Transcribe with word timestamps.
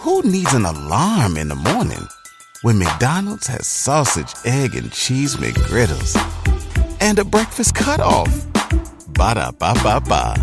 Who 0.00 0.22
needs 0.22 0.54
an 0.54 0.64
alarm 0.64 1.36
in 1.36 1.48
the 1.48 1.54
morning 1.54 2.08
when 2.62 2.78
McDonald's 2.78 3.46
has 3.48 3.66
sausage, 3.66 4.32
egg, 4.46 4.74
and 4.74 4.90
cheese 4.90 5.36
McGriddles 5.36 6.16
and 7.02 7.18
a 7.18 7.24
breakfast 7.24 7.74
cutoff? 7.74 8.46
Ba 9.08 9.34
da 9.34 9.50
ba 9.50 9.74
ba 9.82 10.00
ba. 10.00 10.34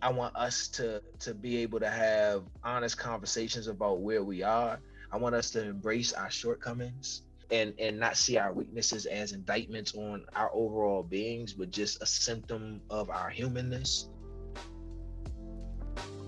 I 0.00 0.12
want 0.12 0.36
us 0.36 0.68
to 0.68 1.02
to 1.18 1.34
be 1.34 1.56
able 1.56 1.80
to 1.80 1.90
have 1.90 2.44
honest 2.62 2.98
conversations 2.98 3.66
about 3.66 3.98
where 3.98 4.22
we 4.22 4.44
are. 4.44 4.78
I 5.10 5.16
want 5.16 5.34
us 5.34 5.50
to 5.52 5.62
embrace 5.64 6.12
our 6.12 6.30
shortcomings 6.30 7.22
and 7.50 7.74
and 7.80 7.98
not 7.98 8.16
see 8.16 8.38
our 8.38 8.52
weaknesses 8.52 9.06
as 9.06 9.32
indictments 9.32 9.96
on 9.96 10.24
our 10.36 10.52
overall 10.54 11.02
beings, 11.02 11.52
but 11.52 11.72
just 11.72 12.00
a 12.00 12.06
symptom 12.06 12.80
of 12.90 13.10
our 13.10 13.28
humanness. 13.28 14.08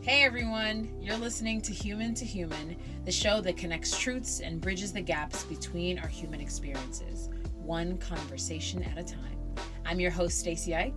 Hey 0.06 0.22
everyone, 0.22 0.88
you're 1.02 1.16
listening 1.16 1.60
to 1.62 1.72
Human 1.72 2.14
to 2.14 2.24
Human, 2.24 2.76
the 3.04 3.10
show 3.10 3.40
that 3.40 3.56
connects 3.56 3.98
truths 3.98 4.38
and 4.38 4.60
bridges 4.60 4.92
the 4.92 5.00
gaps 5.00 5.42
between 5.42 5.98
our 5.98 6.06
human 6.06 6.40
experiences, 6.40 7.28
one 7.54 7.98
conversation 7.98 8.84
at 8.84 8.98
a 8.98 9.02
time. 9.02 9.36
I'm 9.84 9.98
your 9.98 10.12
host, 10.12 10.38
Stacy 10.38 10.76
Ike, 10.76 10.96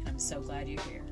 and 0.00 0.06
I'm 0.10 0.18
so 0.18 0.42
glad 0.42 0.68
you're 0.68 0.82
here. 0.82 1.06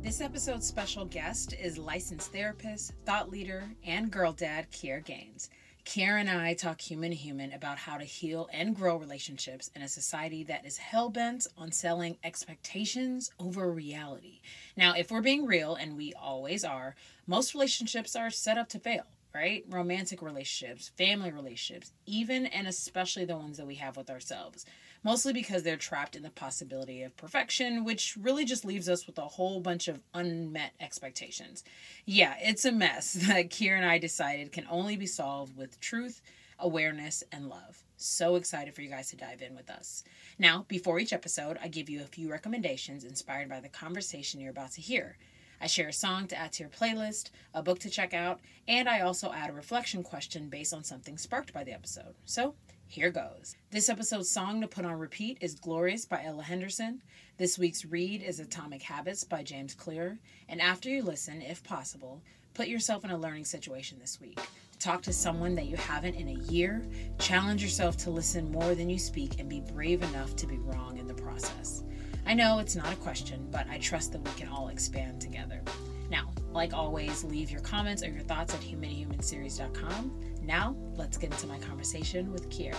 This 0.00 0.20
episode's 0.20 0.66
special 0.66 1.04
guest 1.04 1.54
is 1.54 1.78
licensed 1.78 2.32
therapist, 2.32 2.94
thought 3.06 3.30
leader, 3.30 3.70
and 3.86 4.10
girl 4.10 4.32
dad 4.32 4.68
Kier 4.72 5.04
Gaines. 5.04 5.48
Kier 5.84 6.18
and 6.18 6.28
I 6.28 6.54
talk 6.54 6.80
human 6.80 7.10
to 7.10 7.16
human 7.16 7.52
about 7.52 7.78
how 7.78 7.98
to 7.98 8.04
heal 8.04 8.48
and 8.52 8.74
grow 8.74 8.96
relationships 8.96 9.70
in 9.76 9.82
a 9.82 9.88
society 9.88 10.42
that 10.44 10.66
is 10.66 10.78
hell 10.78 11.08
bent 11.08 11.46
on 11.56 11.70
selling 11.70 12.18
expectations 12.24 13.30
over 13.38 13.70
reality. 13.70 14.40
Now, 14.76 14.94
if 14.94 15.10
we're 15.10 15.20
being 15.20 15.46
real, 15.46 15.74
and 15.74 15.96
we 15.96 16.12
always 16.14 16.64
are, 16.64 16.94
most 17.26 17.54
relationships 17.54 18.16
are 18.16 18.30
set 18.30 18.58
up 18.58 18.68
to 18.70 18.78
fail, 18.78 19.04
right? 19.34 19.64
Romantic 19.68 20.22
relationships, 20.22 20.90
family 20.96 21.30
relationships, 21.30 21.92
even 22.06 22.46
and 22.46 22.66
especially 22.66 23.24
the 23.24 23.36
ones 23.36 23.58
that 23.58 23.66
we 23.66 23.76
have 23.76 23.96
with 23.96 24.10
ourselves 24.10 24.64
mostly 25.04 25.32
because 25.32 25.62
they're 25.62 25.76
trapped 25.76 26.16
in 26.16 26.22
the 26.22 26.30
possibility 26.30 27.02
of 27.02 27.16
perfection, 27.16 27.84
which 27.84 28.16
really 28.20 28.44
just 28.44 28.64
leaves 28.64 28.88
us 28.88 29.06
with 29.06 29.18
a 29.18 29.22
whole 29.22 29.60
bunch 29.60 29.88
of 29.88 30.00
unmet 30.14 30.72
expectations. 30.80 31.64
Yeah, 32.04 32.34
it's 32.40 32.64
a 32.64 32.72
mess 32.72 33.12
that 33.26 33.50
Kier 33.50 33.76
and 33.76 33.86
I 33.86 33.98
decided 33.98 34.52
can 34.52 34.66
only 34.70 34.96
be 34.96 35.06
solved 35.06 35.56
with 35.56 35.80
truth, 35.80 36.22
awareness, 36.58 37.24
and 37.32 37.48
love. 37.48 37.81
So 38.02 38.36
excited 38.36 38.74
for 38.74 38.82
you 38.82 38.90
guys 38.90 39.10
to 39.10 39.16
dive 39.16 39.42
in 39.42 39.54
with 39.54 39.70
us. 39.70 40.02
Now, 40.38 40.64
before 40.68 40.98
each 40.98 41.12
episode, 41.12 41.58
I 41.62 41.68
give 41.68 41.88
you 41.88 42.02
a 42.02 42.06
few 42.06 42.30
recommendations 42.30 43.04
inspired 43.04 43.48
by 43.48 43.60
the 43.60 43.68
conversation 43.68 44.40
you're 44.40 44.50
about 44.50 44.72
to 44.72 44.80
hear. 44.80 45.16
I 45.60 45.68
share 45.68 45.88
a 45.88 45.92
song 45.92 46.26
to 46.26 46.36
add 46.36 46.52
to 46.54 46.64
your 46.64 46.70
playlist, 46.70 47.30
a 47.54 47.62
book 47.62 47.78
to 47.80 47.90
check 47.90 48.12
out, 48.12 48.40
and 48.66 48.88
I 48.88 49.00
also 49.00 49.32
add 49.32 49.50
a 49.50 49.52
reflection 49.52 50.02
question 50.02 50.48
based 50.48 50.74
on 50.74 50.82
something 50.82 51.16
sparked 51.16 51.52
by 51.52 51.62
the 51.62 51.72
episode. 51.72 52.16
So, 52.24 52.56
here 52.88 53.10
goes. 53.10 53.54
This 53.70 53.88
episode's 53.88 54.28
song 54.28 54.60
to 54.60 54.66
put 54.66 54.84
on 54.84 54.98
repeat 54.98 55.38
is 55.40 55.54
Glorious 55.54 56.04
by 56.04 56.24
Ella 56.24 56.42
Henderson. 56.42 57.02
This 57.38 57.56
week's 57.56 57.84
read 57.84 58.22
is 58.22 58.40
Atomic 58.40 58.82
Habits 58.82 59.22
by 59.22 59.44
James 59.44 59.74
Clear. 59.74 60.18
And 60.48 60.60
after 60.60 60.90
you 60.90 61.02
listen, 61.02 61.40
if 61.40 61.62
possible, 61.62 62.20
put 62.52 62.66
yourself 62.66 63.04
in 63.04 63.10
a 63.10 63.16
learning 63.16 63.44
situation 63.44 63.98
this 64.00 64.20
week. 64.20 64.40
Talk 64.82 65.00
to 65.02 65.12
someone 65.12 65.54
that 65.54 65.66
you 65.66 65.76
haven't 65.76 66.16
in 66.16 66.26
a 66.26 66.42
year. 66.50 66.82
Challenge 67.20 67.62
yourself 67.62 67.96
to 67.98 68.10
listen 68.10 68.50
more 68.50 68.74
than 68.74 68.90
you 68.90 68.98
speak 68.98 69.38
and 69.38 69.48
be 69.48 69.60
brave 69.60 70.02
enough 70.02 70.34
to 70.34 70.44
be 70.44 70.58
wrong 70.58 70.98
in 70.98 71.06
the 71.06 71.14
process. 71.14 71.84
I 72.26 72.34
know 72.34 72.58
it's 72.58 72.74
not 72.74 72.92
a 72.92 72.96
question, 72.96 73.46
but 73.52 73.64
I 73.70 73.78
trust 73.78 74.10
that 74.10 74.24
we 74.24 74.32
can 74.32 74.48
all 74.48 74.70
expand 74.70 75.20
together. 75.20 75.62
Now, 76.10 76.32
like 76.50 76.74
always, 76.74 77.22
leave 77.22 77.48
your 77.48 77.60
comments 77.60 78.02
or 78.02 78.10
your 78.10 78.24
thoughts 78.24 78.54
at 78.54 78.60
humanhumanseries.com. 78.60 80.20
Now, 80.42 80.74
let's 80.96 81.16
get 81.16 81.30
into 81.30 81.46
my 81.46 81.60
conversation 81.60 82.32
with 82.32 82.50
Kier. 82.50 82.74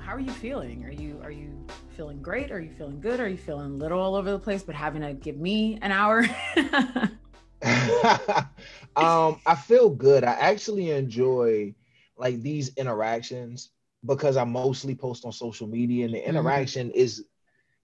How 0.00 0.14
are 0.14 0.20
you 0.20 0.32
feeling? 0.32 0.82
Are 0.86 0.92
you 0.92 1.20
are 1.22 1.30
you 1.30 1.66
feeling 1.94 2.22
great? 2.22 2.50
Are 2.50 2.60
you 2.60 2.70
feeling 2.70 3.02
good? 3.02 3.20
Are 3.20 3.28
you 3.28 3.36
feeling 3.36 3.72
a 3.72 3.76
little 3.76 4.00
all 4.00 4.14
over 4.14 4.30
the 4.30 4.38
place, 4.38 4.62
but 4.62 4.74
having 4.74 5.02
to 5.02 5.12
give 5.12 5.36
me 5.36 5.78
an 5.82 5.92
hour? 5.92 6.24
um, 8.96 9.40
I 9.46 9.54
feel 9.54 9.90
good. 9.90 10.24
I 10.24 10.32
actually 10.32 10.90
enjoy 10.90 11.74
like 12.16 12.42
these 12.42 12.74
interactions 12.76 13.70
because 14.04 14.36
I 14.36 14.44
mostly 14.44 14.94
post 14.94 15.24
on 15.24 15.32
social 15.32 15.66
media, 15.66 16.04
and 16.04 16.14
the 16.14 16.18
mm-hmm. 16.18 16.30
interaction 16.30 16.88
mm-hmm. 16.88 16.98
is 16.98 17.24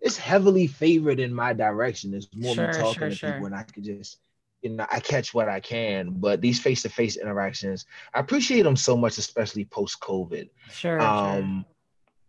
it's 0.00 0.16
heavily 0.16 0.66
favored 0.66 1.20
in 1.20 1.32
my 1.32 1.52
direction. 1.52 2.14
It's 2.14 2.28
more 2.34 2.54
sure, 2.54 2.66
me 2.68 2.72
talking 2.72 2.92
sure, 2.94 3.08
to 3.08 3.14
sure. 3.14 3.32
people, 3.32 3.46
and 3.46 3.54
I 3.54 3.62
could 3.62 3.84
just 3.84 4.18
you 4.62 4.70
know, 4.70 4.86
I 4.90 5.00
catch 5.00 5.34
what 5.34 5.48
I 5.48 5.60
can, 5.60 6.10
but 6.12 6.40
these 6.40 6.60
face 6.60 6.82
to 6.82 6.88
face 6.88 7.16
interactions, 7.16 7.84
I 8.14 8.20
appreciate 8.20 8.62
them 8.62 8.76
so 8.76 8.96
much, 8.96 9.18
especially 9.18 9.64
post 9.64 10.00
COVID. 10.00 10.48
Sure, 10.70 11.00
um, 11.00 11.64
sure. 11.66 11.74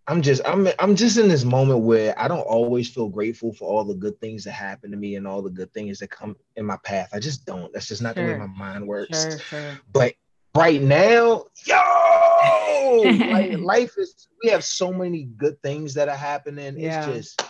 I'm 0.07 0.21
just 0.21 0.41
I'm 0.45 0.67
I'm 0.79 0.95
just 0.95 1.17
in 1.17 1.29
this 1.29 1.45
moment 1.45 1.79
where 1.79 2.17
I 2.19 2.27
don't 2.27 2.41
always 2.41 2.89
feel 2.89 3.07
grateful 3.07 3.53
for 3.53 3.69
all 3.69 3.85
the 3.85 3.93
good 3.93 4.19
things 4.19 4.43
that 4.43 4.51
happen 4.51 4.91
to 4.91 4.97
me 4.97 5.15
and 5.15 5.25
all 5.25 5.41
the 5.41 5.49
good 5.49 5.73
things 5.73 5.99
that 5.99 6.09
come 6.09 6.35
in 6.57 6.65
my 6.65 6.77
path. 6.83 7.09
I 7.13 7.19
just 7.19 7.45
don't. 7.45 7.71
That's 7.71 7.87
just 7.87 8.01
not 8.01 8.15
sure. 8.15 8.27
the 8.27 8.33
way 8.33 8.39
my 8.39 8.47
mind 8.47 8.85
works. 8.85 9.21
Sure, 9.21 9.39
sure. 9.39 9.79
But 9.93 10.15
right 10.55 10.81
now, 10.81 11.45
yo, 11.65 13.01
like, 13.31 13.57
life 13.59 13.97
is. 13.97 14.27
We 14.43 14.49
have 14.49 14.65
so 14.65 14.91
many 14.91 15.23
good 15.23 15.61
things 15.61 15.93
that 15.93 16.09
are 16.09 16.17
happening. 16.17 16.77
Yeah. 16.77 17.07
It's 17.09 17.35
just. 17.35 17.41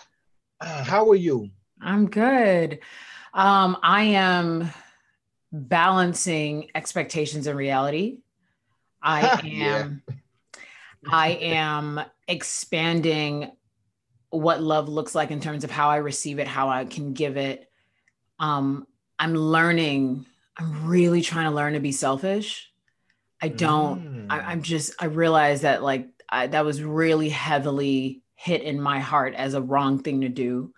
Uh, 0.61 0.83
how 0.83 1.09
are 1.09 1.15
you? 1.15 1.49
I'm 1.81 2.07
good. 2.07 2.79
Um, 3.33 3.77
I 3.81 4.03
am 4.03 4.69
balancing 5.51 6.69
expectations 6.75 7.47
and 7.47 7.57
reality. 7.57 8.19
I 9.01 9.41
am 9.43 10.03
yeah. 10.07 10.15
I 11.11 11.29
am 11.29 11.99
expanding 12.27 13.51
what 14.29 14.61
love 14.61 14.89
looks 14.89 15.13
like 15.13 15.31
in 15.31 15.39
terms 15.39 15.63
of 15.63 15.71
how 15.71 15.89
I 15.89 15.97
receive 15.97 16.39
it, 16.39 16.47
how 16.47 16.69
I 16.69 16.85
can 16.85 17.13
give 17.13 17.37
it. 17.37 17.69
Um, 18.39 18.87
I'm 19.19 19.35
learning, 19.35 20.25
I'm 20.57 20.87
really 20.87 21.21
trying 21.21 21.45
to 21.45 21.55
learn 21.55 21.73
to 21.73 21.79
be 21.79 21.91
selfish. 21.91 22.69
I 23.41 23.49
don't, 23.49 24.27
mm. 24.27 24.27
I, 24.29 24.53
am 24.53 24.63
just, 24.63 24.93
I 24.99 25.05
realize 25.05 25.61
that 25.61 25.83
like 25.83 26.07
I, 26.29 26.47
that 26.47 26.65
was 26.65 26.81
really 26.81 27.29
heavily 27.29 28.23
hit 28.35 28.63
in 28.63 28.81
my 28.81 28.99
heart 28.99 29.35
as 29.35 29.53
a 29.53 29.61
wrong 29.61 29.99
thing 29.99 30.21
to 30.21 30.29
do. 30.29 30.73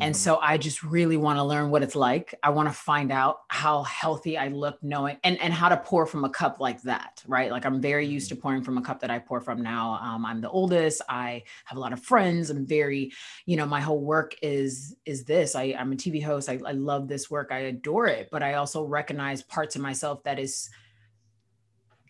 And 0.00 0.14
mm-hmm. 0.14 0.20
so 0.20 0.38
I 0.38 0.58
just 0.58 0.82
really 0.82 1.16
want 1.16 1.38
to 1.38 1.42
learn 1.42 1.70
what 1.70 1.82
it's 1.82 1.96
like. 1.96 2.34
I 2.42 2.50
want 2.50 2.68
to 2.68 2.74
find 2.74 3.10
out 3.10 3.40
how 3.48 3.82
healthy 3.84 4.36
I 4.36 4.48
look 4.48 4.82
knowing 4.82 5.18
and, 5.24 5.40
and 5.40 5.52
how 5.52 5.68
to 5.68 5.76
pour 5.76 6.06
from 6.06 6.24
a 6.24 6.30
cup 6.30 6.60
like 6.60 6.82
that, 6.82 7.22
right? 7.26 7.50
Like 7.50 7.64
I'm 7.64 7.80
very 7.80 8.06
used 8.06 8.28
to 8.28 8.34
mm-hmm. 8.34 8.42
pouring 8.42 8.62
from 8.62 8.78
a 8.78 8.82
cup 8.82 9.00
that 9.00 9.10
I 9.10 9.18
pour 9.18 9.40
from 9.40 9.62
now. 9.62 9.98
Um, 10.02 10.26
I'm 10.26 10.40
the 10.40 10.50
oldest. 10.50 11.02
I 11.08 11.42
have 11.64 11.78
a 11.78 11.80
lot 11.80 11.92
of 11.92 12.02
friends. 12.02 12.50
I'm 12.50 12.66
very, 12.66 13.12
you 13.46 13.56
know, 13.56 13.66
my 13.66 13.80
whole 13.80 14.00
work 14.00 14.34
is 14.42 14.96
is 15.04 15.24
this. 15.24 15.54
I, 15.54 15.74
I'm 15.78 15.92
a 15.92 15.96
TV 15.96 16.22
host. 16.22 16.48
I, 16.48 16.58
I 16.66 16.72
love 16.72 17.08
this 17.08 17.30
work. 17.30 17.48
I 17.50 17.58
adore 17.58 18.06
it. 18.06 18.28
But 18.30 18.42
I 18.42 18.54
also 18.54 18.84
recognize 18.84 19.42
parts 19.42 19.76
of 19.76 19.82
myself 19.82 20.22
that 20.24 20.38
is 20.38 20.70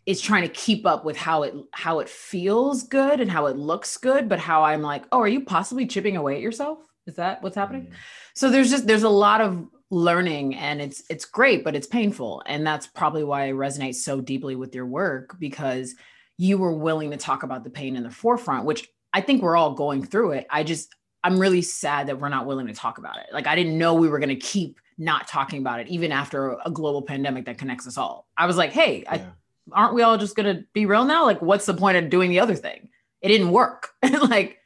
is 0.06 0.20
trying 0.20 0.42
to 0.42 0.48
keep 0.48 0.86
up 0.86 1.04
with 1.04 1.16
how 1.16 1.42
it 1.42 1.54
how 1.72 1.98
it 1.98 2.08
feels 2.08 2.84
good 2.84 3.20
and 3.20 3.30
how 3.30 3.46
it 3.46 3.56
looks 3.56 3.96
good, 3.96 4.28
but 4.28 4.38
how 4.38 4.62
I'm 4.62 4.82
like, 4.82 5.04
oh, 5.10 5.20
are 5.20 5.28
you 5.28 5.44
possibly 5.44 5.86
chipping 5.86 6.16
away 6.16 6.36
at 6.36 6.40
yourself? 6.40 6.78
Is 7.06 7.16
that 7.16 7.42
what's 7.42 7.56
happening? 7.56 7.82
Mm. 7.82 7.92
So 8.34 8.50
there's 8.50 8.70
just 8.70 8.86
there's 8.86 9.04
a 9.04 9.08
lot 9.08 9.40
of 9.40 9.66
learning 9.90 10.56
and 10.56 10.80
it's 10.80 11.04
it's 11.08 11.24
great 11.24 11.62
but 11.62 11.76
it's 11.76 11.86
painful 11.86 12.42
and 12.46 12.66
that's 12.66 12.88
probably 12.88 13.22
why 13.22 13.46
I 13.46 13.52
resonate 13.52 13.94
so 13.94 14.20
deeply 14.20 14.56
with 14.56 14.74
your 14.74 14.84
work 14.84 15.38
because 15.38 15.94
you 16.38 16.58
were 16.58 16.72
willing 16.72 17.12
to 17.12 17.16
talk 17.16 17.44
about 17.44 17.62
the 17.62 17.70
pain 17.70 17.94
in 17.94 18.02
the 18.02 18.10
forefront 18.10 18.64
which 18.64 18.88
I 19.16 19.22
think 19.22 19.42
we're 19.42 19.56
all 19.56 19.72
going 19.72 20.04
through 20.04 20.32
it. 20.32 20.46
I 20.50 20.62
just 20.62 20.94
I'm 21.24 21.38
really 21.38 21.62
sad 21.62 22.08
that 22.08 22.20
we're 22.20 22.28
not 22.28 22.44
willing 22.44 22.66
to 22.66 22.74
talk 22.74 22.98
about 22.98 23.16
it. 23.16 23.26
Like 23.32 23.46
I 23.46 23.54
didn't 23.54 23.78
know 23.78 23.94
we 23.94 24.08
were 24.08 24.18
going 24.18 24.28
to 24.28 24.36
keep 24.36 24.78
not 24.98 25.26
talking 25.26 25.58
about 25.58 25.80
it 25.80 25.88
even 25.88 26.12
after 26.12 26.58
a 26.64 26.70
global 26.70 27.00
pandemic 27.00 27.46
that 27.46 27.56
connects 27.56 27.86
us 27.86 27.96
all. 27.96 28.28
I 28.36 28.44
was 28.44 28.58
like, 28.58 28.72
"Hey, 28.72 29.04
yeah. 29.04 29.12
I, 29.12 29.26
aren't 29.72 29.94
we 29.94 30.02
all 30.02 30.18
just 30.18 30.36
going 30.36 30.54
to 30.54 30.64
be 30.74 30.84
real 30.84 31.06
now? 31.06 31.24
Like 31.24 31.40
what's 31.40 31.64
the 31.64 31.72
point 31.72 31.96
of 31.96 32.10
doing 32.10 32.28
the 32.28 32.40
other 32.40 32.54
thing?" 32.54 32.90
It 33.22 33.28
didn't 33.28 33.50
work. 33.50 33.88
like 34.28 34.58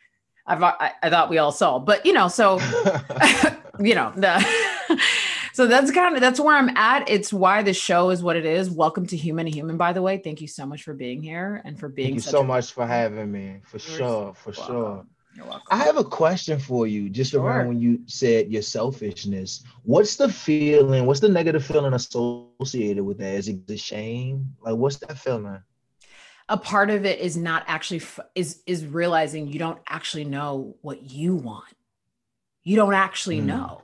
I've, 0.46 0.62
I, 0.62 0.92
I 1.02 1.10
thought 1.10 1.31
we 1.31 1.38
all 1.38 1.52
saw, 1.52 1.78
but 1.78 2.04
you 2.04 2.12
know, 2.12 2.28
so 2.28 2.58
you 3.81 3.94
know, 3.94 4.12
the, 4.16 5.00
so 5.52 5.66
that's 5.66 5.90
kind 5.90 6.14
of 6.14 6.20
that's 6.20 6.40
where 6.40 6.56
I'm 6.56 6.76
at. 6.76 7.08
It's 7.08 7.32
why 7.32 7.62
the 7.62 7.72
show 7.72 8.10
is 8.10 8.22
what 8.22 8.37
it 8.37 8.44
is. 8.44 8.70
Welcome 8.70 9.06
to 9.06 9.16
Human 9.16 9.46
to 9.46 9.52
Human, 9.52 9.76
by 9.76 9.92
the 9.92 10.02
way. 10.02 10.19
Thank 10.19 10.40
you 10.40 10.48
so 10.48 10.66
much 10.66 10.82
for 10.82 10.94
being 10.94 11.22
here 11.22 11.62
and 11.64 11.78
for 11.78 11.88
being. 11.88 12.08
Thank 12.08 12.16
you 12.16 12.31
so 12.31 12.42
much 12.42 12.72
for 12.72 12.87
having 12.87 13.31
me. 13.31 13.60
For 13.64 13.78
sure, 13.78 14.34
for 14.34 14.50
welcome. 14.50 14.66
sure. 14.66 15.06
You're 15.37 15.46
welcome. 15.46 15.66
I 15.70 15.76
have 15.84 15.96
a 15.96 16.04
question 16.04 16.58
for 16.58 16.87
you, 16.87 17.08
just 17.08 17.32
sure. 17.32 17.42
around 17.42 17.69
when 17.69 17.81
you 17.81 18.00
said 18.06 18.50
your 18.50 18.62
selfishness. 18.62 19.62
What's 19.84 20.16
the 20.16 20.28
feeling? 20.28 21.06
What's 21.06 21.20
the 21.20 21.28
negative 21.28 21.64
feeling 21.64 21.94
associated 21.94 23.04
with 23.04 23.19
that? 23.19 23.34
Is 23.34 23.48
it 23.48 23.66
the 23.66 23.76
shame? 23.76 24.54
Like, 24.60 24.75
what's 24.75 24.96
that 24.96 25.16
feeling? 25.19 25.62
A 26.50 26.58
part 26.58 26.91
of 26.91 27.06
it 27.06 27.20
is 27.20 27.37
not 27.37 27.64
actually 27.67 28.02
is 28.35 28.61
is 28.67 28.85
realizing 28.85 29.49
you 29.49 29.58
don't 29.58 29.81
actually 29.88 30.25
know 30.25 30.76
what 30.82 31.02
you 31.11 31.35
want 31.35 31.73
you 32.62 32.76
don't 32.76 32.94
actually 32.94 33.41
mm. 33.41 33.47
know 33.47 33.82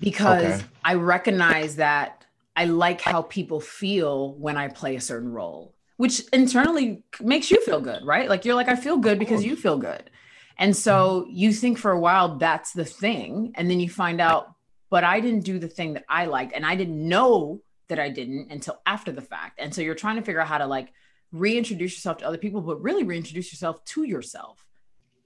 because 0.00 0.60
okay. 0.60 0.64
I 0.84 0.94
recognize 0.94 1.76
that 1.76 2.24
I 2.56 2.64
like 2.64 3.00
how 3.00 3.22
people 3.22 3.60
feel 3.60 4.34
when 4.34 4.56
I 4.56 4.68
play 4.68 4.96
a 4.96 5.00
certain 5.00 5.32
role, 5.32 5.74
which 5.96 6.22
internally 6.32 7.04
makes 7.20 7.50
you 7.50 7.64
feel 7.64 7.80
good, 7.80 8.04
right? 8.04 8.28
Like 8.28 8.44
you're 8.44 8.54
like, 8.54 8.68
I 8.68 8.76
feel 8.76 8.98
good 8.98 9.18
because 9.18 9.44
you 9.44 9.56
feel 9.56 9.78
good. 9.78 10.10
And 10.58 10.76
so 10.76 11.22
mm-hmm. 11.22 11.30
you 11.32 11.52
think 11.52 11.78
for 11.78 11.92
a 11.92 12.00
while 12.00 12.38
that's 12.38 12.72
the 12.72 12.84
thing. 12.84 13.52
And 13.54 13.70
then 13.70 13.80
you 13.80 13.88
find 13.88 14.20
out, 14.20 14.52
but 14.90 15.04
I 15.04 15.20
didn't 15.20 15.44
do 15.44 15.58
the 15.58 15.68
thing 15.68 15.94
that 15.94 16.04
I 16.08 16.26
liked. 16.26 16.52
And 16.52 16.66
I 16.66 16.74
didn't 16.74 17.08
know 17.08 17.60
that 17.88 17.98
I 17.98 18.08
didn't 18.08 18.50
until 18.50 18.80
after 18.84 19.12
the 19.12 19.22
fact. 19.22 19.60
And 19.60 19.74
so 19.74 19.80
you're 19.80 19.94
trying 19.94 20.16
to 20.16 20.22
figure 20.22 20.40
out 20.40 20.48
how 20.48 20.58
to 20.58 20.66
like 20.66 20.92
reintroduce 21.32 21.94
yourself 21.94 22.18
to 22.18 22.26
other 22.26 22.38
people, 22.38 22.60
but 22.60 22.82
really 22.82 23.04
reintroduce 23.04 23.52
yourself 23.52 23.84
to 23.84 24.04
yourself. 24.04 24.64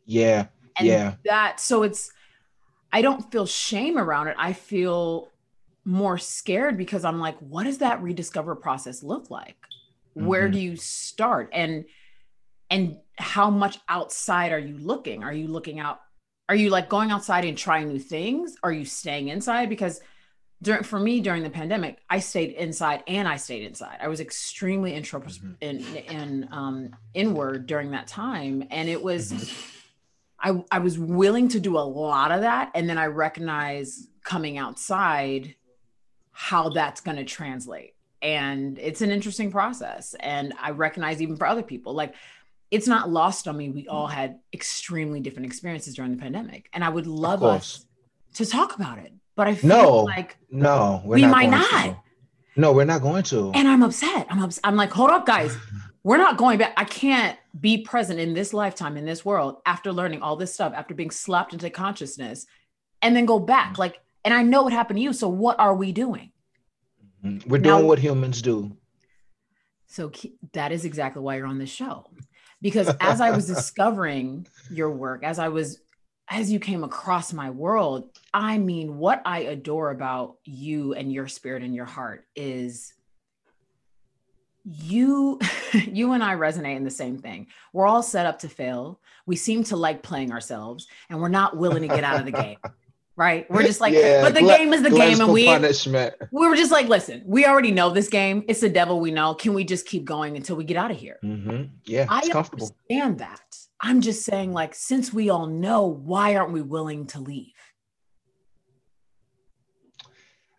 Yeah. 0.04 0.46
And 0.76 0.88
yeah. 0.88 1.14
That 1.24 1.60
so 1.60 1.82
it's 1.82 2.12
I 2.92 3.02
don't 3.02 3.30
feel 3.32 3.46
shame 3.46 3.96
around 3.96 4.28
it. 4.28 4.36
I 4.38 4.52
feel 4.52 5.28
more 5.84 6.18
scared 6.18 6.76
because 6.76 7.04
I'm 7.04 7.18
like, 7.18 7.38
what 7.38 7.64
does 7.64 7.78
that 7.78 8.02
rediscover 8.02 8.54
process 8.54 9.02
look 9.02 9.30
like? 9.30 9.56
Mm-hmm. 10.16 10.26
Where 10.26 10.48
do 10.48 10.58
you 10.58 10.76
start? 10.76 11.50
And 11.52 11.84
and 12.70 12.98
how 13.16 13.50
much 13.50 13.78
outside 13.88 14.52
are 14.52 14.58
you 14.58 14.78
looking? 14.78 15.22
Are 15.24 15.32
you 15.32 15.48
looking 15.48 15.78
out? 15.78 16.00
Are 16.48 16.54
you 16.54 16.70
like 16.70 16.88
going 16.88 17.10
outside 17.10 17.44
and 17.44 17.56
trying 17.56 17.88
new 17.88 17.98
things? 17.98 18.56
Are 18.62 18.72
you 18.72 18.84
staying 18.84 19.28
inside? 19.28 19.68
Because 19.68 20.00
during 20.62 20.84
for 20.84 20.98
me 20.98 21.20
during 21.20 21.42
the 21.42 21.50
pandemic, 21.50 21.98
I 22.08 22.20
stayed 22.20 22.52
inside 22.52 23.02
and 23.06 23.28
I 23.28 23.36
stayed 23.36 23.64
inside. 23.64 23.98
I 24.00 24.08
was 24.08 24.20
extremely 24.20 24.94
introspective 24.94 25.42
mm-hmm. 25.42 25.54
in, 25.60 25.96
in 25.96 26.48
um, 26.52 26.96
inward 27.14 27.66
during 27.66 27.90
that 27.90 28.06
time, 28.06 28.64
and 28.70 28.88
it 28.88 29.02
was. 29.02 29.32
Mm-hmm. 29.32 29.68
I, 30.44 30.64
I 30.72 30.80
was 30.80 30.98
willing 30.98 31.46
to 31.50 31.60
do 31.60 31.78
a 31.78 31.86
lot 31.86 32.32
of 32.32 32.40
that. 32.40 32.72
And 32.74 32.90
then 32.90 32.98
I 32.98 33.06
recognize 33.06 34.08
coming 34.24 34.58
outside 34.58 35.54
how 36.32 36.70
that's 36.70 37.00
going 37.00 37.16
to 37.18 37.24
translate. 37.24 37.94
And 38.20 38.76
it's 38.80 39.02
an 39.02 39.12
interesting 39.12 39.52
process. 39.52 40.16
And 40.18 40.52
I 40.60 40.70
recognize 40.70 41.22
even 41.22 41.36
for 41.36 41.46
other 41.46 41.62
people, 41.62 41.94
like 41.94 42.16
it's 42.72 42.88
not 42.88 43.08
lost 43.08 43.46
on 43.46 43.56
me. 43.56 43.68
We 43.68 43.86
all 43.86 44.08
had 44.08 44.40
extremely 44.52 45.20
different 45.20 45.46
experiences 45.46 45.94
during 45.94 46.10
the 46.10 46.20
pandemic. 46.20 46.68
And 46.72 46.82
I 46.82 46.88
would 46.88 47.06
love 47.06 47.44
us 47.44 47.86
to 48.34 48.44
talk 48.44 48.74
about 48.74 48.98
it. 48.98 49.12
But 49.34 49.48
I 49.48 49.54
feel 49.54 49.68
no, 49.68 49.98
like 50.02 50.36
no, 50.50 51.02
we 51.04 51.26
might 51.26 51.50
not. 51.50 51.84
To. 51.84 51.96
No, 52.56 52.72
we're 52.72 52.84
not 52.84 53.00
going 53.00 53.22
to. 53.24 53.50
And 53.54 53.66
I'm 53.66 53.82
upset. 53.82 54.26
I'm 54.28 54.42
upset. 54.42 54.60
I'm 54.64 54.76
like, 54.76 54.90
hold 54.90 55.10
up, 55.10 55.24
guys. 55.24 55.56
We're 56.04 56.18
not 56.18 56.36
going 56.36 56.58
back. 56.58 56.74
I 56.76 56.84
can't 56.84 57.38
be 57.58 57.82
present 57.82 58.18
in 58.18 58.34
this 58.34 58.52
lifetime, 58.52 58.96
in 58.96 59.04
this 59.04 59.24
world, 59.24 59.58
after 59.64 59.92
learning 59.92 60.20
all 60.20 60.36
this 60.36 60.52
stuff, 60.52 60.72
after 60.74 60.94
being 60.94 61.10
slapped 61.10 61.52
into 61.52 61.70
consciousness, 61.70 62.46
and 63.00 63.16
then 63.16 63.24
go 63.24 63.38
back. 63.38 63.78
Like, 63.78 64.00
and 64.24 64.34
I 64.34 64.42
know 64.42 64.62
what 64.62 64.72
happened 64.72 64.98
to 64.98 65.02
you. 65.02 65.12
So 65.12 65.28
what 65.28 65.58
are 65.58 65.74
we 65.74 65.92
doing? 65.92 66.32
Mm-hmm. 67.24 67.48
We're 67.48 67.58
doing 67.58 67.82
now, 67.82 67.86
what 67.86 67.98
humans 67.98 68.42
do. 68.42 68.76
So 69.86 70.10
that 70.52 70.72
is 70.72 70.84
exactly 70.84 71.22
why 71.22 71.36
you're 71.36 71.46
on 71.46 71.58
this 71.58 71.70
show. 71.70 72.10
Because 72.60 72.88
as 73.00 73.20
I 73.20 73.30
was 73.30 73.46
discovering 73.54 74.46
your 74.70 74.90
work, 74.90 75.24
as 75.24 75.38
I 75.38 75.48
was, 75.48 75.80
as 76.32 76.50
you 76.50 76.58
came 76.58 76.82
across 76.82 77.34
my 77.34 77.50
world, 77.50 78.08
I 78.32 78.56
mean, 78.56 78.96
what 78.96 79.20
I 79.26 79.40
adore 79.40 79.90
about 79.90 80.36
you 80.44 80.94
and 80.94 81.12
your 81.12 81.28
spirit 81.28 81.62
and 81.62 81.74
your 81.74 81.84
heart 81.84 82.24
is 82.34 82.94
you 84.64 85.38
you 85.74 86.12
and 86.12 86.24
I 86.24 86.34
resonate 86.36 86.76
in 86.76 86.84
the 86.84 86.90
same 86.90 87.18
thing. 87.18 87.48
We're 87.74 87.86
all 87.86 88.02
set 88.02 88.24
up 88.24 88.38
to 88.40 88.48
fail. 88.48 88.98
We 89.26 89.36
seem 89.36 89.64
to 89.64 89.76
like 89.76 90.02
playing 90.02 90.32
ourselves 90.32 90.86
and 91.10 91.20
we're 91.20 91.28
not 91.28 91.58
willing 91.58 91.82
to 91.82 91.88
get 91.88 92.02
out 92.02 92.20
of 92.20 92.24
the 92.24 92.32
game 92.32 92.56
right? 93.16 93.50
We're 93.50 93.62
just 93.62 93.80
like, 93.80 93.94
yeah, 93.94 94.22
but 94.22 94.34
the 94.34 94.40
game 94.40 94.72
is 94.72 94.82
the 94.82 94.90
game, 94.90 95.20
and 95.20 95.32
we 95.32 95.46
punishment. 95.46 96.14
we 96.30 96.48
were 96.48 96.56
just 96.56 96.72
like, 96.72 96.88
listen, 96.88 97.22
we 97.26 97.44
already 97.46 97.70
know 97.70 97.90
this 97.90 98.08
game. 98.08 98.44
It's 98.48 98.60
the 98.60 98.68
devil 98.68 99.00
we 99.00 99.10
know. 99.10 99.34
Can 99.34 99.54
we 99.54 99.64
just 99.64 99.86
keep 99.86 100.04
going 100.04 100.36
until 100.36 100.56
we 100.56 100.64
get 100.64 100.76
out 100.76 100.90
of 100.90 100.96
here? 100.96 101.18
Mm-hmm. 101.22 101.64
Yeah, 101.84 102.06
I 102.08 102.20
understand 102.34 103.18
that. 103.18 103.40
I'm 103.80 104.00
just 104.00 104.24
saying, 104.24 104.52
like, 104.52 104.74
since 104.74 105.12
we 105.12 105.30
all 105.30 105.46
know, 105.46 105.86
why 105.86 106.36
aren't 106.36 106.52
we 106.52 106.62
willing 106.62 107.06
to 107.08 107.20
leave? 107.20 107.52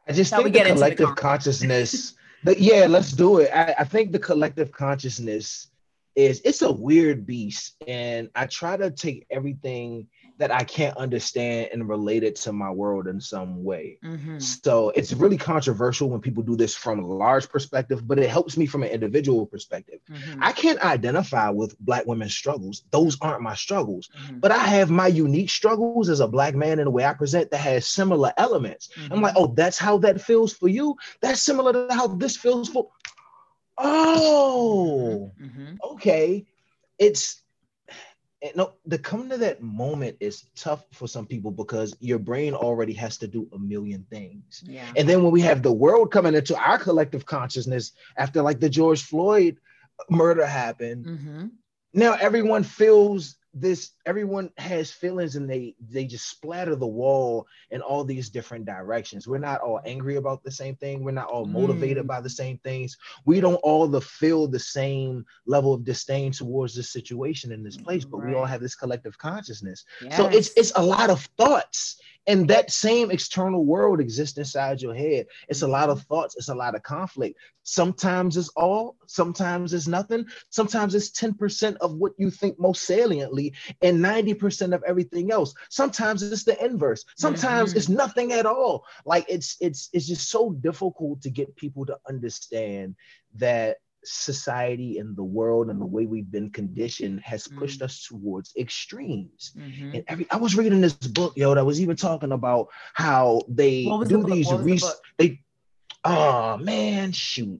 I 0.07 0.11
just 0.11 0.35
think 0.35 0.53
the 0.53 0.63
collective 0.63 1.09
the 1.09 1.15
consciousness. 1.15 2.15
the, 2.43 2.59
yeah, 2.59 2.85
let's 2.87 3.13
do 3.13 3.39
it. 3.39 3.49
I, 3.53 3.73
I 3.79 3.83
think 3.85 4.11
the 4.11 4.19
collective 4.19 4.71
consciousness 4.71 5.69
is 6.15 6.41
it's 6.43 6.61
a 6.61 6.71
weird 6.71 7.25
beast, 7.25 7.75
and 7.87 8.29
I 8.35 8.45
try 8.45 8.77
to 8.77 8.91
take 8.91 9.25
everything 9.31 10.07
that 10.43 10.51
I 10.51 10.65
can't 10.65 10.97
understand 10.97 11.69
and 11.71 11.87
relate 11.87 12.21
it 12.21 12.35
to 12.41 12.51
my 12.51 12.69
world 12.69 13.07
in 13.07 13.21
some 13.21 13.63
way. 13.63 13.97
Mm-hmm. 14.03 14.39
So 14.39 14.89
it's 14.89 15.13
really 15.13 15.37
controversial 15.37 16.09
when 16.09 16.19
people 16.19 16.43
do 16.43 16.57
this 16.57 16.75
from 16.75 16.99
a 16.99 17.07
large 17.07 17.47
perspective, 17.47 18.05
but 18.05 18.19
it 18.19 18.29
helps 18.29 18.57
me 18.57 18.65
from 18.65 18.83
an 18.83 18.89
individual 18.89 19.45
perspective. 19.45 20.01
Mm-hmm. 20.11 20.43
I 20.43 20.51
can't 20.51 20.83
identify 20.83 21.49
with 21.49 21.79
Black 21.79 22.05
women's 22.07 22.33
struggles. 22.33 22.83
Those 22.91 23.17
aren't 23.21 23.41
my 23.41 23.55
struggles, 23.55 24.09
mm-hmm. 24.09 24.39
but 24.39 24.51
I 24.51 24.57
have 24.57 24.91
my 24.91 25.07
unique 25.07 25.49
struggles 25.49 26.09
as 26.09 26.19
a 26.19 26.27
Black 26.27 26.55
man 26.55 26.77
in 26.77 26.85
the 26.85 26.91
way 26.91 27.05
I 27.05 27.13
present 27.13 27.49
that 27.51 27.59
has 27.59 27.87
similar 27.87 28.33
elements. 28.35 28.89
I'm 29.09 29.21
like, 29.21 29.35
mm-hmm. 29.35 29.43
oh, 29.45 29.53
that's 29.55 29.77
how 29.77 29.97
that 29.99 30.19
feels 30.19 30.51
for 30.51 30.67
you. 30.67 30.97
That's 31.21 31.41
similar 31.41 31.71
to 31.71 31.87
how 31.95 32.07
this 32.07 32.35
feels 32.35 32.67
for. 32.67 32.89
Oh, 33.77 35.31
mm-hmm. 35.41 35.75
okay. 35.93 36.45
It's 36.99 37.42
no, 38.55 38.73
the 38.85 38.97
coming 38.97 39.29
to 39.29 39.37
that 39.37 39.61
moment 39.61 40.17
is 40.19 40.45
tough 40.55 40.85
for 40.91 41.07
some 41.07 41.25
people 41.25 41.51
because 41.51 41.95
your 41.99 42.19
brain 42.19 42.53
already 42.53 42.93
has 42.93 43.17
to 43.19 43.27
do 43.27 43.47
a 43.53 43.59
million 43.59 44.05
things. 44.09 44.63
Yeah. 44.65 44.91
And 44.97 45.07
then 45.07 45.23
when 45.23 45.31
we 45.31 45.41
have 45.41 45.61
the 45.61 45.71
world 45.71 46.11
coming 46.11 46.35
into 46.35 46.55
our 46.57 46.77
collective 46.77 47.25
consciousness 47.25 47.93
after 48.17 48.41
like 48.41 48.59
the 48.59 48.69
George 48.69 49.03
Floyd 49.03 49.57
murder 50.09 50.45
happened, 50.45 51.05
mm-hmm. 51.05 51.47
now 51.93 52.13
everyone 52.13 52.63
feels 52.63 53.37
this 53.53 53.91
everyone 54.07 54.49
has 54.57 54.91
feelings 54.91 55.35
and 55.35 55.47
they 55.47 55.75
they 55.89 56.05
just 56.05 56.27
splatter 56.27 56.75
the 56.75 56.87
wall 56.87 57.45
in 57.69 57.81
all 57.81 58.03
these 58.03 58.29
different 58.29 58.65
directions 58.65 59.27
we're 59.27 59.37
not 59.37 59.61
all 59.61 59.79
angry 59.85 60.15
about 60.15 60.43
the 60.43 60.51
same 60.51 60.75
thing 60.77 61.03
we're 61.03 61.11
not 61.11 61.27
all 61.27 61.45
motivated 61.45 62.03
mm. 62.03 62.07
by 62.07 62.19
the 62.19 62.29
same 62.29 62.57
things 62.59 62.97
we 63.25 63.39
don't 63.39 63.55
all 63.55 63.87
the 63.87 64.01
feel 64.01 64.47
the 64.47 64.59
same 64.59 65.23
level 65.45 65.73
of 65.73 65.83
disdain 65.83 66.31
towards 66.31 66.75
this 66.75 66.91
situation 66.91 67.51
in 67.51 67.63
this 67.63 67.77
place 67.77 68.03
but 68.05 68.17
right. 68.17 68.29
we 68.29 68.35
all 68.35 68.45
have 68.45 68.61
this 68.61 68.75
collective 68.75 69.17
consciousness 69.19 69.85
yes. 70.01 70.17
so 70.17 70.25
it's 70.27 70.51
it's 70.57 70.71
a 70.75 70.83
lot 70.83 71.11
of 71.11 71.21
thoughts 71.37 71.99
and 72.27 72.47
that 72.47 72.71
same 72.71 73.11
external 73.11 73.65
world 73.65 73.99
exists 73.99 74.37
inside 74.37 74.81
your 74.81 74.95
head. 74.95 75.27
It's 75.49 75.61
a 75.61 75.67
lot 75.67 75.89
of 75.89 75.99
mm-hmm. 75.99 76.13
thoughts, 76.13 76.35
it's 76.35 76.49
a 76.49 76.55
lot 76.55 76.75
of 76.75 76.83
conflict. 76.83 77.37
Sometimes 77.63 78.37
it's 78.37 78.49
all, 78.49 78.95
sometimes 79.07 79.73
it's 79.73 79.87
nothing, 79.87 80.25
sometimes 80.49 80.95
it's 80.95 81.11
10% 81.11 81.77
of 81.77 81.95
what 81.95 82.13
you 82.17 82.29
think 82.29 82.59
most 82.59 82.83
saliently, 82.83 83.53
and 83.81 83.99
90% 83.99 84.73
of 84.73 84.83
everything 84.83 85.31
else. 85.31 85.53
Sometimes 85.69 86.23
it's 86.23 86.43
the 86.43 86.63
inverse. 86.63 87.05
Sometimes 87.17 87.69
mm-hmm. 87.69 87.77
it's 87.77 87.89
nothing 87.89 88.33
at 88.33 88.45
all. 88.45 88.85
Like 89.05 89.25
it's 89.29 89.57
it's 89.59 89.89
it's 89.93 90.07
just 90.07 90.29
so 90.29 90.51
difficult 90.51 91.21
to 91.21 91.29
get 91.29 91.55
people 91.55 91.85
to 91.85 91.97
understand 92.07 92.95
that 93.35 93.77
society 94.05 94.97
and 94.99 95.15
the 95.15 95.23
world 95.23 95.69
and 95.69 95.79
the 95.79 95.85
way 95.85 96.05
we've 96.05 96.31
been 96.31 96.49
conditioned 96.49 97.21
has 97.21 97.47
pushed 97.47 97.79
mm-hmm. 97.79 97.85
us 97.85 98.05
towards 98.07 98.53
extremes. 98.57 99.53
Mm-hmm. 99.57 99.95
And 99.95 100.03
every 100.07 100.27
I 100.31 100.37
was 100.37 100.55
reading 100.55 100.81
this 100.81 100.93
book, 100.93 101.33
yo, 101.35 101.55
that 101.55 101.65
was 101.65 101.81
even 101.81 101.95
talking 101.95 102.31
about 102.31 102.67
how 102.93 103.41
they 103.47 103.83
do 103.83 104.23
the 104.23 104.25
these 104.25 104.53
re- 104.53 104.77
the 104.77 104.93
they 105.17 105.39
oh 106.03 106.57
man, 106.57 107.11
shoot. 107.11 107.59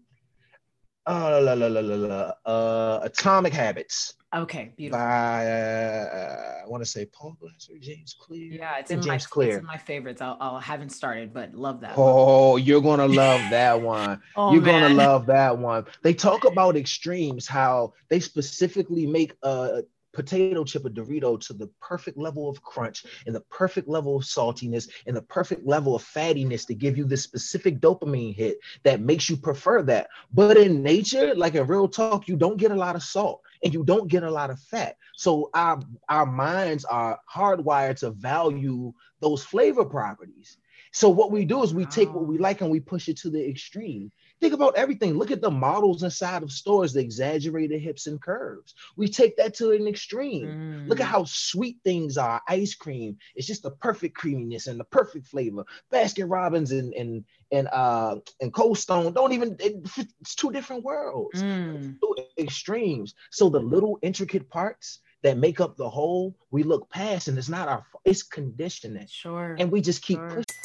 Uh, 1.06 1.42
la, 1.44 1.54
la, 1.54 1.68
la, 1.68 1.82
la, 1.82 1.96
la, 1.96 2.32
uh, 2.46 3.00
Atomic 3.04 3.52
Habits. 3.52 4.14
Okay, 4.34 4.74
beautiful. 4.76 5.00
By 5.00 5.48
uh, 5.48 6.62
I 6.64 6.68
want 6.68 6.84
to 6.84 6.90
say 6.90 7.06
Paul 7.06 7.38
Glasser, 7.40 7.74
James 7.80 8.16
Clear. 8.20 8.54
Yeah, 8.54 8.78
it's 8.80 8.90
in 8.90 9.02
James 9.02 9.26
my, 9.26 9.30
Clear. 9.30 9.62
My 9.62 9.78
favorites. 9.78 10.22
I'll, 10.22 10.38
I'll 10.40 10.60
haven't 10.60 10.90
started, 10.90 11.34
but 11.34 11.54
love 11.54 11.82
that. 11.82 11.94
Oh, 11.96 12.52
one. 12.52 12.64
you're 12.64 12.82
gonna 12.82 13.08
love 13.08 13.42
that 13.52 13.80
one. 13.80 14.22
oh, 14.36 14.54
you're 14.54 14.62
man. 14.62 14.82
gonna 14.82 14.94
love 14.96 15.28
that 15.28 15.58
one. 15.58 15.86
They 16.02 16.14
talk 16.14 16.46
about 16.46 16.76
extremes, 16.76 17.48
how 17.48 17.94
they 18.10 18.20
specifically 18.20 19.06
make 19.06 19.36
a 19.44 19.84
potato 20.14 20.64
chip 20.64 20.86
or 20.86 20.90
Dorito 20.90 21.40
to 21.48 21.54
the 21.54 21.68
perfect 21.82 22.18
level 22.18 22.50
of 22.50 22.62
crunch 22.62 23.06
and 23.26 23.36
the 23.36 23.42
perfect 23.42 23.88
level 23.88 24.16
of 24.16 24.24
saltiness 24.24 24.88
and 25.06 25.16
the 25.16 25.22
perfect 25.24 25.66
level 25.66 25.96
of 25.96 26.04
fattiness 26.04 26.66
to 26.68 26.76
give 26.76 26.98
you 26.98 27.06
this 27.06 27.24
specific 27.24 27.80
dopamine 27.80 28.36
hit 28.36 28.60
that 28.84 29.02
makes 29.02 29.30
you 29.30 29.36
prefer 29.36 29.82
that. 29.84 30.08
But 30.32 30.58
in 30.58 30.84
nature, 30.84 31.34
like 31.36 31.56
in 31.56 31.68
real 31.68 31.88
talk, 31.88 32.28
you 32.28 32.36
don't 32.36 32.58
get 32.58 32.72
a 32.72 32.76
lot 32.76 32.96
of 32.96 33.04
salt 33.04 33.42
and 33.64 33.74
you 33.74 33.84
don't 33.84 34.08
get 34.08 34.24
a 34.24 34.32
lot 34.32 34.50
of 34.50 34.60
fat. 34.60 34.98
So 35.16 35.50
our 35.54 35.82
our 36.10 36.26
minds 36.26 36.86
are 36.86 37.20
hardwired 37.34 37.98
to 38.00 38.12
value 38.12 38.94
those 39.22 39.44
flavor 39.44 39.86
properties. 39.86 40.58
So 40.92 41.10
what 41.10 41.32
we 41.32 41.46
do 41.46 41.64
is 41.64 41.74
we 41.74 41.86
take 41.86 42.14
what 42.14 42.28
we 42.28 42.38
like 42.38 42.62
and 42.62 42.70
we 42.70 42.80
push 42.80 43.10
it 43.10 43.18
to 43.20 43.30
the 43.30 43.50
extreme. 43.50 44.12
Think 44.44 44.56
about 44.56 44.76
everything. 44.76 45.14
Look 45.14 45.32
at 45.32 45.40
the 45.40 45.50
models 45.50 46.04
inside 46.04 46.44
of 46.44 46.52
stores, 46.52 46.92
the 46.92 47.00
exaggerated 47.00 47.80
hips 47.80 48.08
and 48.08 48.22
curves. 48.22 48.74
We 48.98 49.08
take 49.08 49.38
that 49.38 49.54
to 49.54 49.72
an 49.72 49.88
extreme. 49.88 50.48
Mm. 50.48 50.90
Look 50.90 51.00
at 51.00 51.08
mm. 51.08 51.12
how 51.12 51.24
sweet 51.24 51.78
things 51.86 52.18
are. 52.18 52.42
Ice 52.50 52.76
cream. 52.76 53.16
It's 53.36 53.48
just 53.48 53.64
the 53.64 53.72
perfect 53.72 54.18
creaminess 54.18 54.68
and 54.68 54.78
the 54.78 54.84
perfect 54.84 55.28
flavor. 55.28 55.64
Baskin 55.94 56.30
Robbins 56.30 56.74
and 56.74 56.94
and 56.94 57.24
and 57.54 57.70
uh 57.70 58.18
and 58.42 58.54
Cold 58.54 58.78
Stone 58.78 59.14
don't 59.14 59.32
even 59.32 59.56
it, 59.62 59.76
it's 60.20 60.36
two 60.36 60.52
different 60.52 60.84
worlds. 60.84 61.42
Mm. 61.42 61.98
Two 62.02 62.16
extremes. 62.38 63.16
So 63.32 63.48
the 63.48 63.62
little 63.62 63.98
intricate 64.02 64.50
parts 64.50 65.00
that 65.22 65.38
make 65.38 65.62
up 65.62 65.78
the 65.78 65.90
whole, 65.90 66.36
we 66.52 66.64
look 66.64 66.90
past 66.90 67.30
and 67.30 67.38
it's 67.38 67.48
not 67.48 67.70
our 67.70 67.86
it's 68.04 68.24
conditioning. 68.24 69.08
Sure. 69.10 69.56
And 69.58 69.72
we 69.72 69.80
just 69.80 70.02
keep 70.02 70.18
sure. 70.18 70.28
pushing. 70.28 70.63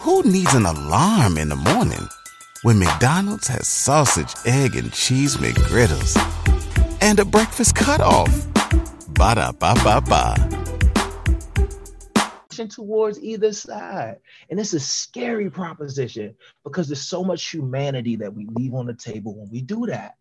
Who 0.00 0.22
needs 0.22 0.54
an 0.54 0.64
alarm 0.64 1.36
in 1.36 1.50
the 1.50 1.56
morning 1.56 2.08
when 2.62 2.78
McDonald's 2.78 3.48
has 3.48 3.68
sausage, 3.68 4.34
egg, 4.46 4.74
and 4.74 4.90
cheese 4.90 5.36
McGriddles 5.36 6.16
and 7.02 7.18
a 7.18 7.24
breakfast 7.26 7.74
cutoff? 7.74 8.30
Ba 9.08 9.34
da 9.34 9.52
ba 9.52 9.74
ba 9.84 10.00
ba. 10.00 10.36
Towards 12.48 13.22
either 13.22 13.52
side. 13.52 14.16
And 14.48 14.58
it's 14.58 14.72
a 14.72 14.80
scary 14.80 15.50
proposition 15.50 16.34
because 16.64 16.88
there's 16.88 17.02
so 17.02 17.22
much 17.22 17.50
humanity 17.50 18.16
that 18.16 18.32
we 18.32 18.46
leave 18.54 18.72
on 18.72 18.86
the 18.86 18.94
table 18.94 19.36
when 19.36 19.50
we 19.50 19.60
do 19.60 19.84
that. 19.86 20.16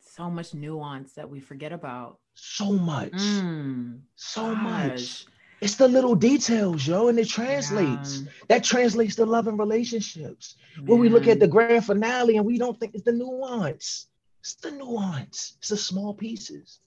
So 0.00 0.28
much 0.28 0.52
nuance 0.52 1.14
that 1.14 1.30
we 1.30 1.40
forget 1.40 1.72
about. 1.72 2.18
So 2.34 2.72
much. 2.72 3.12
Mm, 3.12 4.00
so 4.14 4.54
gosh. 4.54 4.62
much 4.62 5.26
it's 5.60 5.74
the 5.74 5.88
little 5.88 6.14
details, 6.14 6.86
yo, 6.86 7.08
and 7.08 7.18
it 7.18 7.28
translates. 7.28 8.20
Yeah. 8.20 8.30
That 8.48 8.64
translates 8.64 9.16
to 9.16 9.26
love 9.26 9.48
and 9.48 9.58
relationships. 9.58 10.56
Man. 10.76 10.86
When 10.86 10.98
we 11.00 11.08
look 11.08 11.26
at 11.26 11.40
the 11.40 11.48
grand 11.48 11.84
finale 11.84 12.36
and 12.36 12.46
we 12.46 12.58
don't 12.58 12.78
think 12.78 12.94
it's 12.94 13.04
the 13.04 13.12
nuance. 13.12 14.06
It's 14.40 14.54
the 14.54 14.70
nuance. 14.70 15.54
It's 15.58 15.68
the 15.68 15.76
small 15.76 16.14
pieces. 16.14 16.80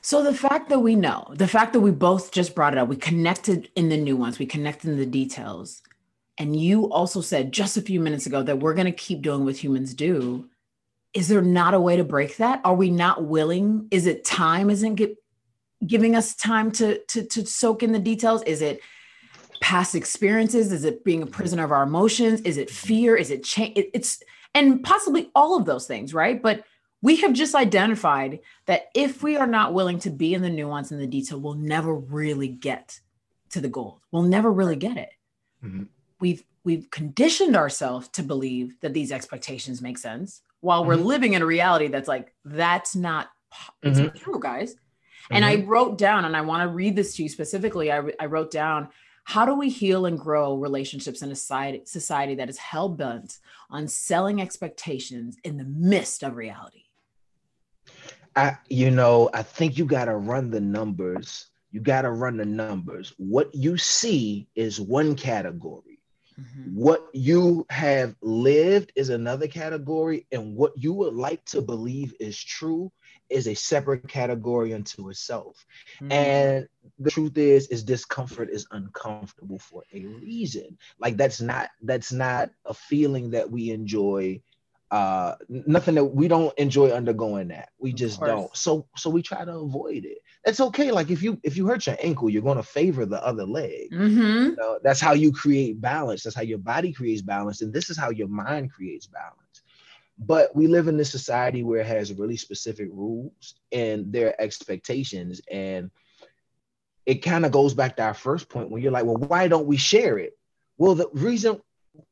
So 0.00 0.22
the 0.22 0.34
fact 0.34 0.68
that 0.68 0.78
we 0.78 0.94
know, 0.94 1.32
the 1.34 1.48
fact 1.48 1.72
that 1.72 1.80
we 1.80 1.90
both 1.90 2.30
just 2.30 2.54
brought 2.54 2.74
it 2.74 2.78
up, 2.78 2.88
we 2.88 2.96
connected 2.96 3.70
in 3.74 3.88
the 3.88 3.96
nuance, 3.96 4.38
we 4.38 4.46
connected 4.46 4.90
in 4.90 4.96
the 4.96 5.06
details. 5.06 5.82
And 6.38 6.58
you 6.58 6.90
also 6.92 7.20
said 7.20 7.52
just 7.52 7.76
a 7.76 7.82
few 7.82 7.98
minutes 7.98 8.26
ago 8.26 8.42
that 8.42 8.60
we're 8.60 8.74
going 8.74 8.86
to 8.86 8.92
keep 8.92 9.22
doing 9.22 9.44
what 9.44 9.62
humans 9.62 9.94
do. 9.94 10.48
Is 11.12 11.28
there 11.28 11.42
not 11.42 11.74
a 11.74 11.80
way 11.80 11.96
to 11.96 12.04
break 12.04 12.36
that? 12.36 12.60
Are 12.64 12.74
we 12.74 12.90
not 12.90 13.24
willing? 13.24 13.88
Is 13.90 14.06
it 14.06 14.24
time 14.24 14.70
isn't 14.70 14.96
get 14.96 15.16
giving 15.86 16.16
us 16.16 16.34
time 16.34 16.70
to 16.72 16.98
to 17.04 17.24
to 17.24 17.46
soak 17.46 17.82
in 17.82 17.92
the 17.92 17.98
details? 17.98 18.42
Is 18.42 18.62
it 18.62 18.80
past 19.60 19.94
experiences? 19.94 20.72
Is 20.72 20.84
it 20.84 21.04
being 21.04 21.22
a 21.22 21.26
prisoner 21.26 21.64
of 21.64 21.72
our 21.72 21.82
emotions? 21.82 22.40
Is 22.42 22.56
it 22.56 22.70
fear? 22.70 23.16
Is 23.16 23.30
it 23.30 23.44
change? 23.44 23.76
It, 23.76 23.90
it's 23.94 24.22
and 24.54 24.82
possibly 24.82 25.30
all 25.34 25.56
of 25.56 25.64
those 25.64 25.86
things, 25.86 26.14
right? 26.14 26.40
But 26.40 26.64
we 27.02 27.16
have 27.16 27.34
just 27.34 27.54
identified 27.54 28.40
that 28.66 28.86
if 28.94 29.22
we 29.22 29.36
are 29.36 29.46
not 29.46 29.74
willing 29.74 29.98
to 30.00 30.10
be 30.10 30.34
in 30.34 30.42
the 30.42 30.50
nuance 30.50 30.90
and 30.90 31.00
the 31.00 31.06
detail, 31.06 31.38
we'll 31.38 31.54
never 31.54 31.94
really 31.94 32.48
get 32.48 33.00
to 33.50 33.60
the 33.60 33.68
goal. 33.68 34.00
We'll 34.10 34.22
never 34.22 34.50
really 34.50 34.76
get 34.76 34.96
it. 34.96 35.10
Mm-hmm. 35.64 35.84
We've 36.20 36.44
we've 36.64 36.90
conditioned 36.90 37.56
ourselves 37.56 38.08
to 38.08 38.22
believe 38.22 38.74
that 38.80 38.92
these 38.92 39.12
expectations 39.12 39.80
make 39.80 39.98
sense 39.98 40.42
while 40.60 40.80
mm-hmm. 40.80 40.88
we're 40.88 40.96
living 40.96 41.34
in 41.34 41.42
a 41.42 41.46
reality 41.46 41.88
that's 41.88 42.08
like 42.08 42.34
that's 42.44 42.96
not 42.96 43.28
it's 43.82 44.00
mm-hmm. 44.00 44.16
true 44.18 44.40
guys 44.40 44.74
and 45.30 45.44
mm-hmm. 45.44 45.62
I 45.62 45.64
wrote 45.64 45.98
down, 45.98 46.24
and 46.24 46.36
I 46.36 46.40
want 46.40 46.62
to 46.62 46.68
read 46.68 46.96
this 46.96 47.16
to 47.16 47.22
you 47.22 47.28
specifically. 47.28 47.92
I, 47.92 48.02
I 48.20 48.26
wrote 48.26 48.50
down, 48.50 48.88
how 49.24 49.44
do 49.44 49.54
we 49.54 49.68
heal 49.68 50.06
and 50.06 50.18
grow 50.18 50.56
relationships 50.56 51.22
in 51.22 51.32
a 51.32 51.34
society, 51.34 51.82
society 51.84 52.36
that 52.36 52.48
is 52.48 52.58
hell 52.58 52.88
bent 52.88 53.38
on 53.70 53.88
selling 53.88 54.40
expectations 54.40 55.36
in 55.42 55.56
the 55.56 55.64
midst 55.64 56.22
of 56.22 56.36
reality? 56.36 56.84
I, 58.36 58.58
you 58.68 58.90
know, 58.90 59.30
I 59.34 59.42
think 59.42 59.78
you 59.78 59.84
got 59.84 60.04
to 60.04 60.16
run 60.16 60.50
the 60.50 60.60
numbers. 60.60 61.46
You 61.72 61.80
got 61.80 62.02
to 62.02 62.10
run 62.10 62.36
the 62.36 62.44
numbers. 62.44 63.14
What 63.16 63.52
you 63.54 63.76
see 63.76 64.46
is 64.54 64.80
one 64.80 65.16
category. 65.16 65.98
Mm-hmm. 66.40 66.76
What 66.76 67.08
you 67.12 67.66
have 67.70 68.14
lived 68.20 68.92
is 68.94 69.08
another 69.08 69.48
category, 69.48 70.26
and 70.30 70.54
what 70.54 70.72
you 70.76 70.92
would 70.92 71.14
like 71.14 71.44
to 71.46 71.62
believe 71.62 72.14
is 72.20 72.38
true 72.38 72.92
is 73.30 73.48
a 73.48 73.54
separate 73.54 74.08
category 74.08 74.74
unto 74.74 75.08
itself. 75.10 75.64
Mm. 76.00 76.12
And 76.12 76.68
the 76.98 77.10
truth 77.10 77.36
is, 77.36 77.68
is 77.68 77.82
discomfort 77.82 78.50
is 78.50 78.66
uncomfortable 78.70 79.58
for 79.58 79.82
a 79.92 80.04
reason. 80.04 80.78
Like 80.98 81.16
that's 81.16 81.40
not 81.40 81.70
that's 81.82 82.12
not 82.12 82.50
a 82.64 82.74
feeling 82.74 83.30
that 83.30 83.50
we 83.50 83.70
enjoy. 83.70 84.40
Uh, 84.88 85.34
nothing 85.48 85.96
that 85.96 86.04
we 86.04 86.28
don't 86.28 86.56
enjoy 86.58 86.90
undergoing 86.90 87.48
that. 87.48 87.70
We 87.78 87.92
just 87.92 88.20
don't. 88.20 88.54
So 88.56 88.86
so 88.96 89.10
we 89.10 89.20
try 89.20 89.44
to 89.44 89.52
avoid 89.52 90.04
it. 90.04 90.18
That's 90.44 90.60
okay. 90.60 90.92
Like 90.92 91.10
if 91.10 91.24
you 91.24 91.40
if 91.42 91.56
you 91.56 91.66
hurt 91.66 91.86
your 91.88 91.96
ankle, 92.00 92.30
you're 92.30 92.40
going 92.40 92.56
to 92.56 92.62
favor 92.62 93.04
the 93.04 93.22
other 93.24 93.44
leg. 93.44 93.90
Mm-hmm. 93.90 94.20
You 94.20 94.56
know, 94.56 94.78
that's 94.84 95.00
how 95.00 95.12
you 95.12 95.32
create 95.32 95.80
balance. 95.80 96.22
That's 96.22 96.36
how 96.36 96.42
your 96.42 96.58
body 96.58 96.92
creates 96.92 97.20
balance, 97.20 97.62
and 97.62 97.72
this 97.72 97.90
is 97.90 97.98
how 97.98 98.10
your 98.10 98.28
mind 98.28 98.72
creates 98.72 99.08
balance. 99.08 99.45
But 100.18 100.56
we 100.56 100.66
live 100.66 100.88
in 100.88 100.96
this 100.96 101.10
society 101.10 101.62
where 101.62 101.80
it 101.80 101.86
has 101.86 102.12
really 102.12 102.36
specific 102.36 102.88
rules 102.90 103.54
and 103.70 104.12
their 104.12 104.40
expectations. 104.40 105.40
And 105.50 105.90
it 107.04 107.16
kind 107.16 107.44
of 107.44 107.52
goes 107.52 107.74
back 107.74 107.96
to 107.96 108.02
our 108.02 108.14
first 108.14 108.48
point 108.48 108.70
when 108.70 108.82
you're 108.82 108.92
like, 108.92 109.04
well, 109.04 109.16
why 109.16 109.48
don't 109.48 109.66
we 109.66 109.76
share 109.76 110.18
it? 110.18 110.38
Well, 110.78 110.94
the 110.94 111.08
reason 111.12 111.60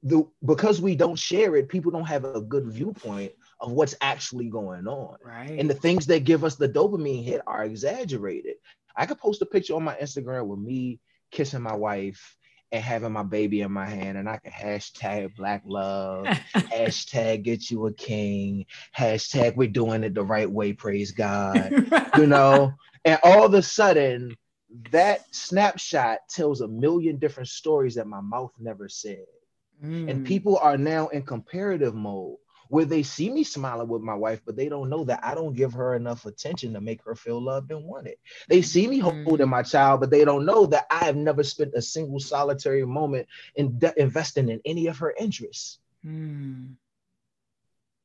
the 0.02 0.26
because 0.44 0.80
we 0.80 0.96
don't 0.96 1.18
share 1.18 1.56
it, 1.56 1.68
people 1.68 1.90
don't 1.90 2.06
have 2.06 2.24
a 2.24 2.40
good 2.40 2.66
viewpoint 2.66 3.32
of 3.60 3.72
what's 3.72 3.94
actually 4.00 4.48
going 4.48 4.86
on. 4.86 5.16
Right. 5.24 5.58
And 5.58 5.68
the 5.68 5.74
things 5.74 6.06
that 6.06 6.24
give 6.24 6.44
us 6.44 6.56
the 6.56 6.68
dopamine 6.68 7.24
hit 7.24 7.42
are 7.46 7.64
exaggerated. 7.64 8.56
I 8.96 9.06
could 9.06 9.18
post 9.18 9.42
a 9.42 9.46
picture 9.46 9.74
on 9.74 9.84
my 9.84 9.94
Instagram 9.96 10.46
with 10.46 10.58
me 10.58 11.00
kissing 11.30 11.62
my 11.62 11.74
wife 11.74 12.36
and 12.72 12.82
having 12.82 13.12
my 13.12 13.22
baby 13.22 13.60
in 13.60 13.72
my 13.72 13.86
hand 13.86 14.18
and 14.18 14.28
I 14.28 14.38
can 14.38 14.52
hashtag 14.52 15.36
black 15.36 15.62
love, 15.66 16.26
hashtag 16.54 17.42
get 17.42 17.70
you 17.70 17.86
a 17.86 17.92
king, 17.92 18.66
hashtag 18.96 19.56
we're 19.56 19.68
doing 19.68 20.04
it 20.04 20.14
the 20.14 20.24
right 20.24 20.50
way, 20.50 20.72
praise 20.72 21.12
God. 21.12 21.72
you 22.16 22.26
know, 22.26 22.72
and 23.04 23.18
all 23.22 23.44
of 23.44 23.54
a 23.54 23.62
sudden 23.62 24.36
that 24.90 25.32
snapshot 25.34 26.20
tells 26.28 26.60
a 26.60 26.68
million 26.68 27.18
different 27.18 27.48
stories 27.48 27.94
that 27.94 28.06
my 28.06 28.20
mouth 28.20 28.52
never 28.58 28.88
said. 28.88 29.24
Mm. 29.84 30.10
And 30.10 30.26
people 30.26 30.58
are 30.58 30.78
now 30.78 31.08
in 31.08 31.22
comparative 31.22 31.94
mode 31.94 32.36
where 32.68 32.84
they 32.84 33.02
see 33.02 33.30
me 33.30 33.44
smiling 33.44 33.88
with 33.88 34.02
my 34.02 34.14
wife, 34.14 34.40
but 34.44 34.56
they 34.56 34.68
don't 34.68 34.90
know 34.90 35.04
that 35.04 35.20
I 35.22 35.34
don't 35.34 35.54
give 35.54 35.72
her 35.74 35.94
enough 35.94 36.26
attention 36.26 36.72
to 36.74 36.80
make 36.80 37.02
her 37.04 37.14
feel 37.14 37.40
loved 37.40 37.70
and 37.70 37.84
wanted. 37.84 38.16
They 38.48 38.62
see 38.62 38.86
me 38.86 39.00
mm-hmm. 39.00 39.24
holding 39.24 39.48
my 39.48 39.62
child, 39.62 40.00
but 40.00 40.10
they 40.10 40.24
don't 40.24 40.46
know 40.46 40.66
that 40.66 40.86
I 40.90 41.04
have 41.04 41.16
never 41.16 41.42
spent 41.42 41.74
a 41.74 41.82
single 41.82 42.20
solitary 42.20 42.84
moment 42.84 43.28
in 43.54 43.78
de- 43.78 44.00
investing 44.00 44.48
in 44.48 44.60
any 44.64 44.86
of 44.86 44.98
her 44.98 45.14
interests. 45.18 45.78
Mm. 46.04 46.74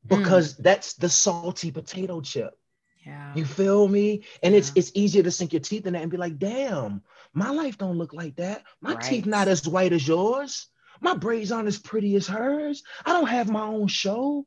Because 0.07 0.55
mm. 0.55 0.63
that's 0.63 0.93
the 0.93 1.09
salty 1.09 1.71
potato 1.71 2.21
chip. 2.21 2.57
Yeah. 3.05 3.33
You 3.33 3.45
feel 3.45 3.87
me? 3.87 4.23
And 4.43 4.53
yeah. 4.53 4.59
it's 4.59 4.71
it's 4.75 4.91
easier 4.93 5.23
to 5.23 5.31
sink 5.31 5.53
your 5.53 5.61
teeth 5.61 5.85
in 5.87 5.93
that 5.93 6.01
and 6.01 6.11
be 6.11 6.17
like, 6.17 6.37
damn, 6.37 7.01
my 7.33 7.49
life 7.49 7.77
don't 7.77 7.97
look 7.97 8.13
like 8.13 8.35
that. 8.37 8.63
My 8.81 8.93
right. 8.93 9.03
teeth 9.03 9.25
not 9.25 9.47
as 9.47 9.67
white 9.67 9.93
as 9.93 10.07
yours. 10.07 10.67
My 11.01 11.15
braids 11.15 11.51
aren't 11.51 11.68
as 11.68 11.79
pretty 11.79 12.15
as 12.15 12.27
hers. 12.27 12.84
I 13.06 13.13
don't 13.13 13.27
have 13.27 13.50
my 13.50 13.63
own 13.63 13.88
show 13.88 14.46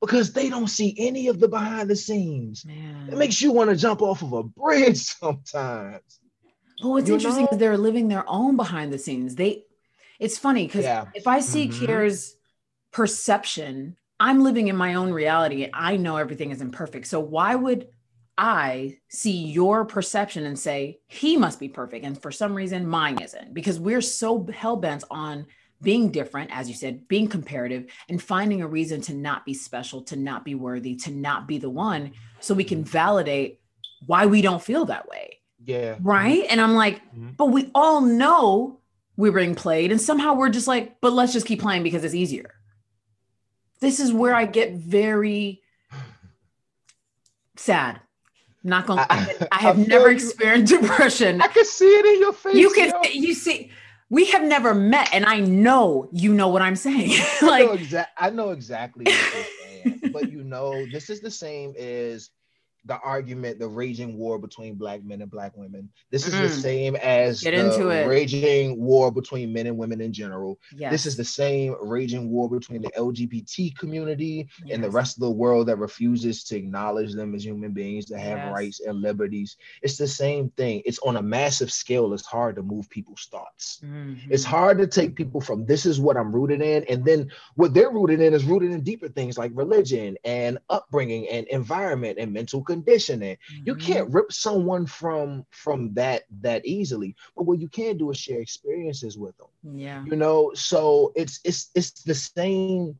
because 0.00 0.32
they 0.32 0.48
don't 0.48 0.68
see 0.68 0.94
any 0.98 1.28
of 1.28 1.38
the 1.38 1.48
behind 1.48 1.88
the 1.88 1.96
scenes. 1.96 2.64
Man. 2.64 3.08
It 3.10 3.16
makes 3.16 3.40
you 3.40 3.52
want 3.52 3.70
to 3.70 3.76
jump 3.76 4.02
off 4.02 4.22
of 4.22 4.32
a 4.32 4.42
bridge 4.42 4.96
sometimes. 5.20 6.20
Well, 6.82 6.92
what's 6.92 7.08
you 7.08 7.14
interesting 7.14 7.44
know? 7.44 7.50
is 7.52 7.58
they're 7.58 7.78
living 7.78 8.08
their 8.08 8.24
own 8.28 8.56
behind 8.56 8.92
the 8.92 8.98
scenes. 8.98 9.36
They, 9.36 9.64
it's 10.18 10.38
funny 10.38 10.66
because 10.66 10.84
yeah. 10.84 11.06
if 11.14 11.26
I 11.26 11.40
see 11.40 11.68
mm-hmm. 11.68 11.86
Kier's 11.86 12.34
perception, 12.92 13.96
I'm 14.18 14.42
living 14.42 14.68
in 14.68 14.76
my 14.76 14.94
own 14.94 15.12
reality. 15.12 15.68
I 15.72 15.96
know 15.96 16.16
everything 16.16 16.50
is 16.50 16.60
imperfect. 16.60 17.06
So 17.06 17.20
why 17.20 17.54
would 17.54 17.88
I 18.36 18.98
see 19.08 19.46
your 19.46 19.84
perception 19.84 20.46
and 20.46 20.58
say 20.58 21.00
he 21.06 21.36
must 21.36 21.60
be 21.60 21.68
perfect, 21.68 22.04
and 22.04 22.20
for 22.20 22.32
some 22.32 22.54
reason 22.54 22.88
mine 22.88 23.20
isn't? 23.20 23.54
Because 23.54 23.78
we're 23.78 24.00
so 24.00 24.46
hell 24.52 24.76
bent 24.76 25.04
on 25.10 25.46
being 25.82 26.10
different, 26.10 26.50
as 26.56 26.68
you 26.68 26.74
said, 26.74 27.08
being 27.08 27.28
comparative, 27.28 27.86
and 28.08 28.22
finding 28.22 28.62
a 28.62 28.66
reason 28.66 29.00
to 29.02 29.14
not 29.14 29.44
be 29.44 29.52
special, 29.52 30.02
to 30.02 30.16
not 30.16 30.44
be 30.44 30.54
worthy, 30.54 30.94
to 30.96 31.10
not 31.10 31.46
be 31.48 31.58
the 31.58 31.70
one, 31.70 32.12
so 32.40 32.54
we 32.54 32.64
can 32.64 32.84
validate 32.84 33.60
why 34.06 34.26
we 34.26 34.42
don't 34.42 34.62
feel 34.62 34.84
that 34.86 35.08
way. 35.08 35.40
Yeah. 35.64 35.96
Right. 36.00 36.44
And 36.48 36.60
I'm 36.60 36.74
like, 36.74 36.96
mm-hmm. 37.06 37.30
but 37.36 37.46
we 37.46 37.70
all 37.74 38.00
know 38.00 38.80
we're 39.16 39.32
being 39.32 39.54
played, 39.54 39.90
and 39.90 40.00
somehow 40.00 40.34
we're 40.34 40.48
just 40.48 40.68
like, 40.68 41.00
but 41.00 41.12
let's 41.12 41.32
just 41.32 41.46
keep 41.46 41.60
playing 41.60 41.82
because 41.82 42.04
it's 42.04 42.14
easier. 42.14 42.54
This 43.80 43.98
is 43.98 44.12
where 44.12 44.34
I 44.34 44.46
get 44.46 44.74
very 44.74 45.62
sad 47.56 48.00
Not 48.62 48.86
gonna. 48.86 49.06
I, 49.10 49.16
I, 49.16 49.48
I 49.52 49.58
have 49.58 49.78
never 49.78 50.08
you, 50.08 50.14
experienced 50.14 50.72
depression. 50.80 51.40
I 51.40 51.48
can 51.48 51.64
see 51.64 51.86
it 51.86 52.06
in 52.06 52.20
your 52.20 52.32
face. 52.32 52.54
You 52.54 52.70
can. 52.70 52.90
Yo. 52.90 53.10
You 53.10 53.34
see. 53.34 53.70
We 54.12 54.26
have 54.26 54.42
never 54.42 54.74
met, 54.74 55.08
and 55.14 55.24
I 55.24 55.40
know 55.40 56.06
you 56.12 56.34
know 56.34 56.48
what 56.48 56.60
I'm 56.60 56.76
saying. 56.76 57.12
like, 57.42 57.62
I 57.62 57.64
know, 57.64 57.76
exa- 57.78 58.06
I 58.18 58.28
know 58.28 58.50
exactly 58.50 59.06
what 59.06 59.14
you're 59.14 59.92
saying, 59.94 60.12
but 60.12 60.30
you 60.30 60.44
know, 60.44 60.84
this 60.92 61.08
is 61.08 61.22
the 61.22 61.30
same 61.30 61.72
as 61.78 62.28
the 62.84 62.98
argument, 63.00 63.58
the 63.58 63.68
raging 63.68 64.16
war 64.16 64.38
between 64.38 64.74
black 64.74 65.04
men 65.04 65.22
and 65.22 65.30
black 65.30 65.56
women. 65.56 65.88
This 66.10 66.26
is 66.26 66.34
mm. 66.34 66.42
the 66.42 66.48
same 66.48 66.96
as 66.96 67.40
Get 67.40 67.54
the 67.54 68.04
raging 68.08 68.80
war 68.80 69.12
between 69.12 69.52
men 69.52 69.68
and 69.68 69.78
women 69.78 70.00
in 70.00 70.12
general. 70.12 70.58
Yes. 70.76 70.90
This 70.90 71.06
is 71.06 71.16
the 71.16 71.24
same 71.24 71.76
raging 71.80 72.28
war 72.28 72.50
between 72.50 72.82
the 72.82 72.90
LGBT 72.90 73.76
community 73.76 74.48
yes. 74.64 74.74
and 74.74 74.82
the 74.82 74.90
rest 74.90 75.16
of 75.16 75.20
the 75.20 75.30
world 75.30 75.68
that 75.68 75.76
refuses 75.76 76.42
to 76.44 76.56
acknowledge 76.56 77.12
them 77.14 77.34
as 77.34 77.44
human 77.44 77.72
beings 77.72 78.06
that 78.06 78.18
have 78.18 78.38
yes. 78.38 78.52
rights 78.52 78.80
and 78.80 79.00
liberties. 79.00 79.56
It's 79.82 79.96
the 79.96 80.08
same 80.08 80.50
thing. 80.50 80.82
It's 80.84 80.98
on 81.00 81.16
a 81.16 81.22
massive 81.22 81.70
scale. 81.70 82.12
It's 82.12 82.26
hard 82.26 82.56
to 82.56 82.62
move 82.62 82.90
people's 82.90 83.28
thoughts. 83.30 83.80
Mm-hmm. 83.84 84.32
It's 84.32 84.44
hard 84.44 84.78
to 84.78 84.88
take 84.88 85.14
people 85.14 85.40
from 85.40 85.66
this 85.66 85.86
is 85.86 86.00
what 86.00 86.16
I'm 86.16 86.34
rooted 86.34 86.60
in, 86.62 86.84
and 86.88 87.04
then 87.04 87.30
what 87.54 87.74
they're 87.74 87.90
rooted 87.90 88.20
in 88.20 88.34
is 88.34 88.44
rooted 88.44 88.72
in 88.72 88.82
deeper 88.82 89.08
things 89.08 89.38
like 89.38 89.52
religion 89.54 90.16
and 90.24 90.58
upbringing 90.68 91.28
and 91.28 91.46
environment 91.46 92.18
and 92.18 92.32
mental 92.32 92.62
conditioning. 92.72 93.36
Mm-hmm. 93.36 93.62
You 93.66 93.74
can't 93.74 94.10
rip 94.10 94.32
someone 94.32 94.86
from 94.86 95.46
from 95.50 95.92
that 95.94 96.22
that 96.40 96.64
easily. 96.64 97.14
But 97.36 97.44
what 97.44 97.60
you 97.60 97.68
can 97.68 97.98
do 97.98 98.10
is 98.10 98.18
share 98.18 98.40
experiences 98.40 99.18
with 99.18 99.36
them. 99.38 99.78
Yeah. 99.78 100.04
You 100.04 100.16
know, 100.16 100.52
so 100.54 101.12
it's 101.14 101.40
it's 101.44 101.70
it's 101.74 102.02
the 102.02 102.14
same 102.14 102.98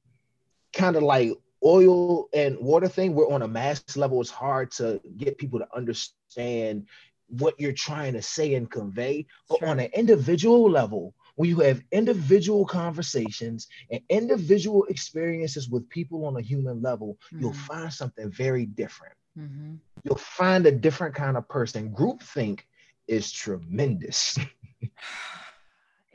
kind 0.72 0.96
of 0.96 1.02
like 1.02 1.32
oil 1.64 2.28
and 2.32 2.58
water 2.58 2.88
thing. 2.88 3.14
We're 3.14 3.32
on 3.32 3.42
a 3.42 3.48
mass 3.48 3.96
level. 3.96 4.20
It's 4.20 4.30
hard 4.30 4.70
to 4.72 5.00
get 5.16 5.38
people 5.38 5.58
to 5.60 5.68
understand 5.74 6.86
what 7.28 7.58
you're 7.58 7.72
trying 7.72 8.12
to 8.14 8.22
say 8.22 8.54
and 8.54 8.70
convey. 8.70 9.26
But 9.48 9.60
sure. 9.60 9.68
on 9.68 9.80
an 9.80 9.90
individual 9.94 10.70
level, 10.70 11.14
when 11.36 11.48
you 11.48 11.60
have 11.60 11.82
individual 11.92 12.64
conversations 12.66 13.68
and 13.90 14.00
individual 14.08 14.84
experiences 14.84 15.68
with 15.68 15.88
people 15.88 16.26
on 16.26 16.36
a 16.36 16.42
human 16.42 16.82
level, 16.82 17.18
mm-hmm. 17.26 17.40
you'll 17.40 17.54
find 17.54 17.92
something 17.92 18.30
very 18.30 18.66
different. 18.66 19.14
Mm-hmm. 19.38 19.74
You'll 20.04 20.16
find 20.16 20.66
a 20.66 20.72
different 20.72 21.14
kind 21.14 21.36
of 21.36 21.48
person. 21.48 21.90
Groupthink 21.90 22.60
is 23.06 23.30
tremendous. 23.30 24.38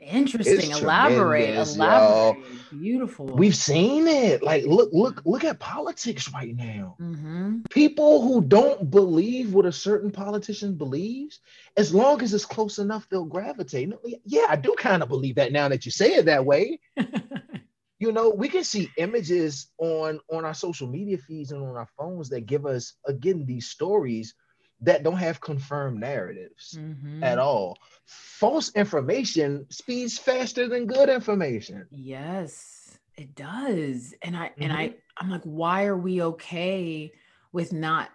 Interesting. 0.00 0.70
It's 0.70 0.80
elaborate. 0.80 1.54
Elaborate. 1.54 2.38
Yo. 2.72 2.78
Beautiful. 2.78 3.26
We've 3.26 3.56
seen 3.56 4.06
it. 4.06 4.42
Like, 4.42 4.64
look, 4.64 4.90
look, 4.92 5.22
look 5.24 5.44
at 5.44 5.58
politics 5.58 6.32
right 6.32 6.56
now. 6.56 6.96
Mm-hmm. 7.00 7.62
People 7.68 8.22
who 8.22 8.40
don't 8.40 8.90
believe 8.90 9.52
what 9.52 9.66
a 9.66 9.72
certain 9.72 10.10
politician 10.10 10.76
believes, 10.76 11.40
as 11.76 11.92
long 11.92 12.22
as 12.22 12.32
it's 12.32 12.46
close 12.46 12.78
enough, 12.78 13.08
they'll 13.10 13.24
gravitate. 13.24 13.92
Yeah, 14.24 14.46
I 14.48 14.56
do 14.56 14.74
kind 14.78 15.02
of 15.02 15.08
believe 15.08 15.34
that 15.34 15.52
now 15.52 15.68
that 15.68 15.84
you 15.84 15.90
say 15.90 16.14
it 16.14 16.26
that 16.26 16.44
way. 16.44 16.78
you 17.98 18.12
know 18.12 18.30
we 18.30 18.48
can 18.48 18.64
see 18.64 18.90
images 18.96 19.70
on 19.78 20.20
on 20.30 20.44
our 20.44 20.54
social 20.54 20.86
media 20.88 21.18
feeds 21.18 21.52
and 21.52 21.62
on 21.62 21.76
our 21.76 21.88
phones 21.98 22.28
that 22.28 22.46
give 22.46 22.66
us 22.66 22.94
again 23.06 23.44
these 23.46 23.68
stories 23.68 24.34
that 24.80 25.02
don't 25.02 25.16
have 25.16 25.40
confirmed 25.40 25.98
narratives 25.98 26.78
mm-hmm. 26.78 27.22
at 27.22 27.38
all 27.38 27.76
false 28.06 28.70
information 28.74 29.66
speeds 29.70 30.18
faster 30.18 30.68
than 30.68 30.86
good 30.86 31.08
information 31.08 31.86
yes 31.90 32.98
it 33.16 33.34
does 33.34 34.14
and 34.22 34.36
i 34.36 34.48
mm-hmm. 34.48 34.62
and 34.62 34.72
i 34.72 34.94
i'm 35.18 35.30
like 35.30 35.42
why 35.42 35.86
are 35.86 35.96
we 35.96 36.22
okay 36.22 37.12
with 37.52 37.72
not 37.72 38.10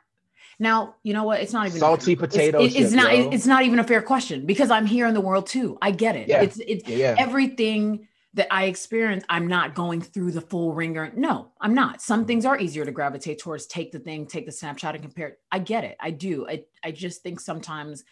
now, 0.60 0.96
you 1.04 1.14
know 1.14 1.24
what? 1.24 1.42
It's 1.42 1.52
not 1.52 1.68
even 1.68 1.80
salty 1.80 2.16
potato. 2.16 2.62
It's, 2.62 2.76
it's 2.76 2.94
not. 2.94 3.12
It's 3.12 3.48
not 3.48 3.64
even 3.64 3.80
a 3.80 3.84
fair 3.84 4.02
question 4.02 4.46
because 4.46 4.70
I'm 4.72 4.86
here 4.86 5.08
in 5.08 5.14
the 5.14 5.22
world 5.22 5.48
too. 5.48 5.78
I 5.82 5.92
get 5.92 6.16
it. 6.16 6.28
Yeah. 6.28 6.42
It's 6.42 6.60
it's 6.60 6.88
yeah. 6.88 7.16
everything 7.18 8.08
that 8.36 8.48
I 8.52 8.66
experience, 8.66 9.24
I'm 9.30 9.48
not 9.48 9.76
going 9.76 10.02
through 10.02 10.32
the 10.32 10.42
full 10.42 10.74
wringer. 10.74 11.12
No, 11.16 11.52
I'm 11.62 11.74
not. 11.74 12.02
Some 12.02 12.22
mm-hmm. 12.22 12.28
things 12.28 12.46
are 12.46 12.58
easier 12.58 12.84
to 12.84 12.92
gravitate 12.92 13.40
towards. 13.40 13.68
Take 13.68 13.92
the 13.92 14.00
thing, 14.00 14.26
take 14.26 14.46
the 14.46 14.52
snapshot 14.52 14.96
and 14.96 15.04
compare 15.04 15.28
it. 15.28 15.40
I 15.52 15.60
get 15.60 15.84
it. 15.84 15.98
I 16.00 16.12
do. 16.12 16.48
I, 16.48 16.64
I 16.84 16.92
just 16.92 17.22
think 17.22 17.40
sometimes 17.40 18.04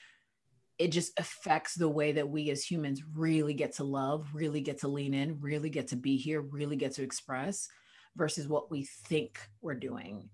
it 0.78 0.92
just 0.92 1.20
affects 1.20 1.76
the 1.76 1.90
way 1.90 2.12
that 2.14 2.30
we 2.30 2.50
as 2.50 2.64
humans 2.64 3.04
really 3.14 3.54
get 3.54 3.74
to 3.74 3.84
love, 3.84 4.28
really 4.34 4.62
get 4.62 4.80
to 4.80 4.88
lean 4.88 5.14
in, 5.14 5.40
really 5.40 5.70
get 5.70 5.88
to 5.90 5.96
be 5.96 6.18
here, 6.18 6.42
really 6.42 6.76
get 6.76 6.94
to 6.94 7.04
express 7.04 7.68
versus 8.16 8.48
what 8.48 8.70
we 8.70 8.84
think 8.84 9.40
we're 9.62 9.74
doing. 9.76 10.30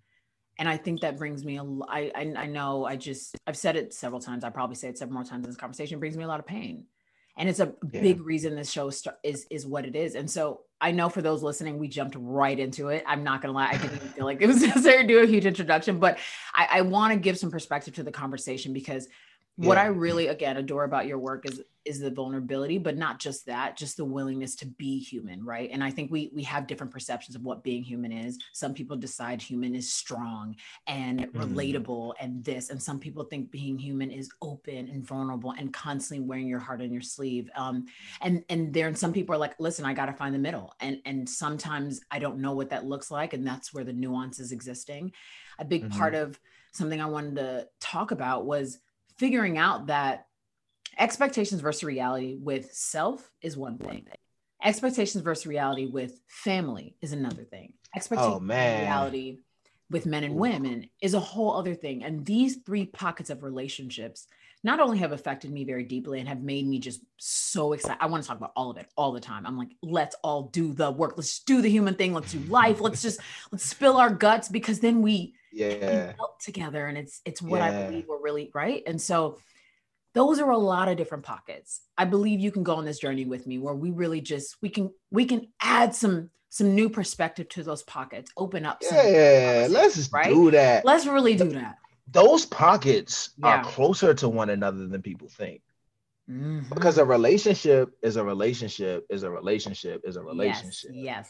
And 0.59 0.67
I 0.67 0.75
think 0.75 1.01
that 1.01 1.17
brings 1.17 1.45
me 1.45 1.57
a, 1.57 1.63
I, 1.87 2.11
I, 2.15 2.33
I 2.35 2.45
know 2.47 2.85
I 2.85 2.95
just, 2.95 3.37
I've 3.45 3.57
said 3.57 3.75
it 3.75 3.93
several 3.93 4.19
times. 4.19 4.43
I 4.43 4.49
probably 4.49 4.75
say 4.75 4.89
it 4.89 4.97
several 4.97 5.13
more 5.13 5.23
times 5.23 5.45
in 5.45 5.51
this 5.51 5.57
conversation, 5.57 5.99
brings 5.99 6.17
me 6.17 6.23
a 6.23 6.27
lot 6.27 6.39
of 6.39 6.47
pain 6.47 6.85
and 7.37 7.47
it's 7.47 7.59
a 7.59 7.73
yeah. 7.91 8.01
big 8.01 8.21
reason 8.21 8.55
this 8.55 8.71
show 8.71 8.91
is 9.23 9.47
is 9.49 9.65
what 9.65 9.85
it 9.85 9.95
is 9.95 10.15
and 10.15 10.29
so 10.29 10.61
i 10.81 10.91
know 10.91 11.07
for 11.07 11.21
those 11.21 11.43
listening 11.43 11.77
we 11.77 11.87
jumped 11.87 12.15
right 12.19 12.59
into 12.59 12.89
it 12.89 13.03
i'm 13.07 13.23
not 13.23 13.41
gonna 13.41 13.53
lie 13.53 13.67
i 13.67 13.77
didn't 13.77 13.95
even 13.95 14.07
feel 14.09 14.25
like 14.25 14.41
it 14.41 14.47
was 14.47 14.61
necessary 14.61 15.03
to 15.03 15.07
do 15.07 15.19
a 15.19 15.25
huge 15.25 15.45
introduction 15.45 15.99
but 15.99 16.17
i, 16.53 16.67
I 16.71 16.81
want 16.81 17.13
to 17.13 17.19
give 17.19 17.37
some 17.37 17.51
perspective 17.51 17.95
to 17.95 18.03
the 18.03 18.11
conversation 18.11 18.73
because 18.73 19.07
yeah. 19.57 19.67
what 19.67 19.77
i 19.77 19.85
really 19.85 20.27
again 20.27 20.57
adore 20.57 20.83
about 20.83 21.07
your 21.07 21.17
work 21.17 21.45
is 21.45 21.61
is 21.87 21.99
the 21.99 22.11
vulnerability 22.11 22.77
but 22.77 22.97
not 22.97 23.17
just 23.17 23.45
that 23.45 23.77
just 23.77 23.97
the 23.97 24.03
willingness 24.05 24.55
to 24.55 24.65
be 24.65 24.99
human 24.99 25.43
right 25.43 25.69
and 25.71 25.83
i 25.83 25.89
think 25.89 26.11
we 26.11 26.29
we 26.35 26.43
have 26.43 26.67
different 26.67 26.91
perceptions 26.91 27.35
of 27.35 27.43
what 27.43 27.63
being 27.63 27.81
human 27.81 28.11
is 28.11 28.37
some 28.53 28.73
people 28.73 28.97
decide 28.97 29.41
human 29.41 29.73
is 29.73 29.91
strong 29.91 30.55
and 30.87 31.21
mm. 31.21 31.31
relatable 31.31 32.13
and 32.19 32.43
this 32.43 32.69
and 32.69 32.81
some 32.81 32.99
people 32.99 33.23
think 33.23 33.49
being 33.49 33.79
human 33.79 34.11
is 34.11 34.29
open 34.41 34.89
and 34.89 35.07
vulnerable 35.07 35.53
and 35.57 35.73
constantly 35.73 36.25
wearing 36.25 36.47
your 36.47 36.59
heart 36.59 36.81
on 36.81 36.91
your 36.91 37.01
sleeve 37.01 37.49
um 37.55 37.85
and 38.21 38.43
and 38.49 38.73
there 38.73 38.87
and 38.87 38.97
some 38.97 39.13
people 39.13 39.33
are 39.33 39.39
like 39.39 39.55
listen 39.59 39.85
i 39.85 39.93
got 39.93 40.07
to 40.07 40.13
find 40.13 40.35
the 40.35 40.39
middle 40.39 40.73
and 40.81 40.99
and 41.05 41.27
sometimes 41.27 42.01
i 42.11 42.19
don't 42.19 42.37
know 42.37 42.53
what 42.53 42.69
that 42.69 42.85
looks 42.85 43.09
like 43.09 43.33
and 43.33 43.47
that's 43.47 43.73
where 43.73 43.85
the 43.85 43.93
nuance 43.93 44.39
is 44.39 44.51
existing 44.51 45.11
a 45.59 45.65
big 45.65 45.85
mm-hmm. 45.85 45.97
part 45.97 46.13
of 46.13 46.39
something 46.73 47.01
i 47.01 47.05
wanted 47.05 47.35
to 47.35 47.67
talk 47.79 48.11
about 48.11 48.45
was 48.45 48.79
figuring 49.17 49.57
out 49.57 49.87
that 49.87 50.27
expectations 50.97 51.61
versus 51.61 51.83
reality 51.83 52.35
with 52.39 52.73
self 52.73 53.29
is 53.41 53.57
one 53.57 53.77
thing. 53.77 54.07
Expectations 54.63 55.23
versus 55.23 55.45
reality 55.45 55.85
with 55.85 56.19
family 56.27 56.95
is 57.01 57.11
another 57.11 57.43
thing. 57.43 57.73
Expectations 57.95 58.35
oh, 58.37 58.39
man. 58.39 58.81
reality 58.81 59.37
with 59.89 60.05
men 60.05 60.23
and 60.23 60.35
women 60.35 60.89
is 61.01 61.13
a 61.13 61.19
whole 61.19 61.53
other 61.53 61.75
thing. 61.75 62.03
And 62.03 62.25
these 62.25 62.57
three 62.65 62.85
pockets 62.85 63.29
of 63.29 63.43
relationships 63.43 64.27
not 64.67 64.81
only 64.81 64.97
have 64.97 65.13
affected 65.13 65.49
me 65.49 65.63
very 65.63 65.85
deeply 65.85 66.19
and 66.19 66.27
have 66.27 66.43
made 66.43 66.67
me 66.67 66.77
just 66.77 66.99
so 67.15 67.71
excited. 67.71 67.97
I 68.01 68.07
want 68.07 68.21
to 68.21 68.27
talk 68.27 68.37
about 68.37 68.51
all 68.53 68.69
of 68.69 68.75
it 68.75 68.85
all 68.97 69.13
the 69.13 69.21
time. 69.21 69.45
I'm 69.45 69.57
like, 69.57 69.69
let's 69.81 70.13
all 70.25 70.49
do 70.49 70.73
the 70.73 70.91
work. 70.91 71.13
Let's 71.15 71.39
do 71.39 71.61
the 71.61 71.69
human 71.69 71.95
thing. 71.95 72.13
Let's 72.13 72.33
do 72.33 72.39
life. 72.39 72.81
Let's 72.81 73.01
just 73.01 73.21
let's 73.51 73.63
spill 73.63 73.95
our 73.95 74.09
guts 74.09 74.49
because 74.49 74.81
then 74.81 75.01
we 75.01 75.33
yeah 75.53 76.11
help 76.17 76.41
together. 76.41 76.85
And 76.85 76.97
it's 76.97 77.21
it's 77.23 77.41
what 77.41 77.61
yeah. 77.61 77.67
I 77.67 77.85
believe 77.85 78.07
we're 78.09 78.21
really 78.21 78.51
right. 78.53 78.83
And 78.85 79.01
so 79.01 79.39
those 80.13 80.39
are 80.39 80.49
a 80.49 80.57
lot 80.57 80.87
of 80.87 80.97
different 80.97 81.23
pockets 81.23 81.81
i 81.95 82.03
believe 82.03 82.39
you 82.39 82.51
can 82.51 82.63
go 82.63 82.73
on 82.73 82.85
this 82.85 82.97
journey 82.97 83.25
with 83.25 83.45
me 83.45 83.59
where 83.59 83.75
we 83.75 83.91
really 83.91 84.19
just 84.19 84.55
we 84.63 84.69
can 84.69 84.89
we 85.11 85.25
can 85.25 85.47
add 85.61 85.93
some 85.93 86.31
some 86.49 86.73
new 86.73 86.89
perspective 86.89 87.47
to 87.49 87.61
those 87.61 87.83
pockets 87.83 88.31
open 88.35 88.65
up 88.65 88.79
yeah 88.81 89.67
let's 89.69 90.11
right? 90.11 90.33
do 90.33 90.49
that 90.49 90.83
let's 90.85 91.05
really 91.05 91.35
do 91.35 91.49
that 91.49 91.75
those 92.11 92.45
pockets 92.45 93.31
yeah. 93.37 93.47
are 93.47 93.63
closer 93.63 94.13
to 94.13 94.29
one 94.29 94.49
another 94.49 94.87
than 94.87 95.01
people 95.01 95.27
think 95.29 95.61
mm-hmm. 96.29 96.61
because 96.73 96.97
a 96.97 97.05
relationship 97.05 97.97
is 98.01 98.15
a 98.15 98.23
relationship 98.23 99.05
is 99.09 99.23
a 99.23 99.29
relationship 99.29 100.01
is 100.03 100.15
a 100.15 100.23
relationship 100.23 100.91
yes, 100.93 101.03
yes 101.03 101.29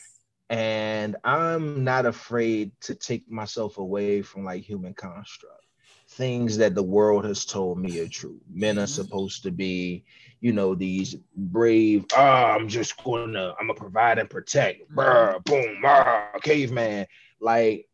and 0.49 1.15
i'm 1.23 1.83
not 1.83 2.05
afraid 2.05 2.71
to 2.79 2.95
take 2.95 3.29
myself 3.29 3.77
away 3.77 4.21
from 4.21 4.43
like 4.43 4.63
human 4.63 4.93
construct 4.93 5.67
things 6.09 6.57
that 6.57 6.75
the 6.75 6.83
world 6.83 7.25
has 7.25 7.45
told 7.45 7.77
me 7.77 7.99
are 7.99 8.07
true. 8.07 8.39
Men 8.51 8.77
are 8.77 8.83
mm-hmm. 8.83 8.87
supposed 8.87 9.43
to 9.43 9.51
be, 9.51 10.05
you 10.39 10.53
know, 10.53 10.75
these 10.75 11.15
brave, 11.35 12.05
ah, 12.15 12.53
I'm 12.53 12.67
just 12.67 13.01
gonna, 13.03 13.53
I'm 13.59 13.67
gonna 13.67 13.73
provide 13.79 14.19
and 14.19 14.29
protect. 14.29 14.87
Brr, 14.89 15.39
boom, 15.45 15.81
ah, 15.85 16.29
caveman. 16.41 17.07
Like 17.39 17.86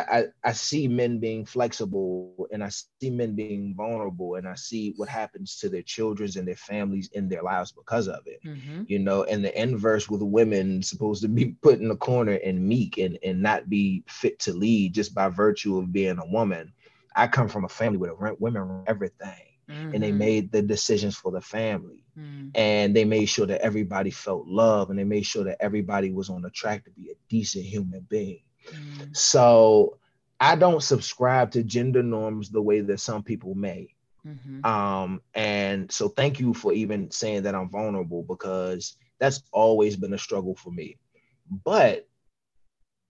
I, 0.00 0.24
I, 0.44 0.52
see 0.52 0.88
men 0.88 1.18
being 1.18 1.44
flexible 1.44 2.48
and 2.50 2.64
I 2.64 2.70
see 2.70 3.10
men 3.10 3.34
being 3.34 3.74
vulnerable 3.74 4.36
and 4.36 4.48
I 4.48 4.54
see 4.54 4.94
what 4.96 5.08
happens 5.08 5.58
to 5.58 5.68
their 5.68 5.82
children 5.82 6.30
and 6.36 6.48
their 6.48 6.56
families 6.56 7.10
in 7.12 7.28
their 7.28 7.42
lives 7.42 7.72
because 7.72 8.08
of 8.08 8.20
it. 8.26 8.40
Mm-hmm. 8.44 8.84
You 8.86 9.00
know, 9.00 9.24
and 9.24 9.44
the 9.44 9.60
inverse 9.60 10.08
with 10.08 10.22
women 10.22 10.82
supposed 10.82 11.22
to 11.22 11.28
be 11.28 11.56
put 11.62 11.80
in 11.80 11.88
the 11.88 11.96
corner 11.96 12.38
and 12.44 12.66
meek 12.66 12.98
and, 12.98 13.18
and 13.22 13.42
not 13.42 13.68
be 13.68 14.04
fit 14.08 14.38
to 14.40 14.52
lead 14.52 14.94
just 14.94 15.14
by 15.14 15.28
virtue 15.28 15.78
of 15.78 15.92
being 15.92 16.18
a 16.18 16.26
woman 16.26 16.72
I 17.14 17.26
come 17.26 17.48
from 17.48 17.64
a 17.64 17.68
family 17.68 17.98
where 17.98 18.34
women 18.38 18.62
run 18.62 18.84
everything. 18.86 19.48
Mm-hmm. 19.70 19.94
And 19.94 20.02
they 20.02 20.08
mm-hmm. 20.08 20.18
made 20.18 20.52
the 20.52 20.62
decisions 20.62 21.16
for 21.16 21.30
the 21.30 21.40
family. 21.40 22.04
Mm-hmm. 22.18 22.48
And 22.54 22.96
they 22.96 23.04
made 23.04 23.26
sure 23.26 23.46
that 23.46 23.62
everybody 23.62 24.10
felt 24.10 24.46
love 24.46 24.90
and 24.90 24.98
they 24.98 25.04
made 25.04 25.24
sure 25.24 25.44
that 25.44 25.58
everybody 25.60 26.10
was 26.10 26.28
on 26.30 26.42
the 26.42 26.50
track 26.50 26.84
to 26.84 26.90
be 26.90 27.10
a 27.10 27.14
decent 27.28 27.64
human 27.64 28.06
being. 28.08 28.42
Mm-hmm. 28.70 29.12
So 29.12 29.98
I 30.40 30.56
don't 30.56 30.82
subscribe 30.82 31.52
to 31.52 31.62
gender 31.62 32.02
norms 32.02 32.50
the 32.50 32.62
way 32.62 32.80
that 32.80 33.00
some 33.00 33.22
people 33.22 33.54
may. 33.54 33.94
Mm-hmm. 34.26 34.64
Um, 34.64 35.20
and 35.34 35.90
so 35.90 36.08
thank 36.08 36.40
you 36.40 36.54
for 36.54 36.72
even 36.72 37.10
saying 37.10 37.42
that 37.42 37.54
I'm 37.54 37.68
vulnerable 37.68 38.22
because 38.22 38.96
that's 39.18 39.42
always 39.52 39.96
been 39.96 40.14
a 40.14 40.18
struggle 40.18 40.54
for 40.54 40.70
me. 40.70 40.96
But 41.64 42.08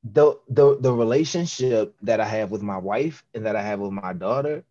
the 0.05 0.35
the 0.49 0.79
the 0.81 0.93
relationship 0.93 1.95
that 2.03 2.21
I 2.21 2.25
have 2.25 2.51
with 2.51 2.63
my 2.63 2.79
wife 2.79 3.25
and 3.35 3.47
that 3.47 3.57
I 3.57 3.63
have 3.63 3.81
with 3.81 3.93
my 3.93 4.13
daughter, 4.13 4.65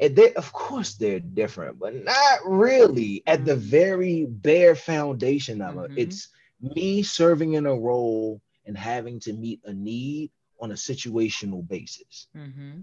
and 0.00 0.16
they 0.16 0.34
of 0.34 0.52
course 0.52 0.94
they're 0.94 1.20
different, 1.20 1.78
but 1.78 1.94
not 1.94 2.40
really. 2.44 3.22
At 3.26 3.44
the 3.44 3.52
mm-hmm. 3.52 3.70
very 3.70 4.26
bare 4.26 4.74
foundation 4.74 5.62
of 5.62 5.76
mm-hmm. 5.76 5.98
it, 5.98 6.08
it's 6.08 6.28
me 6.60 7.02
serving 7.02 7.54
in 7.54 7.66
a 7.66 7.74
role 7.74 8.40
and 8.72 8.78
having 8.78 9.20
to 9.20 9.34
meet 9.34 9.60
a 9.66 9.72
need 9.72 10.30
on 10.60 10.70
a 10.70 10.74
situational 10.74 11.66
basis. 11.68 12.28
Mm-hmm 12.34 12.80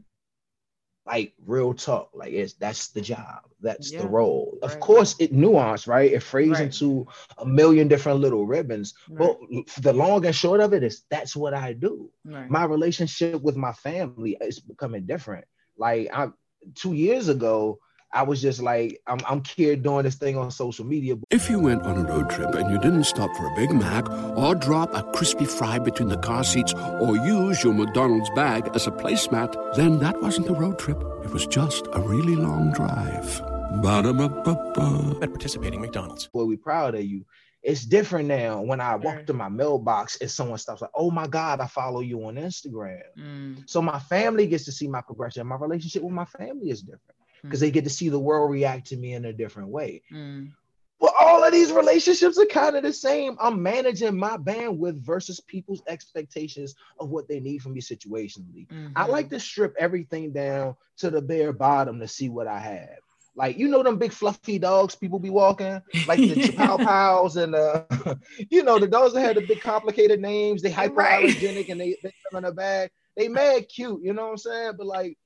like 1.10 1.34
real 1.46 1.74
talk 1.74 2.12
like 2.14 2.32
it's 2.32 2.54
that's 2.54 2.90
the 2.90 3.02
job 3.02 3.42
that's 3.62 3.92
yeah, 3.92 4.02
the 4.02 4.08
role 4.08 4.58
right. 4.62 4.72
of 4.72 4.80
course 4.80 5.16
it 5.20 5.32
nuance 5.32 5.88
right 5.88 6.12
it 6.12 6.22
frays 6.22 6.52
right. 6.52 6.64
into 6.64 7.08
a 7.40 7.46
million 7.46 7.88
different 7.88 8.20
little 8.20 8.46
ribbons 8.46 8.94
right. 9.10 9.18
but 9.18 9.82
the 9.82 9.94
long 9.94 10.24
and 10.26 10.36
short 10.36 10.60
of 10.60 10.74
it 10.74 10.84
is 10.84 11.04
that's 11.10 11.36
what 11.36 11.54
i 11.54 11.74
do 11.74 12.12
my 12.48 12.64
relationship 12.64 13.42
with 13.42 13.56
my 13.56 13.72
family 13.74 14.38
is 14.42 14.60
becoming 14.60 15.06
different 15.06 15.46
like 15.78 16.10
i 16.14 16.28
two 16.76 16.94
years 16.94 17.28
ago 17.28 17.80
I 18.12 18.24
was 18.24 18.42
just 18.42 18.60
like, 18.60 19.00
I'm, 19.06 19.20
I'm 19.28 19.44
here 19.56 19.76
doing 19.76 20.04
this 20.04 20.16
thing 20.16 20.36
on 20.36 20.50
social 20.50 20.84
media. 20.84 21.16
If 21.30 21.50
you 21.50 21.60
went 21.60 21.84
on 21.84 21.98
a 21.98 22.04
road 22.04 22.30
trip 22.30 22.56
and 22.56 22.72
you 22.72 22.80
didn't 22.80 23.04
stop 23.04 23.36
for 23.36 23.46
a 23.46 23.56
Big 23.56 23.72
Mac 23.72 24.10
or 24.36 24.56
drop 24.56 24.96
a 24.96 25.04
crispy 25.14 25.46
fry 25.46 25.78
between 25.78 26.10
the 26.10 26.18
car 26.18 26.44
seats 26.44 26.74
or 26.74 27.16
use 27.18 27.64
your 27.64 27.74
McDonald's 27.74 28.30
bag 28.32 28.70
as 28.74 28.88
a 28.88 28.92
placemat, 28.92 29.76
then 29.76 30.00
that 30.00 30.20
wasn't 30.22 30.50
a 30.50 30.54
road 30.54 30.80
trip. 30.80 30.98
It 31.24 31.32
was 31.32 31.46
just 31.46 31.88
a 31.94 32.02
really 32.02 32.36
long 32.36 32.72
drive. 32.74 33.42
Ba-da-ba-ba-ba. 33.84 35.20
At 35.22 35.30
participating 35.30 35.80
McDonald's. 35.80 36.28
Boy, 36.28 36.46
we 36.46 36.58
proud 36.58 36.96
of 36.96 37.04
you. 37.04 37.26
It's 37.62 37.86
different 37.86 38.28
now 38.28 38.62
when 38.62 38.82
I 38.82 38.96
walk 38.96 39.28
to 39.28 39.34
my 39.34 39.50
mailbox 39.50 40.20
and 40.22 40.32
someone 40.32 40.58
stops 40.58 40.82
like, 40.82 40.92
oh 40.96 41.12
my 41.12 41.28
God, 41.28 41.60
I 41.60 41.68
follow 41.68 42.00
you 42.00 42.26
on 42.26 42.36
Instagram. 42.36 43.02
Mm. 43.20 43.70
So 43.70 43.82
my 43.82 44.00
family 44.00 44.48
gets 44.48 44.66
to 44.66 44.72
see 44.72 44.88
my 44.88 45.02
progression. 45.02 45.46
My 45.46 45.58
relationship 45.58 46.02
with 46.02 46.14
my 46.14 46.26
family 46.26 46.72
is 46.72 46.82
different 46.82 47.19
because 47.42 47.60
mm. 47.60 47.62
they 47.62 47.72
get 47.72 47.84
to 47.84 47.90
see 47.90 48.10
the 48.10 48.20
world 48.20 48.52
react 48.52 48.88
to 48.88 48.98
me 48.98 49.14
in 49.14 49.26
a 49.26 49.34
different 49.34 49.70
way. 49.70 50.02
Mm. 50.12 50.52
Well, 51.00 51.14
all 51.18 51.44
of 51.46 51.54
these 51.54 51.72
relationships 51.72 52.38
are 52.38 52.46
kind 52.46 52.76
of 52.76 52.84
the 52.84 52.92
same. 52.92 53.38
I'm 53.40 53.64
managing 53.64 54.18
my 54.18 54.36
bandwidth 54.36 55.00
versus 55.00 55.40
people's 55.40 55.82
expectations 55.88 56.76
of 57.00 57.10
what 57.10 57.28
they 57.30 57.40
need 57.40 57.62
from 57.62 57.74
me 57.74 57.82
situationally. 57.82 58.68
Mm-hmm. 58.68 58.90
I 58.98 59.06
like 59.06 59.30
to 59.30 59.40
strip 59.40 59.76
everything 59.80 60.34
down 60.34 60.76
to 60.98 61.10
the 61.10 61.22
bare 61.22 61.54
bottom 61.54 62.00
to 62.02 62.08
see 62.08 62.28
what 62.28 62.48
I 62.48 62.60
have. 62.60 63.00
Like 63.36 63.58
you 63.58 63.70
know 63.70 63.84
them 63.84 63.98
big 63.98 64.12
fluffy 64.12 64.60
dogs 64.60 64.96
people 64.96 65.18
be 65.18 65.30
walking, 65.30 65.82
like 66.08 66.20
the 66.20 66.52
Pow 66.58 66.76
Pows 66.76 67.38
and 67.38 67.56
uh, 67.56 67.84
you 68.50 68.64
know 68.64 68.80
the 68.80 68.88
dogs 68.88 69.14
that 69.14 69.22
had 69.22 69.38
the 69.38 69.48
big 69.48 69.62
complicated 69.62 70.20
names. 70.20 70.62
They 70.62 70.72
hyperallergenic 70.72 71.56
right. 71.56 71.70
and 71.70 71.80
they 71.80 71.96
they 72.04 72.12
come 72.30 72.44
in 72.44 72.50
a 72.50 72.52
bag. 72.52 72.92
They 73.16 73.30
mad 73.30 73.70
cute, 73.70 74.04
you 74.04 74.14
know 74.14 74.26
what 74.26 74.32
I'm 74.32 74.38
saying? 74.38 74.74
But 74.78 74.88
like 74.88 75.18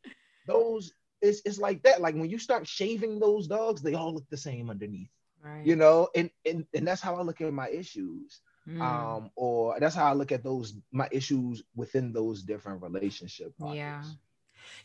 those 0.46 0.94
it's, 1.24 1.42
it's 1.46 1.58
like 1.58 1.82
that. 1.84 2.02
Like 2.02 2.16
when 2.16 2.30
you 2.30 2.38
start 2.38 2.68
shaving 2.68 3.20
those 3.20 3.48
dogs, 3.48 3.82
they 3.82 3.96
all 3.96 4.14
look 4.14 4.30
the 4.30 4.38
same 4.38 4.70
underneath. 4.70 5.10
Right. 5.44 5.66
You 5.66 5.76
know, 5.76 6.10
and, 6.16 6.30
and 6.46 6.66
and 6.74 6.88
that's 6.88 7.02
how 7.02 7.16
I 7.16 7.22
look 7.22 7.42
at 7.42 7.52
my 7.52 7.70
issues. 7.70 8.40
Mm. 8.68 8.82
Um, 8.82 9.30
or 9.36 9.78
that's 9.80 9.96
how 9.96 10.06
I 10.06 10.14
look 10.14 10.32
at 10.32 10.44
those 10.44 10.74
my 10.92 11.10
issues 11.12 11.64
within 11.76 12.14
those 12.14 12.44
different 12.44 12.82
relationship 12.82 13.54
Yeah. 13.60 14.04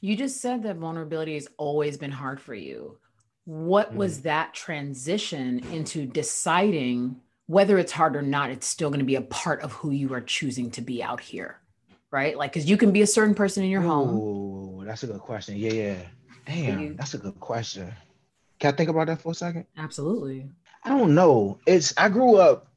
You 0.01 0.17
just 0.17 0.41
said 0.41 0.65
that 0.65 0.77
vulnerability 0.77 1.35
has 1.35 1.47
always 1.57 1.97
been 1.97 2.11
hard 2.11 2.41
for 2.41 2.55
you. 2.55 2.99
What 3.45 3.93
mm. 3.93 3.97
was 3.97 4.23
that 4.23 4.53
transition 4.53 5.61
into 5.73 6.07
deciding 6.07 7.21
whether 7.47 7.79
it's 7.79 7.93
hard 7.93 8.17
or 8.17 8.23
not, 8.23 8.51
it's 8.51 8.67
still 8.67 8.91
going 8.91 8.99
to 8.99 9.07
be 9.07 9.15
a 9.15 9.23
part 9.23 9.63
of 9.63 9.73
who 9.73 9.91
you 9.93 10.13
are 10.13 10.21
choosing 10.21 10.73
to 10.73 10.83
be 10.83 11.03
out 11.03 11.21
here? 11.21 11.61
Right? 12.11 12.37
Like, 12.37 12.53
because 12.53 12.69
you 12.69 12.77
can 12.77 12.91
be 12.91 13.03
a 13.03 13.07
certain 13.07 13.35
person 13.35 13.63
in 13.63 13.71
your 13.71 13.83
Ooh, 13.83 13.87
home. 13.87 14.87
That's 14.87 15.05
a 15.05 15.07
good 15.07 15.21
question. 15.21 15.57
Yeah, 15.57 15.73
yeah. 15.73 16.03
Damn, 16.49 16.97
that's 16.97 17.15
a 17.15 17.19
good 17.19 17.39
question. 17.39 17.93
Can 18.59 18.73
I 18.73 18.77
think 18.77 18.89
about 18.89 19.07
that 19.09 19.21
for 19.21 19.33
a 19.33 19.35
second? 19.35 19.67
Absolutely. 19.77 20.49
I 20.83 20.89
don't 20.89 21.15
know. 21.15 21.59
It's 21.67 21.93
I 21.99 22.09
grew 22.09 22.37
up, 22.37 22.69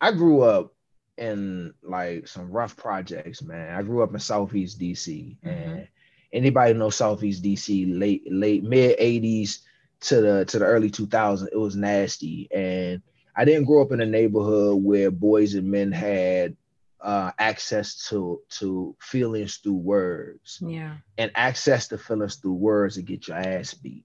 I 0.00 0.12
grew 0.12 0.42
up 0.42 0.74
in 1.16 1.72
like 1.82 2.28
some 2.28 2.50
rough 2.50 2.76
projects, 2.76 3.42
man. 3.42 3.74
I 3.74 3.82
grew 3.82 4.02
up 4.02 4.12
in 4.12 4.20
Southeast 4.20 4.78
DC, 4.78 5.38
mm-hmm. 5.42 5.48
and 5.48 5.88
anybody 6.32 6.74
know 6.74 6.90
Southeast 6.90 7.42
DC, 7.42 7.98
late 7.98 8.30
late 8.30 8.62
mid 8.62 8.98
'80s 8.98 9.60
to 10.00 10.20
the 10.20 10.44
to 10.44 10.58
the 10.58 10.66
early 10.66 10.90
2000s, 10.90 11.48
it 11.50 11.56
was 11.56 11.74
nasty. 11.74 12.48
And 12.54 13.00
I 13.34 13.46
didn't 13.46 13.64
grow 13.64 13.80
up 13.82 13.92
in 13.92 14.02
a 14.02 14.06
neighborhood 14.06 14.82
where 14.82 15.10
boys 15.10 15.54
and 15.54 15.70
men 15.70 15.90
had 15.90 16.54
uh, 17.00 17.30
access 17.38 18.08
to 18.08 18.40
to 18.50 18.96
feelings 19.00 19.56
through 19.56 19.74
words. 19.74 20.58
Yeah. 20.60 20.96
And 21.18 21.30
access 21.34 21.88
to 21.88 21.98
feelings 21.98 22.36
through 22.36 22.54
words 22.54 22.96
to 22.96 23.02
get 23.02 23.28
your 23.28 23.36
ass 23.36 23.74
beat. 23.74 24.04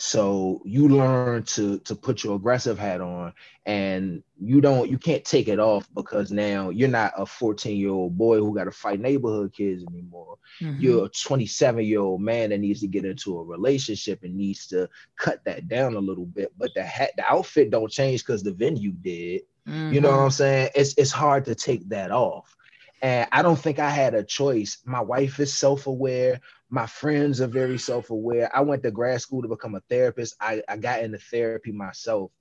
So 0.00 0.62
you 0.64 0.88
learn 0.88 1.42
to 1.42 1.80
to 1.80 1.96
put 1.96 2.22
your 2.22 2.36
aggressive 2.36 2.78
hat 2.78 3.00
on 3.00 3.32
and 3.66 4.22
you 4.40 4.60
don't 4.60 4.88
you 4.88 4.96
can't 4.96 5.24
take 5.24 5.48
it 5.48 5.58
off 5.58 5.92
because 5.92 6.30
now 6.30 6.70
you're 6.70 6.88
not 6.88 7.14
a 7.16 7.26
14 7.26 7.76
year 7.76 7.90
old 7.90 8.16
boy 8.16 8.38
who 8.38 8.54
got 8.54 8.64
to 8.64 8.70
fight 8.70 9.00
neighborhood 9.00 9.52
kids 9.52 9.84
anymore. 9.90 10.38
Mm-hmm. 10.62 10.80
You're 10.80 11.06
a 11.06 11.08
27 11.08 11.84
year 11.84 11.98
old 11.98 12.20
man 12.20 12.50
that 12.50 12.58
needs 12.58 12.78
to 12.82 12.86
get 12.86 13.06
into 13.06 13.40
a 13.40 13.42
relationship 13.42 14.22
and 14.22 14.36
needs 14.36 14.68
to 14.68 14.88
cut 15.16 15.42
that 15.46 15.66
down 15.66 15.96
a 15.96 15.98
little 15.98 16.26
bit. 16.26 16.52
But 16.56 16.74
the 16.74 16.84
hat 16.84 17.10
the 17.16 17.24
outfit 17.24 17.70
don't 17.70 17.90
change 17.90 18.24
because 18.24 18.44
the 18.44 18.52
venue 18.52 18.92
did. 18.92 19.42
Mm-hmm. 19.68 19.92
You 19.92 20.00
know 20.00 20.10
what 20.10 20.16
mm-hmm. 20.16 20.24
I'm 20.24 20.30
saying? 20.30 20.70
It's 20.74 20.94
it's 20.96 21.10
hard 21.12 21.44
to 21.44 21.54
take 21.54 21.88
that 21.90 22.10
off. 22.10 22.56
And 23.00 23.28
I 23.30 23.42
don't 23.42 23.58
think 23.58 23.78
I 23.78 23.90
had 23.90 24.14
a 24.14 24.24
choice. 24.24 24.78
My 24.84 25.00
wife 25.00 25.38
is 25.38 25.52
self-aware. 25.52 26.40
My 26.68 26.86
friends 26.86 27.40
are 27.40 27.46
very 27.46 27.78
self-aware. 27.78 28.50
I 28.52 28.60
went 28.62 28.82
to 28.82 28.90
grad 28.90 29.20
school 29.20 29.42
to 29.42 29.48
become 29.48 29.76
a 29.76 29.80
therapist. 29.88 30.34
I, 30.40 30.62
I 30.68 30.76
got 30.78 31.02
into 31.02 31.18
therapy 31.18 31.70
myself. 31.70 32.32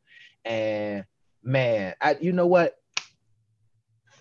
And 0.44 1.06
man, 1.44 1.94
I 2.02 2.18
you 2.20 2.32
know 2.32 2.48
what? 2.48 2.76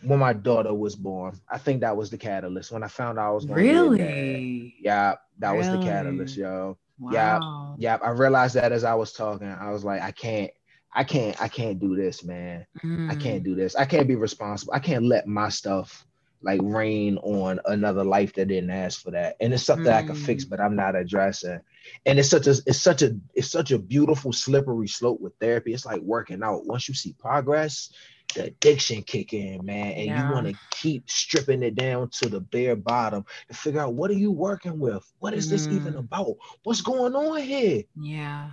When 0.03 0.19
my 0.19 0.35
daughter 0.35 0.75
was 0.75 0.95
born, 0.95 1.41
I 1.49 1.59
think 1.59 1.81
that 1.81 1.97
was 1.97 2.11
the 2.11 2.19
catalyst. 2.19 2.71
When 2.71 2.83
I 2.83 2.89
found 2.89 3.19
out 3.19 3.29
I 3.29 3.33
was 3.33 3.47
going 3.47 3.65
really, 3.65 4.75
yeah, 4.81 5.15
that 5.39 5.51
really? 5.53 5.59
was 5.59 5.69
the 5.69 5.83
catalyst, 5.83 6.37
yo. 6.37 6.77
Wow. 6.99 7.77
Yeah, 7.79 7.97
yeah. 7.99 8.07
I 8.07 8.11
realized 8.11 8.55
that 8.57 8.73
as 8.73 8.85
I 8.85 8.95
was 8.95 9.13
talking, 9.13 9.49
I 9.49 9.71
was 9.71 9.85
like, 9.85 10.03
I 10.03 10.11
can't, 10.11 10.51
I 10.97 11.05
can't 11.05 11.41
I 11.41 11.49
can't 11.49 11.79
do 11.79 11.95
this, 11.95 12.25
man. 12.25 12.67
Mm. 12.83 13.11
I 13.11 13.15
can't 13.17 13.45
do 13.45 13.55
this. 13.55 13.77
I 13.77 13.85
can't 13.85 14.09
be 14.09 14.17
responsible. 14.17 14.73
I 14.73 14.79
can't 14.79 15.05
let 15.05 15.27
my 15.27 15.51
stuff 15.51 16.07
like 16.41 16.61
rain 16.63 17.19
on 17.19 17.61
another 17.67 18.03
life 18.03 18.33
that 18.35 18.49
didn't 18.49 18.71
ask 18.71 19.03
for 19.03 19.11
that. 19.11 19.37
And 19.41 19.53
it's 19.53 19.63
something 19.63 19.87
mm. 19.87 19.95
I 19.95 20.03
can 20.03 20.15
fix, 20.15 20.47
mm. 20.47 20.51
but 20.51 20.61
I'm 20.61 20.75
not 20.75 20.97
addressing. 20.97 21.61
And 22.07 22.19
it's 22.19 22.31
such 22.31 22.47
a 22.47 22.55
it's 22.67 22.81
such 22.81 23.03
a 23.03 23.15
it's 23.35 23.51
such 23.51 23.73
a 23.73 23.79
beautiful 23.79 24.33
slippery 24.33 24.89
slope 24.89 25.21
with 25.21 25.35
therapy. 25.39 25.75
It's 25.75 25.85
like 25.85 26.01
working 26.01 26.43
out. 26.43 26.67
Once 26.67 26.89
you 26.89 26.95
see 26.95 27.13
progress, 27.13 27.93
the 28.35 28.45
addiction 28.45 29.03
kick 29.03 29.35
in, 29.35 29.67
man, 29.67 29.93
and 29.93 30.07
yeah. 30.07 30.29
you 30.29 30.35
want 30.35 30.47
to 30.47 30.59
keep 30.71 31.11
stripping 31.11 31.63
it 31.63 31.75
down 31.75 32.09
to 32.23 32.31
the 32.31 32.41
bare 32.41 32.77
bottom 32.77 33.27
to 33.49 33.55
figure 33.55 33.83
out 33.83 33.93
what 33.93 34.11
are 34.11 34.15
you 34.15 34.33
working 34.33 34.79
with? 34.79 35.05
What 35.19 35.35
is 35.35 35.47
mm. 35.49 35.51
this 35.51 35.67
even 35.67 35.93
mm. 35.93 35.99
about? 35.99 36.37
What's 36.63 36.81
going 36.81 37.15
on 37.15 37.43
here? 37.43 37.83
Yeah. 38.01 38.53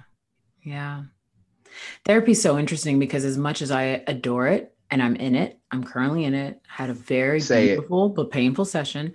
Yeah. 0.61 1.03
Therapy 2.05 2.31
is 2.31 2.41
so 2.41 2.57
interesting 2.57 2.99
because 2.99 3.25
as 3.25 3.37
much 3.37 3.61
as 3.61 3.71
I 3.71 4.03
adore 4.07 4.47
it 4.47 4.75
and 4.91 5.01
I'm 5.01 5.15
in 5.15 5.35
it, 5.35 5.59
I'm 5.71 5.83
currently 5.83 6.23
in 6.23 6.33
it, 6.33 6.61
had 6.67 6.89
a 6.89 6.93
very 6.93 7.39
Say 7.39 7.67
beautiful 7.67 8.07
it. 8.07 8.15
but 8.15 8.31
painful 8.31 8.65
session. 8.65 9.13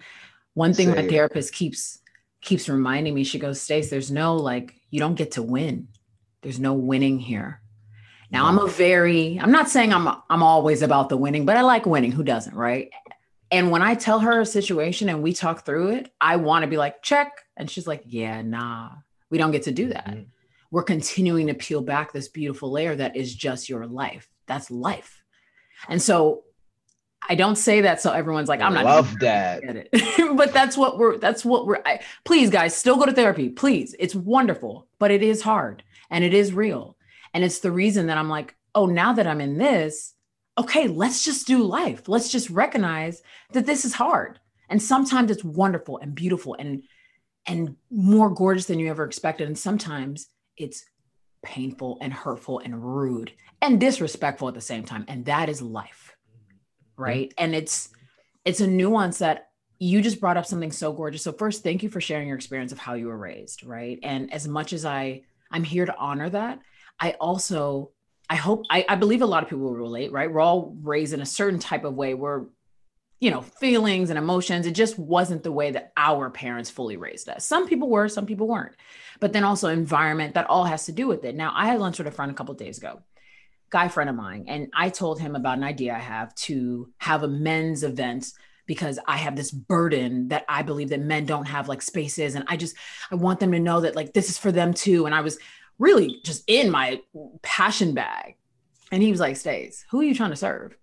One 0.55 0.75
thing 0.75 0.89
Say 0.89 1.03
my 1.03 1.09
therapist 1.09 1.55
keeps 1.55 2.01
keeps 2.41 2.69
reminding 2.69 3.15
me, 3.15 3.25
she 3.25 3.39
goes, 3.39 3.61
Stace, 3.61 3.91
there's 3.91 4.11
no 4.11 4.37
like, 4.37 4.75
you 4.91 5.01
don't 5.01 5.15
get 5.17 5.33
to 5.33 5.43
win. 5.43 5.89
There's 6.43 6.61
no 6.61 6.73
winning 6.73 7.19
here. 7.19 7.61
Now. 8.31 8.47
I'm 8.47 8.59
a 8.59 8.67
very, 8.67 9.39
I'm 9.41 9.53
not 9.53 9.69
saying 9.69 9.93
I'm 9.93 10.09
I'm 10.29 10.43
always 10.43 10.83
about 10.83 11.09
the 11.09 11.17
winning, 11.17 11.47
but 11.47 11.57
I 11.57 11.63
like 11.63 11.87
winning. 11.87 12.13
Who 12.13 12.23
doesn't, 12.23 12.55
right? 12.55 12.91
And 13.51 13.71
when 13.71 13.81
I 13.83 13.95
tell 13.95 14.21
her 14.21 14.41
a 14.41 14.47
situation 14.47 15.09
and 15.09 15.23
we 15.23 15.33
talk 15.33 15.65
through 15.65 15.93
it, 15.93 16.13
I 16.21 16.37
want 16.37 16.65
to 16.65 16.69
be 16.69 16.77
like, 16.77 17.03
check. 17.03 17.33
And 17.57 17.71
she's 17.71 17.87
like, 17.87 18.03
yeah, 18.05 18.43
nah, 18.43 18.91
we 19.31 19.39
don't 19.39 19.51
get 19.51 19.63
to 19.65 19.73
do 19.73 19.89
that. 19.89 20.07
Mm-hmm 20.07 20.23
we're 20.71 20.83
continuing 20.83 21.47
to 21.47 21.55
peel 21.55 21.81
back 21.81 22.13
this 22.13 22.29
beautiful 22.29 22.71
layer 22.71 22.95
that 22.95 23.17
is 23.17 23.35
just 23.35 23.69
your 23.69 23.87
life. 23.87 24.29
That's 24.47 24.71
life. 24.71 25.23
And 25.89 26.01
so 26.01 26.45
I 27.29 27.35
don't 27.35 27.57
say 27.57 27.83
that 27.83 28.01
so 28.01 28.13
everyone's 28.13 28.49
like, 28.49 28.61
I'm 28.61 28.75
not 28.75 28.85
love 28.85 29.19
that. 29.21 29.89
but 30.37 30.53
that's 30.53 30.77
what 30.77 30.99
we're 30.99 31.19
that's 31.19 31.45
what 31.45 31.67
we're 31.67 31.83
I, 31.85 32.01
please 32.25 32.51
guys 32.51 32.77
still 32.77 32.97
go 32.97 33.07
to 33.07 33.13
therapy. 33.13 33.49
Please. 33.49 33.95
It's 33.99 34.15
wonderful, 34.15 34.87
but 34.99 35.11
it 35.11 35.23
is 35.23 35.43
hard 35.43 35.83
and 36.11 36.25
it 36.25 36.35
is 36.35 36.53
real. 36.53 36.97
And 37.35 37.45
it's 37.45 37.61
the 37.61 37.73
reason 37.73 38.07
that 38.07 38.19
I'm 38.19 38.29
like, 38.29 38.55
oh, 38.75 38.87
now 38.87 39.13
that 39.13 39.27
I'm 39.27 39.41
in 39.41 39.59
this, 39.59 40.15
okay, 40.57 40.89
let's 40.89 41.25
just 41.25 41.47
do 41.47 41.63
life. 41.63 42.09
Let's 42.09 42.31
just 42.31 42.51
recognize 42.51 43.23
that 43.53 43.67
this 43.67 43.85
is 43.85 43.95
hard 43.95 44.41
And 44.69 44.83
sometimes 44.83 45.31
it's 45.31 45.45
wonderful 45.45 45.99
and 45.99 46.15
beautiful 46.15 46.55
and 46.59 46.83
and 47.47 47.77
more 47.91 48.31
gorgeous 48.31 48.67
than 48.67 48.79
you 48.79 48.91
ever 48.91 49.05
expected. 49.05 49.47
And 49.47 49.59
sometimes 49.59 50.29
it's 50.59 50.85
painful 51.43 51.99
and 52.01 52.13
hurtful 52.13 52.59
and 52.59 52.85
rude 52.85 53.33
and 53.63 53.81
disrespectful 53.81 54.49
at 54.49 54.55
the 54.55 54.61
same 54.61 54.85
time. 54.85 55.05
And 55.09 55.25
that 55.27 55.49
is 55.49 55.63
life. 55.63 56.17
Right. 56.97 57.31
Mm-hmm. 57.31 57.45
And 57.45 57.55
it's 57.55 57.91
it's 58.45 58.61
a 58.61 58.67
nuance 58.67 59.19
that 59.19 59.49
you 59.79 60.01
just 60.01 60.21
brought 60.21 60.37
up 60.37 60.47
something 60.47 60.73
so 60.73 60.93
gorgeous. 60.93 61.23
So 61.23 61.33
first, 61.33 61.63
thank 61.63 61.83
you 61.83 61.89
for 61.89 62.01
sharing 62.01 62.27
your 62.27 62.37
experience 62.37 62.73
of 62.73 62.79
how 62.79 62.95
you 62.95 63.07
were 63.07 63.17
raised, 63.17 63.65
right? 63.65 63.99
And 64.03 64.33
as 64.33 64.49
much 64.49 64.73
as 64.73 64.85
I 64.85 65.23
I'm 65.51 65.65
here 65.65 65.87
to 65.87 65.97
honor 65.97 66.29
that, 66.31 66.61
I 66.99 67.13
also 67.13 67.93
I 68.31 68.37
hope 68.37 68.65
I, 68.71 68.85
I 68.89 68.97
believe 68.97 69.23
a 69.23 69.27
lot 69.27 69.43
of 69.43 69.49
people 69.49 69.65
will 69.65 69.77
relate, 69.77 70.13
right? 70.13 70.31
We're 70.31 70.41
all 70.41 70.77
raised 70.83 71.15
in 71.15 71.21
a 71.21 71.27
certain 71.27 71.59
type 71.59 71.85
of 71.85 71.95
way 71.95 72.15
where 72.15 72.47
you 73.21 73.31
know, 73.31 73.41
feelings 73.41 74.11
and 74.11 74.19
emotions. 74.19 74.67
It 74.67 74.73
just 74.73 74.99
wasn't 74.99 75.43
the 75.43 75.53
way 75.53 75.73
that 75.73 75.93
our 75.97 76.31
parents 76.31 76.71
fully 76.71 76.97
raised 76.97 77.29
us. 77.29 77.45
Some 77.45 77.67
people 77.67 77.89
were, 77.89 78.09
some 78.09 78.27
people 78.27 78.47
weren't. 78.47 78.77
But 79.21 79.33
then 79.33 79.45
also 79.45 79.69
environment, 79.69 80.35
that 80.35 80.49
all 80.49 80.65
has 80.65 80.87
to 80.87 80.93
do 80.93 81.09
with 81.09 81.25
it. 81.25 81.35
Now, 81.35 81.53
I 81.55 81.67
had 81.67 81.81
lunch 81.81 81.99
with 81.99 82.07
a 82.07 82.13
friend 82.13 82.31
a 82.31 82.35
couple 82.35 82.55
days 82.55 82.79
ago, 82.79 83.03
guy 83.71 83.89
friend 83.89 84.09
of 84.09 84.15
mine, 84.15 84.45
and 84.47 84.69
I 84.73 84.91
told 84.91 85.21
him 85.21 85.35
about 85.35 85.59
an 85.59 85.65
idea 85.65 85.95
I 85.95 85.99
have 85.99 86.35
to 86.37 86.91
have 86.99 87.25
a 87.25 87.29
men's 87.29 87.83
event 87.83 88.31
because 88.67 88.99
I 89.09 89.17
have 89.17 89.35
this 89.35 89.51
burden 89.51 90.29
that 90.29 90.45
I 90.49 90.63
believe 90.63 90.91
that 90.91 91.01
men 91.01 91.25
don't 91.25 91.47
have 91.47 91.69
like 91.69 91.83
spaces. 91.83 92.35
And 92.35 92.45
I 92.49 92.57
just, 92.57 92.77
I 93.11 93.17
want 93.17 93.41
them 93.41 93.51
to 93.53 93.59
know 93.59 93.81
that 93.81 93.97
like 93.97 94.13
this 94.13 94.29
is 94.29 94.39
for 94.39 94.53
them 94.53 94.75
too. 94.75 95.07
And 95.07 95.15
I 95.15 95.23
was 95.23 95.39
really 95.79 96.21
just 96.23 96.45
in 96.47 96.71
my 96.71 97.01
passion 97.43 97.95
bag. 97.95 98.37
And 98.93 99.03
he 99.03 99.11
was 99.11 99.21
like, 99.21 99.37
Stace, 99.37 99.85
who 99.91 100.01
are 100.01 100.05
you 100.05 100.15
trying 100.15 100.31
to 100.31 100.37
serve? 100.37 100.77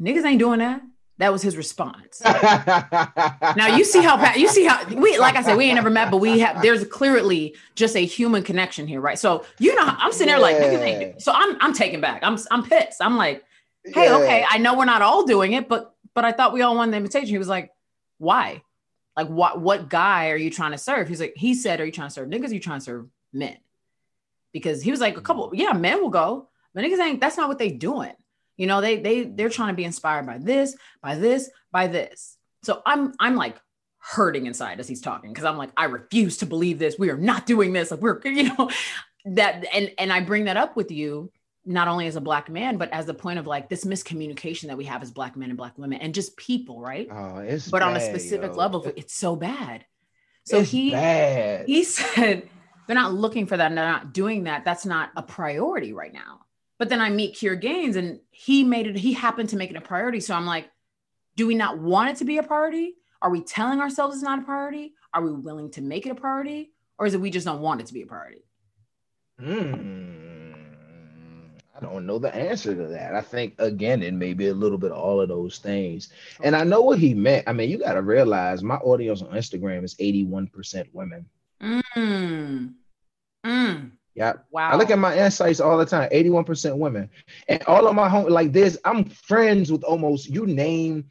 Niggas 0.00 0.24
ain't 0.24 0.40
doing 0.40 0.58
that. 0.58 0.82
That 1.18 1.32
was 1.32 1.40
his 1.40 1.56
response. 1.56 2.20
now 2.22 3.74
you 3.74 3.84
see 3.84 4.02
how 4.02 4.34
you 4.34 4.48
see 4.48 4.64
how 4.64 4.86
we 4.88 5.16
like 5.16 5.34
I 5.36 5.42
said 5.42 5.56
we 5.56 5.64
ain't 5.64 5.76
never 5.76 5.88
met, 5.88 6.10
but 6.10 6.18
we 6.18 6.40
have 6.40 6.60
there's 6.60 6.84
clearly 6.84 7.54
just 7.74 7.96
a 7.96 8.04
human 8.04 8.42
connection 8.42 8.86
here, 8.86 9.00
right? 9.00 9.18
So 9.18 9.44
you 9.58 9.74
know 9.74 9.82
I'm 9.82 10.12
sitting 10.12 10.26
there 10.26 10.38
like 10.38 10.56
yeah. 10.58 11.12
so 11.18 11.32
I'm 11.34 11.56
I'm 11.60 11.72
taken 11.72 12.02
back. 12.02 12.20
I'm 12.22 12.38
I'm 12.50 12.62
pissed. 12.62 13.00
I'm 13.00 13.16
like, 13.16 13.44
hey, 13.84 14.04
yeah. 14.04 14.16
okay, 14.16 14.44
I 14.48 14.58
know 14.58 14.76
we're 14.76 14.84
not 14.84 15.00
all 15.00 15.24
doing 15.24 15.54
it, 15.54 15.68
but 15.68 15.94
but 16.14 16.26
I 16.26 16.32
thought 16.32 16.52
we 16.52 16.60
all 16.60 16.76
wanted 16.76 16.92
the 16.92 16.98
invitation. 16.98 17.28
He 17.28 17.38
was 17.38 17.48
like, 17.48 17.70
why? 18.18 18.62
Like 19.16 19.28
what 19.28 19.58
what 19.58 19.88
guy 19.88 20.30
are 20.30 20.36
you 20.36 20.50
trying 20.50 20.72
to 20.72 20.78
serve? 20.78 21.08
He's 21.08 21.20
like, 21.20 21.32
he 21.34 21.54
said, 21.54 21.80
Are 21.80 21.86
you 21.86 21.92
trying 21.92 22.08
to 22.08 22.14
serve 22.14 22.28
niggas? 22.28 22.50
Are 22.50 22.54
you 22.54 22.60
trying 22.60 22.80
to 22.80 22.84
serve 22.84 23.06
men? 23.32 23.56
Because 24.52 24.82
he 24.82 24.90
was 24.90 25.00
like, 25.00 25.16
a 25.16 25.22
couple, 25.22 25.50
yeah, 25.54 25.72
men 25.72 26.02
will 26.02 26.10
go, 26.10 26.48
but 26.74 26.84
niggas 26.84 27.00
ain't 27.00 27.20
that's 27.20 27.38
not 27.38 27.48
what 27.48 27.58
they 27.58 27.70
doing. 27.70 28.12
You 28.56 28.66
know, 28.66 28.80
they 28.80 28.98
they 28.98 29.24
they're 29.24 29.48
trying 29.48 29.68
to 29.68 29.76
be 29.76 29.84
inspired 29.84 30.26
by 30.26 30.38
this, 30.38 30.76
by 31.02 31.16
this, 31.16 31.50
by 31.72 31.86
this. 31.86 32.36
So 32.62 32.82
I'm 32.86 33.14
I'm 33.20 33.36
like 33.36 33.56
hurting 33.98 34.46
inside 34.46 34.78
as 34.78 34.86
he's 34.86 35.00
talking 35.00 35.32
because 35.32 35.44
I'm 35.44 35.56
like 35.56 35.70
I 35.76 35.84
refuse 35.84 36.38
to 36.38 36.46
believe 36.46 36.78
this. 36.78 36.98
We 36.98 37.10
are 37.10 37.16
not 37.16 37.46
doing 37.46 37.72
this. 37.72 37.90
Like 37.90 38.00
we're 38.00 38.20
you 38.24 38.54
know 38.56 38.70
that 39.26 39.66
and 39.74 39.90
and 39.98 40.12
I 40.12 40.20
bring 40.20 40.44
that 40.44 40.56
up 40.56 40.76
with 40.76 40.90
you 40.90 41.30
not 41.68 41.88
only 41.88 42.06
as 42.06 42.14
a 42.14 42.20
black 42.20 42.48
man 42.48 42.76
but 42.76 42.92
as 42.92 43.06
the 43.06 43.14
point 43.14 43.40
of 43.40 43.46
like 43.46 43.68
this 43.68 43.84
miscommunication 43.84 44.68
that 44.68 44.76
we 44.76 44.84
have 44.84 45.02
as 45.02 45.10
black 45.10 45.36
men 45.36 45.48
and 45.48 45.58
black 45.58 45.76
women 45.76 46.00
and 46.00 46.14
just 46.14 46.36
people, 46.36 46.80
right? 46.80 47.08
Oh, 47.10 47.38
it's 47.38 47.68
but 47.68 47.80
bad, 47.80 47.88
on 47.88 47.96
a 47.96 48.00
specific 48.00 48.52
yo. 48.52 48.56
level, 48.56 48.86
it's 48.96 49.14
so 49.14 49.34
bad. 49.34 49.84
So 50.44 50.60
It's 50.60 50.70
he 50.70 50.92
bad. 50.92 51.66
he 51.66 51.82
said 51.98 52.48
they're 52.86 52.94
not 52.94 53.12
looking 53.12 53.46
for 53.46 53.56
that 53.56 53.66
and 53.66 53.76
they're 53.76 53.84
not 53.84 54.12
doing 54.14 54.44
that. 54.44 54.64
That's 54.64 54.86
not 54.86 55.10
a 55.16 55.22
priority 55.22 55.92
right 55.92 56.12
now. 56.12 56.45
But 56.78 56.88
then 56.88 57.00
I 57.00 57.10
meet 57.10 57.34
Kier 57.34 57.58
Gaines 57.60 57.96
and 57.96 58.20
he 58.30 58.64
made 58.64 58.86
it, 58.86 58.96
he 58.96 59.12
happened 59.12 59.48
to 59.50 59.56
make 59.56 59.70
it 59.70 59.76
a 59.76 59.80
priority. 59.80 60.20
So 60.20 60.34
I'm 60.34 60.46
like, 60.46 60.68
do 61.36 61.46
we 61.46 61.54
not 61.54 61.78
want 61.78 62.10
it 62.10 62.16
to 62.16 62.24
be 62.24 62.38
a 62.38 62.42
priority? 62.42 62.94
Are 63.22 63.30
we 63.30 63.40
telling 63.40 63.80
ourselves 63.80 64.16
it's 64.16 64.24
not 64.24 64.40
a 64.40 64.42
priority? 64.42 64.94
Are 65.14 65.22
we 65.22 65.32
willing 65.32 65.70
to 65.72 65.82
make 65.82 66.06
it 66.06 66.10
a 66.10 66.14
priority? 66.14 66.72
Or 66.98 67.06
is 67.06 67.14
it 67.14 67.20
we 67.20 67.30
just 67.30 67.46
don't 67.46 67.60
want 67.60 67.80
it 67.80 67.86
to 67.86 67.94
be 67.94 68.02
a 68.02 68.06
priority? 68.06 68.44
Hmm. 69.38 69.96
I 71.76 71.80
don't 71.80 72.06
know 72.06 72.18
the 72.18 72.34
answer 72.34 72.74
to 72.74 72.86
that. 72.88 73.14
I 73.14 73.20
think 73.20 73.54
again, 73.58 74.02
it 74.02 74.14
may 74.14 74.32
be 74.32 74.48
a 74.48 74.54
little 74.54 74.78
bit 74.78 74.92
of 74.92 74.98
all 74.98 75.20
of 75.20 75.28
those 75.28 75.58
things. 75.58 76.08
And 76.42 76.56
I 76.56 76.64
know 76.64 76.80
what 76.80 76.98
he 76.98 77.12
meant. 77.12 77.46
I 77.46 77.52
mean, 77.52 77.68
you 77.68 77.78
got 77.78 77.94
to 77.94 78.02
realize 78.02 78.62
my 78.62 78.76
audience 78.76 79.20
on 79.20 79.28
Instagram 79.28 79.84
is 79.84 79.94
81% 79.96 80.86
women. 80.94 81.26
Mm. 81.62 82.74
Mm. 83.44 83.90
Yeah. 84.16 84.34
Wow. 84.50 84.70
I 84.72 84.76
look 84.76 84.90
at 84.90 84.98
my 84.98 85.16
insights 85.16 85.60
all 85.60 85.78
the 85.78 85.86
time, 85.86 86.08
81% 86.10 86.78
women. 86.78 87.10
And 87.48 87.62
all 87.64 87.86
of 87.86 87.94
my 87.94 88.08
home, 88.08 88.28
like 88.28 88.52
this, 88.52 88.78
I'm 88.84 89.04
friends 89.04 89.70
with 89.70 89.84
almost 89.84 90.28
you 90.28 90.46
name 90.46 91.06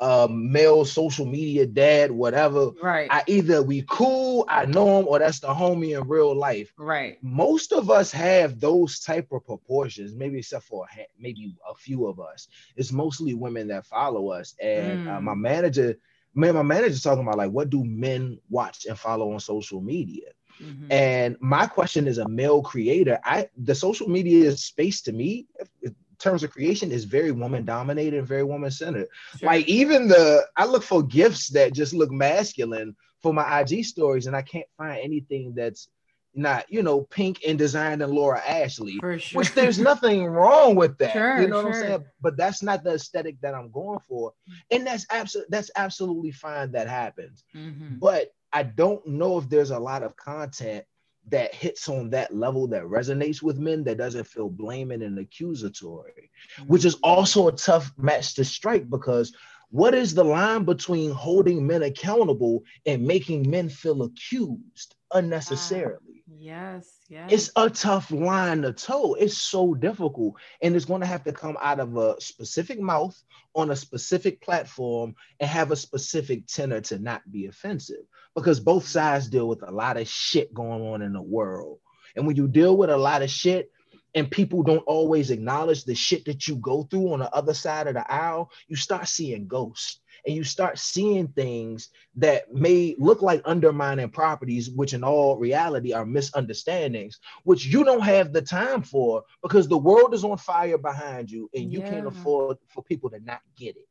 uh 0.00 0.28
male 0.30 0.84
social 0.84 1.26
media 1.26 1.66
dad, 1.66 2.10
whatever. 2.10 2.70
Right. 2.82 3.08
I 3.10 3.22
either 3.26 3.62
we 3.62 3.84
cool, 3.88 4.44
I 4.48 4.66
know 4.66 5.00
him, 5.00 5.08
or 5.08 5.18
that's 5.18 5.40
the 5.40 5.48
homie 5.48 5.98
in 6.00 6.08
real 6.08 6.34
life. 6.34 6.72
right. 6.78 7.18
Most 7.22 7.72
of 7.72 7.90
us 7.90 8.10
have 8.12 8.60
those 8.60 9.00
type 9.00 9.28
of 9.32 9.44
proportions, 9.44 10.14
maybe 10.14 10.38
except 10.38 10.64
for 10.64 10.86
a 10.96 11.06
maybe 11.18 11.54
a 11.70 11.74
few 11.74 12.06
of 12.06 12.20
us. 12.20 12.48
It's 12.76 12.92
mostly 12.92 13.34
women 13.34 13.68
that 13.68 13.86
follow 13.86 14.30
us. 14.30 14.54
And 14.60 15.00
uh, 15.06 15.18
Mm. 15.18 15.22
my 15.24 15.34
manager, 15.34 15.96
man, 16.34 16.54
my 16.54 16.62
manager's 16.62 17.02
talking 17.02 17.22
about 17.24 17.38
like 17.38 17.50
what 17.50 17.70
do 17.70 17.84
men 17.84 18.38
watch 18.50 18.86
and 18.86 18.98
follow 18.98 19.32
on 19.32 19.40
social 19.40 19.80
media? 19.82 20.28
Mhm. 20.60 20.92
And 20.92 21.36
my 21.40 21.66
question 21.66 22.06
is 22.06 22.18
a 22.18 22.28
male 22.28 22.62
creator. 22.62 23.18
I 23.24 23.48
the 23.56 23.74
social 23.74 24.08
media 24.08 24.56
space 24.56 25.00
to 25.02 25.12
me, 25.12 25.46
in 25.82 25.94
terms 26.18 26.42
of 26.42 26.50
creation, 26.50 26.90
is 26.92 27.04
very 27.04 27.32
woman 27.32 27.64
dominated 27.64 28.18
and 28.18 28.28
very 28.28 28.44
woman 28.44 28.70
centered. 28.70 29.08
Sure. 29.38 29.46
Like 29.48 29.66
even 29.68 30.08
the 30.08 30.46
I 30.56 30.66
look 30.66 30.82
for 30.82 31.02
GIFs 31.02 31.48
that 31.48 31.72
just 31.72 31.94
look 31.94 32.10
masculine 32.10 32.94
for 33.22 33.32
my 33.32 33.60
IG 33.60 33.84
stories, 33.84 34.26
and 34.26 34.36
I 34.36 34.42
can't 34.42 34.66
find 34.76 34.98
anything 35.02 35.54
that's 35.54 35.88
not 36.32 36.64
you 36.70 36.80
know 36.82 37.02
pink 37.10 37.40
and 37.46 37.58
designed 37.58 38.00
in 38.02 38.10
Laura 38.10 38.40
Ashley. 38.46 38.98
for 39.00 39.18
sure. 39.18 39.38
Which 39.38 39.52
there's 39.52 39.80
nothing 39.80 40.26
wrong 40.26 40.76
with 40.76 40.96
that. 40.98 41.12
Sure, 41.12 41.40
you 41.40 41.48
know 41.48 41.56
what. 41.64 41.74
I'm 41.74 41.80
saying? 41.80 42.04
But 42.20 42.36
that's 42.36 42.62
not 42.62 42.84
the 42.84 42.94
aesthetic 42.94 43.40
that 43.40 43.54
I'm 43.54 43.70
going 43.72 43.98
for. 44.08 44.32
And 44.70 44.86
that's 44.86 45.06
absolutely 45.10 45.48
that's 45.50 45.70
absolutely 45.74 46.30
fine 46.32 46.70
that 46.72 46.86
happens 46.88 47.44
Mhm. 47.54 47.98
but 47.98 48.30
I 48.52 48.62
don't 48.64 49.06
know 49.06 49.38
if 49.38 49.48
there's 49.48 49.70
a 49.70 49.78
lot 49.78 50.02
of 50.02 50.16
content 50.16 50.84
that 51.28 51.54
hits 51.54 51.88
on 51.88 52.10
that 52.10 52.34
level 52.34 52.66
that 52.68 52.82
resonates 52.84 53.42
with 53.42 53.58
men 53.58 53.84
that 53.84 53.98
doesn't 53.98 54.26
feel 54.26 54.48
blaming 54.48 55.02
and 55.02 55.18
accusatory, 55.18 56.30
which 56.66 56.84
is 56.84 56.96
mm-hmm. 56.96 57.10
also 57.10 57.48
a 57.48 57.52
tough 57.52 57.92
match 57.96 58.34
to 58.34 58.44
strike 58.44 58.88
because 58.90 59.34
what 59.70 59.94
is 59.94 60.14
the 60.14 60.24
line 60.24 60.64
between 60.64 61.12
holding 61.12 61.64
men 61.64 61.82
accountable 61.84 62.64
and 62.86 63.06
making 63.06 63.48
men 63.48 63.68
feel 63.68 64.02
accused 64.02 64.96
unnecessarily? 65.14 66.09
Yes. 66.40 66.88
Yes. 67.10 67.30
It's 67.30 67.50
a 67.54 67.68
tough 67.68 68.10
line 68.10 68.62
to 68.62 68.72
toe. 68.72 69.12
It's 69.12 69.36
so 69.36 69.74
difficult. 69.74 70.36
And 70.62 70.74
it's 70.74 70.86
going 70.86 71.02
to 71.02 71.06
have 71.06 71.22
to 71.24 71.32
come 71.32 71.58
out 71.60 71.80
of 71.80 71.98
a 71.98 72.18
specific 72.18 72.80
mouth 72.80 73.14
on 73.54 73.70
a 73.70 73.76
specific 73.76 74.40
platform 74.40 75.16
and 75.38 75.50
have 75.50 75.70
a 75.70 75.76
specific 75.76 76.46
tenor 76.46 76.80
to 76.80 76.98
not 76.98 77.30
be 77.30 77.44
offensive 77.44 78.06
because 78.34 78.58
both 78.58 78.88
sides 78.88 79.28
deal 79.28 79.48
with 79.48 79.62
a 79.62 79.70
lot 79.70 79.98
of 79.98 80.08
shit 80.08 80.54
going 80.54 80.80
on 80.80 81.02
in 81.02 81.12
the 81.12 81.20
world. 81.20 81.78
And 82.16 82.26
when 82.26 82.36
you 82.36 82.48
deal 82.48 82.74
with 82.74 82.88
a 82.88 82.96
lot 82.96 83.20
of 83.20 83.28
shit 83.28 83.70
and 84.14 84.30
people 84.30 84.62
don't 84.62 84.78
always 84.86 85.30
acknowledge 85.30 85.84
the 85.84 85.94
shit 85.94 86.24
that 86.24 86.48
you 86.48 86.56
go 86.56 86.84
through 86.84 87.12
on 87.12 87.18
the 87.18 87.30
other 87.34 87.52
side 87.52 87.86
of 87.86 87.94
the 87.94 88.10
aisle, 88.10 88.50
you 88.66 88.76
start 88.76 89.08
seeing 89.08 89.46
ghosts 89.46 90.00
and 90.26 90.34
you 90.36 90.44
start 90.44 90.78
seeing 90.78 91.28
things 91.28 91.88
that 92.16 92.52
may 92.52 92.94
look 92.98 93.22
like 93.22 93.42
undermining 93.44 94.10
properties, 94.10 94.70
which 94.70 94.94
in 94.94 95.04
all 95.04 95.36
reality 95.36 95.92
are 95.92 96.04
misunderstandings, 96.06 97.18
which 97.44 97.66
you 97.66 97.84
don't 97.84 98.02
have 98.02 98.32
the 98.32 98.42
time 98.42 98.82
for 98.82 99.24
because 99.42 99.68
the 99.68 99.78
world 99.78 100.14
is 100.14 100.24
on 100.24 100.36
fire 100.38 100.78
behind 100.78 101.30
you 101.30 101.50
and 101.54 101.72
you 101.72 101.82
can't 101.82 102.06
afford 102.06 102.58
for 102.68 102.82
people 102.82 103.10
to 103.10 103.20
not 103.20 103.40
get 103.56 103.76
it. 103.76 103.88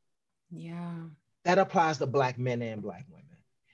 yeah. 0.52 0.94
That 1.46 1.58
applies 1.58 1.98
to 2.00 2.06
black 2.06 2.38
men 2.38 2.62
and 2.62 2.82
black 2.82 3.06
women. 3.10 3.26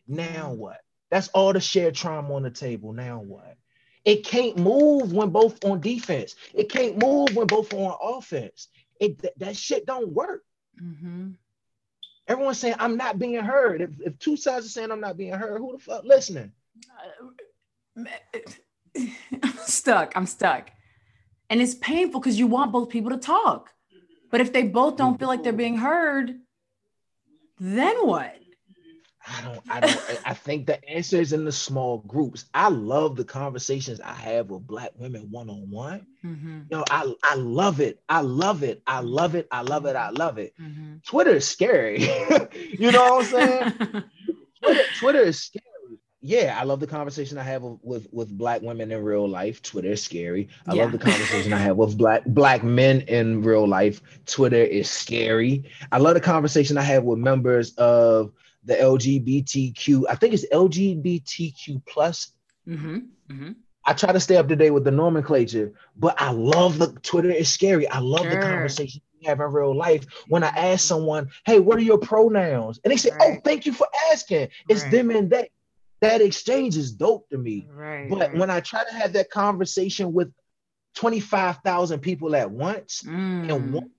Now 0.07 0.53
what? 0.53 0.79
That's 1.09 1.27
all 1.29 1.53
the 1.53 1.59
shared 1.59 1.95
trauma 1.95 2.33
on 2.35 2.43
the 2.43 2.51
table. 2.51 2.93
Now 2.93 3.19
what? 3.19 3.57
It 4.05 4.23
can't 4.23 4.57
move 4.57 5.11
when 5.13 5.29
both 5.29 5.63
on 5.65 5.81
defense. 5.81 6.35
It 6.53 6.69
can't 6.69 6.97
move 7.01 7.35
when 7.35 7.47
both 7.47 7.73
on 7.73 7.97
offense. 8.01 8.67
It 8.99 9.21
that, 9.23 9.37
that 9.39 9.57
shit 9.57 9.85
don't 9.85 10.11
work. 10.13 10.43
Mm-hmm. 10.81 11.31
Everyone's 12.27 12.59
saying 12.59 12.75
I'm 12.79 12.97
not 12.97 13.19
being 13.19 13.35
heard. 13.35 13.81
If, 13.81 13.89
if 13.99 14.19
two 14.19 14.35
sides 14.35 14.65
are 14.65 14.69
saying 14.69 14.91
I'm 14.91 15.01
not 15.01 15.17
being 15.17 15.33
heard, 15.33 15.59
who 15.59 15.73
the 15.73 15.79
fuck 15.79 16.03
listening? 16.03 16.51
Uh, 17.97 18.03
I'm 19.43 19.57
stuck. 19.57 20.13
I'm 20.15 20.25
stuck. 20.25 20.71
And 21.49 21.61
it's 21.61 21.75
painful 21.75 22.19
because 22.19 22.39
you 22.39 22.47
want 22.47 22.71
both 22.71 22.89
people 22.89 23.11
to 23.11 23.17
talk. 23.17 23.71
But 24.31 24.41
if 24.41 24.51
they 24.51 24.63
both 24.63 24.97
don't 24.97 25.19
feel 25.19 25.27
like 25.27 25.43
they're 25.43 25.53
being 25.53 25.77
heard, 25.77 26.39
then 27.59 27.95
what? 28.07 28.35
I 29.27 29.41
don't, 29.41 29.61
I 29.69 29.79
don't, 29.79 30.21
I 30.25 30.33
think 30.33 30.67
the 30.67 30.83
answer 30.89 31.17
is 31.19 31.33
in 31.33 31.45
the 31.45 31.51
small 31.51 31.99
groups. 31.99 32.45
I 32.53 32.69
love 32.69 33.15
the 33.15 33.23
conversations 33.23 33.99
I 34.01 34.13
have 34.13 34.49
with 34.49 34.67
black 34.67 34.91
women 34.97 35.29
one 35.31 35.49
on 35.49 35.69
one. 35.69 36.05
You 36.21 36.65
know, 36.71 36.83
I, 36.89 37.13
I 37.23 37.35
love 37.35 37.79
it. 37.79 38.01
I 38.09 38.21
love 38.21 38.63
it. 38.63 38.81
I 38.87 38.99
love 39.01 39.35
it. 39.35 39.47
I 39.51 39.61
love 39.61 39.85
it. 39.85 39.95
I 39.95 40.09
love 40.09 40.37
it. 40.37 40.53
Mm-hmm. 40.61 40.95
Twitter 41.05 41.31
is 41.35 41.47
scary. 41.47 42.01
you 42.79 42.91
know 42.91 43.15
what 43.15 43.19
I'm 43.19 43.23
saying? 43.25 43.73
Twitter, 44.63 44.81
Twitter 44.99 45.19
is 45.21 45.39
scary. 45.41 45.61
Yeah, 46.21 46.57
I 46.59 46.63
love 46.63 46.79
the 46.79 46.87
conversation 46.87 47.37
I 47.37 47.43
have 47.43 47.61
with, 47.61 47.79
with, 47.83 48.07
with 48.11 48.35
black 48.35 48.63
women 48.63 48.91
in 48.91 49.03
real 49.03 49.29
life. 49.29 49.61
Twitter 49.61 49.89
is 49.89 50.01
scary. 50.01 50.47
I 50.67 50.73
Yeah. 50.73 50.83
love 50.83 50.91
the 50.93 50.97
conversation 51.11 51.53
I 51.53 51.57
have 51.57 51.77
with 51.77 51.97
black 51.97 52.23
black 52.25 52.63
men 52.63 53.01
in 53.01 53.43
real 53.43 53.67
life. 53.67 54.01
Twitter 54.25 54.63
is 54.63 54.89
scary. 54.89 55.63
I 55.91 55.99
love 55.99 56.15
the 56.15 56.21
conversation 56.21 56.77
I 56.79 56.81
have 56.83 57.03
with 57.03 57.19
members 57.19 57.75
of 57.75 58.31
the 58.65 58.75
LGBTQ. 58.75 60.03
I 60.09 60.15
think 60.15 60.33
it's 60.33 60.45
LGBTQ 60.51 61.85
plus. 61.85 62.31
mm-hmm. 62.67 62.97
Mm-hmm. 63.29 63.51
I 63.87 63.93
try 63.93 64.11
to 64.11 64.19
stay 64.19 64.35
up 64.37 64.47
to 64.47 64.55
date 64.55 64.71
with 64.71 64.83
the 64.83 64.89
nomenclature, 64.91 65.73
but 65.95 66.19
I 66.19 66.31
love 66.31 66.79
the 66.79 66.87
Twitter 67.03 67.29
is 67.29 67.49
scary. 67.49 67.87
I 67.87 67.99
love 67.99 68.23
the 68.23 68.37
conversation 68.37 69.01
we 69.21 69.27
have 69.27 69.39
in 69.39 69.45
real 69.45 69.75
life. 69.77 70.05
When 70.27 70.43
I 70.43 70.47
ask 70.47 70.83
someone, 70.87 71.29
"Hey, 71.45 71.59
what 71.59 71.77
are 71.77 71.81
your 71.83 71.99
pronouns?" 71.99 72.79
and 72.83 72.91
they 72.91 72.97
say, 72.97 73.11
"Oh, 73.21 73.35
thank 73.43 73.67
you 73.67 73.73
for 73.73 73.85
asking." 74.11 74.49
It's 74.69 74.81
Right. 74.83 74.91
them 74.91 75.11
and 75.11 75.29
they. 75.29 75.51
That 76.01 76.21
exchange 76.21 76.75
is 76.77 76.91
dope 76.91 77.29
to 77.29 77.37
me. 77.37 77.67
Right. 77.71 78.09
But 78.09 78.33
when 78.33 78.49
I 78.49 78.59
try 78.59 78.83
to 78.83 78.93
have 78.93 79.13
that 79.13 79.29
conversation 79.29 80.13
with 80.13 80.31
twenty 80.95 81.19
five 81.19 81.57
thousand 81.63 81.99
people 81.99 82.35
at 82.35 82.49
once, 82.49 83.03
Mm. 83.05 83.53
and 83.53 83.73
one 83.73 83.91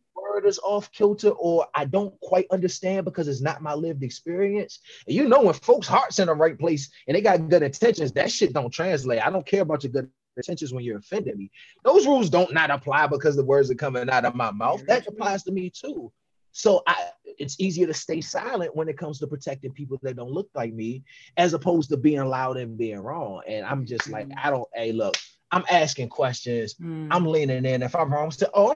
word 0.43 0.59
off 0.63 0.91
kilter 0.93 1.31
or 1.31 1.67
I 1.75 1.85
don't 1.85 2.19
quite 2.21 2.47
understand 2.51 3.05
because 3.05 3.29
it's 3.29 3.41
not 3.41 3.63
my 3.63 3.75
lived 3.75 4.03
experience. 4.03 4.81
And 5.07 5.17
you 5.17 5.29
know 5.29 5.43
when 5.43 5.55
folks' 5.55 5.87
hearts 5.87 6.19
in 6.19 6.27
the 6.27 6.35
right 6.35 6.59
place 6.59 6.91
and 7.07 7.17
they 7.17 7.21
got 7.21 7.49
good 7.49 7.63
intentions, 7.63 8.13
that 8.13 8.31
shit 8.31 8.53
don't 8.53 8.71
translate. 8.71 9.25
I 9.25 9.31
don't 9.31 9.47
care 9.47 9.63
about 9.63 9.85
your 9.85 9.93
good 9.93 10.11
intentions 10.37 10.73
when 10.73 10.85
you're 10.85 10.99
offending 10.99 11.37
me. 11.37 11.51
Those 11.85 12.07
rules 12.07 12.31
don't 12.31 12.53
not 12.53 12.71
apply 12.71 13.07
because 13.07 13.37
the 13.37 13.45
words 13.45 13.71
are 13.71 13.75
coming 13.75 14.11
out 14.11 14.25
of 14.25 14.35
my 14.35 14.51
mouth. 14.51 14.85
That 14.87 15.07
applies 15.07 15.43
to 15.45 15.53
me 15.53 15.71
too. 15.71 16.13
So 16.53 16.83
I 16.87 17.11
it's 17.39 17.61
easier 17.61 17.87
to 17.87 17.93
stay 17.93 18.23
silent 18.23 18.75
when 18.75 18.89
it 18.89 18.97
comes 18.97 19.19
to 19.19 19.27
protecting 19.27 19.73
people 19.73 19.99
that 20.03 20.17
don't 20.17 20.31
look 20.31 20.49
like 20.55 20.73
me, 20.73 21.05
as 21.37 21.53
opposed 21.53 21.91
to 21.91 21.99
being 21.99 22.25
loud 22.25 22.57
and 22.57 22.79
being 22.79 22.99
wrong. 22.99 23.43
And 23.47 23.67
I'm 23.67 23.85
just 23.85 24.09
like, 24.09 24.29
I 24.43 24.49
don't, 24.49 24.67
hey, 24.75 24.93
look, 24.93 25.17
I'm 25.51 25.65
asking 25.71 26.09
questions. 26.09 26.75
Mm. 26.75 27.09
I'm 27.11 27.27
leaning 27.27 27.67
in. 27.67 27.83
If 27.83 27.95
I'm 27.95 28.11
wrong, 28.11 28.31
say, 28.31 28.47
oh, 28.55 28.75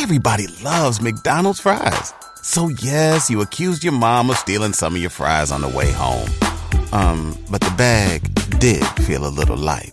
Everybody 0.00 0.46
loves 0.62 1.02
McDonald's 1.02 1.58
fries. 1.58 2.14
So 2.44 2.68
yes, 2.68 3.28
you 3.28 3.40
accused 3.40 3.82
your 3.82 3.92
mom 3.92 4.30
of 4.30 4.36
stealing 4.36 4.72
some 4.72 4.94
of 4.94 5.00
your 5.00 5.10
fries 5.10 5.50
on 5.50 5.60
the 5.60 5.68
way 5.68 5.90
home. 5.90 6.28
Um, 6.92 7.36
but 7.50 7.60
the 7.60 7.74
bag 7.76 8.22
did 8.60 8.86
feel 9.02 9.26
a 9.26 9.28
little 9.28 9.56
light. 9.56 9.92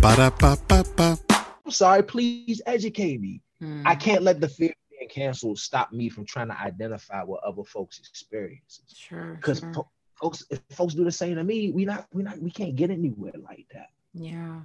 Ba-da-ba-ba-ba. 0.00 1.18
I'm 1.64 1.70
sorry, 1.72 2.04
please 2.04 2.62
educate 2.64 3.20
me. 3.20 3.42
Mm. 3.60 3.82
I 3.84 3.96
can't 3.96 4.22
let 4.22 4.40
the 4.40 4.48
fear 4.48 4.70
of 4.70 4.90
being 4.96 5.08
canceled 5.08 5.58
stop 5.58 5.92
me 5.92 6.08
from 6.08 6.24
trying 6.24 6.48
to 6.48 6.58
identify 6.58 7.24
what 7.24 7.42
other 7.42 7.64
folks' 7.64 7.98
experiences. 7.98 8.94
Sure. 8.96 9.34
Because 9.34 9.58
sure. 9.58 9.72
fo- 9.74 9.90
folks, 10.14 10.44
if 10.48 10.60
folks 10.70 10.94
do 10.94 11.02
the 11.02 11.10
same 11.10 11.34
to 11.34 11.42
me, 11.42 11.72
we 11.72 11.84
not, 11.84 12.06
we 12.12 12.22
not, 12.22 12.38
we 12.38 12.52
can't 12.52 12.76
get 12.76 12.90
anywhere 12.92 13.34
like 13.36 13.66
that. 13.74 13.88
Yeah. 14.14 14.60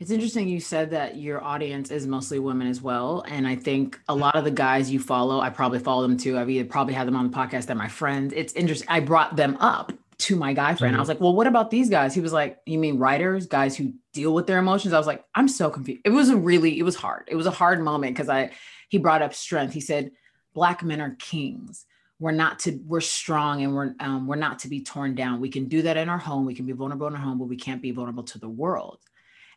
It's 0.00 0.12
interesting 0.12 0.48
you 0.48 0.60
said 0.60 0.90
that 0.90 1.16
your 1.16 1.42
audience 1.42 1.90
is 1.90 2.06
mostly 2.06 2.38
women 2.38 2.68
as 2.68 2.80
well. 2.80 3.24
And 3.26 3.48
I 3.48 3.56
think 3.56 3.98
a 4.08 4.14
lot 4.14 4.36
of 4.36 4.44
the 4.44 4.50
guys 4.50 4.90
you 4.90 5.00
follow, 5.00 5.40
I 5.40 5.50
probably 5.50 5.80
follow 5.80 6.02
them 6.02 6.16
too. 6.16 6.38
I've 6.38 6.48
either 6.48 6.68
probably 6.68 6.94
had 6.94 7.08
them 7.08 7.16
on 7.16 7.28
the 7.28 7.36
podcast, 7.36 7.66
they're 7.66 7.74
my 7.74 7.88
friends. 7.88 8.32
It's 8.36 8.52
interesting. 8.52 8.88
I 8.88 9.00
brought 9.00 9.34
them 9.34 9.56
up 9.58 9.92
to 10.18 10.36
my 10.36 10.52
guy 10.52 10.74
friend. 10.74 10.94
I 10.96 11.00
was 11.00 11.08
like, 11.08 11.20
well, 11.20 11.34
what 11.34 11.48
about 11.48 11.70
these 11.70 11.90
guys? 11.90 12.14
He 12.14 12.20
was 12.20 12.32
like, 12.32 12.58
you 12.64 12.78
mean 12.78 12.98
writers, 12.98 13.46
guys 13.46 13.76
who 13.76 13.92
deal 14.12 14.34
with 14.34 14.46
their 14.46 14.58
emotions? 14.58 14.94
I 14.94 14.98
was 14.98 15.06
like, 15.06 15.24
I'm 15.34 15.48
so 15.48 15.68
confused. 15.68 16.02
It 16.04 16.10
was 16.10 16.28
a 16.28 16.36
really, 16.36 16.78
it 16.78 16.84
was 16.84 16.96
hard. 16.96 17.24
It 17.26 17.36
was 17.36 17.46
a 17.46 17.52
hard 17.52 17.80
moment 17.80 18.14
because 18.14 18.28
I, 18.28 18.50
he 18.88 18.98
brought 18.98 19.22
up 19.22 19.34
strength. 19.34 19.74
He 19.74 19.80
said, 19.80 20.12
black 20.54 20.84
men 20.84 21.00
are 21.00 21.16
kings. 21.18 21.86
We're 22.20 22.32
not 22.32 22.60
to, 22.60 22.80
we're 22.84 23.00
strong 23.00 23.62
and 23.62 23.74
we're, 23.74 23.94
um, 24.00 24.26
we're 24.26 24.36
not 24.36 24.60
to 24.60 24.68
be 24.68 24.82
torn 24.82 25.14
down. 25.14 25.40
We 25.40 25.50
can 25.50 25.66
do 25.66 25.82
that 25.82 25.96
in 25.96 26.08
our 26.08 26.18
home. 26.18 26.46
We 26.46 26.54
can 26.54 26.66
be 26.66 26.72
vulnerable 26.72 27.06
in 27.08 27.14
our 27.14 27.20
home, 27.20 27.38
but 27.38 27.48
we 27.48 27.56
can't 27.56 27.82
be 27.82 27.92
vulnerable 27.92 28.24
to 28.24 28.38
the 28.38 28.48
world. 28.48 28.98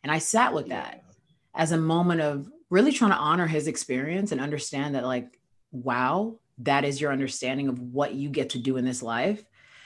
And 0.04 0.12
I 0.12 0.20
sat 0.20 0.54
with 0.54 0.70
that 0.70 1.04
as 1.54 1.72
a 1.72 1.78
moment 1.78 2.22
of 2.22 2.50
really 2.70 2.92
trying 2.92 3.12
to 3.12 3.18
honor 3.18 3.48
his 3.48 3.68
experience 3.68 4.32
and 4.32 4.42
understand 4.42 4.96
that, 4.96 5.06
like, 5.06 5.38
wow, 5.72 6.40
that 6.60 6.86
is 6.86 7.02
your 7.02 7.12
understanding 7.12 7.68
of 7.68 7.80
what 7.80 8.14
you 8.14 8.30
get 8.30 8.52
to 8.52 8.60
do 8.60 8.78
in 8.78 8.86
this 8.86 9.04
life. 9.04 9.44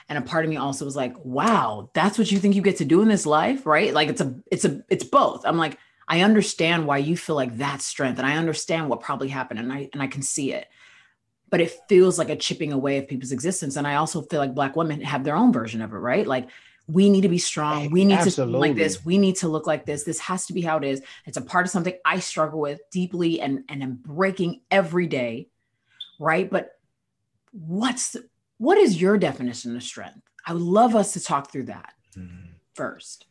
And 0.07 0.17
a 0.17 0.21
part 0.21 0.45
of 0.45 0.49
me 0.49 0.57
also 0.57 0.85
was 0.85 0.95
like, 0.95 1.15
wow, 1.25 1.89
that's 1.93 2.17
what 2.17 2.31
you 2.31 2.37
think 2.37 2.55
you 2.55 2.61
get 2.61 2.77
to 2.77 2.85
do 2.85 3.01
in 3.01 3.07
this 3.07 3.25
life, 3.25 3.65
right? 3.65 3.93
Like 3.93 4.09
it's 4.09 4.21
a, 4.21 4.35
it's 4.51 4.65
a, 4.65 4.83
it's 4.89 5.03
both. 5.03 5.45
I'm 5.45 5.57
like, 5.57 5.79
I 6.07 6.21
understand 6.21 6.85
why 6.85 6.97
you 6.97 7.17
feel 7.17 7.35
like 7.35 7.57
that's 7.57 7.85
strength, 7.85 8.19
and 8.19 8.27
I 8.27 8.37
understand 8.37 8.89
what 8.89 9.01
probably 9.01 9.27
happened, 9.27 9.59
and 9.59 9.73
I 9.73 9.89
and 9.91 10.01
I 10.01 10.07
can 10.07 10.21
see 10.21 10.53
it. 10.53 10.67
But 11.49 11.61
it 11.61 11.75
feels 11.89 12.19
like 12.19 12.29
a 12.29 12.35
chipping 12.35 12.73
away 12.73 12.97
of 12.97 13.07
people's 13.07 13.31
existence. 13.31 13.75
And 13.75 13.87
I 13.87 13.95
also 13.95 14.21
feel 14.21 14.39
like 14.39 14.53
black 14.53 14.75
women 14.75 15.01
have 15.01 15.23
their 15.23 15.35
own 15.35 15.53
version 15.53 15.81
of 15.81 15.91
it, 15.93 15.97
right? 15.97 16.27
Like 16.27 16.49
we 16.87 17.09
need 17.09 17.21
to 17.21 17.29
be 17.29 17.37
strong. 17.39 17.89
We 17.89 18.05
need 18.05 18.21
to 18.21 18.31
feel 18.31 18.45
like 18.47 18.75
this. 18.75 19.03
We 19.03 19.17
need 19.17 19.37
to 19.37 19.47
look 19.47 19.65
like 19.65 19.85
this. 19.85 20.03
This 20.03 20.19
has 20.19 20.45
to 20.47 20.53
be 20.53 20.61
how 20.61 20.77
it 20.77 20.83
is. 20.83 21.01
It's 21.25 21.37
a 21.37 21.41
part 21.41 21.65
of 21.65 21.71
something 21.71 21.95
I 22.05 22.19
struggle 22.19 22.59
with 22.59 22.79
deeply 22.91 23.41
and 23.41 23.63
and 23.69 23.83
I'm 23.83 23.95
breaking 23.95 24.61
every 24.69 25.07
day, 25.07 25.49
right? 26.19 26.49
But 26.49 26.71
what's 27.51 28.11
the, 28.11 28.27
what 28.57 28.77
is 28.77 29.01
your 29.01 29.17
definition 29.17 29.75
of 29.75 29.83
strength? 29.83 30.21
I 30.45 30.53
would 30.53 30.61
love 30.61 30.95
us 30.95 31.13
to 31.13 31.23
talk 31.23 31.51
through 31.51 31.65
that 31.65 31.93
first. 32.75 33.25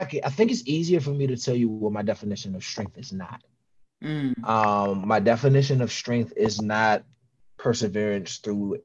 Okay, 0.00 0.20
I 0.22 0.30
think 0.30 0.50
it's 0.50 0.62
easier 0.66 1.00
for 1.00 1.10
me 1.10 1.26
to 1.26 1.36
tell 1.36 1.56
you 1.56 1.68
what 1.68 1.92
my 1.92 2.02
definition 2.02 2.54
of 2.54 2.62
strength 2.62 2.96
is 2.98 3.12
not. 3.12 3.42
Mm, 4.02 4.44
Um, 4.46 5.08
my 5.08 5.18
definition 5.18 5.80
of 5.80 5.90
strength 5.90 6.32
is 6.36 6.60
not 6.62 7.02
perseverance 7.58 8.38
through 8.38 8.78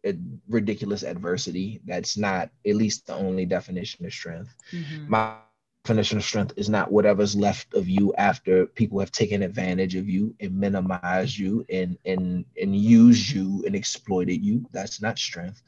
ridiculous 0.49 1.03
adversity. 1.03 1.81
That's 1.85 2.17
not 2.17 2.51
at 2.67 2.75
least 2.75 3.07
the 3.07 3.15
only 3.15 3.45
definition 3.45 4.05
of 4.05 4.13
strength. 4.13 4.55
mhm, 4.73 5.15
My 5.15 5.37
definition 5.73 6.17
of 6.17 6.23
strength 6.23 6.53
is 6.57 6.69
not 6.69 6.91
whatever's 6.91 7.35
left 7.35 7.73
of 7.73 7.87
you 7.87 8.13
after 8.17 8.65
people 8.67 8.99
have 8.99 9.11
taken 9.11 9.43
advantage 9.43 9.95
of 9.95 10.09
you 10.09 10.35
and 10.41 10.59
minimized 10.59 11.37
you 11.37 11.65
and 11.69 11.97
and 12.05 12.45
and 12.61 12.75
used 12.75 13.31
you 13.31 13.63
and 13.65 13.75
exploited 13.75 14.43
you. 14.43 14.65
That's 14.73 15.01
not 15.01 15.17
strength. 15.19 15.61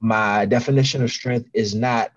My 0.00 0.46
definition 0.46 1.02
of 1.02 1.10
strength 1.10 1.48
is 1.54 1.74
not 1.74 2.10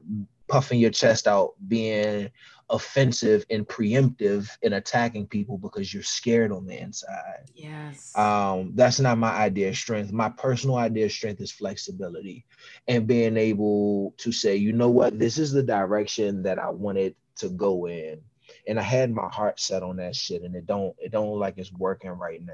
puffing 0.47 0.80
your 0.80 0.91
chest 0.91 1.28
out, 1.28 1.54
being 1.67 2.30
offensive 2.69 3.45
and 3.49 3.67
preemptive 3.67 4.49
in 4.62 4.73
attacking 4.73 5.27
people 5.27 5.58
because 5.58 5.93
you're 5.93 6.03
scared 6.03 6.51
on 6.51 6.65
the 6.65 6.79
inside. 6.79 7.49
Yes. 7.55 8.15
Um, 8.15 8.71
that's 8.75 8.99
not 8.99 9.17
my 9.17 9.32
idea 9.32 9.69
of 9.69 9.77
strength. 9.77 10.12
My 10.12 10.29
personal 10.29 10.77
idea 10.77 11.05
of 11.05 11.12
strength 11.12 11.41
is 11.41 11.51
flexibility 11.51 12.45
and 12.88 13.08
being 13.08 13.38
able 13.38 14.13
to 14.17 14.32
say, 14.32 14.55
you 14.55 14.73
know 14.73 14.89
what, 14.89 15.17
this 15.17 15.38
is 15.38 15.51
the 15.51 15.63
direction 15.63 16.43
that 16.43 16.60
I 16.60 16.69
wanted 16.69 17.15
to 17.38 17.49
go 17.49 17.88
in. 17.88 18.21
And 18.67 18.79
I 18.79 18.84
had 18.84 19.12
my 19.12 19.29
heart 19.29 19.60
set 19.60 19.84
on 19.84 19.97
that 19.97 20.15
shit, 20.15 20.41
and 20.41 20.55
it 20.55 20.65
don't 20.65 20.95
it 20.99 21.12
don't 21.12 21.29
look 21.29 21.39
like 21.39 21.58
it's 21.58 21.71
working 21.71 22.10
right 22.12 22.43
now. 22.43 22.53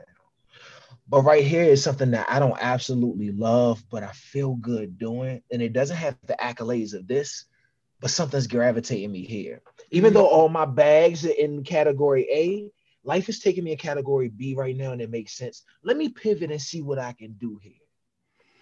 But 1.08 1.22
right 1.22 1.44
here 1.44 1.64
is 1.64 1.84
something 1.84 2.12
that 2.12 2.28
I 2.30 2.40
don't 2.40 2.58
absolutely 2.60 3.32
love, 3.32 3.84
but 3.92 4.04
I 4.04 4.12
feel 4.12 4.56
good 4.56 4.98
doing. 4.98 5.42
And 5.52 5.62
it 5.62 5.74
doesn't 5.74 5.96
have 5.96 6.18
the 6.26 6.36
accolades 6.40 6.94
of 6.94 7.08
this, 7.08 7.46
but 8.00 8.10
something's 8.10 8.48
gravitating 8.48 9.12
me 9.12 9.24
here. 9.24 9.62
Even 9.92 10.14
though 10.14 10.28
all 10.28 10.50
my 10.50 10.66
bags 10.66 11.26
are 11.26 11.32
in 11.32 11.64
category 11.64 12.28
A, 12.32 12.72
life 13.04 13.30
is 13.30 13.40
taking 13.40 13.64
me 13.64 13.72
in 13.72 13.78
category 13.78 14.30
B 14.30 14.56
right 14.56 14.76
now, 14.76 14.92
and 14.92 15.02
it 15.02 15.10
makes 15.10 15.38
sense. 15.38 15.64
Let 15.84 15.98
me 15.98 16.10
pivot 16.10 16.52
and 16.52 16.62
see 16.62 16.82
what 16.82 17.00
I 17.00 17.14
can 17.14 17.34
do 17.34 17.60
here. 17.62 17.74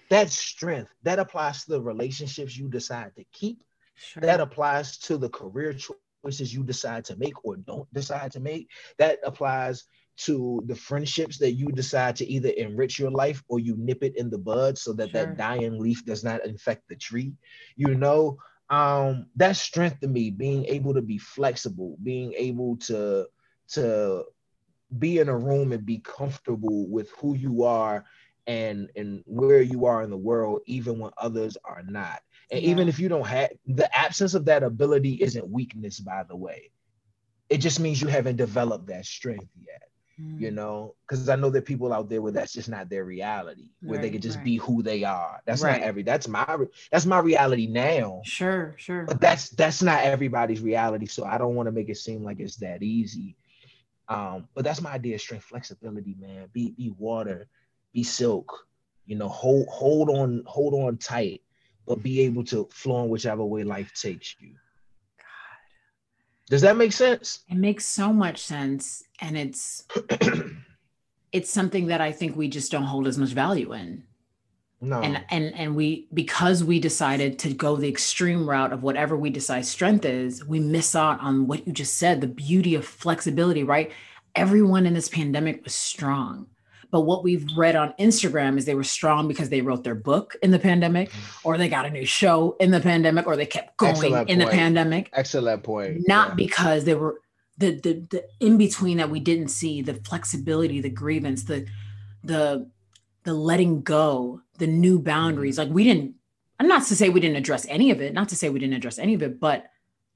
That 0.10 0.30
strength. 0.30 0.92
That 1.04 1.20
applies 1.20 1.64
to 1.66 1.72
the 1.72 1.82
relationships 1.82 2.58
you 2.58 2.68
decide 2.70 3.16
to 3.16 3.24
keep. 3.34 3.64
sure. 3.96 4.22
That 4.22 4.40
applies 4.42 4.98
to 5.00 5.18
the 5.18 5.30
career 5.30 5.74
choices 5.74 6.20
you 6.22 6.34
decide 6.34 6.72
to 6.72 6.82
make 6.82 7.06
or 7.14 7.24
don't 7.24 7.58
decide 7.62 8.02
to 8.02 8.12
make. 8.40 8.40
That 8.72 8.92
applies 8.98 9.64
to 9.98 10.50
the 10.54 10.60
friendships 10.60 11.26
that 11.30 11.54
you 11.54 11.62
decide 11.68 12.16
to 12.18 12.26
either 12.26 12.50
enrich 12.50 13.00
your 13.00 13.10
life 13.10 13.42
or 13.48 13.60
you 13.60 13.76
nip 13.78 14.04
it 14.04 14.16
in 14.16 14.30
the 14.30 14.38
bud 14.38 14.78
so 14.78 14.94
that 14.94 15.12
Sure. 15.12 15.24
that 15.24 15.36
dying 15.36 15.80
leaf 15.80 16.06
does 16.06 16.24
not 16.24 16.46
infect 16.46 16.88
the 16.88 16.96
tree. 16.96 17.34
You 17.76 17.96
know, 17.96 18.38
um, 18.74 19.28
that's 19.36 19.62
strength 19.62 20.00
to 20.00 20.08
me, 20.08 20.32
being 20.32 20.66
able 20.66 20.96
to 20.96 21.02
be 21.02 21.20
flexible, 21.20 21.96
being 22.02 22.34
able 22.34 22.78
to 22.78 23.28
to 23.70 24.24
be 24.98 25.20
in 25.20 25.30
a 25.30 25.38
room 25.38 25.72
and 25.72 25.86
be 25.86 26.00
comfortable 26.00 26.88
with 26.90 27.12
who 27.20 27.36
you 27.36 27.64
are 27.64 28.04
and 28.48 28.90
and 28.96 29.24
where 29.28 29.62
you 29.62 29.86
are 29.86 30.02
in 30.02 30.10
the 30.10 30.18
world 30.18 30.62
even 30.66 30.98
when 30.98 31.12
others 31.20 31.56
are 31.64 31.84
not. 31.88 32.22
And 32.52 32.64
even 32.64 32.90
if 32.90 33.00
you 33.00 33.10
don't 33.10 33.28
have 33.28 33.52
the 33.68 33.96
absence 33.96 34.34
of 34.34 34.46
that 34.46 34.64
ability 34.64 35.20
isn't 35.22 35.48
weakness 35.48 36.00
by 36.00 36.24
the 36.28 36.36
way. 36.36 36.72
It 37.50 37.60
just 37.60 37.80
means 37.80 38.02
you 38.02 38.08
haven't 38.08 38.38
developed 38.38 38.88
that 38.88 39.06
strength 39.06 39.50
yet 39.62 39.84
you 40.38 40.52
know 40.52 40.96
because 41.08 41.30
i 41.30 41.36
know 41.36 41.50
there 41.50 41.60
are 41.60 41.62
people 41.66 41.92
out 41.94 42.10
there 42.10 42.22
where 42.22 42.32
that's 42.32 42.54
just 42.54 42.70
not 42.70 42.90
their 42.90 43.06
reality 43.06 43.70
where 43.84 43.98
they 44.00 44.10
Right, 44.10 44.12
could 44.12 44.22
just 44.22 44.38
right. 44.38 44.44
be 44.44 44.58
who 44.58 44.82
they 44.82 45.04
are 45.04 45.40
that's 45.46 45.64
Right. 45.64 45.80
not 45.80 45.82
every 45.82 46.04
that's 46.04 46.28
my 46.28 46.58
that's 46.92 47.06
my 47.06 47.20
reality 47.20 47.68
now 47.68 48.22
Sure, 48.26 48.76
sure. 48.78 49.06
but 49.06 49.20
that's 49.22 49.50
that's 49.50 49.82
not 49.82 50.04
everybody's 50.04 50.62
reality 50.62 51.06
so 51.06 51.26
i 51.26 51.38
don't 51.38 51.56
want 51.56 51.68
to 51.68 51.72
make 51.72 51.90
it 51.90 51.98
seem 51.98 52.24
like 52.24 52.40
it's 52.40 52.58
that 52.58 52.82
easy 52.84 53.36
um 54.10 54.48
but 54.56 54.64
that's 54.64 54.82
my 54.82 54.92
idea 54.92 55.16
of 55.16 55.22
strength 55.22 55.46
flexibility 55.46 56.16
man 56.20 56.48
be 56.54 56.72
be 56.72 56.90
water 56.98 57.48
be 57.94 58.04
silk 58.04 58.68
you 59.06 59.16
know 59.16 59.28
hold 59.30 59.68
hold 59.70 60.10
on 60.10 60.44
hold 60.48 60.74
on 60.74 60.98
tight 60.98 61.42
but 61.88 62.02
be 62.04 62.22
able 62.22 62.44
to 62.44 62.68
flow 62.72 63.04
in 63.04 63.10
whichever 63.10 63.44
way 63.46 63.64
life 63.64 63.92
takes 63.94 64.36
you 64.40 64.52
does 66.50 66.62
that 66.62 66.78
make 66.78 66.92
sense 66.94 67.40
It 67.50 67.58
makes 67.58 67.86
so 67.86 68.12
much 68.14 68.40
sense. 68.42 69.04
And 69.22 69.38
it's 69.38 69.86
it's 71.32 71.50
something 71.52 71.88
that 71.88 72.02
I 72.02 72.12
think 72.12 72.36
we 72.36 72.48
just 72.48 72.72
don't 72.72 72.84
hold 72.84 73.08
as 73.08 73.18
much 73.18 73.30
value 73.30 73.74
in. 73.74 74.04
no 74.82 75.02
and 75.02 75.24
and 75.30 75.54
and 75.56 75.76
we 75.76 76.08
because 76.14 76.64
we 76.64 76.80
decided 76.80 77.40
to 77.40 77.54
go 77.54 77.76
the 77.76 77.88
extreme 77.90 78.48
route 78.48 78.74
of 78.74 78.84
whatever 78.84 79.16
we 79.18 79.30
decide 79.30 79.66
strength 79.66 80.06
is 80.06 80.46
we 80.46 80.60
miss 80.60 80.96
out 80.96 81.20
on 81.22 81.48
what 81.48 81.66
you 81.66 81.74
just 81.74 81.96
said 81.98 82.20
the 82.20 82.28
beauty 82.28 82.76
of 82.76 82.86
flexibility 82.86 83.64
right 83.64 83.92
everyone 84.36 84.86
in 84.86 84.94
this 84.94 85.10
pandemic 85.10 85.64
was 85.64 85.74
strong 85.74 86.48
but 86.94 87.02
what 87.02 87.24
we've 87.24 87.48
read 87.58 87.76
on 87.76 87.92
instagram 88.00 88.56
is 88.58 88.66
they 88.66 88.76
were 88.76 88.84
strong 88.84 89.28
because 89.28 89.50
they 89.50 89.62
wrote 89.62 89.84
their 89.84 89.96
book 89.96 90.36
in 90.44 90.52
the 90.52 90.60
pandemic 90.60 91.10
mm-hmm. 91.10 91.48
or 91.48 91.58
they 91.58 91.68
got 91.68 91.88
a 91.88 91.90
new 91.90 92.06
show 92.06 92.56
in 92.60 92.70
the 92.70 92.80
pandemic 92.80 93.26
or 93.26 93.36
they 93.36 93.48
kept 93.48 93.76
going 93.78 93.92
Excellent 93.92 94.30
in 94.30 94.40
the 94.40 94.46
pandemic. 94.46 95.10
Excellent 95.12 95.64
point 95.64 96.08
not 96.08 96.30
Yeah. 96.30 96.36
because 96.36 96.86
they 96.86 96.94
were 96.94 97.20
the, 97.58 97.72
the 97.72 97.94
the 98.12 98.24
in 98.40 98.58
between 98.58 98.98
that 98.98 99.10
we 99.10 99.20
didn't 99.20 99.50
see 99.50 99.82
the 99.82 99.96
flexibility 99.96 100.80
the 100.80 100.90
grievance 100.90 101.44
the 101.44 101.66
the 102.24 102.70
the 103.24 103.34
letting 103.34 103.82
go 103.82 104.42
the 104.60 104.68
new 104.68 105.00
boundaries. 105.00 105.58
Mm-hmm. 105.58 105.70
Like 105.70 105.76
we 105.76 105.84
didn't 105.84 106.14
i'm 106.60 106.68
not 106.68 106.86
to 106.88 106.96
say 106.96 107.10
we 107.10 107.20
didn't 107.20 107.38
address 107.38 107.66
any 107.68 107.90
of 107.92 108.02
it 108.02 108.14
not 108.14 108.30
to 108.30 108.36
say 108.36 108.50
we 108.50 108.60
didn't 108.60 108.76
address 108.76 109.00
any 109.00 109.16
of 109.16 109.24
it 109.24 109.40
but 109.40 109.66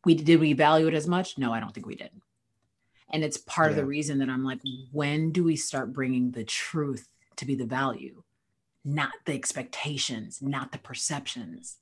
we 0.06 0.14
did 0.14 0.40
we 0.40 0.54
value 0.54 0.88
it 0.88 0.94
as 0.94 1.08
much? 1.08 1.38
No 1.38 1.52
i 1.52 1.60
don't 1.60 1.74
think 1.74 1.88
we 1.88 1.96
did 1.96 2.12
and 3.12 3.24
it's 3.24 3.38
part 3.38 3.72
of 3.72 3.78
the 3.78 3.86
reason 3.86 4.20
that 4.20 4.30
i'm 4.30 4.44
like 4.44 4.60
when 4.92 5.32
do 5.32 5.44
we 5.44 5.56
start 5.56 5.94
bringing 5.94 6.32
the 6.32 6.44
truth 6.44 7.08
to 7.38 7.46
be 7.46 7.56
the 7.56 7.66
value? 7.66 8.24
Not 8.84 9.12
the 9.26 9.34
expectations 9.34 10.40
not 10.42 10.72
the 10.72 10.78
perceptions. 10.78 11.78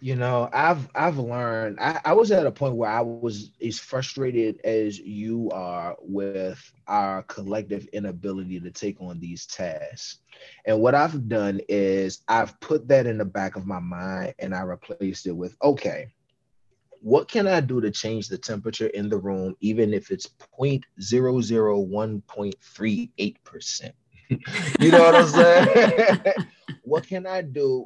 You 0.00 0.16
know 0.16 0.50
i've 0.52 0.86
i've 0.94 1.16
learned 1.16 1.78
I, 1.80 1.98
I 2.04 2.12
was 2.12 2.30
at 2.30 2.46
a 2.46 2.50
point 2.50 2.74
where 2.74 2.90
i 2.90 3.00
was 3.00 3.52
as 3.64 3.78
frustrated 3.78 4.60
as 4.62 4.98
you 4.98 5.50
are 5.50 5.96
with 6.00 6.60
our 6.86 7.22
collective 7.22 7.86
inability 7.94 8.60
to 8.60 8.70
take 8.70 9.00
on 9.00 9.18
these 9.18 9.46
tasks. 9.46 10.18
And 10.66 10.80
what 10.80 10.94
i've 10.94 11.26
done 11.26 11.60
is 11.70 12.20
i've 12.28 12.58
put 12.60 12.86
that 12.88 13.06
in 13.06 13.16
the 13.16 13.24
back 13.24 13.56
of 13.56 13.66
my 13.66 13.78
mind 13.78 14.34
and 14.38 14.54
i 14.54 14.60
replaced 14.60 15.26
it 15.26 15.32
with 15.32 15.56
okay 15.62 16.08
what 17.04 17.28
can 17.28 17.46
i 17.46 17.60
do 17.60 17.80
to 17.82 17.90
change 17.90 18.28
the 18.28 18.38
temperature 18.38 18.86
in 18.88 19.10
the 19.10 19.18
room 19.18 19.54
even 19.60 19.92
if 19.92 20.10
it's 20.10 20.30
0.001.38 20.58 23.36
percent 23.44 23.94
you 24.80 24.90
know 24.90 25.02
what 25.02 25.14
i'm 25.14 25.28
saying 25.28 26.18
what 26.82 27.06
can 27.06 27.26
i 27.26 27.42
do 27.42 27.84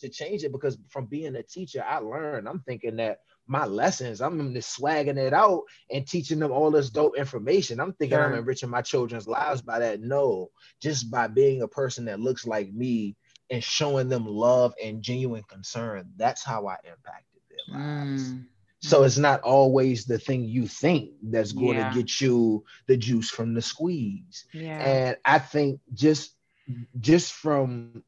to 0.00 0.08
change 0.08 0.44
it 0.44 0.52
because 0.52 0.78
from 0.88 1.06
being 1.06 1.36
a 1.36 1.42
teacher, 1.42 1.84
I 1.86 1.98
learned. 1.98 2.48
I'm 2.48 2.60
thinking 2.60 2.96
that 2.96 3.20
my 3.46 3.66
lessons, 3.66 4.20
I'm 4.20 4.54
just 4.54 4.78
swagging 4.78 5.18
it 5.18 5.32
out 5.32 5.62
and 5.90 6.06
teaching 6.06 6.38
them 6.38 6.52
all 6.52 6.70
this 6.70 6.90
dope 6.90 7.16
information. 7.16 7.80
I'm 7.80 7.92
thinking 7.94 8.18
I'm 8.18 8.34
enriching 8.34 8.70
my 8.70 8.82
children's 8.82 9.28
lives 9.28 9.62
by 9.62 9.78
that. 9.80 10.00
No, 10.00 10.50
just 10.80 11.10
by 11.10 11.26
being 11.26 11.62
a 11.62 11.68
person 11.68 12.04
that 12.06 12.20
looks 12.20 12.46
like 12.46 12.72
me 12.72 13.16
and 13.50 13.62
showing 13.62 14.08
them 14.08 14.26
love 14.26 14.72
and 14.82 15.02
genuine 15.02 15.42
concern. 15.44 16.08
That's 16.16 16.44
how 16.44 16.66
I 16.66 16.76
impacted 16.84 17.29
Mm. 17.68 18.46
So 18.80 19.02
it's 19.04 19.18
not 19.18 19.42
always 19.42 20.04
the 20.04 20.18
thing 20.18 20.44
you 20.44 20.66
think 20.66 21.10
that's 21.22 21.52
going 21.52 21.76
Yeah. 21.76 21.78
to 21.78 21.84
get 21.84 22.20
you 22.20 22.64
the 22.86 22.96
juice 22.96 23.30
from 23.30 23.54
the 23.54 23.62
squeeze. 23.62 24.44
yeah 24.52 25.00
And 25.00 25.16
I 25.24 25.38
think 25.38 25.80
just 25.94 26.36
just 27.00 27.32
from 27.32 28.02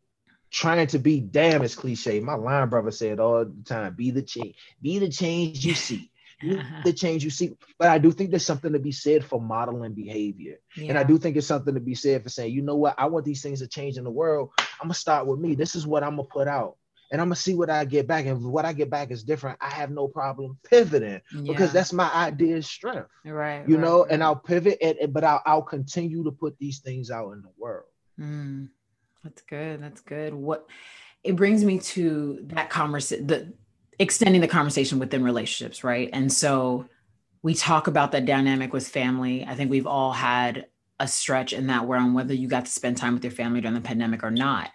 trying 0.50 0.86
to 0.88 0.98
be 0.98 1.20
damn 1.20 1.62
it's 1.62 1.74
cliche. 1.74 2.20
My 2.20 2.34
line 2.34 2.68
brother 2.68 2.90
said 2.90 3.20
all 3.20 3.44
the 3.44 3.62
time, 3.64 3.94
be 3.94 4.10
the 4.10 4.22
change, 4.22 4.56
be 4.80 4.98
the 4.98 5.08
change 5.08 5.58
you 5.58 5.74
see. 5.74 6.04
The 6.82 6.92
change 6.92 7.24
you 7.24 7.30
see. 7.30 7.50
But 7.78 7.88
I 7.88 7.98
do 7.98 8.10
think 8.10 8.30
there's 8.30 8.44
something 8.44 8.72
to 8.72 8.78
be 8.78 8.92
said 8.92 9.24
for 9.24 9.40
modeling 9.40 9.94
behavior. 9.94 10.56
And 10.88 10.98
I 10.98 11.02
do 11.04 11.18
think 11.18 11.36
it's 11.36 11.46
something 11.46 11.74
to 11.74 11.80
be 11.80 11.94
said 11.94 12.22
for 12.22 12.28
saying, 12.28 12.52
you 12.52 12.62
know 12.62 12.76
what, 12.76 12.94
I 12.98 13.06
want 13.06 13.24
these 13.24 13.42
things 13.42 13.60
to 13.60 13.68
change 13.68 13.96
in 13.98 14.04
the 14.04 14.10
world. 14.10 14.50
I'm 14.80 14.86
gonna 14.86 14.94
start 14.94 15.26
with 15.26 15.40
me. 15.40 15.54
This 15.54 15.74
is 15.74 15.86
what 15.86 16.02
I'm 16.02 16.16
gonna 16.16 16.24
put 16.24 16.48
out. 16.48 16.76
And 17.12 17.20
I'm 17.20 17.26
gonna 17.28 17.36
see 17.36 17.54
what 17.54 17.70
I 17.70 17.84
get 17.84 18.08
back. 18.08 18.24
And 18.26 18.38
if 18.38 18.42
what 18.42 18.64
I 18.64 18.72
get 18.72 18.90
back 18.90 19.10
is 19.10 19.22
different. 19.22 19.58
I 19.60 19.68
have 19.68 19.90
no 19.90 20.08
problem 20.08 20.58
pivoting 20.68 21.20
because 21.44 21.72
that's 21.72 21.92
my 21.92 22.10
idea 22.12 22.56
of 22.56 22.64
strength 22.64 23.10
right 23.24 23.68
you 23.68 23.76
right, 23.76 23.82
know, 23.82 24.04
and. 24.04 24.24
I'll 24.24 24.34
pivot, 24.34 24.78
and- 24.82 25.12
but 25.12 25.22
I'll, 25.22 25.42
I'll 25.44 25.62
continue 25.62 26.24
to 26.24 26.32
put 26.32 26.58
these 26.58 26.80
things 26.80 27.10
out 27.10 27.32
in 27.32 27.42
the 27.42 27.52
world. 27.58 27.84
Mm, 28.18 28.68
that's 29.22 29.42
good. 29.42 29.82
That's 29.82 30.00
good. 30.00 30.32
What 30.32 30.66
it 31.22 31.36
brings 31.36 31.64
me 31.64 31.78
to 31.78 32.38
that 32.54 32.70
conversation, 32.70 33.26
the 33.26 33.52
extending 33.98 34.40
the 34.40 34.48
conversation 34.48 34.98
within 34.98 35.22
relationships, 35.22 35.84
right? 35.84 36.08
And 36.12 36.32
so 36.32 36.86
we 37.42 37.54
talk 37.54 37.86
about 37.88 38.12
that 38.12 38.24
dynamic 38.24 38.72
with 38.72 38.88
family. 38.88 39.44
I 39.46 39.54
think 39.54 39.70
we've 39.70 39.86
all 39.86 40.12
had 40.12 40.66
a 40.98 41.06
stretch 41.06 41.52
in 41.52 41.66
that 41.66 41.86
realm, 41.86 42.14
whether 42.14 42.32
you 42.34 42.48
got 42.48 42.64
to 42.64 42.70
spend 42.70 42.96
time 42.96 43.14
with 43.14 43.24
your 43.24 43.32
family 43.32 43.60
during 43.60 43.74
the 43.74 43.80
pandemic 43.80 44.22
or 44.22 44.30
not. 44.30 44.70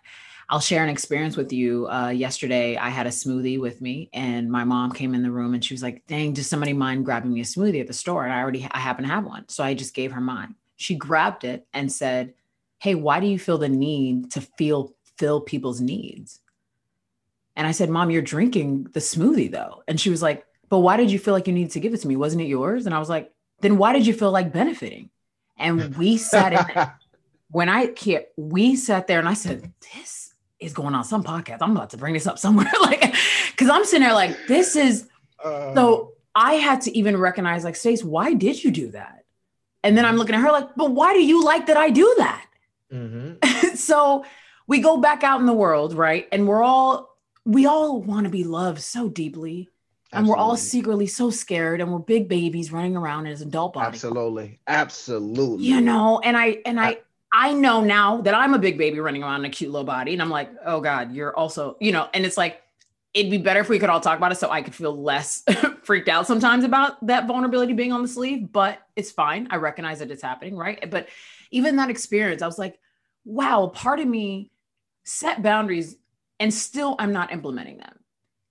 I'll 0.50 0.62
share 0.62 0.84
an 0.84 0.90
experience 0.90 1.36
with 1.36 1.52
you. 1.52 1.90
Uh, 1.90 2.10
yesterday, 2.10 2.78
I 2.78 2.90
had 2.90 3.06
a 3.06 3.10
smoothie 3.10 3.60
with 3.60 3.82
me, 3.82 4.10
and 4.14 4.50
my 4.50 4.64
mom 4.64 4.94
came 4.94 5.14
in 5.14 5.22
the 5.22 5.32
room 5.32 5.54
and 5.54 5.64
she 5.64 5.74
was 5.74 5.84
like, 5.84 6.08
"Dang, 6.08 6.34
does 6.34 6.48
somebody 6.48 6.74
mind 6.74 7.04
grabbing 7.04 7.34
me 7.34 7.42
a 7.42 7.44
smoothie 7.44 7.82
at 7.82 7.88
the 7.88 7.94
store?" 7.94 8.24
And 8.24 8.34
I 8.34 8.40
already 8.40 8.68
I 8.72 8.80
happen 8.80 9.04
to 9.04 9.10
have 9.10 9.26
one, 9.26 9.50
so 9.50 9.64
I 9.64 9.74
just 9.74 9.94
gave 9.94 10.14
her 10.14 10.22
mine. 10.22 10.56
She 10.78 10.96
grabbed 10.96 11.44
it 11.44 11.68
and 11.74 11.92
said, 11.92 12.34
hey 12.80 12.96
why 12.96 13.20
do 13.20 13.28
you 13.28 13.40
feel 13.40 13.58
the 13.58 13.70
need 13.70 14.32
to 14.32 14.42
feel 14.42 14.94
fill 15.18 15.42
people's 15.42 15.82
needs 15.82 16.40
and 17.56 17.66
i 17.66 17.72
said 17.72 17.90
mom 17.90 18.10
you're 18.10 18.22
drinking 18.22 18.84
the 18.94 19.00
smoothie 19.00 19.52
though 19.52 19.84
and 19.88 20.00
she 20.00 20.10
was 20.10 20.22
like 20.22 20.46
but 20.70 20.80
why 20.80 20.98
did 20.98 21.12
you 21.12 21.18
feel 21.18 21.34
like 21.34 21.48
you 21.48 21.54
needed 21.54 21.72
to 21.72 21.80
give 21.80 21.94
it 21.94 22.02
to 22.02 22.08
me 22.08 22.16
wasn't 22.16 22.42
it 22.42 22.48
yours 22.48 22.86
and 22.86 22.94
i 22.94 23.00
was 23.00 23.10
like 23.10 23.32
then 23.62 23.78
why 23.78 23.94
did 23.94 24.06
you 24.06 24.14
feel 24.14 24.32
like 24.32 24.54
benefiting 24.54 25.10
and 25.58 25.96
we 25.98 26.18
sat 26.18 26.54
in 26.54 26.88
when 27.52 27.70
i 27.70 27.92
here 27.98 28.26
we 28.36 28.76
sat 28.76 29.08
there 29.08 29.20
and 29.20 29.28
i 29.28 29.34
said 29.34 29.72
this 29.94 30.17
is 30.60 30.74
going 30.74 30.96
on 30.96 31.04
some 31.04 31.24
podcast 31.24 31.58
i'm 31.62 31.72
about 31.76 31.90
to 31.92 31.98
bring 31.98 32.14
this 32.14 32.28
up 32.28 32.40
somewhere 32.40 32.72
like 32.82 33.02
because 33.52 33.70
i'm 33.70 33.86
sitting 33.86 34.04
there 34.04 34.14
like 34.14 34.36
this 34.48 34.76
is 34.76 35.08
Uh, 35.44 35.74
so 35.76 36.14
I 36.40 36.54
had 36.54 36.82
to 36.82 36.96
even 36.96 37.18
recognize, 37.18 37.64
like, 37.64 37.76
Stace, 37.76 38.04
why 38.04 38.34
did 38.36 38.64
you 38.64 38.70
do 38.70 38.92
that? 38.92 39.26
And 39.84 39.98
then 39.98 40.06
I'm 40.06 40.18
looking 40.18 40.36
at 40.36 40.42
her 40.42 40.52
like, 40.52 40.70
but 40.76 40.92
why 40.92 41.14
do 41.14 41.24
you 41.24 41.44
like 41.44 41.66
that 41.66 41.78
I 41.78 41.90
do 41.90 42.14
that? 42.20 42.46
mhm. 42.94 43.44
so 43.76 44.24
we 44.68 44.80
go 44.80 44.98
back 44.98 45.24
out 45.24 45.40
in 45.40 45.48
the 45.48 45.54
world, 45.54 45.96
right? 45.96 46.28
And 46.32 46.48
we're 46.48 46.62
all, 46.62 47.18
we 47.44 47.66
all 47.66 48.02
want 48.02 48.26
to 48.26 48.30
be 48.30 48.44
loved 48.44 48.82
so 48.82 49.10
deeply. 49.10 49.70
And 50.14 50.28
we're 50.28 50.38
all 50.38 50.56
secretly 50.58 51.08
so 51.08 51.32
scared 51.32 51.82
and 51.82 51.92
we're 51.92 52.00
big 52.00 52.30
babies 52.30 52.72
running 52.72 52.96
around 52.96 53.26
in 53.26 53.34
as 53.34 53.42
adult 53.42 53.74
body. 53.74 53.88
absolutely, 53.88 54.60
absolutely. 54.68 55.66
You 55.66 55.82
know, 55.82 56.20
and 56.24 56.38
I, 56.38 56.62
and 56.66 56.80
I, 56.80 57.00
I- 57.38 57.54
know 57.54 57.82
now 57.82 58.22
that 58.22 58.34
I'm 58.34 58.54
a 58.54 58.60
big 58.60 58.78
baby 58.78 59.00
running 59.00 59.24
around 59.24 59.42
in 59.42 59.46
a 59.46 59.50
cute 59.50 59.72
little 59.72 59.86
body. 59.86 60.14
And 60.14 60.22
I'm 60.22 60.30
like, 60.30 60.50
oh 60.66 60.82
God, 60.82 61.14
you're 61.14 61.36
also, 61.36 61.78
you 61.80 61.92
know, 61.92 62.10
and 62.14 62.26
it's 62.26 62.38
like, 62.38 62.62
it'd 63.14 63.32
be 63.32 63.38
better 63.38 63.60
if 63.60 63.70
we 63.70 63.80
could 63.80 63.90
all 63.90 64.00
talk 64.00 64.18
about 64.18 64.32
it 64.32 64.36
so 64.36 64.50
I 64.50 64.62
could 64.62 64.76
feel 64.76 64.96
less 64.96 65.44
freaked 65.84 66.10
out 66.10 66.28
sometimes 66.28 66.64
about 66.64 67.06
that 67.08 67.28
vulnerability 67.28 67.74
being 67.74 67.92
on 67.92 68.02
the 68.02 68.08
sleeve, 68.08 68.52
but 68.52 68.80
it's 68.96 69.12
fine. 69.12 69.48
I 69.50 69.56
recognize 69.56 70.00
that 70.00 70.12
it's 70.12 70.22
happening, 70.22 70.56
right? 70.56 70.90
But 70.90 71.08
even 71.52 71.78
that 71.78 71.90
experience, 71.90 72.42
I 72.42 72.46
was 72.46 72.60
like, 72.60 72.80
wow, 73.26 73.68
part 73.68 74.00
of 74.00 74.08
me 74.08 74.52
set 75.04 75.42
boundaries 75.42 75.96
and 76.40 76.54
still 76.54 76.96
I'm 77.00 77.14
not 77.14 77.32
implementing 77.32 77.78
them. 77.78 78.00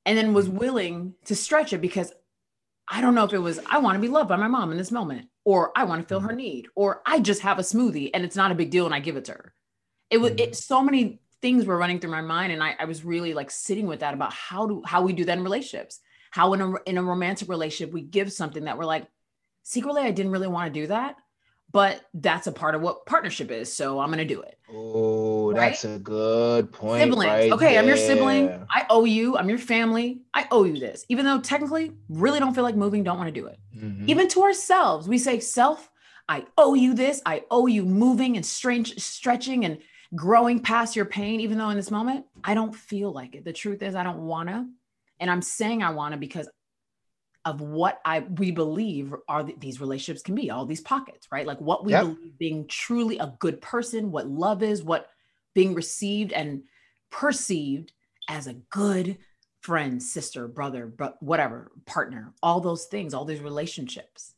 And 0.04 0.16
then 0.16 0.34
was 0.34 0.48
mm. 0.48 0.54
willing 0.54 1.14
to 1.26 1.34
stretch 1.34 1.72
it 1.72 1.80
because 1.80 2.12
I 2.88 3.00
don't 3.00 3.14
know 3.14 3.24
if 3.24 3.32
it 3.32 3.38
was 3.38 3.58
I 3.70 3.78
want 3.78 3.96
to 3.96 4.00
be 4.00 4.08
loved 4.08 4.28
by 4.28 4.36
my 4.36 4.48
mom 4.48 4.70
in 4.70 4.78
this 4.78 4.92
moment, 4.92 5.28
or 5.46 5.70
I 5.76 5.84
want 5.84 6.02
to 6.02 6.08
fill 6.08 6.20
her 6.20 6.30
mm-hmm. 6.30 6.36
need, 6.38 6.68
or 6.74 7.02
I 7.06 7.20
just 7.20 7.42
have 7.42 7.60
a 7.60 7.62
smoothie 7.62 8.10
and 8.12 8.24
it's 8.24 8.34
not 8.34 8.50
a 8.50 8.54
big 8.56 8.70
deal 8.70 8.84
and 8.84 8.94
I 8.94 8.98
give 8.98 9.16
it 9.16 9.26
to 9.26 9.32
her. 9.32 9.54
It 10.10 10.18
was 10.18 10.32
it 10.32 10.38
mm-hmm. 10.38 10.52
so 10.52 10.82
many 10.82 11.20
things 11.40 11.64
were 11.64 11.78
running 11.78 12.00
through 12.00 12.10
my 12.10 12.20
mind, 12.20 12.52
and 12.52 12.62
I, 12.62 12.74
I 12.78 12.84
was 12.84 13.04
really 13.04 13.32
like 13.32 13.50
sitting 13.50 13.86
with 13.86 14.00
that 14.00 14.12
about 14.12 14.32
how 14.32 14.66
do 14.66 14.82
how 14.84 15.02
we 15.02 15.12
do 15.12 15.24
that 15.24 15.38
in 15.38 15.44
relationships. 15.44 16.00
How 16.32 16.52
in 16.52 16.60
a 16.60 16.74
in 16.84 16.98
a 16.98 17.02
romantic 17.02 17.48
relationship 17.48 17.94
we 17.94 18.02
give 18.02 18.32
something 18.32 18.64
that 18.64 18.76
we're 18.76 18.84
like, 18.84 19.06
secretly 19.62 20.02
I 20.02 20.10
didn't 20.10 20.32
really 20.32 20.48
want 20.48 20.72
to 20.72 20.80
do 20.80 20.88
that, 20.88 21.14
but 21.72 22.00
that's 22.14 22.46
a 22.46 22.52
part 22.52 22.74
of 22.74 22.80
what 22.80 23.06
partnership 23.06 23.50
is. 23.50 23.72
So 23.72 23.98
I'm 24.00 24.10
gonna 24.10 24.24
do 24.24 24.40
it. 24.40 24.58
Oh, 24.72 25.52
Right? 25.52 25.70
that's 25.70 25.84
a 25.84 25.98
good 25.98 26.72
point. 26.72 27.02
Siblings. 27.02 27.30
right 27.30 27.52
okay, 27.52 27.78
I'm 27.78 27.86
your 27.86 27.96
sibling. 27.96 28.66
I 28.70 28.86
owe 28.90 29.04
you. 29.04 29.36
I'm 29.36 29.48
your 29.48 29.58
family. 29.58 30.22
I 30.34 30.46
owe 30.50 30.64
you 30.64 30.78
this. 30.78 31.04
Even 31.08 31.24
though 31.24 31.40
technically, 31.40 31.92
really 32.08 32.38
don't 32.40 32.54
feel 32.54 32.64
like 32.64 32.76
moving, 32.76 33.04
don't 33.04 33.18
want 33.18 33.28
to 33.32 33.40
do 33.40 33.46
it. 33.46 33.58
Mhm. 33.76 34.08
even 34.08 34.26
to 34.28 34.42
ourselves 34.42 35.06
we 35.08 35.18
say 35.18 35.38
self 35.38 35.90
I 36.28 36.44
owe 36.58 36.74
you 36.74 36.94
this. 36.94 37.22
I 37.24 37.44
owe 37.52 37.66
you 37.68 37.84
moving 37.84 38.36
and 38.36 38.44
strange 38.44 38.98
stretching 38.98 39.64
and 39.64 39.78
growing 40.14 40.58
past 40.60 40.96
your 40.96 41.04
pain, 41.04 41.38
even 41.40 41.56
though 41.58 41.68
in 41.70 41.76
this 41.76 41.90
moment, 41.92 42.24
I 42.42 42.54
don't 42.54 42.74
feel 42.74 43.12
like 43.12 43.36
it. 43.36 43.44
The 43.44 43.52
truth 43.52 43.80
is, 43.82 43.94
I 43.94 44.02
don't 44.02 44.26
want 44.26 44.48
to. 44.48 44.66
And 45.20 45.30
I'm 45.30 45.40
saying 45.42 45.82
I 45.84 45.90
want 45.90 46.12
to 46.14 46.18
because 46.18 46.48
of 47.46 47.62
what 47.62 48.00
I 48.04 48.20
we 48.20 48.50
believe 48.50 49.14
are 49.28 49.44
th- 49.44 49.60
these 49.60 49.80
relationships 49.80 50.22
can 50.22 50.34
be, 50.34 50.50
all 50.50 50.66
these 50.66 50.82
pockets, 50.82 51.28
right? 51.32 51.46
Like 51.46 51.60
what 51.60 51.84
we 51.86 51.92
Yep. 51.92 52.02
believe 52.02 52.38
being 52.38 52.66
truly 52.68 53.18
a 53.18 53.34
good 53.38 53.62
person, 53.62 54.10
what 54.10 54.28
love 54.28 54.62
is, 54.62 54.82
what 54.82 55.08
being 55.54 55.74
received 55.74 56.32
and 56.32 56.64
perceived 57.10 57.92
as 58.28 58.48
a 58.48 58.54
good 58.70 59.18
friend, 59.62 60.02
sister, 60.02 60.48
brother, 60.48 60.86
but 60.86 61.22
whatever, 61.22 61.70
partner, 61.86 62.34
all 62.42 62.60
those 62.60 62.86
things, 62.86 63.14
all 63.14 63.24
these 63.24 63.40
relationships. 63.40 64.34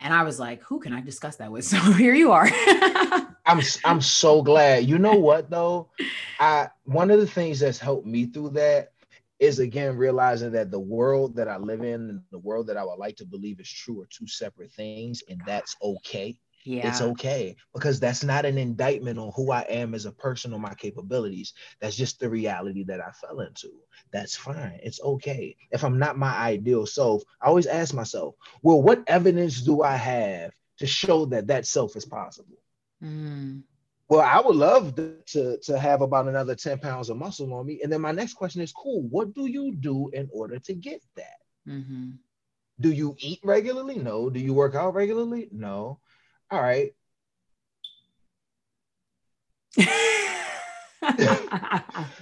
And 0.00 0.12
I 0.12 0.22
was 0.24 0.40
like, 0.40 0.62
who 0.64 0.80
can 0.80 0.92
I 0.94 1.02
discuss 1.02 1.36
that 1.36 1.52
with? 1.52 1.64
So 1.70 1.78
here 1.78 2.14
you 2.14 2.32
are. 2.32 2.48
I'm 3.46 3.60
I'm 3.84 4.00
so 4.00 4.42
glad. 4.42 4.88
You 4.88 4.98
know 4.98 5.14
what 5.16 5.50
though? 5.50 5.90
I 6.38 6.68
one 6.84 7.10
of 7.10 7.20
the 7.20 7.26
things 7.26 7.60
that's 7.60 7.78
helped 7.78 8.06
me 8.06 8.26
through 8.26 8.50
that 8.50 8.92
is 9.44 9.60
again 9.60 9.96
realizing 9.98 10.52
that 10.52 10.70
the 10.72 10.80
world 10.80 11.36
that 11.36 11.48
I 11.48 11.58
live 11.58 11.84
in 11.84 12.10
and 12.10 12.24
the 12.32 12.38
world 12.38 12.68
that 12.68 12.78
I 12.78 12.84
would 12.84 12.98
like 12.98 13.16
to 13.18 13.26
believe 13.26 13.60
is 13.60 13.70
true 13.70 14.02
are 14.02 14.08
two 14.10 14.28
separate 14.28 14.72
things, 14.72 15.22
and 15.28 15.44
that's 15.46 15.66
okay. 15.82 16.38
yeah. 16.64 16.82
It's 16.82 17.00
okay 17.00 17.56
because 17.72 18.00
that's 18.00 18.24
not 18.24 18.44
an 18.44 18.58
indictment 18.58 19.18
on 19.18 19.32
who 19.36 19.50
I 19.52 19.62
am 19.62 19.94
as 19.94 20.06
a 20.06 20.12
person 20.12 20.52
or 20.52 20.58
my 20.60 20.74
capabilities. 20.74 21.54
That's 21.80 21.96
just 21.96 22.20
the 22.20 22.28
reality 22.28 22.84
that 22.84 23.00
I 23.00 23.10
fell 23.12 23.40
into. 23.40 23.70
That's 24.12 24.36
fine. 24.36 24.78
It's 24.82 25.00
okay. 25.02 25.56
If 25.70 25.84
I'm 25.84 25.98
not 25.98 26.18
my 26.18 26.34
ideal 26.36 26.86
self, 26.86 27.22
I 27.40 27.46
always 27.48 27.66
ask 27.66 27.94
myself, 27.94 28.36
well, 28.62 28.82
what 28.82 29.04
evidence 29.08 29.62
do 29.62 29.82
I 29.82 29.96
have 29.96 30.52
to 30.78 30.86
show 30.86 31.26
that 31.26 31.48
that 31.48 31.66
self 31.66 31.96
is 31.96 32.04
possible? 32.04 32.58
Mm, 33.02 33.62
Well, 34.08 34.20
I 34.20 34.40
would 34.40 34.56
love 34.56 34.94
to, 34.96 35.58
to, 35.62 35.78
have 35.78 36.02
about 36.02 36.28
another 36.28 36.54
10 36.54 36.78
pounds 36.78 37.08
of 37.08 37.16
muscle 37.16 37.52
on 37.54 37.66
me. 37.66 37.80
And 37.82 37.90
then 37.90 38.02
my 38.02 38.12
next 38.12 38.34
question 38.34 38.60
is 38.60 38.72
cool. 38.72 39.02
What 39.08 39.32
do 39.34 39.46
you 39.46 39.74
do 39.74 40.10
in 40.12 40.28
order 40.32 40.58
to 40.58 40.74
get 40.74 41.02
that? 41.16 41.38
mhm. 41.66 42.18
Do 42.80 42.90
you 42.90 43.14
eat 43.18 43.38
regularly? 43.44 43.96
No. 43.98 44.28
Do 44.28 44.40
you 44.40 44.52
work 44.52 44.74
out 44.74 44.94
regularly? 44.94 45.48
No. 45.52 46.00
All 46.50 46.60
right. 46.60 46.92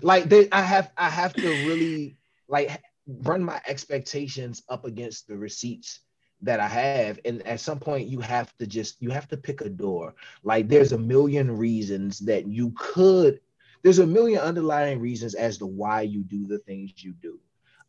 Like 0.02 0.24
they, 0.24 0.48
I 0.50 0.62
have 0.62 0.90
I 0.96 1.08
have 1.08 1.32
to 1.34 1.48
really 1.66 2.16
like 2.48 2.82
run 3.06 3.42
my 3.42 3.60
expectations 3.66 4.62
up 4.68 4.84
against 4.84 5.28
the 5.28 5.36
receipts 5.36 6.00
that 6.42 6.60
I 6.60 6.68
have. 6.68 7.18
And 7.24 7.46
at 7.46 7.60
some 7.60 7.78
point 7.78 8.08
you 8.08 8.20
have 8.20 8.56
to 8.58 8.66
just 8.66 9.00
you 9.00 9.10
have 9.10 9.28
to 9.28 9.36
pick 9.36 9.60
a 9.60 9.68
door. 9.68 10.14
Like 10.42 10.68
there's 10.68 10.92
a 10.92 10.98
million 10.98 11.56
reasons 11.56 12.18
that 12.20 12.46
you 12.46 12.72
could 12.76 13.40
there's 13.82 13.98
a 13.98 14.06
million 14.06 14.40
underlying 14.40 15.00
reasons 15.00 15.34
as 15.34 15.58
to 15.58 15.66
why 15.66 16.02
you 16.02 16.22
do 16.22 16.46
the 16.46 16.58
things 16.58 16.92
you 16.98 17.12
do. 17.12 17.38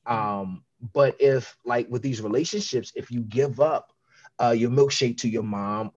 Um, 0.06 0.64
but 0.94 1.16
if 1.20 1.56
like 1.66 1.88
with 1.90 2.02
these 2.02 2.22
relationships, 2.22 2.92
if 2.96 3.12
you 3.12 3.22
give 3.22 3.60
up 3.60 3.94
uh, 4.42 4.52
your 4.52 4.72
milkshake 4.72 5.18
to 5.18 5.30
your 5.30 5.44
mom 5.44 5.92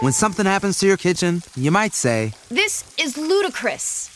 When 0.00 0.12
something 0.12 0.44
happens 0.44 0.78
to 0.80 0.86
your 0.86 0.96
kitchen, 0.96 1.42
you 1.54 1.70
might 1.70 1.94
say, 1.94 2.32
This 2.48 2.92
is 2.98 3.16
ludicrous. 3.16 4.15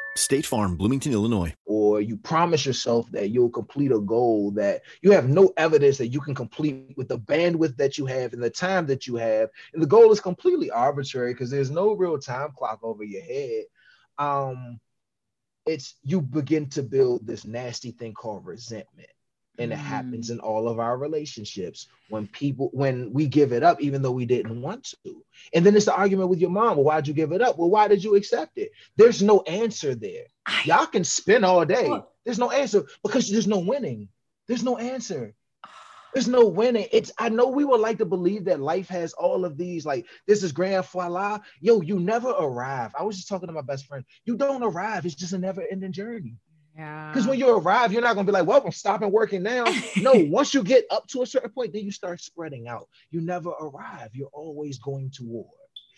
State 0.15 0.45
Farm, 0.45 0.75
Bloomington, 0.75 1.13
Illinois. 1.13 1.53
or 1.65 2.01
you 2.01 2.17
promise 2.17 2.65
yourself 2.65 3.09
that 3.11 3.29
you'll 3.29 3.49
complete 3.49 3.91
a 3.91 3.99
goal 3.99 4.51
that 4.51 4.81
you 5.01 5.11
have 5.11 5.29
no 5.29 5.53
evidence 5.57 5.97
that 5.97 6.07
you 6.07 6.19
can 6.19 6.35
complete 6.35 6.93
with 6.97 7.07
the 7.07 7.17
bandwidth 7.19 7.75
that 7.77 7.97
you 7.97 8.05
have 8.05 8.33
and 8.33 8.43
the 8.43 8.49
time 8.49 8.85
that 8.87 9.07
you 9.07 9.15
have. 9.15 9.49
And 9.73 9.81
the 9.81 9.87
goal 9.87 10.11
is 10.11 10.19
completely 10.19 10.69
arbitrary 10.69 11.33
because 11.33 11.49
there's 11.49 11.71
no 11.71 11.93
real 11.93 12.19
time 12.19 12.51
clock 12.57 12.79
over 12.83 13.03
your 13.03 13.23
head. 13.23 13.63
Um 14.17 14.79
it's 15.65 15.95
you 16.03 16.21
begin 16.21 16.69
to 16.69 16.83
build 16.83 17.25
this 17.25 17.45
nasty 17.45 17.91
thing 17.91 18.13
called 18.13 18.45
resentment 18.45 19.09
and 19.57 19.71
it 19.71 19.77
happens 19.77 20.29
mm. 20.29 20.33
in 20.33 20.39
all 20.39 20.67
of 20.67 20.79
our 20.79 20.97
relationships 20.97 21.87
when 22.09 22.27
people 22.27 22.69
when 22.73 23.11
we 23.13 23.27
give 23.27 23.51
it 23.51 23.63
up 23.63 23.81
even 23.81 24.01
though 24.01 24.11
we 24.11 24.25
didn't 24.25 24.61
want 24.61 24.93
to 25.03 25.23
and 25.53 25.65
then 25.65 25.75
it's 25.75 25.85
the 25.85 25.95
argument 25.95 26.29
with 26.29 26.39
your 26.39 26.49
mom 26.49 26.77
well 26.77 26.85
why'd 26.85 27.07
you 27.07 27.13
give 27.13 27.31
it 27.31 27.41
up 27.41 27.57
well 27.57 27.69
why 27.69 27.87
did 27.87 28.03
you 28.03 28.15
accept 28.15 28.57
it 28.57 28.71
there's 28.95 29.21
no 29.21 29.41
answer 29.41 29.95
there 29.95 30.25
y'all 30.65 30.85
can 30.85 31.03
spin 31.03 31.43
all 31.43 31.65
day 31.65 31.89
there's 32.25 32.39
no 32.39 32.49
answer 32.51 32.85
because 33.03 33.29
there's 33.29 33.47
no 33.47 33.59
winning 33.59 34.07
there's 34.47 34.63
no 34.63 34.77
answer 34.77 35.33
there's 36.13 36.27
no 36.27 36.45
winning. 36.45 36.87
It's 36.91 37.11
I 37.17 37.29
know 37.29 37.47
we 37.47 37.63
would 37.63 37.79
like 37.79 37.99
to 37.99 38.05
believe 38.05 38.43
that 38.45 38.59
life 38.59 38.89
has 38.89 39.13
all 39.13 39.45
of 39.45 39.55
these, 39.55 39.85
like 39.85 40.05
this 40.27 40.43
is 40.43 40.51
grand 40.51 40.85
voila. 40.85 41.39
Yo, 41.61 41.79
you 41.79 42.01
never 42.01 42.31
arrive. 42.31 42.91
I 42.99 43.03
was 43.03 43.15
just 43.15 43.29
talking 43.29 43.47
to 43.47 43.53
my 43.53 43.61
best 43.61 43.85
friend. 43.85 44.03
You 44.25 44.35
don't 44.35 44.61
arrive, 44.61 45.05
it's 45.05 45.15
just 45.15 45.31
a 45.31 45.37
never-ending 45.37 45.93
journey. 45.93 46.35
Yeah. 46.81 47.11
Because 47.11 47.27
when 47.27 47.39
you 47.39 47.49
arrive, 47.57 47.91
you're 47.91 48.01
not 48.01 48.15
gonna 48.15 48.25
be 48.25 48.31
like, 48.31 48.47
well, 48.47 48.61
I'm 48.65 48.71
stopping 48.71 49.11
working 49.11 49.43
now. 49.43 49.65
No, 49.97 50.13
once 50.15 50.53
you 50.53 50.63
get 50.63 50.85
up 50.89 51.07
to 51.07 51.21
a 51.21 51.25
certain 51.25 51.51
point, 51.51 51.73
then 51.73 51.83
you 51.83 51.91
start 51.91 52.19
spreading 52.21 52.67
out. 52.67 52.87
You 53.11 53.21
never 53.21 53.49
arrive. 53.49 54.09
You're 54.13 54.29
always 54.33 54.79
going 54.79 55.11
toward. 55.11 55.47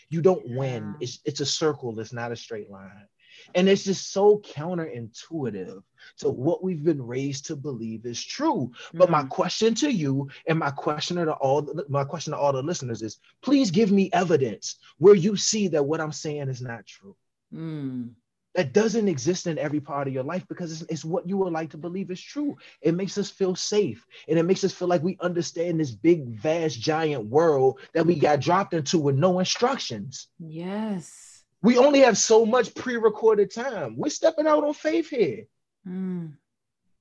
You 0.09 0.21
don't 0.21 0.47
win. 0.49 0.95
It's 0.99 1.19
it's 1.25 1.39
a 1.39 1.45
circle. 1.45 1.99
It's 1.99 2.13
not 2.13 2.31
a 2.31 2.35
straight 2.35 2.69
line. 2.69 3.07
And 3.55 3.67
it's 3.67 3.83
just 3.83 4.11
so 4.11 4.39
counterintuitive 4.39 5.81
to 6.19 6.29
what 6.29 6.63
we've 6.63 6.83
been 6.83 7.01
raised 7.01 7.47
to 7.47 7.55
believe 7.55 8.05
is 8.05 8.23
true. 8.23 8.71
But 8.93 9.09
my 9.09 9.23
Mm. 9.23 9.29
question 9.29 9.73
to 9.75 9.89
you 9.91 10.29
and 10.47 10.59
my 10.59 10.69
question 10.71 11.17
to 11.17 11.33
all 11.33 11.61
the, 11.63 11.85
my 11.89 12.03
question 12.03 12.31
to 12.33 12.37
all 12.37 12.53
the 12.53 12.61
listeners 12.61 13.01
is 13.01 13.19
please 13.41 13.71
give 13.71 13.91
me 13.91 14.09
evidence 14.13 14.77
where 14.99 15.15
you 15.15 15.35
see 15.35 15.67
that 15.69 15.83
what 15.85 15.99
I'm 16.01 16.11
saying 16.11 16.49
is 16.49 16.61
not 16.61 16.85
true 16.85 17.15
Mm. 17.53 18.15
That 18.55 18.73
doesn't 18.73 19.07
exist 19.07 19.47
in 19.47 19.57
every 19.57 19.79
part 19.79 20.07
of 20.07 20.13
your 20.13 20.23
life 20.23 20.47
because 20.47 20.71
it's, 20.71 20.91
it's 20.91 21.05
what 21.05 21.27
you 21.27 21.37
would 21.37 21.53
like 21.53 21.71
to 21.71 21.77
believe 21.77 22.11
is 22.11 22.21
true. 22.21 22.55
It 22.81 22.93
makes 22.93 23.17
us 23.17 23.29
feel 23.29 23.55
safe 23.55 24.05
and 24.27 24.37
it 24.37 24.43
makes 24.43 24.63
us 24.63 24.73
feel 24.73 24.87
like 24.87 25.03
we 25.03 25.17
understand 25.21 25.79
this 25.79 25.91
big, 25.91 26.39
vast, 26.39 26.79
giant 26.79 27.25
world 27.25 27.79
that 27.93 28.05
we 28.05 28.15
got 28.15 28.41
dropped 28.41 28.73
into 28.73 28.99
with 28.99 29.15
no 29.15 29.39
instructions. 29.39 30.27
Yes. 30.39 31.43
We 31.61 31.77
only 31.77 32.01
have 32.01 32.17
so 32.17 32.45
much 32.45 32.75
pre-recorded 32.75 33.51
time. 33.53 33.97
We're 33.97 34.09
stepping 34.09 34.47
out 34.47 34.63
on 34.63 34.73
faith 34.73 35.09
here. 35.09 35.45
Mm. 35.87 36.33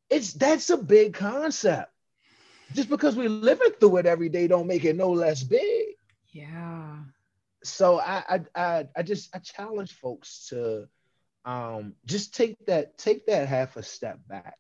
It's 0.09 0.33
that's 0.35 0.71
a 0.71 0.77
big 0.77 1.15
concept. 1.15 1.91
Just 2.75 2.89
because 2.89 3.17
we're 3.17 3.29
living 3.29 3.73
through 3.79 3.99
it 3.99 4.07
every 4.07 4.29
day 4.29 4.47
don't 4.47 4.67
make 4.67 4.85
it 4.85 4.97
no 4.97 5.11
less 5.11 5.43
big. 5.43 5.97
Yeah. 6.31 6.97
so 7.63 8.01
I, 8.01 8.25
I 8.29 8.41
I 8.55 8.89
I 8.97 9.03
just 9.03 9.35
I 9.35 9.39
challenge 9.41 9.93
folks 9.93 10.47
to 10.49 10.89
um 11.45 11.95
just 12.07 12.35
take 12.35 12.57
that 12.67 12.97
take 12.99 13.27
that 13.27 13.49
half 13.49 13.77
a 13.77 13.83
step 13.83 14.19
back 14.29 14.57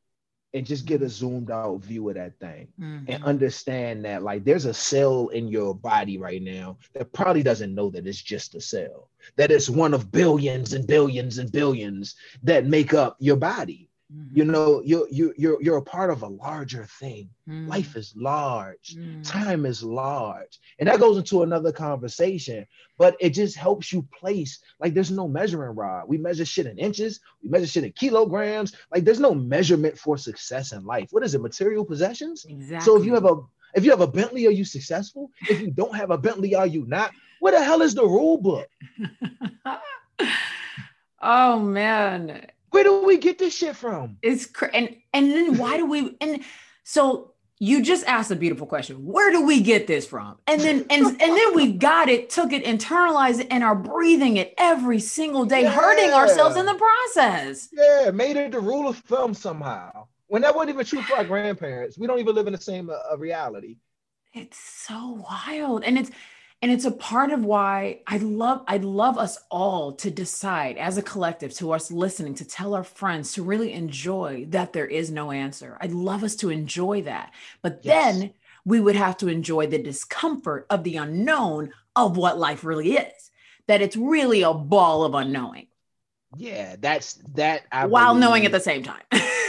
and 0.55 0.67
just 0.67 0.87
get 0.87 1.03
a 1.03 1.09
zoomed 1.09 1.51
out 1.51 1.81
view 1.81 2.09
of 2.09 2.17
that 2.17 2.39
thing 2.41 2.69
and 3.07 3.23
Mhm. 3.23 3.25
understand 3.25 4.05
that 4.05 4.23
like 4.23 4.45
there's 4.45 4.65
a 4.67 4.75
cell 4.75 5.29
in 5.29 5.49
your 5.49 5.75
body 5.75 6.19
right 6.19 6.43
now 6.43 6.77
that 6.95 7.13
probably 7.13 7.43
doesn't 7.43 7.75
know 7.75 7.91
that 7.91 8.07
it's 8.07 8.21
just 8.23 8.55
a 8.55 8.61
cell 8.61 9.09
that 9.37 9.51
it's 9.53 9.71
one 9.71 9.95
of 9.95 10.11
billions 10.11 10.73
and 10.73 10.87
billions 10.87 11.39
and 11.39 11.53
billions 11.53 12.17
that 12.43 12.67
make 12.67 12.95
up 12.95 13.17
your 13.21 13.37
body 13.37 13.89
you 14.33 14.45
know 14.45 14.83
you 14.85 15.07
you 15.11 15.35
you're 15.37 15.61
you're 15.63 15.77
a 15.79 15.83
part 15.83 16.11
of 16.11 16.23
a 16.23 16.27
larger 16.29 16.85
thing. 17.01 17.29
Mhm. 17.49 17.69
life 17.69 17.97
is 17.97 18.15
large. 18.17 18.95
Mm. 18.97 19.23
time 19.23 19.67
is 19.67 19.83
large. 19.83 20.59
And 20.79 20.89
that 20.89 21.01
goes 21.01 21.17
into 21.19 21.43
another 21.43 21.73
conversation 21.73 22.67
but 22.99 23.17
it 23.21 23.31
just 23.31 23.57
helps 23.57 23.93
you 23.93 24.03
place 24.21 24.61
like 24.79 24.95
there's 24.95 25.11
no 25.11 25.27
measuring 25.27 25.75
rod. 25.75 26.05
We 26.07 26.19
measure 26.19 26.45
shit 26.45 26.67
in 26.67 26.79
inches. 26.79 27.21
We 27.43 27.49
measure 27.49 27.67
shit 27.67 27.85
in 27.85 27.93
kilograms. 27.93 28.75
Like 28.93 29.05
there's 29.05 29.19
no 29.21 29.35
measurement 29.35 29.99
for 29.99 30.17
success 30.17 30.73
in 30.73 30.85
life. 30.85 31.09
What 31.11 31.25
is 31.25 31.35
it 31.35 31.41
material 31.43 31.85
possessions? 31.85 32.45
Exactly. 32.49 32.85
so 32.85 32.97
if 32.99 33.05
you 33.05 33.15
have 33.15 33.25
a 33.25 33.37
if 33.75 33.85
you 33.85 33.91
have 33.91 34.03
a 34.03 34.07
bentley 34.07 34.47
are 34.47 34.51
you 34.61 34.65
successful? 34.65 35.31
If 35.49 35.61
you 35.61 35.71
don't 35.71 35.97
have 35.97 36.11
a 36.11 36.19
bentley 36.19 36.55
are 36.55 36.67
you 36.67 36.85
not? 36.87 37.11
What 37.41 37.53
the 37.53 37.63
hell 37.65 37.83
is 37.83 37.95
the 37.95 38.05
rule 38.07 38.39
book? 38.39 38.69
Oh 41.25 41.59
man, 41.61 42.47
where 42.73 42.85
do 42.85 43.05
we 43.05 43.17
get 43.17 43.39
this 43.39 43.57
shit 43.57 43.77
from 43.77 44.19
it's 44.23 44.47
cr- 44.47 44.67
and 44.75 44.97
and 45.15 45.31
then 45.31 45.57
why 45.57 45.77
do 45.77 45.87
we 45.87 46.17
and 46.21 46.43
so 46.85 47.33
you 47.63 47.81
just 47.81 48.05
asked 48.07 48.33
a 48.33 48.35
beautiful 48.35 48.67
question. 48.67 49.07
Where 49.07 49.31
do 49.31 49.47
we 49.47 49.61
get 49.61 49.87
this 49.87 50.05
from? 50.05 50.37
And 50.49 50.61
then 50.61 50.85
and 50.91 51.07
and 51.07 51.21
then 51.21 51.55
we 51.55 51.71
got 51.71 52.09
it, 52.09 52.29
took 52.29 52.53
it, 52.53 52.65
internalized 52.65 53.39
it, 53.39 53.47
and 53.53 53.63
are 53.63 53.77
breathing 53.77 54.37
it 54.37 54.53
every 54.59 54.99
single 54.99 55.45
day, 55.45 55.63
yeah. 55.63 55.71
hurting 55.71 56.11
ourselves 56.11 56.57
in 56.57 56.67
the 56.67 56.75
process. 56.75 57.69
Yeah, 57.73 58.11
made 58.11 58.37
it 58.37 58.51
the 58.51 58.59
rule 58.59 58.89
of 58.89 58.99
thumb 58.99 59.33
somehow. 59.33 60.09
When 60.27 60.43
that 60.43 60.57
wasn't 60.57 60.71
even 60.71 60.87
true 60.87 61.03
for 61.03 61.15
our 61.15 61.25
grandparents. 61.25 61.97
We 61.97 62.09
don't 62.09 62.19
even 62.19 62.35
live 62.35 62.49
in 62.49 62.53
the 62.53 62.61
same 62.61 62.91
uh, 62.91 63.17
reality. 63.17 63.77
It's 64.35 64.59
so 64.59 65.25
wild. 65.31 65.85
And 65.85 65.97
it's 65.97 66.11
and 66.63 66.71
it's 66.71 66.85
a 66.85 66.93
part 66.93 67.31
of 67.31 67.45
why 67.45 68.01
i 68.07 68.17
love 68.19 68.63
i'd 68.69 68.85
love 68.85 69.19
us 69.19 69.37
all 69.51 69.93
to 69.93 70.11
decide 70.11 70.79
as 70.79 70.97
a 70.97 71.03
collective 71.03 71.53
to 71.53 71.73
us 71.73 71.91
listening 71.91 72.35
to 72.35 72.45
tell 72.45 72.75
our 72.75 72.85
friends 72.85 73.33
to 73.33 73.43
really 73.43 73.73
enjoy 73.73 74.47
that 74.49 74.73
there 74.73 74.87
is 74.87 75.11
no 75.11 75.31
answer 75.31 75.77
i'd 75.81 75.93
love 75.93 76.25
us 76.25 76.37
to 76.37 76.49
enjoy 76.49 77.03
that 77.03 77.33
but 77.61 77.81
yes. 77.83 78.19
then 78.19 78.33
we 78.65 78.81
would 78.81 78.97
have 78.97 79.17
to 79.17 79.29
enjoy 79.29 79.67
the 79.67 79.83
discomfort 79.83 80.67
of 80.71 80.85
the 80.85 80.97
unknown 80.97 81.73
of 81.97 82.17
what 82.17 82.39
life 82.39 82.65
really 82.65 82.95
is 82.95 83.31
that 83.67 83.83
it's 83.83 83.97
really 83.97 84.43
a 84.43 84.55
ball 84.55 85.05
of 85.05 85.15
unknowing 85.15 85.67
yeah 86.37 86.77
that's 86.79 87.15
that 87.35 87.63
I 87.71 87.87
while 87.87 88.15
believe. 88.15 88.21
knowing 88.21 88.47
at 88.47 88.53
the 88.53 88.61
same 88.61 88.83
time 88.83 89.03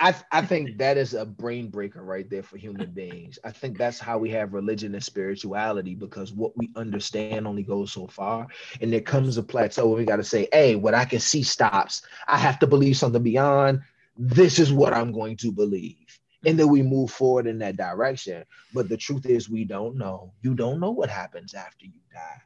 I, 0.00 0.14
I 0.32 0.42
think 0.42 0.78
that 0.78 0.96
is 0.96 1.14
a 1.14 1.24
brain 1.24 1.68
breaker 1.68 2.02
right 2.02 2.28
there 2.28 2.42
for 2.42 2.56
human 2.56 2.90
beings. 2.90 3.38
I 3.44 3.50
think 3.52 3.78
that's 3.78 3.98
how 3.98 4.18
we 4.18 4.30
have 4.30 4.52
religion 4.52 4.94
and 4.94 5.04
spirituality 5.04 5.94
because 5.94 6.32
what 6.32 6.56
we 6.56 6.70
understand 6.76 7.46
only 7.46 7.62
goes 7.62 7.92
so 7.92 8.06
far. 8.06 8.48
And 8.80 8.92
there 8.92 9.00
comes 9.00 9.36
a 9.36 9.42
plateau 9.42 9.88
where 9.88 9.98
we 9.98 10.04
got 10.04 10.16
to 10.16 10.24
say, 10.24 10.48
hey, 10.52 10.74
what 10.74 10.94
I 10.94 11.04
can 11.04 11.20
see 11.20 11.42
stops. 11.42 12.02
I 12.26 12.38
have 12.38 12.58
to 12.60 12.66
believe 12.66 12.96
something 12.96 13.22
beyond. 13.22 13.80
This 14.16 14.58
is 14.58 14.72
what 14.72 14.92
I'm 14.92 15.12
going 15.12 15.36
to 15.38 15.52
believe. 15.52 16.18
And 16.44 16.58
then 16.58 16.68
we 16.68 16.82
move 16.82 17.10
forward 17.10 17.46
in 17.46 17.58
that 17.58 17.76
direction. 17.76 18.44
But 18.74 18.88
the 18.88 18.96
truth 18.96 19.26
is, 19.26 19.48
we 19.48 19.64
don't 19.64 19.96
know. 19.96 20.32
You 20.42 20.54
don't 20.54 20.80
know 20.80 20.90
what 20.90 21.08
happens 21.08 21.54
after 21.54 21.86
you 21.86 22.00
die 22.12 22.42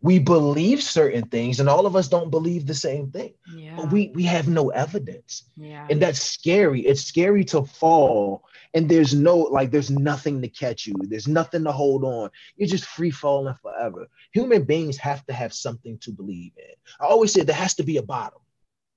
we 0.00 0.18
believe 0.18 0.82
certain 0.82 1.26
things 1.26 1.58
and 1.58 1.68
all 1.68 1.84
of 1.84 1.96
us 1.96 2.08
don't 2.08 2.30
believe 2.30 2.66
the 2.66 2.74
same 2.74 3.10
thing. 3.10 3.34
Yeah. 3.52 3.76
but 3.76 3.90
we 3.92 4.12
we 4.14 4.22
have 4.24 4.48
no 4.48 4.70
evidence. 4.70 5.44
Yeah. 5.56 5.86
and 5.90 6.00
that's 6.00 6.20
scary. 6.20 6.82
It's 6.82 7.04
scary 7.04 7.44
to 7.46 7.64
fall 7.64 8.44
and 8.74 8.88
there's 8.88 9.14
no 9.14 9.36
like 9.36 9.70
there's 9.70 9.90
nothing 9.90 10.40
to 10.42 10.48
catch 10.48 10.86
you. 10.86 10.94
There's 11.02 11.28
nothing 11.28 11.64
to 11.64 11.72
hold 11.72 12.04
on. 12.04 12.30
You're 12.56 12.68
just 12.68 12.84
free 12.84 13.10
falling 13.10 13.56
forever. 13.60 14.06
Human 14.32 14.64
beings 14.64 14.96
have 14.98 15.24
to 15.26 15.32
have 15.32 15.52
something 15.52 15.98
to 15.98 16.12
believe 16.12 16.52
in. 16.56 16.74
I 17.00 17.06
always 17.06 17.32
say 17.32 17.42
there 17.42 17.56
has 17.56 17.74
to 17.74 17.82
be 17.82 17.96
a 17.96 18.02
bottom. 18.02 18.40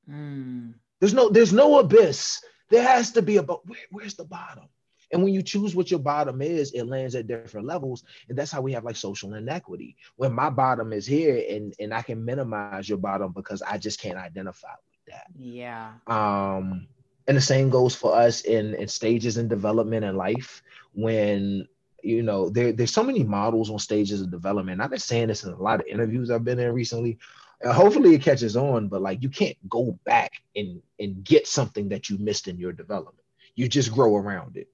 Mm. 0.09 0.73
there's 0.99 1.13
no 1.13 1.29
there's 1.29 1.53
no 1.53 1.79
abyss. 1.79 2.43
There 2.69 2.83
has 2.83 3.11
to 3.11 3.21
be 3.21 3.37
a 3.37 3.43
but 3.43 3.65
where, 3.67 3.79
where's 3.91 4.15
the 4.15 4.25
bottom 4.25 4.65
and 5.11 5.23
when 5.23 5.33
you 5.33 5.41
choose 5.41 5.75
what 5.75 5.91
your 5.91 5.99
bottom 5.99 6.41
is, 6.41 6.71
it 6.71 6.83
lands 6.83 7.15
at 7.15 7.27
different 7.27 7.67
levels. 7.67 8.03
And 8.29 8.37
that's 8.37 8.51
how 8.51 8.61
we 8.61 8.73
have 8.73 8.83
like 8.83 8.95
social 8.95 9.33
inequity. 9.33 9.97
When 10.15 10.33
my 10.33 10.49
bottom 10.49 10.93
is 10.93 11.05
here 11.05 11.43
and, 11.49 11.73
and 11.79 11.93
I 11.93 12.01
can 12.01 12.23
minimize 12.23 12.87
your 12.87 12.97
bottom 12.97 13.33
because 13.33 13.61
I 13.61 13.77
just 13.77 13.99
can't 13.99 14.17
identify 14.17 14.69
with 14.69 15.13
that. 15.13 15.27
Yeah. 15.35 15.91
Um, 16.07 16.87
and 17.27 17.37
the 17.37 17.41
same 17.41 17.69
goes 17.69 17.95
for 17.95 18.15
us 18.15 18.41
in, 18.41 18.73
in 18.75 18.87
stages 18.87 19.37
in 19.37 19.47
development 19.47 20.05
in 20.05 20.15
life 20.15 20.63
when 20.93 21.67
you 22.03 22.23
know 22.23 22.49
there, 22.49 22.71
there's 22.71 22.93
so 22.93 23.03
many 23.03 23.23
models 23.23 23.69
on 23.69 23.77
stages 23.77 24.21
of 24.21 24.31
development 24.31 24.81
i've 24.81 24.89
been 24.89 24.97
saying 24.97 25.27
this 25.27 25.43
in 25.43 25.53
a 25.53 25.61
lot 25.61 25.79
of 25.79 25.85
interviews 25.85 26.31
i've 26.31 26.43
been 26.43 26.57
in 26.57 26.73
recently 26.73 27.17
uh, 27.63 27.71
hopefully 27.71 28.15
it 28.15 28.23
catches 28.23 28.57
on 28.57 28.87
but 28.87 29.03
like 29.03 29.21
you 29.21 29.29
can't 29.29 29.55
go 29.69 29.97
back 30.03 30.33
and 30.55 30.81
and 30.99 31.23
get 31.23 31.47
something 31.47 31.87
that 31.89 32.09
you 32.09 32.17
missed 32.17 32.47
in 32.47 32.57
your 32.57 32.73
development 32.73 33.23
you 33.55 33.67
just 33.67 33.91
grow 33.93 34.15
around 34.15 34.57
it 34.57 34.67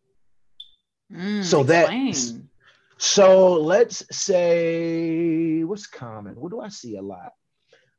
Mm, 1.11 1.43
so 1.43 1.63
that 1.63 1.89
so 2.97 3.53
let's 3.53 4.03
say 4.11 5.63
what's 5.63 5.87
common? 5.87 6.35
What 6.35 6.51
do 6.51 6.59
I 6.59 6.69
see 6.69 6.97
a 6.97 7.01
lot? 7.01 7.33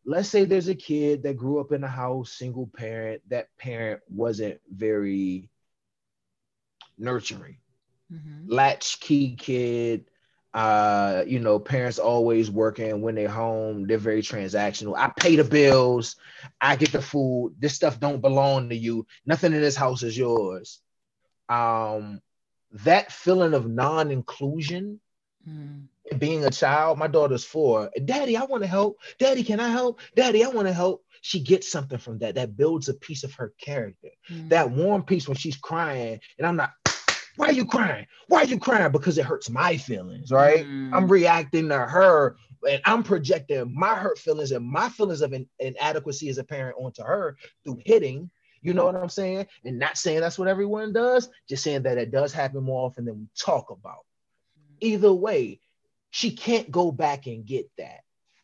Let's 0.04 0.28
say 0.28 0.44
there's 0.44 0.68
a 0.68 0.74
kid 0.74 1.22
that 1.22 1.36
grew 1.36 1.60
up 1.60 1.72
in 1.72 1.84
a 1.84 1.88
house, 1.88 2.32
single 2.32 2.68
parent. 2.74 3.22
That 3.28 3.48
parent 3.58 4.00
wasn't 4.08 4.60
very 4.70 5.48
nurturing. 6.96 7.58
Mm-hmm. 8.12 8.50
Latchkey 8.50 9.36
kid, 9.36 10.06
uh, 10.54 11.24
you 11.26 11.38
know, 11.38 11.58
parents 11.58 11.98
always 11.98 12.50
working 12.50 13.02
when 13.02 13.14
they're 13.14 13.28
home, 13.28 13.86
they're 13.86 13.98
very 13.98 14.22
transactional. 14.22 14.96
I 14.96 15.12
pay 15.16 15.36
the 15.36 15.44
bills, 15.44 16.16
I 16.60 16.76
get 16.76 16.92
the 16.92 17.02
food. 17.02 17.54
This 17.58 17.74
stuff 17.74 18.00
don't 18.00 18.22
belong 18.22 18.70
to 18.70 18.76
you. 18.76 19.06
Nothing 19.26 19.52
in 19.52 19.60
this 19.60 19.76
house 19.76 20.02
is 20.02 20.16
yours. 20.16 20.80
Um, 21.48 22.20
that 22.72 23.12
feeling 23.12 23.54
of 23.54 23.68
non-inclusion 23.68 25.00
mm. 25.48 25.86
being 26.18 26.44
a 26.44 26.50
child 26.50 26.98
my 26.98 27.06
daughter's 27.06 27.44
four 27.44 27.90
daddy 28.04 28.36
i 28.36 28.44
want 28.44 28.62
to 28.62 28.68
help. 28.68 28.98
Daddy 29.18 29.42
can 29.42 29.60
i 29.60 29.68
help? 29.68 30.00
Daddy 30.16 30.44
i 30.44 30.48
want 30.48 30.68
to 30.68 30.74
help. 30.74 31.04
She 31.20 31.40
gets 31.40 31.70
something 31.70 31.98
from 31.98 32.18
that. 32.18 32.36
That 32.36 32.56
builds 32.56 32.88
a 32.88 32.94
piece 32.94 33.24
of 33.24 33.34
her 33.34 33.52
character. 33.60 34.10
Mm. 34.30 34.50
that 34.50 34.70
warm 34.70 35.02
piece 35.02 35.26
when 35.26 35.36
she's 35.36 35.56
crying 35.56 36.20
and 36.38 36.46
i'm 36.46 36.56
not 36.56 36.72
why 37.36 37.46
are 37.46 37.52
you 37.52 37.66
crying? 37.66 38.04
Why 38.26 38.40
are 38.40 38.46
you 38.46 38.58
crying? 38.58 38.90
Because 38.90 39.16
it 39.16 39.24
hurts 39.24 39.48
my 39.48 39.76
feelings 39.76 40.30
right? 40.30 40.66
Mm. 40.66 40.94
i'm 40.94 41.08
reacting 41.08 41.68
to 41.68 41.78
her 41.78 42.36
and 42.68 42.82
i'm 42.84 43.02
projecting 43.02 43.72
my 43.74 43.94
hurt 43.94 44.18
feelings 44.18 44.52
and 44.52 44.66
my 44.66 44.88
feelings 44.88 45.20
of 45.20 45.32
in- 45.32 45.48
inadequacy 45.58 46.28
as 46.28 46.38
a 46.38 46.44
parent 46.44 46.76
onto 46.78 47.02
her 47.02 47.36
through 47.64 47.78
hitting 47.84 48.30
you 48.60 48.74
know 48.74 48.84
what 48.84 48.96
I'm 48.96 49.08
saying? 49.08 49.46
And 49.64 49.78
not 49.78 49.98
saying 49.98 50.20
that's 50.20 50.38
what 50.38 50.48
everyone 50.48 50.92
does, 50.92 51.28
just 51.48 51.62
saying 51.62 51.82
that 51.82 51.98
it 51.98 52.10
does 52.10 52.32
happen 52.32 52.62
more 52.62 52.86
often 52.86 53.04
than 53.04 53.18
we 53.18 53.26
talk 53.38 53.70
about. 53.70 54.04
Mm-hmm. 54.58 54.76
Either 54.80 55.12
way, 55.12 55.60
she 56.10 56.30
can't 56.32 56.70
go 56.70 56.90
back 56.90 57.26
and 57.26 57.44
get 57.44 57.70
that 57.78 58.00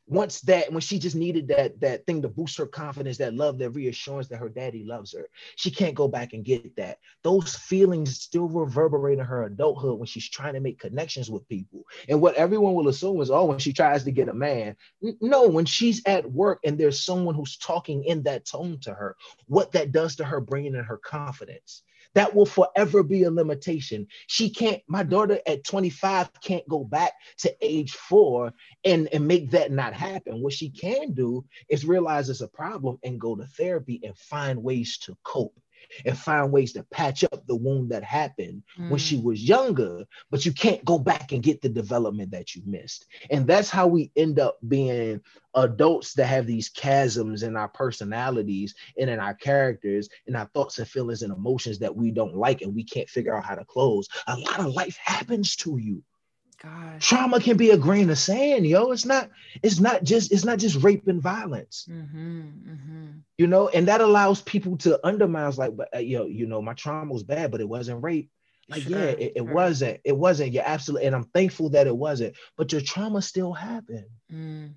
once 0.06 0.40
that 0.42 0.70
when 0.70 0.80
she 0.80 0.98
just 0.98 1.16
needed 1.16 1.48
that 1.48 1.80
that 1.80 2.04
thing 2.06 2.22
to 2.22 2.28
boost 2.28 2.58
her 2.58 2.66
confidence 2.66 3.18
that 3.18 3.34
love 3.34 3.58
that 3.58 3.70
reassurance 3.70 4.28
that 4.28 4.36
her 4.36 4.48
daddy 4.48 4.84
loves 4.84 5.12
her 5.12 5.28
she 5.56 5.70
can't 5.70 5.94
go 5.94 6.08
back 6.08 6.32
and 6.32 6.44
get 6.44 6.76
that. 6.76 6.98
Those 7.22 7.54
feelings 7.54 8.18
still 8.20 8.48
reverberate 8.48 9.18
in 9.18 9.24
her 9.24 9.44
adulthood 9.44 9.98
when 9.98 10.06
she's 10.06 10.28
trying 10.28 10.54
to 10.54 10.60
make 10.60 10.78
connections 10.78 11.30
with 11.30 11.48
people. 11.48 11.84
And 12.08 12.20
what 12.20 12.34
everyone 12.34 12.74
will 12.74 12.88
assume 12.88 13.20
is 13.20 13.30
oh 13.30 13.44
when 13.46 13.58
she 13.58 13.72
tries 13.72 14.04
to 14.04 14.10
get 14.10 14.28
a 14.28 14.34
man. 14.34 14.76
No 15.20 15.48
when 15.48 15.64
she's 15.64 16.02
at 16.06 16.30
work 16.30 16.60
and 16.64 16.78
there's 16.78 17.04
someone 17.04 17.34
who's 17.34 17.56
talking 17.56 18.04
in 18.04 18.22
that 18.24 18.44
tone 18.44 18.78
to 18.82 18.94
her 18.94 19.16
what 19.46 19.72
that 19.72 19.92
does 19.92 20.16
to 20.16 20.24
her 20.24 20.40
brain 20.40 20.74
and 20.74 20.86
her 20.86 20.98
confidence 20.98 21.82
that 22.14 22.34
will 22.34 22.46
forever 22.46 23.02
be 23.02 23.24
a 23.24 23.30
limitation. 23.30 24.06
She 24.26 24.50
can't, 24.50 24.82
my 24.88 25.02
daughter 25.02 25.40
at 25.46 25.64
25 25.64 26.40
can't 26.40 26.68
go 26.68 26.84
back 26.84 27.12
to 27.38 27.54
age 27.60 27.92
four 27.92 28.52
and, 28.84 29.08
and 29.12 29.26
make 29.26 29.50
that 29.50 29.72
not 29.72 29.94
happen. 29.94 30.42
What 30.42 30.52
she 30.52 30.70
can 30.70 31.12
do 31.12 31.44
is 31.68 31.84
realize 31.84 32.30
it's 32.30 32.40
a 32.40 32.48
problem 32.48 32.98
and 33.04 33.20
go 33.20 33.36
to 33.36 33.46
therapy 33.46 34.00
and 34.04 34.16
find 34.16 34.62
ways 34.62 34.98
to 34.98 35.16
cope 35.24 35.58
and 36.04 36.18
find 36.18 36.52
ways 36.52 36.72
to 36.72 36.82
patch 36.84 37.24
up 37.24 37.46
the 37.46 37.56
wound 37.56 37.90
that 37.90 38.02
happened 38.02 38.62
mm. 38.78 38.90
when 38.90 38.98
she 38.98 39.18
mm. 39.18 39.24
was 39.24 39.42
younger, 39.42 40.04
but 40.30 40.44
you 40.44 40.52
can't 40.52 40.84
go 40.84 40.98
back 40.98 41.32
and 41.32 41.42
get 41.42 41.62
the 41.62 41.68
development 41.68 42.30
that 42.30 42.54
you 42.54 42.62
missed. 42.66 43.06
And 43.30 43.46
that's 43.46 43.70
how 43.70 43.86
we 43.86 44.10
end 44.16 44.38
up 44.38 44.58
being 44.66 45.20
adults 45.54 46.14
that 46.14 46.26
have 46.26 46.46
these 46.46 46.70
chasms 46.70 47.42
in 47.42 47.56
our 47.56 47.68
personalities 47.68 48.74
and 48.98 49.08
in 49.08 49.18
our 49.18 49.34
characters 49.34 50.08
and 50.26 50.36
our 50.36 50.50
thoughts 50.54 50.78
and 50.78 50.88
feelings 50.88 51.22
and 51.22 51.32
emotions 51.32 51.78
that 51.78 51.94
we 51.94 52.10
don't 52.10 52.34
like 52.34 52.62
and 52.62 52.74
we 52.74 52.84
can't 52.84 53.08
figure 53.08 53.36
out 53.36 53.44
how 53.44 53.54
to 53.54 53.64
close. 53.64 54.08
A 54.26 54.36
lot 54.36 54.60
of 54.60 54.66
life 54.66 54.96
happens 54.96 55.56
to 55.56 55.78
you. 55.78 56.02
Gosh. 56.64 57.06
Trauma 57.06 57.40
can 57.40 57.56
be 57.56 57.70
a 57.70 57.76
grain 57.76 58.08
of 58.08 58.18
sand, 58.18 58.66
yo. 58.66 58.90
It's 58.90 59.04
not. 59.04 59.30
It's 59.62 59.80
not 59.80 60.02
just. 60.02 60.32
It's 60.32 60.44
not 60.44 60.58
just 60.58 60.82
rape 60.82 61.06
and 61.06 61.20
violence. 61.20 61.86
Mm-hmm, 61.90 62.40
mm-hmm. 62.40 63.06
You 63.36 63.46
know, 63.46 63.68
and 63.68 63.88
that 63.88 64.00
allows 64.00 64.40
people 64.40 64.78
to 64.78 64.98
undermine. 65.06 65.52
Like, 65.56 65.76
but 65.76 65.94
uh, 65.94 65.98
yo, 65.98 66.26
you 66.26 66.46
know, 66.46 66.62
my 66.62 66.72
trauma 66.72 67.12
was 67.12 67.22
bad, 67.22 67.50
but 67.50 67.60
it 67.60 67.68
wasn't 67.68 68.02
rape. 68.02 68.30
Like, 68.68 68.82
sure, 68.82 68.98
yeah, 68.98 69.04
it, 69.04 69.32
it 69.36 69.42
sure. 69.42 69.52
wasn't. 69.52 70.00
It 70.04 70.16
wasn't. 70.16 70.52
You're 70.52 70.64
absolutely, 70.66 71.06
and 71.06 71.14
I'm 71.14 71.24
thankful 71.24 71.70
that 71.70 71.86
it 71.86 71.96
wasn't. 71.96 72.34
But 72.56 72.72
your 72.72 72.80
trauma 72.80 73.20
still 73.20 73.52
happened, 73.52 74.06
mm. 74.32 74.72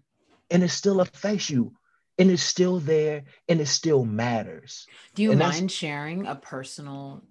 and 0.52 0.64
it 0.64 0.70
still 0.70 1.00
affects 1.00 1.50
you, 1.50 1.74
and 2.18 2.30
it's 2.30 2.44
still 2.44 2.80
there, 2.80 3.24
and 3.48 3.62
it 3.62 3.68
still 3.68 4.04
matters. 4.04 4.88
Do 5.16 5.24
you 5.24 5.32
and 5.32 5.40
mind 5.40 5.72
sharing 5.72 6.28
a 6.28 6.36
personal 6.36 7.24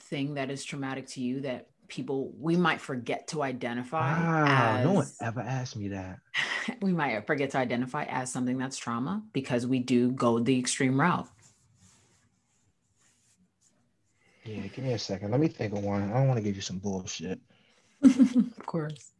thing 0.00 0.34
that 0.34 0.50
is 0.50 0.62
traumatic 0.62 1.08
to 1.08 1.22
you 1.22 1.40
that 1.40 1.68
people 1.88 2.32
we 2.38 2.56
might 2.56 2.80
forget 2.80 3.28
to 3.28 3.42
identify 3.42 4.12
wow, 4.12 4.76
as, 4.78 4.84
no 4.84 4.92
one 4.92 5.06
ever 5.20 5.40
asked 5.40 5.76
me 5.76 5.88
that 5.88 6.18
we 6.82 6.92
might 6.92 7.26
forget 7.26 7.50
to 7.50 7.58
identify 7.58 8.04
as 8.04 8.32
something 8.32 8.58
that's 8.58 8.76
trauma 8.76 9.22
because 9.32 9.66
we 9.66 9.78
do 9.78 10.10
go 10.12 10.38
the 10.38 10.58
extreme 10.58 11.00
route 11.00 11.28
yeah 14.44 14.66
give 14.68 14.84
me 14.84 14.92
a 14.92 14.98
second 14.98 15.30
let 15.30 15.40
me 15.40 15.48
think 15.48 15.72
of 15.72 15.82
one 15.82 16.02
i 16.10 16.14
don't 16.14 16.28
want 16.28 16.38
to 16.38 16.44
give 16.44 16.56
you 16.56 16.62
some 16.62 16.78
bullshit 16.78 17.40
of 18.02 18.66
course 18.66 19.12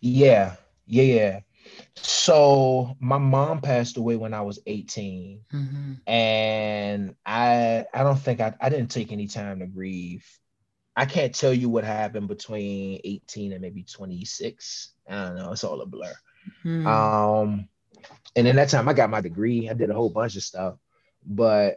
yeah 0.00 0.54
yeah 0.86 1.02
yeah 1.02 1.40
So 1.96 2.96
my 3.00 3.18
mom 3.18 3.60
passed 3.60 3.96
away 3.96 4.16
when 4.16 4.34
I 4.34 4.40
was 4.42 4.58
18. 4.66 5.40
Mm-hmm. 5.52 6.10
And 6.10 7.14
I 7.24 7.86
I 7.92 8.02
don't 8.02 8.18
think 8.18 8.40
I, 8.40 8.54
I 8.60 8.68
didn't 8.68 8.90
take 8.90 9.12
any 9.12 9.26
time 9.26 9.60
to 9.60 9.66
grieve. 9.66 10.26
I 11.00 11.06
can't 11.06 11.34
tell 11.34 11.54
you 11.54 11.70
what 11.70 11.82
happened 11.82 12.28
between 12.28 13.00
18 13.04 13.52
and 13.52 13.62
maybe 13.62 13.84
26. 13.84 14.92
I 15.08 15.28
don't 15.28 15.36
know. 15.36 15.52
It's 15.52 15.64
all 15.64 15.80
a 15.80 15.86
blur. 15.86 16.12
Mm-hmm. 16.62 16.86
Um, 16.86 17.68
and 18.36 18.46
in 18.46 18.56
that 18.56 18.68
time, 18.68 18.86
I 18.86 18.92
got 18.92 19.08
my 19.08 19.22
degree. 19.22 19.70
I 19.70 19.72
did 19.72 19.88
a 19.88 19.94
whole 19.94 20.10
bunch 20.10 20.36
of 20.36 20.42
stuff, 20.42 20.74
but 21.24 21.76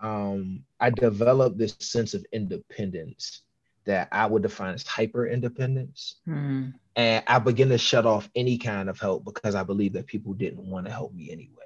um, 0.00 0.64
I 0.80 0.90
developed 0.90 1.58
this 1.58 1.76
sense 1.78 2.12
of 2.12 2.26
independence 2.32 3.42
that 3.84 4.08
I 4.10 4.26
would 4.26 4.42
define 4.42 4.74
as 4.74 4.84
hyper 4.84 5.28
independence. 5.28 6.16
Mm-hmm. 6.26 6.70
And 6.96 7.24
I 7.24 7.38
began 7.38 7.68
to 7.68 7.78
shut 7.78 8.04
off 8.04 8.28
any 8.34 8.58
kind 8.58 8.90
of 8.90 8.98
help 8.98 9.24
because 9.24 9.54
I 9.54 9.62
believe 9.62 9.92
that 9.92 10.08
people 10.08 10.34
didn't 10.34 10.68
want 10.68 10.86
to 10.86 10.92
help 10.92 11.14
me 11.14 11.30
anyway. 11.30 11.65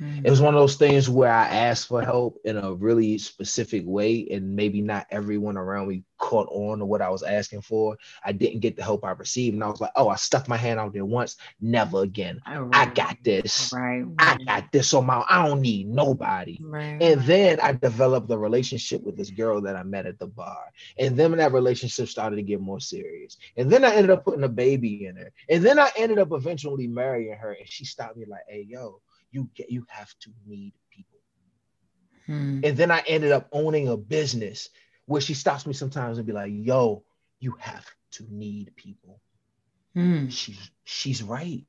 Mm-hmm. 0.00 0.26
It 0.26 0.30
was 0.30 0.40
one 0.40 0.54
of 0.54 0.60
those 0.60 0.76
things 0.76 1.08
where 1.08 1.32
I 1.32 1.46
asked 1.46 1.88
for 1.88 2.02
help 2.02 2.38
in 2.44 2.56
a 2.56 2.72
really 2.72 3.18
specific 3.18 3.82
way, 3.86 4.28
and 4.30 4.54
maybe 4.54 4.82
not 4.82 5.06
everyone 5.10 5.56
around 5.56 5.88
me 5.88 6.04
caught 6.18 6.48
on 6.50 6.78
to 6.78 6.86
what 6.86 7.02
I 7.02 7.10
was 7.10 7.22
asking 7.22 7.62
for. 7.62 7.96
I 8.24 8.32
didn't 8.32 8.60
get 8.60 8.76
the 8.76 8.82
help 8.82 9.04
I 9.04 9.10
received, 9.12 9.54
and 9.54 9.64
I 9.64 9.68
was 9.68 9.80
like, 9.80 9.92
"Oh, 9.96 10.08
I 10.08 10.16
stuck 10.16 10.48
my 10.48 10.56
hand 10.56 10.80
out 10.80 10.92
there 10.92 11.04
once, 11.04 11.36
never 11.60 12.02
again. 12.02 12.40
Oh, 12.46 12.70
I 12.72 12.86
got 12.86 13.16
this. 13.22 13.72
Right. 13.72 14.04
I 14.18 14.36
got 14.44 14.70
this 14.72 14.92
on 14.94 15.06
my. 15.06 15.24
I 15.28 15.46
don't 15.46 15.60
need 15.60 15.88
nobody." 15.88 16.58
Right. 16.60 17.00
And 17.00 17.22
then 17.22 17.60
I 17.60 17.72
developed 17.72 18.30
a 18.30 18.38
relationship 18.38 19.02
with 19.02 19.16
this 19.16 19.30
girl 19.30 19.60
that 19.62 19.76
I 19.76 19.82
met 19.82 20.06
at 20.06 20.18
the 20.18 20.26
bar. 20.26 20.72
And 20.98 21.16
then 21.16 21.32
that 21.32 21.52
relationship 21.52 22.08
started 22.08 22.36
to 22.36 22.42
get 22.42 22.60
more 22.60 22.80
serious. 22.80 23.36
And 23.56 23.70
then 23.70 23.84
I 23.84 23.94
ended 23.94 24.10
up 24.10 24.24
putting 24.24 24.44
a 24.44 24.48
baby 24.48 25.06
in 25.06 25.16
her. 25.16 25.32
And 25.48 25.64
then 25.64 25.78
I 25.78 25.90
ended 25.96 26.18
up 26.18 26.32
eventually 26.32 26.86
marrying 26.86 27.36
her. 27.36 27.52
And 27.52 27.68
she 27.68 27.84
stopped 27.84 28.16
me 28.16 28.26
like, 28.26 28.42
hey, 28.48 28.66
yo, 28.68 29.00
you 29.30 29.48
get 29.54 29.70
you 29.70 29.84
have 29.88 30.12
to 30.20 30.30
need 30.46 30.72
people. 30.90 31.18
Hmm. 32.26 32.60
And 32.64 32.76
then 32.76 32.90
I 32.90 33.02
ended 33.06 33.32
up 33.32 33.48
owning 33.52 33.88
a 33.88 33.96
business 33.96 34.68
where 35.06 35.20
she 35.20 35.34
stops 35.34 35.66
me 35.66 35.72
sometimes 35.72 36.18
and 36.18 36.26
be 36.26 36.32
like, 36.32 36.52
yo, 36.54 37.04
you 37.38 37.56
have 37.60 37.86
to 38.12 38.26
need 38.30 38.74
people. 38.76 39.20
Hmm. 39.94 40.28
She's 40.28 40.70
she's 40.84 41.22
right. 41.22 41.64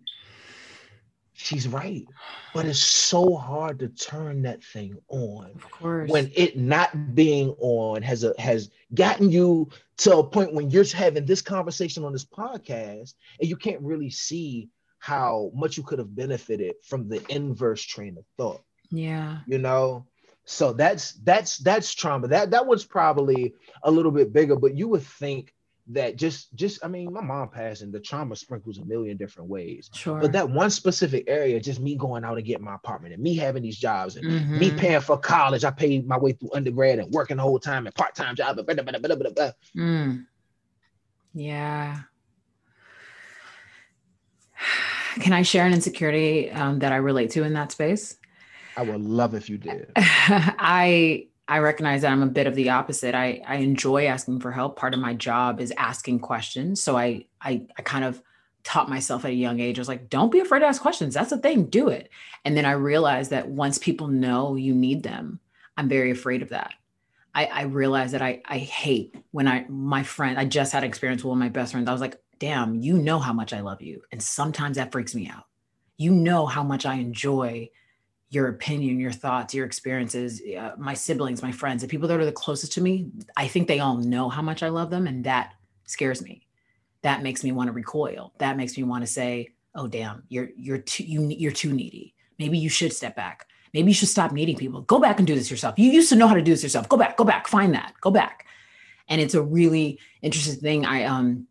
She's 1.34 1.68
right. 1.68 2.03
But 2.53 2.66
it's 2.66 2.80
so 2.80 3.36
hard 3.36 3.78
to 3.80 3.89
turn 3.89 4.41
that 4.41 4.64
thing 4.64 4.97
on 5.08 5.51
Of 5.55 5.70
course. 5.70 6.10
when 6.10 6.32
it 6.36 6.58
not 6.58 7.14
being 7.14 7.49
on 7.60 8.01
has 8.01 8.24
a, 8.24 8.34
has 8.39 8.72
gotten 8.95 9.30
you 9.32 9.70
to 9.97 10.18
a 10.18 10.24
point 10.24 10.53
when 10.53 10.72
you're 10.72 10.84
having 10.84 11.26
this 11.26 11.43
conversation 11.43 12.03
on 12.03 12.12
this 12.12 12.26
podcast 12.26 13.14
and 13.39 13.47
you 13.47 13.55
can't 13.55 13.82
really 13.82 14.10
see 14.10 14.70
how 15.00 15.52
much 15.54 15.78
you 15.78 15.84
could 15.84 16.00
have 16.00 16.16
benefited 16.16 16.76
from 16.84 17.08
the 17.08 17.22
inverse 17.34 17.82
train 17.84 18.18
of 18.18 18.26
thought 18.38 18.64
yeah. 18.91 19.39
you 19.48 19.58
know 19.58 20.06
so 20.45 20.72
that's 20.74 21.14
that's 21.24 21.58
that's 21.58 21.93
trauma 21.93 22.28
that 22.28 22.52
that 22.52 22.66
was 22.66 22.86
probably 22.86 23.54
a 23.84 23.91
little 23.91 24.12
bit 24.12 24.32
bigger 24.34 24.56
but 24.56 24.76
you 24.76 24.88
would 24.88 25.04
think 25.04 25.54
that 25.89 26.18
just 26.18 26.54
just 26.56 26.84
i 26.84 26.88
mean 26.88 27.14
my 27.14 27.22
mom 27.22 27.48
passed 27.50 27.82
and 27.82 27.93
the 27.93 28.00
trauma 28.00 28.36
sprinkles 28.36 28.78
a 28.78 28.84
million 28.86 29.16
different 29.16 29.50
ways 29.50 29.89
Sure. 29.93 30.20
but 30.20 30.34
that 30.34 30.50
one 30.50 30.70
specific 30.70 31.24
area 31.28 31.60
just 31.62 31.80
me 31.80 31.95
going 31.95 32.26
out 32.26 32.38
and 32.38 32.45
getting 32.45 32.66
my 32.66 32.76
apartment 32.76 33.14
and 33.14 33.24
me 33.24 33.36
having 33.36 33.64
these 33.64 33.78
jobs 33.78 34.18
and 34.18 34.28
me 34.28 34.72
Mhm. 34.72 34.78
paying 34.78 35.02
for 35.02 35.18
college 35.18 35.64
i 35.64 35.72
paid 35.72 36.06
my 36.08 36.18
way 36.18 36.34
through 36.34 36.50
undergrad 36.54 37.00
and 37.00 37.14
working 37.14 37.38
the 37.38 37.43
whole 37.43 37.60
time 37.60 37.86
and 37.86 37.95
part-time 37.95 38.36
job 38.36 38.58
and 38.58 38.66
blah, 38.68 38.76
blah, 38.76 38.84
blah, 38.84 39.00
blah, 39.00 39.16
blah, 39.16 39.32
blah. 39.32 39.52
Mm. 39.78 40.26
Yeah. 41.34 42.00
Can 45.20 45.34
I 45.34 45.41
share 45.41 45.66
an 45.66 45.74
insecurity 45.74 46.51
um, 46.51 46.80
that 46.80 46.91
I 46.91 46.97
relate 46.97 47.32
to 47.32 47.43
in 47.43 47.53
that 47.53 47.72
space? 47.72 48.18
i 48.76 48.82
would 48.84 49.01
love 49.01 49.34
if 49.34 49.49
you 49.49 49.58
did 49.58 49.91
I 49.95 51.28
I 51.47 51.60
recognize 51.60 52.01
that 52.01 52.12
I'm 52.12 52.24
a 52.24 52.28
bit 52.28 52.45
of 52.45 52.55
the 52.55 52.70
opposite. 52.70 53.16
I 53.16 53.41
I 53.47 53.55
enjoy 53.58 54.08
asking 54.08 54.41
for 54.41 54.51
help. 54.51 54.76
Part 54.76 54.93
of 54.93 54.99
my 54.99 55.14
job 55.14 55.62
is 55.62 55.74
asking 55.78 56.20
questions. 56.20 56.84
So 56.84 56.97
I 56.97 57.26
I 57.41 57.66
I 57.78 57.82
kind 57.84 58.03
of 58.03 58.22
taught 58.64 58.89
myself 58.89 59.24
at 59.24 59.32
a 59.32 59.36
young 59.36 59.62
age. 59.62 59.80
I 59.80 59.82
was 59.82 59.88
like, 59.88 60.10
don't 60.10 60.32
be 60.32 60.41
afraid 60.41 60.60
to 60.60 60.66
ask 60.66 60.82
questions. 60.82 61.14
That's 61.14 61.30
the 61.30 61.38
thing. 61.38 61.66
Do 61.68 61.88
it. 61.88 62.10
And 62.43 62.58
then 62.58 62.66
I 62.66 62.72
realized 62.72 63.32
that 63.32 63.47
once 63.47 63.78
people 63.78 64.08
know 64.10 64.55
you 64.55 64.76
need 64.76 65.03
them, 65.03 65.39
I'm 65.78 65.88
very 65.88 66.12
afraid 66.12 66.41
of 66.41 66.49
that. 66.49 66.74
I, 67.34 67.45
I 67.45 67.62
realized 67.64 68.14
that 68.14 68.22
I 68.22 68.41
I 68.45 68.58
hate 68.58 69.16
when 69.32 69.47
I 69.47 69.66
my 69.70 70.03
friend 70.03 70.38
I 70.38 70.45
just 70.45 70.74
had 70.74 70.84
experience 70.84 71.24
with 71.24 71.30
one 71.30 71.38
of 71.38 71.45
my 71.45 71.49
best 71.49 71.72
friends. 71.72 71.88
I 71.88 71.93
was 71.93 72.01
like, 72.01 72.22
damn, 72.40 72.76
you 72.76 72.98
know 72.98 73.20
how 73.20 73.34
much 73.34 73.54
I 73.54 73.62
love 73.62 73.82
you, 73.82 74.02
and 74.12 74.22
sometimes 74.22 74.78
that 74.78 74.92
freaks 74.92 75.16
me 75.16 75.30
out. 75.30 75.46
You 75.98 76.12
know 76.12 76.46
how 76.46 76.64
much 76.64 76.86
I 76.86 76.96
enjoy 76.96 77.70
your 78.30 78.50
opinion, 78.50 79.00
your 79.00 79.12
thoughts, 79.12 79.54
your 79.54 79.66
experiences, 79.66 80.42
uh, 80.58 80.72
my 80.78 80.94
siblings, 80.94 81.42
my 81.42 81.52
friends, 81.52 81.82
the 81.82 81.88
people 81.88 82.08
that 82.08 82.20
are 82.20 82.26
the 82.26 82.32
closest 82.32 82.74
to 82.74 82.82
me. 82.82 83.10
I 83.38 83.48
think 83.48 83.68
they 83.68 83.80
all 83.80 83.98
know 83.98 84.30
how 84.30 84.42
much 84.42 84.64
I 84.64 84.70
love 84.70 84.90
them, 84.90 85.08
and 85.08 85.24
that 85.24 85.54
scares 85.86 86.22
me. 86.22 86.48
That 87.04 87.24
makes 87.24 87.44
me 87.44 87.52
want 87.52 87.68
to 87.68 87.74
recoil. 87.74 88.34
That 88.40 88.58
makes 88.58 88.78
me 88.78 88.84
want 88.84 89.04
to 89.04 89.08
say, 89.08 89.50
"Oh, 89.76 89.88
damn, 89.88 90.24
you're 90.30 90.50
you're 90.56 90.80
too 90.80 91.04
you, 91.04 91.28
you're 91.30 91.52
too 91.52 91.74
needy. 91.74 92.16
Maybe 92.40 92.58
you 92.58 92.70
should 92.70 92.94
step 92.94 93.16
back." 93.16 93.48
Maybe 93.74 93.92
you 93.92 93.94
should 93.94 94.08
stop 94.08 94.32
needing 94.32 94.56
people. 94.56 94.82
Go 94.82 94.98
back 94.98 95.20
and 95.20 95.28
do 95.28 95.36
this 95.36 95.52
yourself. 95.52 95.78
You 95.78 95.92
used 95.92 96.10
to 96.10 96.16
know 96.16 96.28
how 96.28 96.34
to 96.34 96.42
do 96.42 96.52
this 96.52 96.64
yourself. 96.64 96.88
Go 96.90 96.98
back, 96.98 97.18
go 97.18 97.24
back, 97.24 97.48
find 97.48 97.74
that, 97.74 97.94
go 98.02 98.10
back. 98.10 98.46
And 99.08 99.22
it's 99.22 99.34
a 99.34 99.42
really 99.42 100.00
interesting 100.22 100.60
thing. 100.60 100.86
I 100.86 101.04
um 101.04 101.48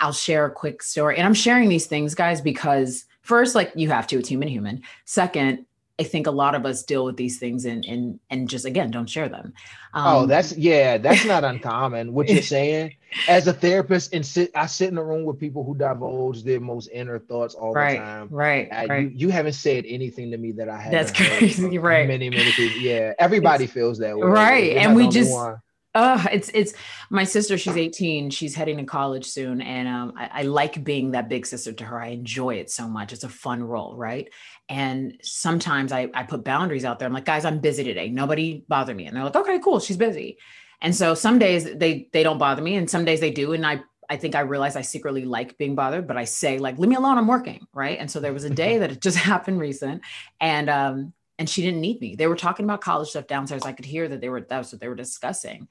I'll 0.00 0.12
share 0.12 0.46
a 0.46 0.50
quick 0.50 0.82
story. 0.82 1.16
And 1.16 1.26
I'm 1.26 1.34
sharing 1.34 1.68
these 1.68 1.86
things, 1.86 2.14
guys, 2.14 2.40
because 2.40 3.04
first, 3.22 3.54
like 3.54 3.72
you 3.74 3.88
have 3.90 4.06
to, 4.08 4.18
it's 4.18 4.28
human 4.28 4.48
human. 4.48 4.82
Second, 5.04 5.66
I 5.98 6.02
think 6.02 6.26
a 6.26 6.30
lot 6.32 6.56
of 6.56 6.66
us 6.66 6.82
deal 6.82 7.04
with 7.04 7.16
these 7.16 7.38
things 7.38 7.64
and 7.66 7.84
and 7.84 8.18
and 8.28 8.48
just 8.48 8.64
again 8.64 8.90
don't 8.90 9.08
share 9.08 9.28
them. 9.28 9.52
oh 9.94 10.22
Um, 10.22 10.28
that's 10.28 10.56
yeah 10.56 10.98
that's 10.98 11.24
not 11.24 11.44
uncommon 11.52 12.12
what 12.12 12.28
you're 12.28 12.42
saying 12.42 12.96
as 13.28 13.46
a 13.46 13.52
therapist 13.52 14.12
and 14.12 14.26
sit 14.26 14.50
i 14.56 14.66
sit 14.66 14.88
in 14.90 14.98
a 14.98 15.04
room 15.04 15.22
with 15.24 15.38
people 15.38 15.62
who 15.62 15.76
divulge 15.76 16.42
their 16.42 16.58
most 16.58 16.88
inner 16.92 17.20
thoughts 17.20 17.54
all 17.54 17.72
right, 17.72 17.92
the 17.92 17.98
time 17.98 18.28
right, 18.32 18.68
Uh, 18.72 18.86
right. 18.88 19.02
you, 19.02 19.08
you 19.14 19.28
haven't 19.28 19.52
said 19.52 19.84
anything 19.86 20.32
to 20.32 20.36
me 20.36 20.50
that 20.50 20.68
I 20.68 20.78
haven't. 20.78 20.98
That's 20.98 21.12
crazy, 21.12 21.78
right. 21.78 22.08
Many, 22.08 22.28
many 22.28 22.50
people. 22.50 22.80
Yeah, 22.80 23.12
everybody 23.20 23.68
feels 23.68 23.98
that 23.98 24.18
way. 24.18 24.26
Right, 24.26 24.76
and 24.76 24.96
we 24.96 25.06
just- 25.06 25.30
one. 25.30 25.58
Uh, 25.94 26.26
it's 26.32 26.50
it's 26.54 26.74
my 27.08 27.22
sister. 27.22 27.56
She's 27.56 27.76
18. 27.76 28.30
She's 28.30 28.54
heading 28.54 28.78
to 28.78 28.84
college 28.84 29.26
soon, 29.26 29.60
and 29.60 29.86
um, 29.86 30.14
I, 30.16 30.40
I 30.40 30.42
like 30.42 30.82
being 30.82 31.12
that 31.12 31.28
big 31.28 31.46
sister 31.46 31.72
to 31.72 31.84
her. 31.84 32.00
I 32.00 32.08
enjoy 32.08 32.56
it 32.56 32.68
so 32.68 32.88
much. 32.88 33.12
It's 33.12 33.22
a 33.22 33.28
fun 33.28 33.62
role, 33.62 33.96
right? 33.96 34.28
And 34.68 35.16
sometimes 35.22 35.92
I 35.92 36.08
I 36.12 36.24
put 36.24 36.42
boundaries 36.42 36.84
out 36.84 36.98
there. 36.98 37.06
I'm 37.06 37.14
like, 37.14 37.24
guys, 37.24 37.44
I'm 37.44 37.60
busy 37.60 37.84
today. 37.84 38.08
Nobody 38.08 38.64
bother 38.68 38.92
me. 38.92 39.06
And 39.06 39.16
they're 39.16 39.22
like, 39.22 39.36
okay, 39.36 39.60
cool. 39.60 39.78
She's 39.78 39.96
busy. 39.96 40.38
And 40.82 40.94
so 40.94 41.14
some 41.14 41.38
days 41.38 41.64
they 41.64 42.08
they 42.12 42.24
don't 42.24 42.38
bother 42.38 42.62
me, 42.62 42.74
and 42.74 42.90
some 42.90 43.04
days 43.04 43.20
they 43.20 43.30
do. 43.30 43.52
And 43.52 43.64
I 43.64 43.80
I 44.10 44.16
think 44.16 44.34
I 44.34 44.40
realize 44.40 44.74
I 44.74 44.82
secretly 44.82 45.24
like 45.24 45.56
being 45.58 45.76
bothered, 45.76 46.08
but 46.08 46.16
I 46.16 46.24
say 46.24 46.58
like, 46.58 46.76
leave 46.76 46.90
me 46.90 46.96
alone. 46.96 47.18
I'm 47.18 47.28
working, 47.28 47.68
right? 47.72 47.98
And 48.00 48.10
so 48.10 48.18
there 48.18 48.32
was 48.32 48.42
a 48.44 48.50
day 48.50 48.78
that 48.78 48.90
it 48.90 49.00
just 49.00 49.16
happened 49.32 49.60
recent, 49.60 50.02
and 50.40 50.68
um 50.68 51.12
and 51.38 51.48
she 51.48 51.62
didn't 51.62 51.80
need 51.80 52.00
me. 52.00 52.16
They 52.16 52.26
were 52.26 52.36
talking 52.36 52.64
about 52.64 52.80
college 52.80 53.10
stuff 53.10 53.28
downstairs. 53.28 53.62
I 53.64 53.72
could 53.72 53.84
hear 53.84 54.08
that 54.08 54.20
they 54.20 54.28
were 54.28 54.40
that 54.40 54.58
was 54.58 54.72
what 54.72 54.80
they 54.80 54.88
were 54.88 54.96
discussing 54.96 55.68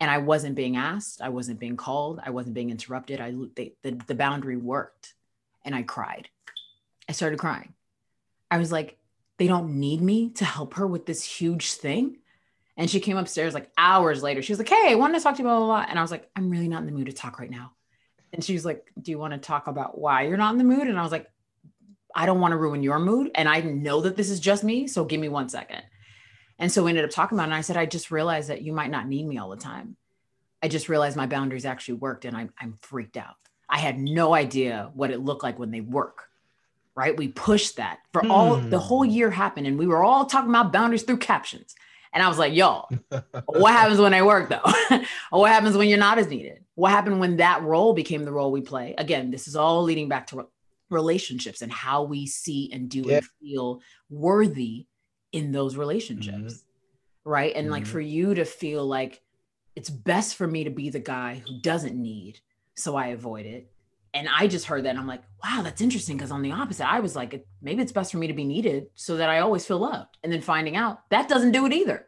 and 0.00 0.10
I 0.10 0.18
wasn't 0.18 0.56
being 0.56 0.76
asked, 0.76 1.22
I 1.22 1.28
wasn't 1.28 1.60
being 1.60 1.76
called, 1.76 2.20
I 2.24 2.30
wasn't 2.30 2.54
being 2.54 2.70
interrupted. 2.70 3.20
I 3.20 3.32
they, 3.54 3.74
the 3.82 3.92
the 4.06 4.14
boundary 4.14 4.56
worked, 4.56 5.14
and 5.64 5.74
I 5.74 5.82
cried. 5.82 6.28
I 7.08 7.12
started 7.12 7.38
crying. 7.38 7.74
I 8.50 8.58
was 8.58 8.72
like, 8.72 8.98
they 9.38 9.46
don't 9.46 9.78
need 9.80 10.00
me 10.00 10.30
to 10.30 10.44
help 10.44 10.74
her 10.74 10.86
with 10.86 11.06
this 11.06 11.24
huge 11.24 11.72
thing. 11.74 12.18
And 12.76 12.90
she 12.90 13.00
came 13.00 13.16
upstairs 13.16 13.54
like 13.54 13.70
hours 13.78 14.22
later. 14.22 14.42
She 14.42 14.52
was 14.52 14.58
like, 14.58 14.68
"Hey, 14.68 14.90
I 14.90 14.96
wanted 14.96 15.18
to 15.18 15.22
talk 15.22 15.36
to 15.36 15.38
you, 15.38 15.44
blah 15.44 15.58
blah 15.58 15.66
blah." 15.66 15.86
And 15.88 15.98
I 15.98 16.02
was 16.02 16.10
like, 16.10 16.28
"I'm 16.34 16.50
really 16.50 16.68
not 16.68 16.80
in 16.80 16.86
the 16.86 16.92
mood 16.92 17.06
to 17.06 17.12
talk 17.12 17.38
right 17.38 17.50
now." 17.50 17.72
And 18.32 18.42
she 18.42 18.52
was 18.52 18.64
like, 18.64 18.90
"Do 19.00 19.12
you 19.12 19.18
want 19.18 19.32
to 19.32 19.38
talk 19.38 19.68
about 19.68 19.96
why 19.96 20.22
you're 20.22 20.36
not 20.36 20.52
in 20.52 20.58
the 20.58 20.64
mood?" 20.64 20.88
And 20.88 20.98
I 20.98 21.02
was 21.02 21.12
like, 21.12 21.30
"I 22.14 22.26
don't 22.26 22.40
want 22.40 22.50
to 22.50 22.56
ruin 22.56 22.82
your 22.82 22.98
mood, 22.98 23.30
and 23.36 23.48
I 23.48 23.60
know 23.60 24.00
that 24.00 24.16
this 24.16 24.28
is 24.28 24.40
just 24.40 24.64
me, 24.64 24.88
so 24.88 25.04
give 25.04 25.20
me 25.20 25.28
one 25.28 25.48
second. 25.48 25.82
And 26.58 26.70
so 26.70 26.84
we 26.84 26.90
ended 26.90 27.04
up 27.04 27.10
talking 27.10 27.36
about 27.36 27.44
it. 27.44 27.46
And 27.46 27.54
I 27.54 27.60
said, 27.62 27.76
I 27.76 27.86
just 27.86 28.10
realized 28.10 28.48
that 28.50 28.62
you 28.62 28.72
might 28.72 28.90
not 28.90 29.08
need 29.08 29.26
me 29.26 29.38
all 29.38 29.50
the 29.50 29.56
time. 29.56 29.96
I 30.62 30.68
just 30.68 30.88
realized 30.88 31.16
my 31.16 31.26
boundaries 31.26 31.66
actually 31.66 31.94
worked 31.94 32.24
and 32.24 32.36
I'm, 32.36 32.52
I'm 32.58 32.78
freaked 32.80 33.16
out. 33.16 33.34
I 33.68 33.78
had 33.78 33.98
no 33.98 34.34
idea 34.34 34.90
what 34.94 35.10
it 35.10 35.20
looked 35.20 35.42
like 35.42 35.58
when 35.58 35.70
they 35.70 35.80
work. 35.80 36.28
Right. 36.96 37.16
We 37.16 37.26
pushed 37.28 37.76
that 37.78 37.98
for 38.12 38.24
all 38.28 38.56
the 38.56 38.78
Hmm. 38.78 38.86
whole 38.86 39.04
year 39.04 39.30
happened. 39.30 39.66
And 39.66 39.76
we 39.78 39.86
were 39.86 40.04
all 40.04 40.26
talking 40.26 40.48
about 40.50 40.72
boundaries 40.72 41.02
through 41.02 41.16
captions. 41.16 41.74
And 42.12 42.22
I 42.22 42.28
was 42.28 42.38
like, 42.38 42.54
y'all, 42.54 42.88
what 43.46 43.72
happens 43.72 43.98
when 43.98 44.12
they 44.12 44.22
work 44.22 44.48
though? 44.48 44.60
or 45.32 45.40
what 45.40 45.50
happens 45.50 45.76
when 45.76 45.88
you're 45.88 45.98
not 45.98 46.18
as 46.18 46.28
needed? 46.28 46.60
What 46.76 46.92
happened 46.92 47.18
when 47.18 47.38
that 47.38 47.62
role 47.62 47.92
became 47.94 48.24
the 48.24 48.30
role 48.30 48.52
we 48.52 48.60
play? 48.60 48.94
Again, 48.96 49.32
this 49.32 49.48
is 49.48 49.56
all 49.56 49.82
leading 49.82 50.08
back 50.08 50.28
to 50.28 50.36
re- 50.36 50.44
relationships 50.90 51.62
and 51.62 51.72
how 51.72 52.04
we 52.04 52.26
see 52.28 52.70
and 52.72 52.88
do 52.88 53.02
Yeah. 53.04 53.16
and 53.16 53.26
feel 53.40 53.80
worthy 54.08 54.86
in 55.34 55.52
those 55.52 55.76
relationships. 55.76 56.64
Right. 57.24 57.52
And 57.56 57.70
like 57.70 57.84
Mhm. 57.84 57.88
for 57.88 58.00
you 58.00 58.34
to 58.34 58.44
feel 58.44 58.86
like 58.86 59.20
it's 59.76 59.90
best 59.90 60.36
for 60.36 60.46
me 60.46 60.64
to 60.64 60.70
be 60.70 60.88
the 60.90 61.00
guy 61.00 61.42
who 61.46 61.60
doesn't 61.60 61.96
need, 62.00 62.40
so 62.74 62.96
I 62.96 63.08
avoid 63.08 63.44
it. 63.46 63.70
and 64.16 64.28
I 64.28 64.46
just 64.46 64.66
heard 64.66 64.84
that 64.84 64.90
and 64.90 64.98
I'm 65.00 65.08
like, 65.08 65.24
wow, 65.42 65.62
that's 65.64 65.80
interesting. 65.80 66.16
Cause 66.16 66.30
on 66.30 66.40
the 66.42 66.52
opposite, 66.52 66.88
I 66.88 67.00
was 67.00 67.16
like, 67.16 67.44
maybe 67.60 67.82
it's 67.82 67.90
best 67.90 68.12
for 68.12 68.18
me 68.18 68.28
to 68.28 68.32
be 68.32 68.44
needed 68.44 68.86
so 68.94 69.16
that 69.16 69.28
I 69.28 69.40
always 69.40 69.66
feel 69.66 69.78
loved. 69.80 70.18
And 70.22 70.32
then 70.32 70.40
finding 70.40 70.76
out 70.76 71.00
that 71.10 71.28
doesn't 71.28 71.50
do 71.50 71.66
it 71.66 71.72
either. 71.72 72.06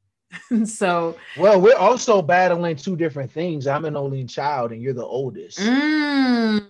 so, 0.64 1.16
well, 1.38 1.60
we're 1.60 1.76
also 1.76 2.20
battling 2.20 2.74
two 2.74 2.96
different 2.96 3.30
things. 3.30 3.68
I'm 3.68 3.84
an 3.84 3.96
only 3.96 4.24
child 4.24 4.72
and 4.72 4.82
you're 4.82 4.92
the 4.92 5.04
oldest. 5.04 5.60
Mm, 5.60 6.66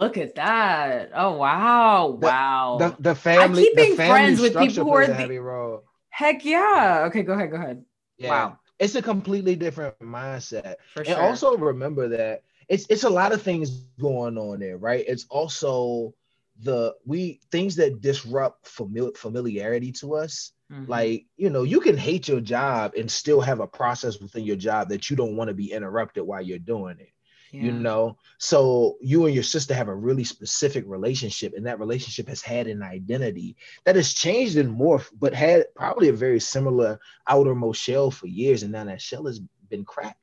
look 0.00 0.16
at 0.16 0.34
that. 0.36 1.10
Oh, 1.14 1.36
wow. 1.36 2.18
Wow. 2.20 2.76
The, 2.78 2.96
the 2.98 3.14
family, 3.14 3.62
I 3.62 3.66
keep 3.66 3.76
being 3.76 3.90
the 3.90 3.96
family 3.96 4.36
friends 4.36 4.40
with 4.40 4.56
people 4.56 4.84
who 4.84 4.96
are 4.96 5.06
the, 5.06 5.14
heavy 5.14 5.38
role. 5.38 5.84
Heck 6.08 6.44
yeah. 6.44 7.04
Okay, 7.08 7.22
go 7.22 7.34
ahead. 7.34 7.50
Go 7.50 7.56
ahead. 7.56 7.84
Yeah. 8.18 8.30
Wow. 8.30 8.58
It's 8.78 8.94
a 8.94 9.02
completely 9.02 9.56
different 9.56 9.98
mindset. 10.00 10.76
For 10.94 11.00
and 11.00 11.08
sure. 11.08 11.22
also 11.22 11.56
remember 11.56 12.08
that 12.08 12.42
it's 12.68 12.86
it's 12.88 13.04
a 13.04 13.10
lot 13.10 13.32
of 13.32 13.42
things 13.42 13.70
going 14.00 14.38
on 14.38 14.60
there, 14.60 14.78
right? 14.78 15.04
It's 15.06 15.26
also 15.28 16.14
the 16.62 16.94
we 17.04 17.40
things 17.50 17.76
that 17.76 18.00
disrupt 18.00 18.64
famili- 18.66 19.16
familiarity 19.16 19.92
to 19.92 20.14
us. 20.14 20.52
Mhm. 20.72 20.88
Like, 20.88 21.26
you 21.36 21.50
know, 21.50 21.62
you 21.62 21.80
can 21.80 21.96
hate 21.96 22.28
your 22.28 22.40
job 22.40 22.94
and 22.96 23.10
still 23.10 23.40
have 23.40 23.60
a 23.60 23.66
process 23.66 24.18
within 24.18 24.44
your 24.44 24.56
job 24.56 24.88
that 24.90 25.10
you 25.10 25.16
don't 25.16 25.36
want 25.36 25.48
to 25.48 25.54
be 25.54 25.72
interrupted 25.72 26.24
while 26.24 26.40
you're 26.40 26.58
doing 26.58 26.96
it. 27.00 27.12
You 27.52 27.72
know, 27.72 28.16
so 28.38 28.96
you 29.00 29.26
and 29.26 29.34
your 29.34 29.44
sister 29.44 29.74
have 29.74 29.88
a 29.88 29.94
really 29.94 30.24
specific 30.24 30.84
relationship, 30.86 31.52
and 31.56 31.66
that 31.66 31.80
relationship 31.80 32.28
has 32.28 32.42
had 32.42 32.66
an 32.66 32.82
identity 32.82 33.56
that 33.84 33.96
has 33.96 34.14
changed 34.14 34.56
and 34.56 34.78
morphed, 34.78 35.10
but 35.18 35.34
had 35.34 35.66
probably 35.74 36.08
a 36.08 36.12
very 36.12 36.40
similar 36.40 37.00
outermost 37.26 37.82
shell 37.82 38.10
for 38.10 38.28
years. 38.28 38.62
And 38.62 38.72
now 38.72 38.84
that 38.84 39.02
shell 39.02 39.26
has 39.26 39.40
been 39.68 39.84
cracked 39.84 40.20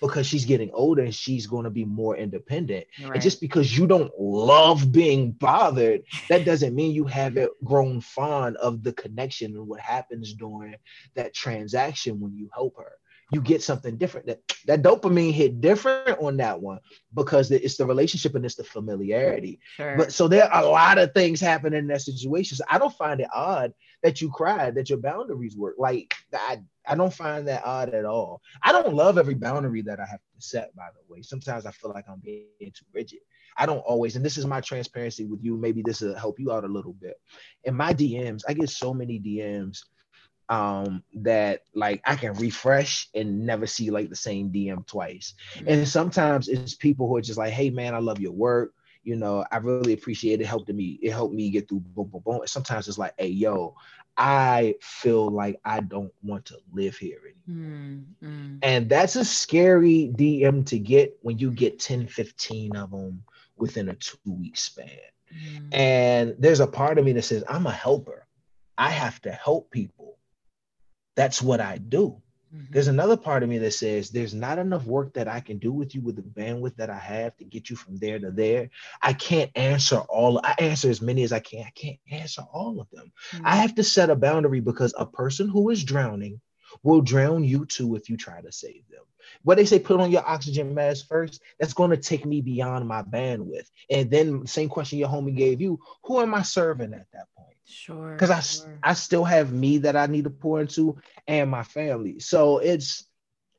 because 0.00 0.26
she's 0.26 0.46
getting 0.46 0.70
older 0.72 1.02
and 1.02 1.14
she's 1.14 1.46
going 1.46 1.64
to 1.64 1.70
be 1.70 1.84
more 1.84 2.16
independent. 2.16 2.86
Right. 3.02 3.12
And 3.14 3.22
just 3.22 3.40
because 3.40 3.76
you 3.76 3.86
don't 3.86 4.12
love 4.18 4.90
being 4.92 5.32
bothered, 5.32 6.02
that 6.28 6.44
doesn't 6.44 6.74
mean 6.74 6.94
you 6.94 7.04
haven't 7.04 7.52
grown 7.62 8.00
fond 8.00 8.56
of 8.56 8.82
the 8.82 8.92
connection 8.94 9.54
and 9.56 9.66
what 9.66 9.80
happens 9.80 10.32
during 10.32 10.76
that 11.14 11.34
transaction 11.34 12.20
when 12.20 12.34
you 12.34 12.48
help 12.54 12.76
her. 12.78 12.92
You 13.32 13.40
get 13.40 13.62
something 13.62 13.96
different. 13.96 14.26
That 14.26 14.40
that 14.66 14.82
dopamine 14.82 15.32
hit 15.32 15.60
different 15.60 16.18
on 16.20 16.36
that 16.38 16.60
one 16.60 16.80
because 17.14 17.50
it's 17.50 17.76
the 17.76 17.86
relationship 17.86 18.34
and 18.34 18.44
it's 18.44 18.56
the 18.56 18.64
familiarity. 18.64 19.60
Sure. 19.76 19.96
But 19.96 20.12
so 20.12 20.28
there 20.28 20.52
are 20.52 20.62
a 20.62 20.66
lot 20.66 20.98
of 20.98 21.14
things 21.14 21.40
happening 21.40 21.78
in 21.78 21.86
that 21.88 22.02
situation. 22.02 22.56
So 22.56 22.64
I 22.68 22.78
don't 22.78 22.94
find 22.96 23.20
it 23.20 23.28
odd 23.32 23.72
that 24.02 24.20
you 24.20 24.30
cried, 24.30 24.74
that 24.74 24.88
your 24.88 24.98
boundaries 24.98 25.56
work. 25.56 25.76
Like 25.78 26.14
I, 26.32 26.60
I 26.86 26.94
don't 26.94 27.12
find 27.12 27.46
that 27.48 27.64
odd 27.64 27.90
at 27.90 28.04
all. 28.04 28.42
I 28.62 28.72
don't 28.72 28.94
love 28.94 29.18
every 29.18 29.34
boundary 29.34 29.82
that 29.82 30.00
I 30.00 30.06
have 30.06 30.20
to 30.20 30.42
set, 30.46 30.74
by 30.74 30.88
the 30.92 31.12
way. 31.12 31.22
Sometimes 31.22 31.66
I 31.66 31.70
feel 31.70 31.90
like 31.90 32.06
I'm 32.08 32.20
being 32.20 32.46
too 32.60 32.86
rigid. 32.92 33.20
I 33.56 33.66
don't 33.66 33.78
always, 33.78 34.16
and 34.16 34.24
this 34.24 34.38
is 34.38 34.46
my 34.46 34.60
transparency 34.60 35.26
with 35.26 35.40
you. 35.42 35.56
Maybe 35.56 35.82
this 35.82 36.00
will 36.00 36.16
help 36.16 36.38
you 36.38 36.50
out 36.52 36.64
a 36.64 36.68
little 36.68 36.94
bit. 36.94 37.20
In 37.64 37.74
my 37.74 37.92
DMs, 37.92 38.42
I 38.48 38.54
get 38.54 38.70
so 38.70 38.94
many 38.94 39.20
DMs 39.20 39.84
um 40.50 41.02
that 41.14 41.62
like 41.74 42.02
I 42.04 42.16
can 42.16 42.34
refresh 42.34 43.08
and 43.14 43.46
never 43.46 43.66
see 43.66 43.90
like 43.90 44.10
the 44.10 44.16
same 44.16 44.50
DM 44.50 44.84
twice. 44.86 45.34
And 45.66 45.86
sometimes 45.86 46.48
it's 46.48 46.74
people 46.74 47.08
who 47.08 47.16
are 47.16 47.22
just 47.22 47.38
like, 47.38 47.52
hey 47.52 47.70
man, 47.70 47.94
I 47.94 47.98
love 47.98 48.20
your 48.20 48.32
work. 48.32 48.74
You 49.04 49.16
know, 49.16 49.46
I 49.50 49.58
really 49.58 49.94
appreciate 49.94 50.40
it. 50.40 50.46
Helped 50.46 50.68
me, 50.68 50.98
it 51.02 51.12
helped 51.12 51.34
me 51.34 51.48
get 51.50 51.68
through 51.68 51.80
boom, 51.80 52.08
boom, 52.08 52.22
boom. 52.22 52.40
And 52.40 52.48
sometimes 52.48 52.88
it's 52.88 52.98
like, 52.98 53.14
hey, 53.16 53.28
yo, 53.28 53.74
I 54.16 54.74
feel 54.82 55.30
like 55.30 55.58
I 55.64 55.80
don't 55.80 56.12
want 56.22 56.44
to 56.46 56.58
live 56.72 56.96
here 56.96 57.20
anymore. 57.46 57.70
Mm, 57.70 58.04
mm. 58.22 58.58
And 58.62 58.90
that's 58.90 59.16
a 59.16 59.24
scary 59.24 60.12
DM 60.14 60.66
to 60.66 60.78
get 60.78 61.16
when 61.22 61.38
you 61.38 61.52
get 61.52 61.78
10, 61.78 62.08
15 62.08 62.76
of 62.76 62.90
them 62.90 63.22
within 63.56 63.88
a 63.88 63.94
two 63.94 64.18
week 64.26 64.56
span. 64.58 64.88
Mm. 65.32 65.74
And 65.74 66.34
there's 66.38 66.60
a 66.60 66.66
part 66.66 66.98
of 66.98 67.04
me 67.04 67.12
that 67.12 67.22
says, 67.22 67.44
I'm 67.48 67.66
a 67.66 67.72
helper. 67.72 68.26
I 68.76 68.90
have 68.90 69.20
to 69.22 69.30
help 69.30 69.70
people. 69.70 69.99
That's 71.16 71.42
what 71.42 71.60
I 71.60 71.78
do. 71.78 72.22
Mhm. 72.54 72.72
There's 72.72 72.88
another 72.88 73.16
part 73.16 73.42
of 73.42 73.48
me 73.48 73.58
that 73.58 73.72
says 73.72 74.10
there's 74.10 74.34
not 74.34 74.58
enough 74.58 74.84
work 74.84 75.14
that 75.14 75.28
I 75.28 75.40
can 75.40 75.58
do 75.58 75.72
with 75.72 75.94
you 75.94 76.00
with 76.00 76.16
the 76.16 76.22
bandwidth 76.22 76.76
that 76.76 76.90
I 76.90 76.98
have 76.98 77.36
to 77.36 77.44
get 77.44 77.70
you 77.70 77.76
from 77.76 77.96
there 77.98 78.18
to 78.18 78.30
there. 78.30 78.70
I 79.02 79.12
can't 79.12 79.50
answer 79.54 79.98
all. 79.98 80.40
I 80.42 80.54
answer 80.58 80.90
as 80.90 81.00
many 81.00 81.22
as 81.22 81.32
I 81.32 81.40
can. 81.40 81.64
I 81.64 81.70
can't 81.70 81.98
answer 82.10 82.42
all 82.52 82.80
of 82.80 82.88
them. 82.90 83.12
I 83.44 83.56
have 83.56 83.74
to 83.76 83.84
set 83.84 84.10
a 84.10 84.16
boundary 84.16 84.60
because 84.60 84.94
a 84.98 85.06
person 85.06 85.48
who 85.48 85.70
is 85.70 85.84
drowning 85.84 86.40
will 86.82 87.00
drown 87.00 87.44
you 87.44 87.66
too 87.66 87.94
if 87.96 88.08
you 88.08 88.16
try 88.16 88.40
to 88.40 88.52
save 88.52 88.88
them. 88.88 89.04
What 89.42 89.56
they 89.56 89.64
say, 89.64 89.78
put 89.78 90.00
on 90.00 90.10
your 90.10 90.26
oxygen 90.26 90.74
mask 90.74 91.06
first. 91.06 91.42
That's 91.58 91.74
going 91.74 91.90
to 91.90 91.96
take 91.96 92.26
me 92.26 92.40
beyond 92.40 92.88
my 92.88 93.02
bandwidth. 93.02 93.68
And 93.90 94.10
then 94.10 94.46
same 94.46 94.68
question 94.68 94.98
your 94.98 95.08
homie 95.08 95.36
gave 95.36 95.60
you: 95.60 95.78
Who 96.04 96.20
am 96.20 96.34
I 96.34 96.42
serving 96.42 96.94
at 96.94 97.06
that 97.12 97.26
point? 97.36 97.49
Sure. 97.70 98.14
because 98.16 98.30
I 98.30 98.40
sure. 98.40 98.78
I 98.82 98.94
still 98.94 99.24
have 99.24 99.52
me 99.52 99.78
that 99.78 99.96
I 99.96 100.06
need 100.06 100.24
to 100.24 100.30
pour 100.30 100.60
into 100.60 100.98
and 101.26 101.50
my 101.50 101.62
family. 101.62 102.20
So 102.20 102.58
it's 102.58 103.06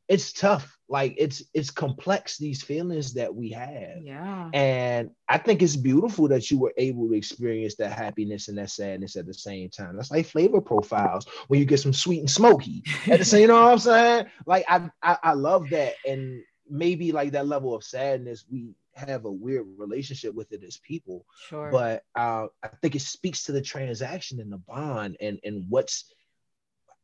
it's 0.07 0.33
tough. 0.33 0.77
Like 0.89 1.15
it's 1.17 1.43
it's 1.53 1.71
complex 1.71 2.37
these 2.37 2.61
feelings 2.63 3.13
that 3.13 3.33
we 3.33 3.51
have. 3.51 4.01
yeah. 4.01 4.49
And 4.53 5.11
I 5.29 5.37
think 5.37 5.61
it's 5.61 5.75
beautiful 5.77 6.27
that 6.29 6.51
you 6.51 6.59
were 6.59 6.73
able 6.77 7.07
to 7.07 7.13
experience 7.15 7.75
that 7.75 7.93
happiness 7.93 8.47
and 8.49 8.57
that 8.57 8.69
sadness 8.69 9.15
at 9.15 9.25
the 9.25 9.33
same 9.33 9.69
time. 9.69 9.95
That's 9.95 10.11
like 10.11 10.25
flavor 10.25 10.61
profiles 10.61 11.25
when 11.47 11.59
you 11.59 11.65
get 11.65 11.79
some 11.79 11.93
sweet 11.93 12.19
and 12.19 12.29
smoky. 12.29 12.83
At 13.09 13.19
the 13.19 13.25
same, 13.25 13.41
you 13.41 13.47
know 13.47 13.61
what 13.63 13.71
I'm 13.71 13.79
saying? 13.79 14.25
Like 14.45 14.65
I, 14.69 14.89
I 15.01 15.17
I 15.23 15.33
love 15.33 15.69
that. 15.69 15.93
And 16.05 16.43
maybe 16.69 17.11
like 17.11 17.31
that 17.31 17.47
level 17.47 17.73
of 17.73 17.83
sadness, 17.83 18.45
we 18.51 18.75
have 18.95 19.25
a 19.25 19.31
weird 19.31 19.65
relationship 19.77 20.33
with 20.33 20.51
it 20.51 20.63
as 20.63 20.77
people 20.77 21.25
Sure. 21.47 21.69
but 21.71 22.03
uh, 22.15 22.47
I 22.63 22.67
think 22.81 22.95
it 22.95 23.01
speaks 23.01 23.43
to 23.45 23.51
the 23.51 23.61
transaction 23.61 24.39
and 24.39 24.51
the 24.51 24.57
bond 24.57 25.17
and 25.21 25.39
and 25.43 25.65
what's 25.69 26.13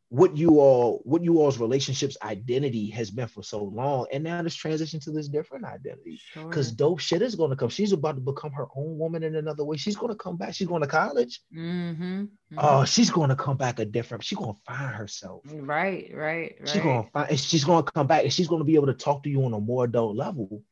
what 0.09 0.37
you 0.37 0.61
all 0.61 1.01
what 1.03 1.21
you 1.21 1.41
all's 1.41 1.57
relationships 1.59 2.15
identity 2.23 2.89
has 2.91 3.11
been 3.11 3.27
for 3.27 3.43
so 3.43 3.61
long. 3.61 4.07
And 4.13 4.23
now 4.23 4.41
this 4.41 4.55
transition 4.55 5.01
to 5.01 5.11
this 5.11 5.27
different 5.27 5.65
identity. 5.65 6.21
Because 6.33 6.67
Sure. 6.67 6.75
dope 6.77 6.99
shit 6.99 7.21
is 7.21 7.35
going 7.35 7.49
to 7.49 7.57
come. 7.57 7.67
She's 7.67 7.91
about 7.91 8.15
to 8.15 8.21
become 8.21 8.53
her 8.53 8.67
own 8.73 8.97
woman 8.97 9.23
in 9.23 9.35
another 9.35 9.65
way. 9.65 9.75
She's 9.75 9.97
going 9.97 10.13
to 10.13 10.17
come 10.17 10.37
back. 10.37 10.53
She's 10.55 10.67
going 10.69 10.81
to 10.81 10.87
college. 10.87 11.41
Mm-hmm. 11.53 12.23
oh 12.57 12.85
she's 12.85 13.09
going 13.09 13.29
to 13.31 13.35
come 13.35 13.57
back 13.57 13.79
a 13.79 13.85
different 13.85 14.23
she's 14.23 14.37
going 14.37 14.53
to 14.53 14.61
find 14.65 14.95
herself. 14.95 15.41
Right, 15.45 16.09
right, 16.13 16.55
right. 16.57 16.69
she's 16.69 16.81
going 16.81 17.03
to 17.03 17.09
find 17.11 17.39
she's 17.39 17.65
going 17.65 17.83
to 17.83 17.91
come 17.91 18.07
back 18.07 18.23
and 18.23 18.31
she's 18.31 18.47
going 18.47 18.61
to 18.61 18.65
be 18.65 18.75
able 18.75 18.87
to 18.87 18.93
talk 18.93 19.23
to 19.23 19.29
you 19.29 19.43
on 19.43 19.53
a 19.53 19.59
more 19.59 19.83
adult 19.83 20.15
level 20.15 20.63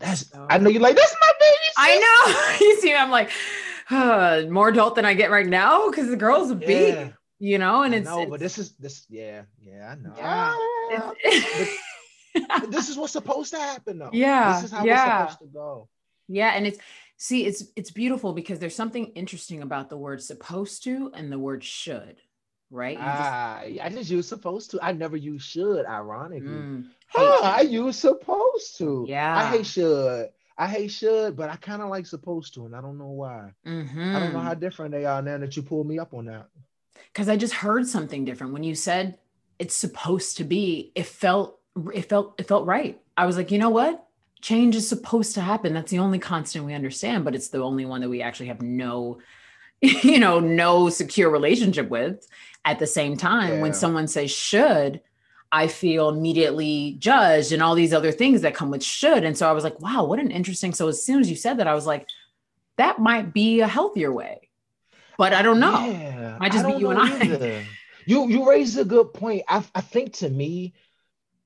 that's 0.00 0.32
i 0.48 0.58
know 0.58 0.68
you're 0.70 0.82
like 0.82 0.96
that's 0.96 1.16
my 1.20 1.32
baby 1.38 1.56
I 1.82 2.56
know. 2.58 2.66
you 2.66 2.80
see, 2.80 2.94
I'm 2.94 3.10
like 3.10 3.30
uh, 3.90 4.42
more 4.50 4.68
adult 4.68 4.96
than 4.96 5.04
I 5.06 5.14
get 5.14 5.30
right 5.30 5.46
now 5.46 5.88
because 5.88 6.08
the 6.10 6.16
girl's 6.16 6.50
a 6.50 6.54
big, 6.54 6.94
Yeah. 6.94 7.08
you 7.38 7.58
know, 7.58 7.82
and 7.84 7.94
I 7.94 7.98
it's, 7.98 8.06
no, 8.06 8.26
but 8.26 8.38
this 8.40 8.58
is 8.58 8.72
this. 8.72 9.06
Yeah, 9.08 9.42
yeah, 9.62 9.92
I 9.92 9.94
know. 10.02 10.12
Yeah. 10.16 10.52
Ah, 10.54 11.12
it's- 11.24 11.78
this 12.68 12.88
is 12.90 12.96
what's 12.98 13.12
supposed 13.14 13.52
to 13.54 13.58
happen, 13.58 13.98
though. 13.98 14.10
Yeah, 14.12 14.54
this 14.56 14.64
is 14.64 14.70
how 14.72 14.84
yeah. 14.84 15.24
it's 15.24 15.32
supposed 15.32 15.52
to 15.52 15.58
go. 15.58 15.88
yeah, 16.28 16.52
and 16.54 16.66
it's 16.66 16.78
see, 17.16 17.46
it's 17.46 17.64
it's 17.76 17.90
beautiful 17.90 18.32
because 18.34 18.58
there's 18.58 18.76
something 18.76 19.06
interesting 19.14 19.62
about 19.62 19.88
the 19.88 19.96
word 19.96 20.22
supposed 20.22 20.84
to 20.84 21.10
and 21.14 21.32
the 21.32 21.38
word 21.38 21.64
should, 21.64 22.16
right? 22.70 22.98
You 22.98 23.04
just- 23.04 23.30
Ah, 23.32 23.60
I 23.60 23.88
just 23.90 24.10
use 24.10 24.28
supposed 24.28 24.72
to. 24.72 24.80
I 24.82 24.92
never 24.92 25.16
use 25.16 25.42
should. 25.42 25.86
Ironically, 25.86 26.48
Mm. 26.50 26.84
Huh, 27.12 27.40
I 27.42 27.62
use 27.62 27.98
supposed 27.98 28.78
to. 28.78 29.04
Yeah. 29.08 29.36
I 29.36 29.56
hate 29.56 29.66
should. 29.66 30.28
I 30.58 30.66
hate 30.66 30.90
should, 30.90 31.36
but 31.36 31.48
I 31.48 31.56
kind 31.56 31.80
of 31.82 31.88
like 31.88 32.06
supposed 32.06 32.54
to, 32.54 32.66
and 32.66 32.76
I 32.76 32.80
don't 32.82 32.98
know 32.98 33.06
why. 33.08 33.52
I 33.64 33.68
don't 33.70 33.86
Mm-hmm. 33.86 34.32
know 34.34 34.40
how 34.40 34.54
different 34.54 34.92
they 34.92 35.04
are 35.06 35.22
now 35.22 35.38
that 35.38 35.56
you 35.56 35.62
pulled 35.62 35.86
me 35.86 35.98
up 35.98 36.12
on 36.14 36.26
that. 36.26 36.48
because 37.12 37.28
I 37.28 37.36
just 37.36 37.54
heard 37.54 37.86
something 37.86 38.24
different 38.24 38.52
when 38.52 38.62
you 38.62 38.74
said 38.74 39.18
it's 39.58 39.74
supposed 39.74 40.36
to 40.38 40.44
be. 40.44 40.92
It 40.94 41.06
felt 41.06 41.58
it 41.94 42.02
felt 42.02 42.38
it 42.38 42.46
felt 42.48 42.66
right. 42.66 43.00
I 43.16 43.26
was 43.26 43.36
like, 43.36 43.50
you 43.50 43.58
know 43.58 43.70
what? 43.70 44.06
Change 44.42 44.74
is 44.76 44.88
supposed 44.88 45.34
to 45.34 45.40
happen. 45.40 45.72
That's 45.74 45.90
the 45.90 45.98
only 45.98 46.18
constant 46.18 46.64
we 46.64 46.74
understand, 46.74 47.24
but 47.24 47.34
it's 47.34 47.48
the 47.48 47.62
only 47.62 47.84
one 47.86 48.00
that 48.02 48.08
we 48.08 48.22
actually 48.22 48.46
have 48.48 48.60
no, 48.62 49.18
you 49.80 50.18
know, 50.18 50.40
no 50.40 50.88
secure 50.90 51.30
relationship 51.30 51.88
with. 51.88 52.26
At 52.66 52.78
the 52.78 52.86
same 52.86 53.16
time, 53.16 53.60
when 53.60 53.72
someone 53.72 54.08
says 54.08 54.30
should, 54.30 55.00
I 55.52 55.66
feel 55.66 56.08
immediately 56.08 56.96
judged 56.98 57.52
and 57.52 57.62
all 57.62 57.74
these 57.74 57.92
other 57.92 58.12
things 58.12 58.42
that 58.42 58.54
come 58.54 58.70
with 58.70 58.84
should. 58.84 59.24
And 59.24 59.36
so 59.36 59.48
I 59.48 59.52
was 59.52 59.64
like, 59.64 59.80
wow, 59.80 60.04
what 60.04 60.18
an 60.20 60.30
interesting. 60.30 60.72
So 60.72 60.88
as 60.88 61.04
soon 61.04 61.20
as 61.20 61.28
you 61.28 61.36
said 61.36 61.58
that, 61.58 61.66
I 61.66 61.74
was 61.74 61.86
like, 61.86 62.06
that 62.76 62.98
might 62.98 63.32
be 63.32 63.60
a 63.60 63.66
healthier 63.66 64.12
way. 64.12 64.48
But 65.18 65.32
I 65.34 65.42
don't 65.42 65.60
know. 65.60 65.86
Yeah, 65.86 66.38
Might 66.38 66.52
just 66.52 66.66
be 66.66 66.74
you 66.74 66.90
and 66.90 66.98
I. 67.00 67.24
either. 67.24 67.64
You 68.06 68.28
you 68.28 68.48
raised 68.48 68.78
a 68.78 68.84
good 68.84 69.12
point. 69.12 69.42
I 69.48 69.62
I 69.74 69.80
think 69.82 70.14
to 70.14 70.28
me, 70.30 70.72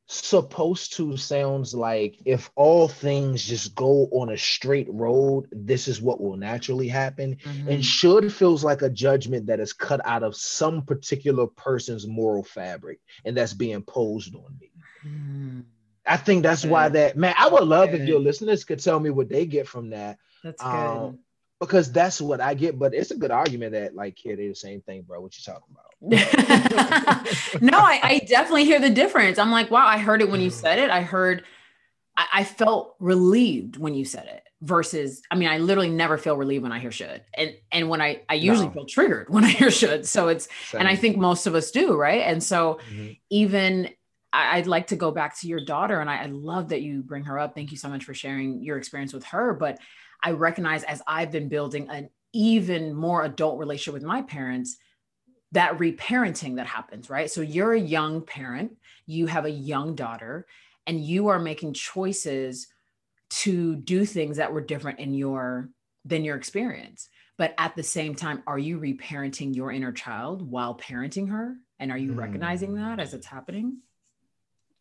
supposed 0.06 0.92
to 0.94 1.16
sounds 1.16 1.74
like 1.74 2.16
if 2.24 2.50
all 2.56 2.88
things 2.88 3.42
just 3.42 3.74
go 3.74 4.08
on 4.12 4.30
a 4.30 4.36
straight 4.36 4.88
road, 4.90 5.46
this 5.50 5.88
is 5.88 6.02
what 6.02 6.20
will 6.20 6.36
naturally 6.36 6.88
happen. 6.88 7.36
Mhm. 7.36 7.68
And 7.68 7.84
should 7.84 8.32
feels 8.32 8.62
like 8.62 8.82
a 8.82 8.90
judgment 8.90 9.46
that 9.46 9.60
is 9.60 9.72
cut 9.72 10.00
out 10.04 10.22
of 10.22 10.36
some 10.36 10.82
particular 10.82 11.46
person's 11.46 12.06
moral 12.06 12.42
fabric, 12.42 13.00
and 13.24 13.36
that's 13.36 13.54
being 13.54 13.82
posed 13.82 14.34
on 14.34 14.56
me. 14.60 14.70
Mm. 15.06 15.64
I 16.06 16.18
think 16.18 16.42
that's 16.42 16.66
why 16.66 16.90
that 16.90 17.16
man. 17.16 17.34
I 17.38 17.48
would 17.48 17.64
love 17.64 17.94
if 17.94 18.06
your 18.06 18.20
listeners 18.20 18.64
could 18.64 18.80
tell 18.80 19.00
me 19.00 19.08
what 19.10 19.30
they 19.30 19.46
get 19.46 19.66
from 19.66 19.90
that. 19.90 20.18
That's 20.42 20.62
good. 20.62 21.18
Because 21.64 21.90
that's 21.92 22.20
what 22.20 22.40
I 22.40 22.54
get. 22.54 22.78
But 22.78 22.94
it's 22.94 23.10
a 23.10 23.16
good 23.16 23.30
argument 23.30 23.72
that 23.72 23.94
like, 23.94 24.16
kid, 24.16 24.38
they're 24.38 24.48
the 24.48 24.54
same 24.54 24.80
thing, 24.82 25.02
bro. 25.02 25.20
What 25.20 25.36
you 25.36 25.42
talking 25.44 25.74
about? 25.74 25.84
no, 27.62 27.78
I, 27.78 28.00
I 28.02 28.18
definitely 28.26 28.64
hear 28.64 28.80
the 28.80 28.90
difference. 28.90 29.38
I'm 29.38 29.50
like, 29.50 29.70
wow, 29.70 29.86
I 29.86 29.98
heard 29.98 30.20
it 30.20 30.30
when 30.30 30.40
you 30.40 30.50
said 30.50 30.78
it. 30.78 30.90
I 30.90 31.02
heard, 31.02 31.44
I, 32.16 32.26
I 32.32 32.44
felt 32.44 32.96
relieved 33.00 33.76
when 33.76 33.94
you 33.94 34.04
said 34.04 34.26
it. 34.26 34.42
Versus, 34.62 35.20
I 35.30 35.34
mean, 35.34 35.48
I 35.50 35.58
literally 35.58 35.90
never 35.90 36.16
feel 36.16 36.38
relieved 36.38 36.62
when 36.62 36.72
I 36.72 36.78
hear 36.78 36.90
should, 36.90 37.20
and 37.34 37.54
and 37.70 37.90
when 37.90 38.00
I 38.00 38.22
I 38.30 38.34
usually 38.34 38.68
No. 38.68 38.72
feel 38.72 38.86
triggered 38.86 39.28
when 39.28 39.44
I 39.44 39.48
hear 39.50 39.70
should. 39.70 40.06
So 40.06 40.28
it's 40.28 40.48
and 40.72 40.88
I 40.88 40.96
think 40.96 41.18
most 41.18 41.46
of 41.46 41.54
us 41.54 41.70
do, 41.70 41.94
right? 41.94 42.22
And 42.22 42.42
so 42.42 42.78
Mhm. 42.90 43.18
even 43.28 43.90
I- 44.32 44.56
I'd 44.56 44.66
like 44.66 44.86
to 44.86 44.96
go 44.96 45.10
back 45.10 45.38
to 45.40 45.48
your 45.48 45.62
daughter, 45.62 46.00
and 46.00 46.08
I, 46.08 46.22
I 46.22 46.26
love 46.26 46.70
that 46.70 46.80
you 46.80 47.02
bring 47.02 47.24
her 47.24 47.38
up. 47.38 47.54
Thank 47.54 47.72
you 47.72 47.76
so 47.76 47.90
much 47.90 48.04
for 48.04 48.14
sharing 48.14 48.62
your 48.62 48.78
experience 48.78 49.12
with 49.12 49.24
her. 49.24 49.52
But 49.52 49.80
I 50.24 50.32
recognize 50.32 50.82
as 50.84 51.02
I've 51.06 51.30
been 51.30 51.48
building 51.48 51.88
an 51.90 52.08
even 52.32 52.94
more 52.94 53.24
adult 53.24 53.58
relationship 53.58 53.94
with 53.94 54.02
my 54.02 54.22
parents, 54.22 54.76
that 55.52 55.78
reparenting 55.78 56.56
that 56.56 56.66
happens, 56.66 57.08
right? 57.08 57.30
So 57.30 57.42
you're 57.42 57.74
a 57.74 57.80
young 57.80 58.22
parent, 58.22 58.76
you 59.06 59.26
have 59.26 59.44
a 59.44 59.50
young 59.50 59.94
daughter, 59.94 60.46
and 60.86 61.04
you 61.04 61.28
are 61.28 61.38
making 61.38 61.74
choices 61.74 62.66
to 63.30 63.76
do 63.76 64.04
things 64.04 64.38
that 64.38 64.52
were 64.52 64.60
different 64.60 64.98
in 64.98 65.14
your 65.14 65.70
than 66.04 66.24
your 66.24 66.36
experience. 66.36 67.08
But 67.36 67.54
at 67.58 67.76
the 67.76 67.82
same 67.82 68.14
time, 68.14 68.42
are 68.46 68.58
you 68.58 68.78
reparenting 68.78 69.54
your 69.54 69.72
inner 69.72 69.92
child 69.92 70.42
while 70.42 70.76
parenting 70.76 71.30
her? 71.30 71.56
And 71.78 71.90
are 71.90 71.98
you 71.98 72.12
recognizing 72.12 72.74
that 72.74 72.94
hmm. 72.94 73.00
as 73.00 73.14
it's 73.14 73.26
happening? 73.26 73.78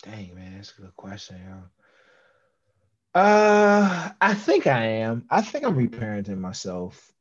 Dang, 0.04 0.36
man, 0.36 0.56
that's 0.56 0.74
a 0.78 0.82
good 0.82 0.96
question, 0.96 1.38
yo. 1.46 1.64
Uh, 3.14 4.10
I 4.20 4.34
think 4.34 4.66
I 4.68 4.86
am. 4.86 5.26
I 5.30 5.42
think 5.42 5.66
I'm 5.66 5.76
reparenting 5.76 6.40
myself. 6.40 7.12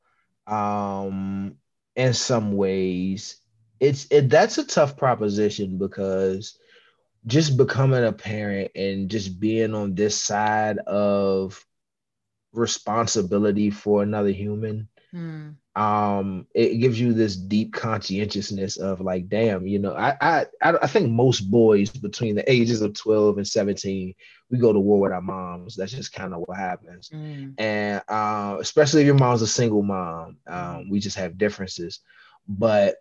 Um, 0.46 1.56
in 1.96 2.14
some 2.14 2.56
ways, 2.56 3.36
it's 3.80 4.06
it. 4.10 4.30
That's 4.30 4.58
a 4.58 4.66
tough 4.66 4.96
proposition 4.96 5.78
because 5.78 6.58
just 7.26 7.56
becoming 7.56 8.04
a 8.04 8.12
parent 8.12 8.72
and 8.76 9.10
just 9.10 9.40
being 9.40 9.74
on 9.74 9.94
this 9.94 10.16
side 10.20 10.78
of 10.78 11.64
responsibility 12.52 13.70
for 13.70 14.02
another 14.02 14.30
human 14.30 14.88
um 15.76 16.46
it 16.54 16.78
gives 16.78 17.00
you 17.00 17.12
this 17.12 17.36
deep 17.36 17.72
conscientiousness 17.72 18.76
of 18.76 19.00
like 19.00 19.28
damn 19.28 19.66
you 19.66 19.78
know 19.78 19.94
I, 19.94 20.16
I 20.20 20.46
i 20.82 20.86
think 20.86 21.10
most 21.10 21.40
boys 21.50 21.90
between 21.90 22.28
the 22.28 22.42
ages 22.42 22.74
of 22.74 22.86
12 22.86 23.28
and 23.28 23.38
17 23.40 24.08
we 24.50 24.52
go 24.52 24.72
to 24.72 24.78
war 24.78 25.00
with 25.00 25.12
our 25.12 25.20
moms. 25.22 25.76
That's 25.76 25.92
just 25.92 26.12
kind 26.12 26.32
of 26.34 26.40
what 26.46 26.56
happens. 26.56 27.10
And 27.58 28.02
uh, 28.08 28.56
especially 28.60 29.00
if 29.02 29.06
your 29.06 29.14
mom's 29.14 29.42
a 29.42 29.46
single 29.46 29.82
mom 29.82 30.36
um 30.46 30.88
we 30.90 31.00
just 31.00 31.16
have 31.16 31.38
differences. 31.38 32.00
But 32.48 32.96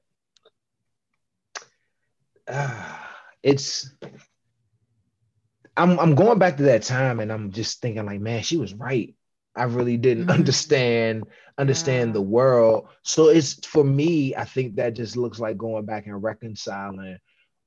uh, 2.47 2.97
it's 3.43 3.89
I'm 5.78 5.99
I'm 5.99 6.16
going 6.16 6.39
back 6.39 6.57
to 6.57 6.64
that 6.64 6.84
time 6.84 7.20
and 7.20 7.32
I'm 7.32 7.51
just 7.51 7.82
thinking 7.82 8.05
like 8.05 8.20
man 8.22 8.43
she 8.43 8.57
was 8.57 8.74
right. 8.74 9.16
I 9.55 9.64
really 9.64 9.97
didn't 9.97 10.26
Mhm. 10.26 10.30
understand 10.30 11.26
understand 11.58 12.10
Yeah. 12.10 12.14
the 12.14 12.22
world. 12.22 12.88
So 13.04 13.30
it's 13.30 13.66
for 13.66 13.84
me, 13.84 14.36
I 14.36 14.45
think 14.45 14.76
that 14.76 14.93
just 14.93 15.18
looks 15.18 15.39
like 15.39 15.58
going 15.58 15.86
back 15.86 16.08
and 16.08 16.22
reconciling 16.22 17.18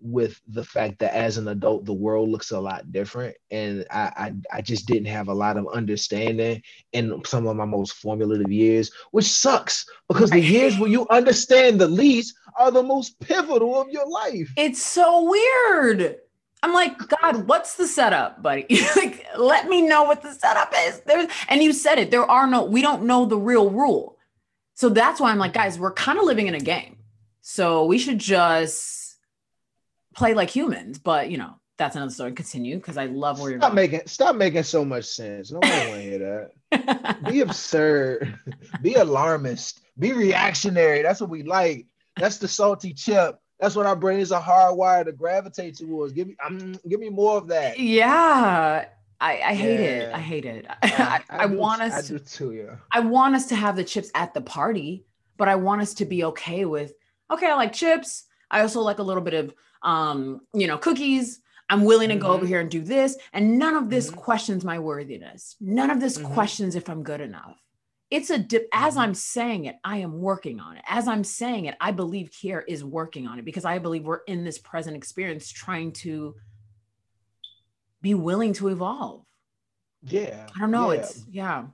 with 0.00 0.38
the 0.48 0.64
fact 0.64 0.98
that 0.98 1.14
as 1.14 1.38
an 1.38 1.48
adult, 1.48 1.86
the 1.86 1.92
world 1.92 2.28
looks 2.28 2.50
a 2.50 2.60
lot 2.60 2.92
different. 2.92 3.36
And 3.50 3.86
I 3.90 4.12
I, 4.52 4.58
I 4.58 4.60
just 4.60 4.86
didn't 4.86 5.06
have 5.06 5.28
a 5.28 5.34
lot 5.34 5.56
of 5.56 5.66
understanding 5.72 6.62
in 6.92 7.22
some 7.24 7.46
of 7.46 7.56
my 7.56 7.64
most 7.64 7.94
formative 7.94 8.52
years, 8.52 8.90
which 9.12 9.26
sucks 9.26 9.86
because 10.08 10.30
the 10.30 10.40
years 10.40 10.78
where 10.78 10.90
you 10.90 11.06
understand 11.08 11.80
the 11.80 11.88
least 11.88 12.34
are 12.58 12.70
the 12.70 12.82
most 12.82 13.18
pivotal 13.20 13.80
of 13.80 13.88
your 13.88 14.06
life. 14.06 14.52
It's 14.56 14.82
so 14.82 15.30
weird. 15.30 16.16
I'm 16.64 16.72
like, 16.72 16.96
God, 16.96 17.46
what's 17.46 17.76
the 17.76 17.86
setup, 17.86 18.42
buddy? 18.42 18.66
like, 18.96 19.26
let 19.36 19.68
me 19.68 19.82
know 19.82 20.04
what 20.04 20.22
the 20.22 20.32
setup 20.32 20.72
is. 20.74 21.00
There's, 21.00 21.28
and 21.50 21.62
you 21.62 21.74
said 21.74 21.98
it. 21.98 22.10
There 22.10 22.24
are 22.24 22.46
no, 22.46 22.64
we 22.64 22.80
don't 22.80 23.04
know 23.04 23.26
the 23.26 23.36
real 23.36 23.68
rule. 23.68 24.16
So 24.72 24.88
that's 24.88 25.20
why 25.20 25.30
I'm 25.30 25.36
like, 25.38 25.52
guys, 25.52 25.78
we're 25.78 25.92
kind 25.92 26.18
of 26.18 26.24
living 26.24 26.46
in 26.46 26.54
a 26.54 26.60
game. 26.60 26.96
So 27.42 27.84
we 27.84 27.98
should 27.98 28.18
just 28.18 29.16
play 30.16 30.32
like 30.32 30.48
humans. 30.48 30.98
But 30.98 31.30
you 31.30 31.36
know, 31.36 31.60
that's 31.76 31.96
another 31.96 32.10
story. 32.10 32.32
Continue 32.32 32.76
because 32.76 32.96
I 32.96 33.06
love 33.06 33.40
where 33.40 33.50
you're 33.50 33.60
Stop 33.60 33.74
making 33.74 34.00
stop 34.06 34.34
making 34.34 34.62
so 34.62 34.86
much 34.86 35.04
sense. 35.04 35.52
Nobody 35.52 35.70
want 35.70 35.92
to 35.92 36.00
hear 36.00 36.50
that. 36.70 37.24
Be 37.30 37.42
absurd. 37.42 38.38
Be 38.80 38.94
alarmist. 38.94 39.82
Be 39.98 40.14
reactionary. 40.14 41.02
That's 41.02 41.20
what 41.20 41.28
we 41.28 41.42
like. 41.42 41.86
That's 42.16 42.38
the 42.38 42.48
salty 42.48 42.94
chip. 42.94 43.38
That's 43.60 43.76
what 43.76 43.86
our 43.86 43.96
brains 43.96 44.32
are 44.32 44.42
hardwired 44.42 45.04
to 45.06 45.12
gravitate 45.12 45.76
towards. 45.76 46.12
Give 46.12 46.28
me, 46.28 46.36
um, 46.44 46.74
give 46.88 47.00
me 47.00 47.08
more 47.08 47.36
of 47.38 47.48
that. 47.48 47.78
yeah. 47.78 48.86
I, 49.20 49.40
I 49.40 49.54
hate 49.54 49.80
it. 49.80 50.12
I 50.12 50.18
hate 50.18 50.44
it. 50.44 50.66
I, 50.82 51.22
I, 51.30 51.46
do- 51.46 51.56
want 51.56 51.80
I 51.80 51.86
us 51.86 52.08
do 52.08 52.18
to, 52.18 52.24
too. 52.24 52.52
Yeah. 52.52 52.76
I 52.92 53.00
want 53.00 53.34
us 53.36 53.46
to 53.46 53.54
have 53.56 53.76
the 53.76 53.84
chips 53.84 54.10
at 54.14 54.34
the 54.34 54.40
party, 54.42 55.06
but 55.38 55.48
I 55.48 55.54
want 55.54 55.80
us 55.80 55.94
to 55.94 56.04
be 56.04 56.24
okay 56.24 56.64
with, 56.64 56.92
okay, 57.30 57.46
I 57.46 57.54
like 57.54 57.72
chips. 57.72 58.24
I 58.50 58.60
also 58.60 58.80
like 58.82 58.98
a 58.98 59.02
little 59.02 59.22
bit 59.22 59.34
of, 59.34 59.54
um, 59.82 60.40
you 60.52 60.66
know, 60.66 60.76
cookies. 60.76 61.40
I'm 61.70 61.84
willing 61.84 62.10
to 62.10 62.16
go 62.16 62.32
over 62.32 62.44
Mhm. 62.44 62.48
here 62.48 62.60
and 62.60 62.70
do 62.70 62.82
this. 62.82 63.16
And 63.32 63.58
none 63.58 63.76
of 63.76 63.88
this 63.88 64.10
Mhm. 64.10 64.16
questions 64.16 64.64
my 64.64 64.78
worthiness. 64.80 65.56
None 65.60 65.90
of 65.90 66.00
this 66.00 66.18
Mhm. 66.18 66.34
questions 66.34 66.74
if 66.74 66.90
I'm 66.90 67.02
good 67.02 67.22
enough. 67.22 67.56
It's 68.10 68.30
a 68.30 68.38
dip. 68.38 68.68
As 68.72 68.94
Mhm. 68.94 68.98
I'm 68.98 69.14
saying 69.14 69.64
it, 69.64 69.76
I 69.82 69.98
am 69.98 70.20
working 70.20 70.60
on 70.60 70.76
it. 70.76 70.84
As 70.86 71.08
I'm 71.08 71.24
saying 71.24 71.64
it, 71.64 71.76
I 71.80 71.90
believe 71.90 72.30
Kier 72.30 72.62
is 72.68 72.84
working 72.84 73.26
on 73.26 73.38
it 73.38 73.44
because 73.44 73.64
I 73.64 73.78
believe 73.78 74.04
we're 74.04 74.22
in 74.26 74.44
this 74.44 74.58
present 74.58 74.96
experience 74.96 75.50
trying 75.50 75.92
to 76.04 76.36
be 78.02 78.14
willing 78.14 78.52
to 78.54 78.68
evolve. 78.68 79.24
Yeah. 80.02 80.46
I 80.54 80.60
don't 80.60 80.70
know. 80.70 80.92
yeah. 80.92 80.98
It's 81.00 81.24
yeah. 81.30 81.66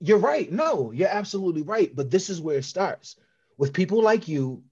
You're 0.00 0.18
right. 0.18 0.50
No, 0.50 0.90
you're 0.90 1.08
absolutely 1.08 1.62
right. 1.62 1.94
But 1.94 2.10
this 2.10 2.28
is 2.30 2.40
where 2.40 2.58
it 2.58 2.64
starts 2.64 3.16
with 3.56 3.72
people 3.72 4.02
like 4.02 4.26
you 4.26 4.64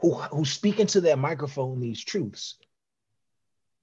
who 0.00 0.14
who 0.14 0.44
speak 0.44 0.80
into 0.80 1.00
their 1.00 1.16
microphone 1.16 1.80
these 1.80 2.02
truths. 2.02 2.56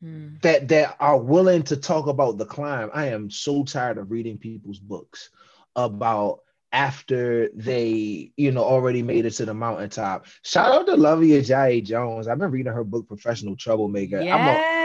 Mm. 0.03 0.41
that 0.41 0.67
that 0.69 0.95
are 0.99 1.19
willing 1.19 1.61
to 1.61 1.77
talk 1.77 2.07
about 2.07 2.39
the 2.39 2.45
climb. 2.45 2.89
I 2.91 3.09
am 3.09 3.29
so 3.29 3.63
tired 3.63 3.99
of 3.99 4.09
reading 4.09 4.39
people's 4.39 4.79
books 4.79 5.29
about 5.75 6.39
after 6.71 7.49
they, 7.53 8.31
you 8.37 8.51
know, 8.51 8.63
already 8.63 9.03
made 9.03 9.25
it 9.25 9.31
to 9.31 9.45
the 9.45 9.53
mountaintop. 9.53 10.25
Shout 10.43 10.71
out 10.71 10.85
to 10.87 10.93
Luvvie 10.93 11.39
Ajayi 11.39 11.83
Jones. 11.83 12.27
I've 12.27 12.39
been 12.39 12.51
reading 12.51 12.71
her 12.71 12.83
book, 12.83 13.07
Professional 13.07 13.55
Troublemaker. 13.55 14.21
Yes. 14.21 14.33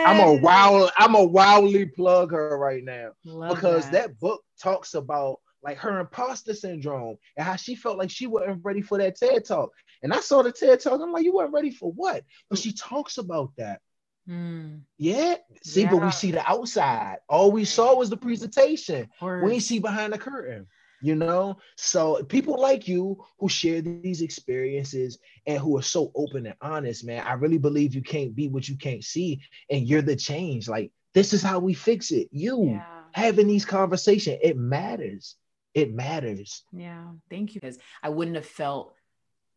I'm 0.08 0.20
a 0.20 0.26
I'm 0.26 0.28
a 0.28 0.40
wild, 0.40 0.90
I'm 0.98 1.14
a 1.14 1.24
wildly 1.24 1.86
plug 1.86 2.32
her 2.32 2.58
right 2.58 2.82
now 2.84 3.10
Luvvie 3.26 3.54
because 3.54 3.90
that. 3.90 4.18
book 4.18 4.42
talks 4.60 4.94
about 4.94 5.40
like 5.62 5.78
her 5.78 6.00
imposter 6.00 6.54
syndrome 6.54 7.16
and 7.36 7.46
how 7.46 7.56
she 7.56 7.74
felt 7.74 7.98
like 7.98 8.10
she 8.10 8.26
wasn't 8.26 8.64
ready 8.64 8.82
for 8.82 8.98
that 8.98 9.16
TED 9.16 9.44
talk. 9.44 9.70
And 10.02 10.12
I 10.12 10.20
saw 10.20 10.42
the 10.42 10.52
TED 10.52 10.80
talk. 10.80 11.00
I'm 11.00 11.12
like, 11.12 11.24
you 11.24 11.34
weren't 11.34 11.52
ready 11.52 11.70
for 11.70 11.90
what? 11.92 12.22
But 12.48 12.58
she 12.58 12.72
talks 12.72 13.18
about 13.18 13.50
that. 13.56 13.80
Mm. 14.28 14.82
Yeah. 14.98 15.36
See, 15.62 15.86
but 15.86 16.02
we 16.02 16.10
see 16.10 16.30
the 16.30 16.48
outside. 16.48 17.18
All 17.28 17.50
we 17.50 17.64
saw 17.64 17.94
was 17.94 18.10
the 18.10 18.16
presentation. 18.16 19.08
We 19.20 19.60
see 19.60 19.78
behind 19.78 20.12
the 20.12 20.18
curtain. 20.18 20.66
You 21.02 21.14
know, 21.14 21.58
so 21.76 22.22
people 22.24 22.60
like 22.60 22.88
you 22.88 23.22
who 23.38 23.48
share 23.48 23.82
these 23.82 24.22
experiences 24.22 25.18
and 25.46 25.58
who 25.58 25.76
are 25.76 25.82
so 25.82 26.10
open 26.14 26.46
and 26.46 26.56
honest, 26.60 27.04
man. 27.04 27.24
I 27.26 27.34
really 27.34 27.58
believe 27.58 27.94
you 27.94 28.02
can't 28.02 28.34
be 28.34 28.48
what 28.48 28.68
you 28.68 28.76
can't 28.76 29.04
see, 29.04 29.40
and 29.70 29.86
you're 29.86 30.02
the 30.02 30.16
change. 30.16 30.68
Like 30.68 30.92
this 31.14 31.32
is 31.32 31.42
how 31.42 31.58
we 31.58 31.74
fix 31.74 32.10
it. 32.10 32.28
You 32.30 32.70
yeah. 32.72 32.84
having 33.12 33.46
these 33.46 33.64
conversations, 33.64 34.38
it 34.42 34.56
matters. 34.56 35.36
It 35.74 35.92
matters. 35.94 36.62
Yeah. 36.72 37.04
Thank 37.28 37.54
you. 37.54 37.60
Because 37.60 37.78
I 38.02 38.08
wouldn't 38.08 38.36
have 38.36 38.46
felt 38.46 38.94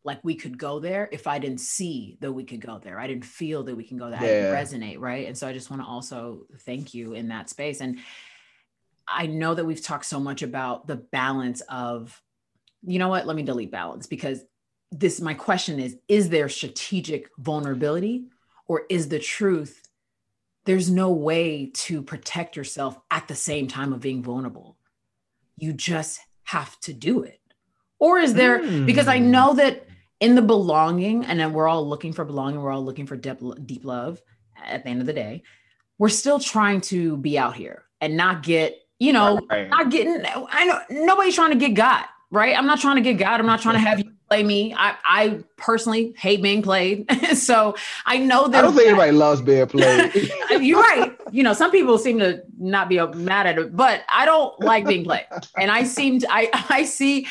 like 0.04 0.20
we 0.22 0.34
could 0.34 0.56
go 0.56 0.80
there 0.80 1.08
if 1.12 1.26
I 1.26 1.38
didn't 1.38 1.60
see 1.60 2.16
that 2.20 2.32
we 2.32 2.44
could 2.44 2.60
go 2.60 2.78
there. 2.78 2.98
I 2.98 3.06
didn't 3.06 3.24
feel 3.24 3.62
that 3.64 3.76
we 3.76 3.84
can 3.84 3.98
go 3.98 4.08
there. 4.08 4.18
I 4.18 4.22
didn't 4.22 4.54
resonate. 4.54 4.98
Right. 4.98 5.26
And 5.26 5.36
so 5.36 5.46
I 5.46 5.52
just 5.52 5.70
want 5.70 5.82
to 5.82 5.88
also 5.88 6.46
thank 6.60 6.94
you 6.94 7.12
in 7.12 7.28
that 7.28 7.50
space. 7.50 7.80
And 7.80 7.98
I 9.10 9.26
know 9.26 9.54
that 9.54 9.64
we've 9.64 9.82
talked 9.82 10.06
so 10.06 10.20
much 10.20 10.42
about 10.42 10.86
the 10.86 10.96
balance 10.96 11.62
of, 11.68 12.22
you 12.82 12.98
know 12.98 13.08
what? 13.08 13.26
Let 13.26 13.36
me 13.36 13.42
delete 13.42 13.70
balance 13.70 14.06
because 14.06 14.42
this, 14.92 15.20
my 15.20 15.34
question 15.34 15.80
is, 15.80 15.96
is 16.08 16.28
there 16.28 16.48
strategic 16.48 17.28
vulnerability 17.38 18.26
or 18.66 18.82
is 18.88 19.08
the 19.08 19.18
truth? 19.18 19.82
There's 20.64 20.90
no 20.90 21.10
way 21.10 21.70
to 21.74 22.02
protect 22.02 22.56
yourself 22.56 22.98
at 23.10 23.26
the 23.28 23.34
same 23.34 23.66
time 23.66 23.92
of 23.92 24.00
being 24.00 24.22
vulnerable. 24.22 24.76
You 25.56 25.72
just 25.72 26.20
have 26.44 26.78
to 26.80 26.92
do 26.92 27.22
it. 27.22 27.40
Or 27.98 28.18
is 28.18 28.34
there, 28.34 28.62
because 28.86 29.08
I 29.08 29.18
Hmm. 29.18 29.30
know 29.30 29.54
that 29.54 29.86
in 30.20 30.34
the 30.34 30.42
belonging, 30.42 31.24
and 31.24 31.38
then 31.40 31.52
we're 31.52 31.68
all 31.68 31.86
looking 31.88 32.12
for 32.12 32.24
belonging, 32.24 32.60
we're 32.60 32.72
all 32.72 32.84
looking 32.84 33.06
for 33.06 33.16
deep, 33.16 33.38
deep 33.66 33.84
love 33.84 34.22
at 34.62 34.84
the 34.84 34.90
end 34.90 35.00
of 35.00 35.06
the 35.06 35.12
day. 35.12 35.42
we're 35.98 36.08
still 36.08 36.38
trying 36.40 36.80
to 36.80 37.18
be 37.18 37.38
out 37.38 37.54
here 37.54 37.84
and 38.00 38.16
not 38.16 38.42
get, 38.42 38.78
you 39.00 39.12
know, 39.12 39.40
Right. 39.50 39.68
not 39.68 39.90
getting, 39.90 40.22
I 40.24 40.66
know 40.66 40.80
nobody's 40.90 41.34
trying 41.34 41.50
to 41.50 41.56
get 41.56 41.74
God, 41.74 42.04
right? 42.30 42.56
I'm 42.56 42.66
not 42.66 42.78
trying 42.78 42.96
to 42.96 43.02
get 43.02 43.14
God. 43.14 43.40
I'm 43.40 43.46
not 43.46 43.60
trying 43.60 43.74
to 43.74 43.80
have 43.80 43.98
you 43.98 44.12
play 44.30 44.44
me. 44.44 44.72
I, 44.76 44.94
I 45.04 45.42
personally 45.56 46.14
hate 46.16 46.40
being 46.40 46.62
played. 46.62 47.10
so 47.34 47.74
I 48.06 48.18
know 48.18 48.46
that 48.46 48.58
I 48.58 48.62
don't 48.62 48.74
think 48.76 48.88
anybody 48.88 49.10
loves 49.10 49.42
being 49.42 49.66
played. 49.66 50.12
you're 50.60 50.80
right. 50.80 51.16
You 51.32 51.42
know, 51.42 51.52
some 51.52 51.72
people 51.72 51.98
seem 51.98 52.20
to 52.20 52.42
not 52.58 52.88
be 52.88 53.00
uh, 53.00 53.08
mad 53.14 53.48
at 53.48 53.58
it, 53.58 53.74
but 53.74 54.02
I 54.12 54.26
don't 54.26 54.58
like 54.60 54.86
being 54.86 55.02
played. 55.02 55.26
And 55.58 55.70
I 55.70 55.82
seem 55.82 56.20
to, 56.20 56.28
I, 56.30 56.48
I 56.70 56.84
see, 56.84 57.26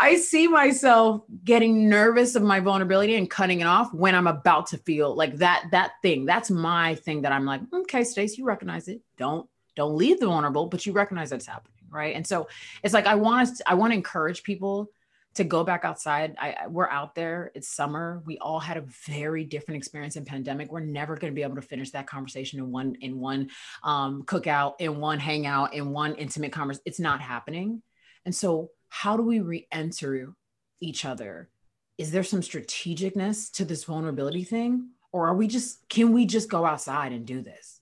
I 0.00 0.16
see 0.16 0.48
myself 0.48 1.22
getting 1.44 1.88
nervous 1.88 2.34
of 2.34 2.42
my 2.42 2.58
vulnerability 2.58 3.14
and 3.14 3.30
cutting 3.30 3.60
it 3.60 3.66
off 3.66 3.94
when 3.94 4.14
I'm 4.14 4.26
about 4.26 4.66
to 4.68 4.78
feel 4.78 5.14
like 5.14 5.36
that, 5.36 5.66
that 5.70 5.92
thing. 6.02 6.24
That's 6.26 6.50
my 6.50 6.96
thing 6.96 7.22
that 7.22 7.30
I'm 7.30 7.44
like, 7.44 7.60
okay, 7.72 8.02
Stace, 8.02 8.36
you 8.38 8.44
recognize 8.44 8.88
it. 8.88 9.02
Don't, 9.18 9.48
don't 9.76 9.96
leave 9.96 10.18
the 10.20 10.26
vulnerable, 10.26 10.66
but 10.66 10.84
you 10.86 10.92
recognize 10.92 11.30
that's 11.30 11.46
happening. 11.46 11.72
Right. 11.88 12.16
And 12.16 12.26
so 12.26 12.48
it's 12.82 12.92
like, 12.92 13.06
I 13.06 13.14
want 13.14 13.48
us, 13.48 13.60
I 13.66 13.74
want 13.74 13.92
to 13.92 13.96
encourage 13.96 14.42
people 14.42 14.90
to 15.36 15.44
go 15.44 15.62
back 15.62 15.84
outside. 15.84 16.34
I, 16.40 16.56
I- 16.62 16.66
we're 16.66 16.88
out 16.88 17.14
there. 17.14 17.52
It's 17.54 17.68
summer. 17.68 18.22
We 18.26 18.38
all 18.38 18.58
had 18.58 18.76
a 18.76 18.84
very 19.06 19.44
different 19.44 19.76
experience 19.78 20.16
in 20.16 20.24
pandemic. 20.24 20.72
We're 20.72 20.80
never 20.80 21.16
going 21.16 21.32
to 21.32 21.34
be 21.34 21.42
able 21.42 21.56
to 21.56 21.62
finish 21.62 21.90
that 21.90 22.06
conversation 22.06 22.58
in 22.58 22.72
one 22.72 22.96
in 23.00 23.20
one 23.20 23.50
um, 23.82 24.24
cookout, 24.24 24.74
in 24.80 24.98
one 24.98 25.18
hangout, 25.20 25.74
in 25.74 25.92
one 25.92 26.14
intimate 26.16 26.52
conversation. 26.52 26.82
It's 26.86 27.00
not 27.00 27.20
happening. 27.20 27.82
And 28.24 28.34
so, 28.34 28.70
how 28.88 29.16
do 29.16 29.22
we 29.22 29.40
re-enter 29.40 30.34
each 30.80 31.04
other? 31.04 31.50
Is 31.98 32.10
there 32.10 32.24
some 32.24 32.40
strategicness 32.40 33.50
to 33.52 33.64
this 33.64 33.84
vulnerability 33.84 34.44
thing, 34.44 34.90
or 35.12 35.28
are 35.28 35.34
we 35.34 35.46
just 35.48 35.88
can 35.88 36.12
we 36.12 36.26
just 36.26 36.48
go 36.50 36.64
outside 36.64 37.12
and 37.12 37.26
do 37.26 37.42
this? 37.42 37.75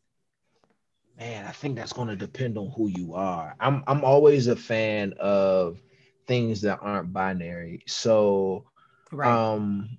Man, 1.19 1.47
I 1.47 1.53
think 1.53 1.77
that's 1.77 1.93
going 1.93 2.09
to 2.09 2.17
depend 2.17 2.57
on 2.59 2.71
who 2.77 2.89
you 2.89 3.15
are. 3.15 3.55
I'm 3.61 3.83
I'm 3.87 4.05
always 4.05 4.47
a 4.49 4.57
fan 4.57 5.15
of 5.21 5.81
things 6.27 6.63
that 6.63 6.79
aren't 6.83 7.13
binary. 7.13 7.83
So 7.87 8.65
Right. 9.13 9.43
um 9.43 9.99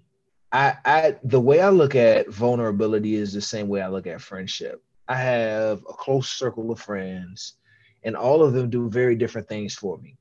I 0.52 0.76
I 0.86 1.16
the 1.24 1.40
way 1.40 1.62
I 1.62 1.70
look 1.70 1.96
at 1.96 2.30
vulnerability 2.32 3.16
is 3.16 3.34
the 3.34 3.42
same 3.42 3.68
way 3.68 3.82
I 3.82 3.88
look 3.90 4.08
at 4.08 4.22
friendship. 4.22 4.82
I 5.08 5.16
have 5.16 5.80
a 5.90 5.94
close 5.94 6.30
circle 6.30 6.72
of 6.72 6.80
friends 6.80 7.58
and 8.04 8.16
all 8.16 8.44
of 8.44 8.54
them 8.54 8.70
do 8.70 8.90
very 8.90 9.16
different 9.16 9.48
things 9.48 9.76
for 9.76 9.98
me. 9.98 10.18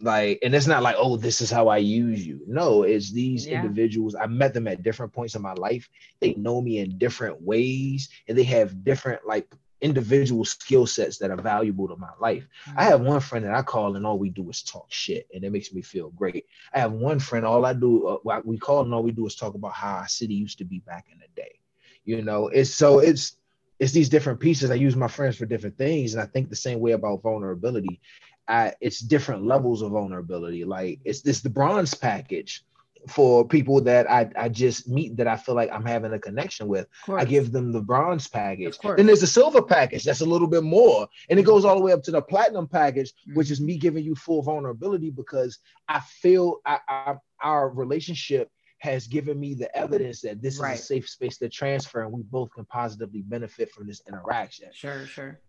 Like 0.00 0.38
and 0.42 0.54
it's 0.54 0.66
not 0.66 0.82
like 0.82 0.96
oh 0.98 1.16
this 1.16 1.40
is 1.40 1.50
how 1.50 1.68
I 1.68 1.78
use 1.78 2.26
you. 2.26 2.40
No, 2.46 2.82
it's 2.82 3.12
these 3.12 3.46
Yeah. 3.46 3.48
individuals 3.48 4.14
I 4.14 4.26
met 4.26 4.54
them 4.54 4.68
at 4.68 4.82
different 4.82 5.12
points 5.12 5.34
in 5.34 5.42
my 5.42 5.54
life. 5.54 5.88
They 6.20 6.34
know 6.34 6.60
me 6.60 6.78
in 6.78 6.98
different 6.98 7.42
ways 7.42 8.08
and 8.28 8.36
they 8.38 8.44
have 8.44 8.84
different 8.84 9.26
like 9.26 9.46
individual 9.80 10.44
skill 10.44 10.86
sets 10.86 11.18
that 11.18 11.30
are 11.30 11.40
valuable 11.40 11.88
to 11.88 11.96
my 11.96 12.10
life. 12.20 12.46
I 12.76 12.84
have 12.84 13.00
one 13.00 13.20
friend 13.20 13.44
that 13.44 13.54
I 13.54 13.62
call 13.62 13.96
and 13.96 14.06
all 14.06 14.18
we 14.18 14.30
do 14.30 14.48
is 14.50 14.62
talk 14.62 14.86
shit, 14.88 15.28
and 15.32 15.44
it 15.44 15.52
makes 15.52 15.72
me 15.72 15.82
feel 15.82 16.10
great. 16.10 16.46
I 16.72 16.80
have 16.80 16.92
one 16.92 17.20
friend, 17.20 17.46
all 17.46 17.64
I 17.64 17.72
do, 17.72 18.06
uh, 18.06 18.40
we 18.44 18.58
call 18.58 18.82
and 18.82 18.92
all 18.92 19.02
we 19.02 19.12
do 19.12 19.26
is 19.26 19.36
talk 19.36 19.54
about 19.54 19.72
how 19.72 19.96
our 19.96 20.08
city 20.08 20.34
used 20.34 20.58
to 20.58 20.64
be 20.64 20.80
back 20.80 21.06
in 21.12 21.18
the 21.18 21.28
day. 21.34 21.60
You 22.04 22.22
know, 22.22 22.48
it's 22.48 22.74
so 22.74 23.00
it's 23.00 23.36
it's 23.78 23.92
these 23.92 24.08
different 24.08 24.40
pieces. 24.40 24.70
I 24.70 24.74
use 24.74 24.96
my 24.96 25.08
friends 25.08 25.36
for 25.36 25.46
different 25.46 25.78
things, 25.78 26.14
and 26.14 26.22
I 26.22 26.26
think 26.26 26.48
the 26.48 26.56
same 26.56 26.80
way 26.80 26.92
about 26.92 27.22
vulnerability. 27.22 28.00
I, 28.48 28.72
it's 28.80 29.00
different 29.00 29.44
levels 29.44 29.82
of 29.82 29.92
vulnerability. 29.92 30.64
Like 30.64 31.00
it's 31.04 31.20
this 31.20 31.40
the 31.40 31.50
bronze 31.50 31.94
package 31.94 32.64
for 33.08 33.46
people 33.46 33.80
that 33.82 34.10
I, 34.10 34.30
I 34.36 34.48
just 34.48 34.88
meet 34.88 35.16
that 35.16 35.26
I 35.28 35.36
feel 35.36 35.54
like 35.54 35.70
I'm 35.72 35.84
having 35.84 36.12
a 36.12 36.18
connection 36.18 36.68
with. 36.68 36.86
I 37.08 37.24
give 37.24 37.52
them 37.52 37.72
the 37.72 37.80
bronze 37.80 38.26
package. 38.28 38.78
Then 38.82 39.06
there's 39.06 39.20
the 39.20 39.26
silver 39.26 39.62
package. 39.62 40.04
That's 40.04 40.20
a 40.20 40.26
little 40.26 40.48
bit 40.48 40.62
more. 40.64 41.06
And 41.30 41.38
it 41.38 41.44
goes 41.44 41.64
all 41.64 41.76
the 41.76 41.82
way 41.82 41.92
up 41.92 42.02
to 42.04 42.10
the 42.10 42.22
platinum 42.22 42.66
package, 42.66 43.12
which 43.34 43.46
Mm-hmm. 43.46 43.52
is 43.52 43.60
me 43.60 43.78
giving 43.78 44.04
you 44.04 44.14
full 44.14 44.42
vulnerability 44.42 45.10
because 45.10 45.58
I 45.88 46.00
feel 46.00 46.56
I, 46.66 46.78
I, 46.88 47.14
our 47.42 47.70
relationship 47.70 48.50
has 48.80 49.06
given 49.06 49.38
me 49.40 49.54
the 49.54 49.74
evidence 49.76 50.20
that 50.22 50.40
this 50.42 50.58
Right. 50.58 50.74
is 50.74 50.80
a 50.80 50.84
safe 50.84 51.08
space 51.08 51.38
to 51.38 51.48
transfer 51.48 52.02
and 52.02 52.12
we 52.12 52.22
both 52.22 52.50
can 52.52 52.64
positively 52.66 53.22
benefit 53.22 53.70
from 53.72 53.86
this 53.86 54.02
interaction. 54.08 54.68
Sure, 54.72 55.06
sure. 55.06 55.40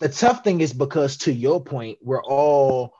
The 0.00 0.08
tough 0.08 0.42
thing 0.44 0.60
is 0.60 0.72
because 0.72 1.16
to 1.18 1.32
your 1.32 1.62
point, 1.62 1.98
we're 2.02 2.22
all 2.24 2.94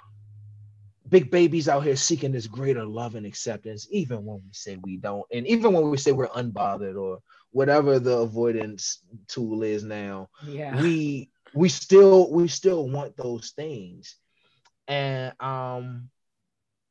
big 1.09 1.31
babies 1.31 1.69
out 1.69 1.85
here 1.85 1.97
seeking 1.97 2.33
this 2.33 2.47
greater 2.47 2.85
love 2.85 3.15
and 3.15 3.27
acceptance, 3.27 3.87
even 3.91 4.25
when 4.25 4.37
we 4.37 4.53
say 4.53 4.77
we 4.83 4.97
don't, 4.97 5.25
and 5.33 5.47
even 5.47 5.73
when 5.73 5.91
we 5.91 5.97
say 5.97 6.13
we're 6.13 6.29
unbothered 6.29 7.01
or 7.01 7.21
whatever 7.51 7.99
the 7.99 8.19
avoidance 8.19 9.01
tool 9.29 9.63
is 9.63 9.85
now, 9.85 10.29
Yeah. 10.47 10.81
we 10.81 11.31
we 11.55 11.69
still 11.69 12.33
we 12.33 12.49
still 12.49 12.89
want 12.89 13.17
those 13.17 13.51
things. 13.51 14.17
And 14.89 15.33
um 15.41 16.11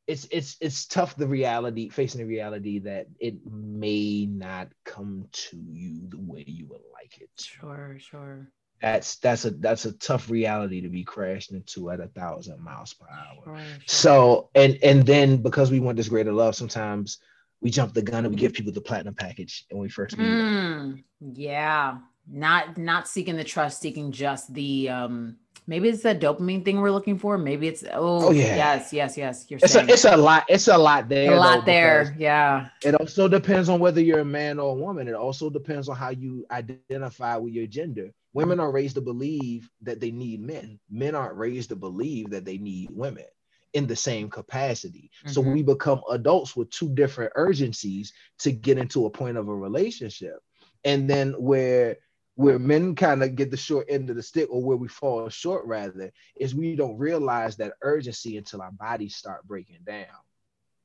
it's 0.06 0.26
it's 0.30 0.56
it's 0.60 0.86
tough 0.86 1.16
the 1.16 1.26
reality 1.26 1.88
facing 1.88 2.20
the 2.20 2.26
reality 2.26 2.78
that 2.80 3.06
it 3.18 3.34
may 3.50 4.26
not 4.26 4.68
come 4.84 5.26
to 5.32 5.56
you 5.56 6.06
the 6.08 6.20
way 6.20 6.44
you 6.46 6.66
would 6.66 6.82
like 6.92 7.18
it. 7.20 7.30
Sure, 7.38 7.96
sure. 7.98 8.50
That's 8.84 9.16
that's 9.16 9.46
a 9.46 9.50
that's 9.50 9.86
a 9.86 9.92
tough 9.92 10.28
reality 10.28 10.82
to 10.82 10.90
be 10.90 11.04
crashed 11.04 11.52
into 11.52 11.90
at 11.90 12.00
a 12.00 12.08
thousand 12.08 12.60
miles 12.62 12.92
per 12.92 13.06
hour. 13.08 13.56
Sure. 13.56 13.66
So 13.86 14.50
and 14.54 14.78
and 14.82 15.06
then 15.06 15.38
because 15.38 15.70
we 15.70 15.80
want 15.80 15.96
this 15.96 16.10
greater 16.10 16.34
love, 16.34 16.54
sometimes 16.54 17.16
we 17.62 17.70
jump 17.70 17.94
the 17.94 18.02
gun 18.02 18.26
and 18.26 18.34
we 18.34 18.38
give 18.38 18.52
people 18.52 18.74
the 18.74 18.82
platinum 18.82 19.14
package 19.14 19.64
when 19.70 19.80
we 19.80 19.88
first 19.88 20.18
meet. 20.18 20.26
Mm, 20.26 21.02
yeah. 21.32 21.96
Not 22.30 22.76
not 22.76 23.08
seeking 23.08 23.36
the 23.36 23.44
trust, 23.44 23.80
seeking 23.80 24.12
just 24.12 24.52
the 24.52 24.90
um 24.90 25.38
maybe 25.66 25.88
it's 25.88 26.02
that 26.02 26.20
dopamine 26.20 26.62
thing 26.62 26.82
we're 26.82 26.90
looking 26.90 27.18
for. 27.18 27.38
Maybe 27.38 27.66
it's 27.68 27.84
oh, 27.90 28.28
Oh, 28.28 28.30
yeah. 28.32 28.54
yes, 28.54 28.92
yes, 28.92 29.16
yes. 29.16 29.46
You're 29.48 29.60
It's 29.62 29.72
saying 29.72 29.88
a 29.88 29.92
it's 29.94 30.04
a 30.04 30.14
lot. 30.14 30.44
It's 30.46 30.68
a 30.68 30.76
lot 30.76 31.08
there. 31.08 31.32
a 31.32 31.34
though, 31.36 31.40
lot 31.40 31.64
there. 31.64 32.14
Yeah. 32.18 32.68
It 32.82 32.94
also 32.96 33.28
depends 33.28 33.70
on 33.70 33.80
whether 33.80 34.02
you're 34.02 34.18
a 34.20 34.26
man 34.26 34.58
or 34.58 34.72
a 34.72 34.78
woman. 34.78 35.08
It 35.08 35.14
also 35.14 35.48
depends 35.48 35.88
on 35.88 35.96
how 35.96 36.10
you 36.10 36.44
identify 36.50 37.38
with 37.38 37.54
your 37.54 37.66
gender. 37.66 38.10
Women 38.34 38.60
are 38.60 38.70
raised 38.72 38.96
to 38.96 39.00
believe 39.00 39.70
that 39.82 40.00
they 40.00 40.10
need 40.10 40.40
men. 40.40 40.78
Men 40.90 41.14
aren't 41.14 41.36
raised 41.36 41.70
to 41.70 41.76
believe 41.76 42.30
that 42.30 42.44
they 42.44 42.58
need 42.58 42.90
women 42.90 43.24
in 43.72 43.86
the 43.86 43.96
same 43.96 44.28
capacity. 44.28 45.10
So 45.26 45.42
Mhm. 45.42 45.52
we 45.54 45.62
become 45.62 46.02
adults 46.10 46.54
with 46.54 46.70
two 46.70 46.88
different 46.94 47.32
urgencies 47.36 48.12
to 48.40 48.52
get 48.52 48.78
into 48.78 49.06
a 49.06 49.10
point 49.10 49.36
of 49.36 49.48
a 49.48 49.56
relationship. 49.56 50.38
And 50.84 51.08
then 51.08 51.32
where 51.32 51.96
where 52.36 52.58
men 52.58 52.96
kind 52.96 53.22
of 53.22 53.36
get 53.36 53.52
the 53.52 53.56
short 53.56 53.86
end 53.88 54.10
of 54.10 54.16
the 54.16 54.22
stick 54.22 54.48
or 54.50 54.60
where 54.60 54.76
we 54.76 54.88
fall 54.88 55.28
short 55.28 55.64
rather 55.66 56.12
is 56.34 56.52
we 56.52 56.74
don't 56.74 56.98
realize 56.98 57.56
that 57.56 57.74
urgency 57.82 58.36
until 58.36 58.60
our 58.60 58.72
bodies 58.72 59.14
start 59.14 59.46
breaking 59.46 59.78
down 59.84 60.08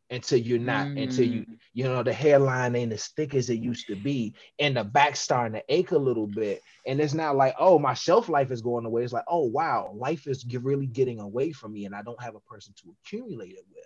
until 0.10 0.40
you're 0.40 0.60
not 0.60 0.88
until 0.98 1.26
you 1.26 1.42
Mm. 1.42 1.58
you 1.74 1.84
know 1.84 2.04
the 2.04 2.14
hairline 2.14 2.76
ain't 2.76 2.94
as 2.94 3.08
thick 3.08 3.34
as 3.36 3.50
it 3.50 3.60
used 3.60 3.88
to 3.88 3.96
be 3.96 4.34
and 4.60 4.76
the 4.78 4.84
back 4.84 5.16
starting 5.16 5.54
to 5.54 5.64
ache 5.74 5.92
a 5.92 5.98
little 5.98 6.28
bit 6.28 6.62
and 6.86 7.00
it's 7.00 7.14
not 7.14 7.36
like 7.36 7.56
oh 7.60 7.78
my 7.80 7.94
shelf 7.94 8.28
life 8.30 8.52
is 8.52 8.62
going 8.62 8.86
away 8.86 9.04
it's 9.04 9.14
like 9.14 9.26
oh 9.28 9.46
wow 9.46 9.92
life 9.96 10.28
is 10.28 10.46
really 10.62 10.88
getting 10.88 11.20
away 11.20 11.52
from 11.52 11.74
me 11.74 11.86
and 11.86 11.96
i 11.96 12.02
don't 12.02 12.22
have 12.22 12.36
a 12.36 12.40
person 12.42 12.74
to 12.82 12.96
accumulate 13.04 13.52
it 13.54 13.66
with 13.74 13.86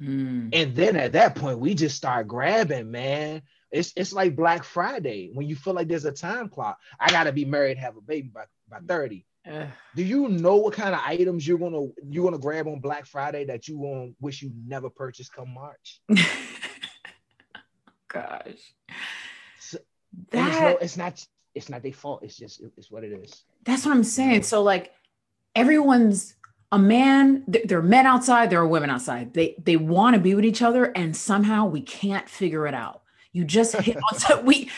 Mm. 0.00 0.50
and 0.52 0.76
then 0.76 0.94
at 0.96 1.12
that 1.12 1.34
point 1.36 1.58
we 1.58 1.74
just 1.74 1.96
start 1.96 2.28
grabbing 2.28 2.90
man 2.90 3.40
it's 3.70 3.94
it's 3.96 4.12
like 4.12 4.36
black 4.36 4.62
friday 4.62 5.30
when 5.32 5.46
you 5.48 5.56
feel 5.56 5.72
like 5.72 5.88
there's 5.88 6.04
a 6.04 6.12
time 6.12 6.50
clock 6.50 6.78
i 7.00 7.10
gotta 7.10 7.32
be 7.32 7.46
married 7.46 7.78
have 7.78 7.96
a 7.96 8.02
baby 8.02 8.28
by, 8.28 8.44
by 8.68 8.78
30 8.86 9.16
Ugh. 9.16 9.35
Do 9.94 10.02
you 10.02 10.28
know 10.28 10.56
what 10.56 10.72
kind 10.74 10.94
of 10.94 11.00
items 11.04 11.46
you're 11.46 11.58
gonna 11.58 11.86
you're 12.08 12.24
gonna 12.24 12.38
grab 12.38 12.66
on 12.66 12.80
black 12.80 13.06
friday 13.06 13.44
that 13.44 13.68
you 13.68 13.78
won't 13.78 14.14
wish 14.20 14.42
you 14.42 14.50
never 14.66 14.90
purchased 14.90 15.32
come 15.32 15.52
march 15.54 16.00
Gosh. 18.08 18.72
So- 19.58 19.78
And 20.32 20.48
it's, 20.48 20.56
no, 20.56 20.60
That 20.60 20.82
it's 20.82 20.96
not 20.96 21.26
it's 21.54 21.68
not 21.70 21.82
their 21.82 21.92
fault. 21.92 22.22
It's 22.22 22.36
just 22.36 22.62
it's 22.76 22.90
what 22.90 23.02
it 23.04 23.12
is. 23.12 23.42
that's 23.64 23.84
what 23.86 23.92
I'm 23.94 24.04
saying. 24.04 24.42
So 24.42 24.62
like 24.62 24.92
everyone's 25.54 26.34
a 26.72 26.78
man, 26.78 27.44
th- 27.50 27.66
there 27.66 27.78
are 27.78 27.82
men 27.82 28.06
outside, 28.06 28.50
there 28.50 28.60
are 28.60 28.66
women 28.66 28.90
outside. 28.90 29.32
They 29.34 29.56
they 29.62 29.76
want 29.76 30.14
to 30.14 30.20
be 30.20 30.34
with 30.34 30.44
each 30.44 30.62
other 30.62 30.84
and 30.84 31.16
somehow 31.16 31.66
we 31.66 31.80
can't 31.80 32.28
figure 32.28 32.66
it 32.66 32.74
out. 32.74 33.02
You 33.32 33.44
just 33.44 33.76
hit 33.76 33.96
on 33.96 34.44
we 34.44 34.70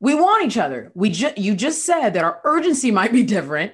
we 0.00 0.14
want 0.14 0.44
each 0.44 0.58
other. 0.58 0.92
We 0.94 1.10
just 1.10 1.38
you 1.38 1.54
just 1.54 1.84
said 1.86 2.10
that 2.10 2.24
our 2.24 2.40
urgency 2.44 2.90
might 2.90 3.12
be 3.12 3.22
different, 3.22 3.72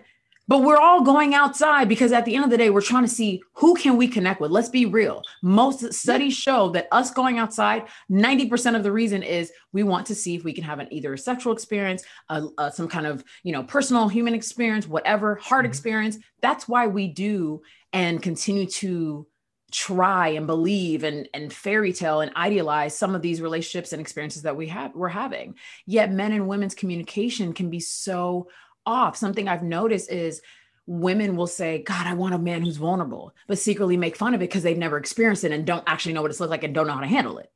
but 0.48 0.62
we're 0.62 0.76
all 0.76 1.02
going 1.02 1.34
outside 1.34 1.88
because 1.88 2.12
at 2.12 2.24
the 2.24 2.34
end 2.34 2.44
of 2.44 2.50
the 2.50 2.58
day 2.58 2.68
we're 2.70 2.80
trying 2.80 3.04
to 3.04 3.08
see 3.08 3.42
who 3.54 3.74
can 3.74 3.96
we 3.96 4.08
connect 4.08 4.40
with. 4.40 4.50
Let's 4.50 4.68
be 4.68 4.86
real. 4.86 5.22
Most 5.42 5.92
studies 5.94 6.34
show 6.34 6.68
that 6.70 6.88
us 6.92 7.10
going 7.12 7.38
outside, 7.38 7.84
90% 8.10 8.76
of 8.76 8.82
the 8.82 8.92
reason 8.92 9.22
is 9.22 9.52
we 9.72 9.82
want 9.82 10.06
to 10.06 10.14
see 10.14 10.34
if 10.34 10.44
we 10.44 10.52
can 10.52 10.64
have 10.64 10.78
an 10.80 10.88
either 10.90 11.14
a 11.14 11.18
sexual 11.18 11.52
experience, 11.52 12.02
a, 12.28 12.44
a- 12.58 12.72
some 12.72 12.88
kind 12.88 13.06
of, 13.06 13.24
you 13.44 13.52
know, 13.52 13.62
personal 13.62 14.08
human 14.08 14.34
experience, 14.34 14.86
whatever, 14.88 15.36
heart 15.36 15.64
Mhm. 15.64 15.68
experience. 15.68 16.18
That's 16.40 16.68
why 16.68 16.86
we 16.88 17.08
do 17.08 17.62
and 17.92 18.20
continue 18.22 18.66
to 18.66 19.26
try 19.70 20.28
and 20.28 20.46
believe 20.46 21.02
and 21.02 21.26
and 21.32 21.50
fairy 21.50 21.94
tale 21.94 22.20
and 22.20 22.30
idealize 22.36 22.94
some 22.94 23.14
of 23.14 23.22
these 23.22 23.40
relationships 23.40 23.92
and 23.94 24.02
experiences 24.02 24.42
that 24.42 24.54
we 24.54 24.66
have 24.66 24.94
we're 24.94 25.08
having 25.08 25.54
yet 25.86 26.12
men 26.12 26.30
and 26.32 26.46
women's 26.46 26.74
communication 26.74 27.54
can 27.54 27.70
be 27.70 27.80
so 27.80 28.46
off 28.86 29.16
something 29.16 29.48
i've 29.48 29.62
noticed 29.62 30.10
is 30.10 30.40
women 30.86 31.36
will 31.36 31.46
say 31.46 31.82
god 31.82 32.06
i 32.06 32.14
want 32.14 32.34
a 32.34 32.38
man 32.38 32.62
who's 32.62 32.76
vulnerable 32.76 33.34
but 33.46 33.58
secretly 33.58 33.96
make 33.96 34.16
fun 34.16 34.34
of 34.34 34.40
it 34.40 34.48
because 34.48 34.62
they've 34.62 34.78
never 34.78 34.96
experienced 34.96 35.44
it 35.44 35.52
and 35.52 35.64
don't 35.64 35.84
actually 35.86 36.12
know 36.12 36.22
what 36.22 36.30
it's 36.30 36.40
like 36.40 36.50
like 36.50 36.64
and 36.64 36.74
don't 36.74 36.86
know 36.86 36.94
how 36.94 37.00
to 37.00 37.06
handle 37.06 37.38
it 37.38 37.50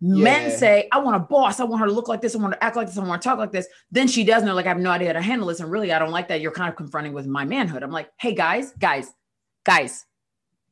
yeah. 0.00 0.24
men 0.24 0.50
say 0.50 0.88
i 0.92 0.98
want 0.98 1.16
a 1.16 1.20
boss 1.20 1.60
i 1.60 1.64
want 1.64 1.80
her 1.80 1.86
to 1.86 1.92
look 1.92 2.08
like 2.08 2.20
this 2.20 2.34
i 2.34 2.38
want 2.38 2.52
to 2.52 2.64
act 2.64 2.76
like 2.76 2.88
this 2.88 2.98
i 2.98 3.04
want 3.04 3.22
to 3.22 3.28
talk 3.28 3.38
like 3.38 3.52
this 3.52 3.68
then 3.92 4.08
she 4.08 4.24
does 4.24 4.42
know 4.42 4.54
like 4.54 4.66
i 4.66 4.68
have 4.68 4.78
no 4.78 4.90
idea 4.90 5.08
how 5.08 5.12
to 5.12 5.22
handle 5.22 5.48
this 5.48 5.60
and 5.60 5.70
really 5.70 5.92
i 5.92 5.98
don't 5.98 6.10
like 6.10 6.28
that 6.28 6.40
you're 6.40 6.52
kind 6.52 6.68
of 6.68 6.76
confronting 6.76 7.12
with 7.12 7.26
my 7.26 7.44
manhood 7.44 7.82
i'm 7.82 7.92
like 7.92 8.10
hey 8.18 8.34
guys 8.34 8.72
guys 8.78 9.08
guys 9.64 10.04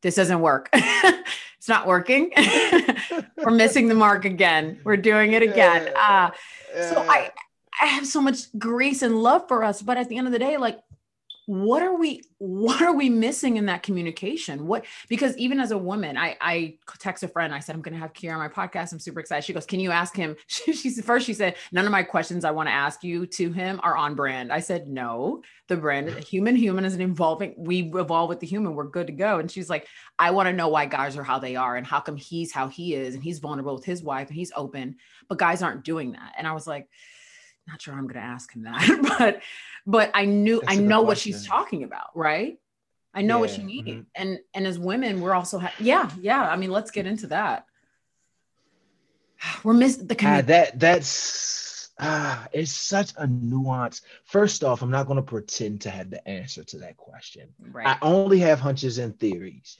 this 0.02 0.16
doesn't 0.16 0.40
work. 0.40 0.68
it's 0.74 1.68
not 1.68 1.86
working. 1.86 2.32
We're 3.36 3.52
missing 3.52 3.88
the 3.88 3.94
mark 3.94 4.24
again. 4.24 4.80
We're 4.84 4.96
doing 4.96 5.32
it 5.32 5.42
again. 5.42 5.92
Uh, 5.96 6.30
so 6.74 7.06
I, 7.08 7.30
I 7.82 7.86
have 7.86 8.06
so 8.06 8.20
much 8.20 8.56
grace 8.56 9.02
and 9.02 9.20
love 9.24 9.48
for 9.48 9.64
us, 9.64 9.82
but 9.82 9.96
at 9.96 10.08
the 10.08 10.16
end 10.16 10.28
of 10.28 10.32
the 10.32 10.38
day, 10.38 10.56
like 10.56 10.78
what 11.46 11.82
are 11.82 11.96
we 11.96 12.22
what 12.38 12.80
are 12.80 12.94
we 12.94 13.10
missing 13.10 13.56
in 13.56 13.66
that 13.66 13.82
communication? 13.82 14.68
What 14.68 14.84
because 15.08 15.36
even 15.36 15.58
as 15.58 15.72
a 15.72 15.78
woman 15.78 16.16
i 16.16 16.36
i 16.40 16.78
text 17.00 17.24
a 17.24 17.28
friend 17.28 17.52
i 17.52 17.58
said 17.58 17.74
i'm 17.74 17.82
going 17.82 17.94
to 17.94 18.00
have 18.00 18.12
Kier 18.12 18.32
on 18.32 18.38
my 18.38 18.46
podcast. 18.48 18.92
I'm 18.92 19.00
super 19.00 19.18
excited. 19.18 19.44
She 19.44 19.52
goes 19.52 19.66
can 19.66 19.80
you 19.80 19.90
ask 19.90 20.14
him? 20.14 20.36
She, 20.46 20.72
she's 20.72 21.04
first 21.04 21.26
she 21.26 21.34
said 21.34 21.56
none 21.72 21.84
of 21.84 21.90
my 21.90 22.04
questions 22.04 22.44
i 22.44 22.52
want 22.52 22.68
to 22.68 22.72
ask 22.72 23.02
you 23.02 23.26
to 23.26 23.50
him 23.50 23.80
are 23.82 23.96
on 23.96 24.14
brand. 24.14 24.52
I 24.52 24.60
said 24.60 24.86
no 24.86 25.42
the 25.66 25.76
brand 25.76 26.10
human 26.22 26.54
human 26.54 26.84
is 26.84 26.94
an 26.94 27.00
evolving 27.00 27.54
we 27.56 27.90
evolve 27.94 28.28
with 28.28 28.38
the 28.38 28.46
human 28.46 28.76
we're 28.76 28.84
good 28.84 29.08
to 29.08 29.12
go. 29.12 29.40
And 29.40 29.50
she's 29.50 29.68
like 29.68 29.88
i 30.20 30.30
want 30.30 30.46
to 30.46 30.52
know 30.52 30.68
why 30.68 30.86
guys 30.86 31.16
are 31.16 31.24
how 31.24 31.40
they 31.40 31.56
are 31.56 31.76
and 31.76 31.86
how 31.86 31.98
come 31.98 32.16
he's 32.16 32.52
how 32.52 32.68
he 32.68 32.94
is 32.94 33.16
and 33.16 33.24
he's 33.24 33.40
vulnerable 33.40 33.74
with 33.74 33.84
his 33.84 34.02
wife 34.02 34.28
and 34.28 34.36
he's 34.36 34.52
open 34.54 34.94
but 35.28 35.38
guys 35.38 35.60
aren't 35.60 35.84
doing 35.84 36.12
that. 36.12 36.34
And 36.38 36.46
i 36.46 36.52
was 36.52 36.68
like 36.68 36.88
not 37.68 37.80
sure 37.80 37.94
I'm 37.94 38.02
going 38.06 38.14
to 38.14 38.20
ask 38.20 38.52
him 38.52 38.62
that, 38.62 39.14
but 39.18 39.42
but 39.86 40.10
I 40.14 40.24
knew 40.24 40.60
That's 40.60 40.78
I 40.78 40.80
know 40.80 41.02
what 41.02 41.18
she's 41.18 41.46
talking 41.46 41.84
about, 41.84 42.16
right? 42.16 42.58
I 43.14 43.22
know 43.22 43.36
yeah. 43.36 43.40
what 43.40 43.50
she 43.50 43.62
needed, 43.62 43.98
mm-hmm. 43.98 44.06
and 44.14 44.38
and 44.54 44.66
as 44.66 44.78
women, 44.78 45.20
we're 45.20 45.34
also 45.34 45.58
ha- 45.58 45.74
yeah 45.78 46.10
yeah. 46.20 46.42
I 46.42 46.56
mean, 46.56 46.70
let's 46.70 46.90
get 46.90 47.06
into 47.06 47.28
that. 47.28 47.66
We're 49.64 49.74
missing 49.74 50.06
the 50.06 50.14
community. 50.14 50.44
Uh, 50.44 50.46
that 50.46 50.80
that's 50.80 51.90
ah, 51.98 52.48
it's 52.52 52.72
such 52.72 53.12
a 53.16 53.26
nuance. 53.26 54.02
First 54.24 54.64
off, 54.64 54.82
I'm 54.82 54.90
not 54.90 55.06
going 55.06 55.16
to 55.16 55.22
pretend 55.22 55.82
to 55.82 55.90
have 55.90 56.10
the 56.10 56.26
answer 56.26 56.64
to 56.64 56.78
that 56.78 56.96
question. 56.96 57.48
Right. 57.60 57.86
I 57.86 57.98
only 58.02 58.40
have 58.40 58.60
hunches 58.60 58.98
and 58.98 59.18
theories. 59.18 59.78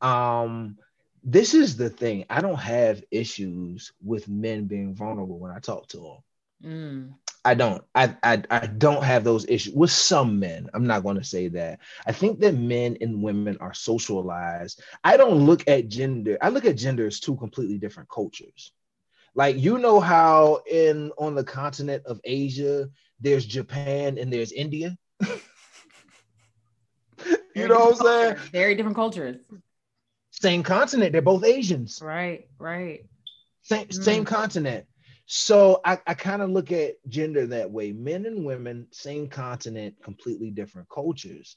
Um, 0.00 0.76
this 1.22 1.54
is 1.54 1.76
the 1.76 1.88
thing. 1.88 2.26
I 2.28 2.40
don't 2.40 2.58
have 2.58 3.02
issues 3.10 3.92
with 4.02 4.28
men 4.28 4.66
being 4.66 4.94
vulnerable 4.94 5.38
when 5.38 5.50
I 5.50 5.58
talk 5.58 5.88
to 5.88 5.96
them. 5.96 6.18
Mm. 6.64 7.14
I 7.44 7.54
don't. 7.54 7.84
I, 7.94 8.16
I 8.22 8.42
I 8.50 8.66
don't 8.66 9.04
have 9.04 9.22
those 9.22 9.46
issues 9.46 9.74
with 9.74 9.90
some 9.90 10.40
men. 10.40 10.68
I'm 10.72 10.86
not 10.86 11.02
going 11.02 11.16
to 11.16 11.24
say 11.24 11.48
that. 11.48 11.80
I 12.06 12.12
think 12.12 12.40
that 12.40 12.54
men 12.54 12.96
and 13.00 13.22
women 13.22 13.58
are 13.60 13.74
socialized. 13.74 14.82
I 15.02 15.16
don't 15.16 15.44
look 15.44 15.68
at 15.68 15.88
gender. 15.88 16.38
I 16.40 16.48
look 16.48 16.64
at 16.64 16.76
gender 16.76 17.06
as 17.06 17.20
two 17.20 17.36
completely 17.36 17.78
different 17.78 18.08
cultures. 18.08 18.72
Like 19.34 19.58
you 19.58 19.78
know 19.78 20.00
how 20.00 20.62
in 20.70 21.12
on 21.18 21.34
the 21.34 21.44
continent 21.44 22.04
of 22.06 22.20
Asia 22.24 22.88
there's 23.20 23.44
Japan 23.44 24.16
and 24.16 24.32
there's 24.32 24.52
India. 24.52 24.96
you 27.54 27.68
know 27.68 27.90
what 27.90 28.00
I'm 28.00 28.06
saying? 28.06 28.36
Very 28.52 28.74
different 28.74 28.96
cultures. 28.96 29.36
Same 30.30 30.62
continent. 30.62 31.12
They're 31.12 31.22
both 31.22 31.44
Asians. 31.44 32.00
Right. 32.02 32.48
Right. 32.58 33.04
Same 33.62 33.86
mm. 33.86 34.02
same 34.02 34.24
continent. 34.24 34.86
So 35.26 35.80
I, 35.84 35.98
I 36.06 36.14
kind 36.14 36.42
of 36.42 36.50
look 36.50 36.70
at 36.70 36.96
gender 37.08 37.46
that 37.46 37.70
way. 37.70 37.92
Men 37.92 38.26
and 38.26 38.44
women, 38.44 38.86
same 38.90 39.28
continent, 39.28 39.96
completely 40.02 40.50
different 40.50 40.88
cultures. 40.88 41.56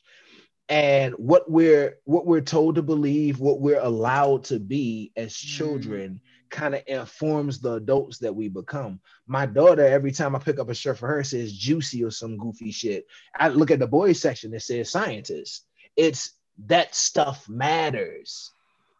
And 0.70 1.14
what 1.16 1.50
we're 1.50 2.00
what 2.04 2.26
we're 2.26 2.42
told 2.42 2.76
to 2.76 2.82
believe, 2.82 3.40
what 3.40 3.62
we're 3.62 3.80
allowed 3.80 4.46
to 4.46 4.60
be 4.60 5.12
as 5.16 5.34
mm. 5.34 5.46
children, 5.46 6.22
mm. 6.22 6.50
kind 6.50 6.76
of 6.76 6.84
informs 6.88 7.60
the 7.60 7.74
adults 7.74 8.18
that 8.20 8.36
we 8.36 8.50
become. 8.50 9.00
My 9.28 9.46
daughter, 9.46 9.86
every 9.86 10.12
time 10.12 10.36
I 10.36 10.40
pick 10.40 10.60
up 10.60 10.70
a 10.70 10.74
shirt 10.74 10.98
for 10.98 11.08
her, 11.08 11.24
says 11.24 11.54
juicy 11.54 12.04
or 12.04 12.12
some 12.12 12.38
goofy 12.38 12.72
shit. 12.72 13.06
I 13.36 13.48
look 13.50 13.72
at 13.72 13.80
the 13.80 13.88
boys 13.88 14.20
section, 14.20 14.54
it 14.54 14.62
says 14.62 14.92
scientist. 14.92 15.66
It's 15.96 16.34
that 16.66 16.96
stuff 16.96 17.48
matters 17.48 18.52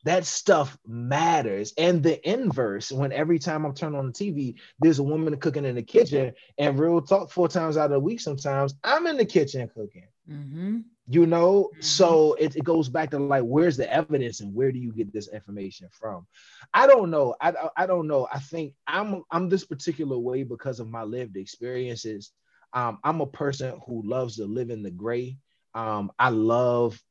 that 0.08 0.26
stuff 0.26 0.78
matters. 0.86 1.74
And 1.78 2.02
the 2.02 2.30
inverse, 2.30 2.92
when 2.92 3.12
every 3.12 3.40
time 3.40 3.66
I'm 3.66 3.74
turning 3.74 4.00
on 4.00 4.08
the 4.08 4.12
TV, 4.14 4.56
there's 4.80 5.00
a 5.00 5.04
woman 5.04 5.36
cooking 5.38 5.66
in 5.66 5.76
the 5.76 5.84
kitchen, 5.84 6.34
and 6.58 6.80
real 6.80 7.02
talk, 7.02 7.32
four 7.32 7.48
times 7.48 7.78
out 7.78 7.86
of 7.86 7.92
the 7.92 8.00
week, 8.00 8.20
sometimes 8.20 8.76
I'm 8.84 9.08
in 9.08 9.18
the 9.18 9.26
kitchen 9.26 9.70
cooking. 9.74 10.08
Mm-hmm. 10.30 10.80
You 11.10 11.26
know, 11.26 11.70
mm-hmm. 11.72 11.82
so 11.82 12.34
it, 12.34 12.56
it 12.56 12.64
goes 12.64 12.90
back 12.90 13.12
to 13.12 13.20
like, 13.20 13.44
where's 13.44 13.78
the 13.78 13.92
evidence 13.92 14.42
and 14.42 14.54
where 14.54 14.72
do 14.72 14.80
you 14.80 14.92
get 14.92 15.14
this 15.14 15.30
information 15.30 15.88
from? 15.92 16.28
I 16.74 16.86
don't 16.88 17.12
know. 17.12 17.36
I, 17.40 17.54
I 17.76 17.86
don't 17.86 18.08
know. 18.08 18.28
I 18.32 18.40
think 18.40 18.74
I'm 18.88 19.24
I'm 19.32 19.48
this 19.48 19.66
particular 19.66 20.18
way 20.18 20.44
because 20.44 20.80
of 20.80 20.90
my 20.90 21.04
lived 21.04 21.38
experiences. 21.38 22.32
Um, 22.74 23.00
I'm 23.04 23.22
a 23.22 23.26
person 23.28 23.80
who 23.86 24.04
loves 24.06 24.36
to 24.36 24.46
live 24.46 24.70
in 24.70 24.84
the 24.84 24.92
gray. 24.92 25.38
Um, 25.74 26.12
I 26.20 26.30
love 26.30 27.02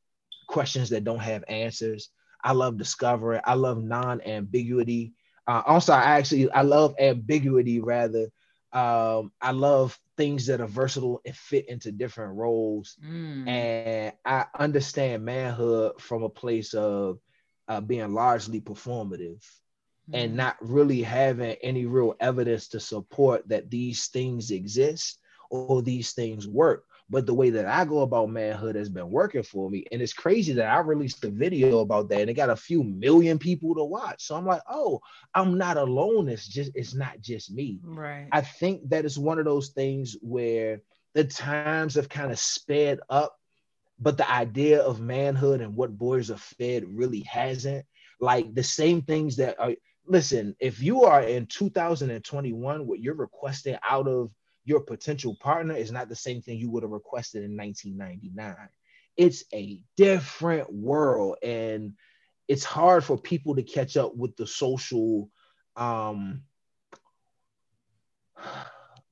questions 0.47 0.89
that 0.89 1.03
don't 1.03 1.19
have 1.19 1.43
answers. 1.47 2.09
I 2.47 2.53
love 2.53 2.77
discovery. 2.77 3.41
I 3.43 3.55
love 3.55 3.83
non-ambiguity. 3.83 5.11
Uh, 5.45 5.63
also, 5.65 5.91
I 5.91 6.17
actually 6.17 6.49
I 6.49 6.61
love 6.61 6.95
ambiguity 6.97 7.81
rather. 7.81 8.29
Um, 8.71 9.33
I 9.41 9.51
love 9.51 9.99
things 10.15 10.45
that 10.45 10.61
are 10.61 10.67
versatile 10.67 11.19
and 11.25 11.35
fit 11.35 11.67
into 11.67 11.91
different 11.91 12.37
roles. 12.37 12.95
Mm. 13.05 13.49
And 13.49 14.13
I 14.23 14.45
understand 14.57 15.25
manhood 15.25 15.99
from 15.99 16.23
a 16.23 16.29
place 16.29 16.73
of 16.73 17.19
uh, 17.67 17.81
being 17.81 18.13
largely 18.13 18.61
performative 18.61 19.43
mm. 20.09 20.13
and 20.13 20.37
not 20.37 20.55
really 20.61 21.01
having 21.01 21.57
any 21.61 21.85
real 21.85 22.15
evidence 22.21 22.69
to 22.69 22.79
support 22.79 23.45
that 23.49 23.69
these 23.69 24.07
things 24.07 24.51
exist 24.51 25.19
or 25.49 25.81
these 25.81 26.13
things 26.13 26.47
work 26.47 26.85
but 27.09 27.25
the 27.25 27.33
way 27.33 27.49
that 27.51 27.65
I 27.65 27.85
go 27.85 28.01
about 28.01 28.29
manhood 28.29 28.75
has 28.75 28.89
been 28.89 29.09
working 29.09 29.43
for 29.43 29.69
me. 29.69 29.85
And 29.91 30.01
it's 30.01 30.13
crazy 30.13 30.53
that 30.53 30.69
I 30.69 30.79
released 30.79 31.23
a 31.23 31.29
video 31.29 31.79
about 31.79 32.09
that 32.09 32.21
and 32.21 32.29
it 32.29 32.33
got 32.33 32.49
a 32.49 32.55
few 32.55 32.83
million 32.83 33.39
people 33.39 33.75
to 33.75 33.83
watch. 33.83 34.25
So 34.25 34.35
I'm 34.35 34.45
like, 34.45 34.61
oh, 34.69 34.99
I'm 35.33 35.57
not 35.57 35.77
alone. 35.77 36.27
It's 36.27 36.47
just, 36.47 36.71
it's 36.75 36.93
not 36.93 37.21
just 37.21 37.51
me. 37.51 37.79
Right. 37.83 38.27
I 38.31 38.41
think 38.41 38.89
that 38.89 39.05
it's 39.05 39.17
one 39.17 39.39
of 39.39 39.45
those 39.45 39.69
things 39.69 40.17
where 40.21 40.81
the 41.13 41.23
times 41.23 41.95
have 41.95 42.09
kind 42.09 42.31
of 42.31 42.39
sped 42.39 42.99
up, 43.09 43.37
but 43.99 44.17
the 44.17 44.29
idea 44.29 44.81
of 44.81 44.99
manhood 44.99 45.61
and 45.61 45.75
what 45.75 45.97
boys 45.97 46.29
are 46.29 46.37
fed 46.37 46.83
really 46.87 47.21
hasn't. 47.21 47.85
Like 48.19 48.53
the 48.53 48.63
same 48.63 49.01
things 49.03 49.37
that 49.37 49.59
are, 49.59 49.75
listen, 50.05 50.55
if 50.59 50.81
you 50.81 51.03
are 51.03 51.21
in 51.21 51.45
2021, 51.45 52.85
what 52.85 52.99
you're 52.99 53.13
requesting 53.13 53.77
out 53.87 54.07
of 54.07 54.31
your 54.67 54.81
potential 54.81 55.33
partner 55.39 55.73
is 55.73 55.93
not 55.93 56.09
the 56.09 56.15
same 56.15 56.41
thing 56.41 56.59
you 56.59 56.69
would 56.69 56.83
have 56.83 56.91
requested 56.91 57.41
in 57.41 57.55
1999. 57.55 58.67
It's 59.15 59.45
a 59.53 59.79
different 59.95 60.71
world, 60.71 61.37
and 61.41 61.93
it's 62.49 62.65
hard 62.65 63.05
for 63.05 63.17
people 63.17 63.55
to 63.55 63.63
catch 63.63 63.95
up 63.95 64.13
with 64.15 64.35
the 64.35 64.45
social, 64.45 65.29
um, 65.77 66.41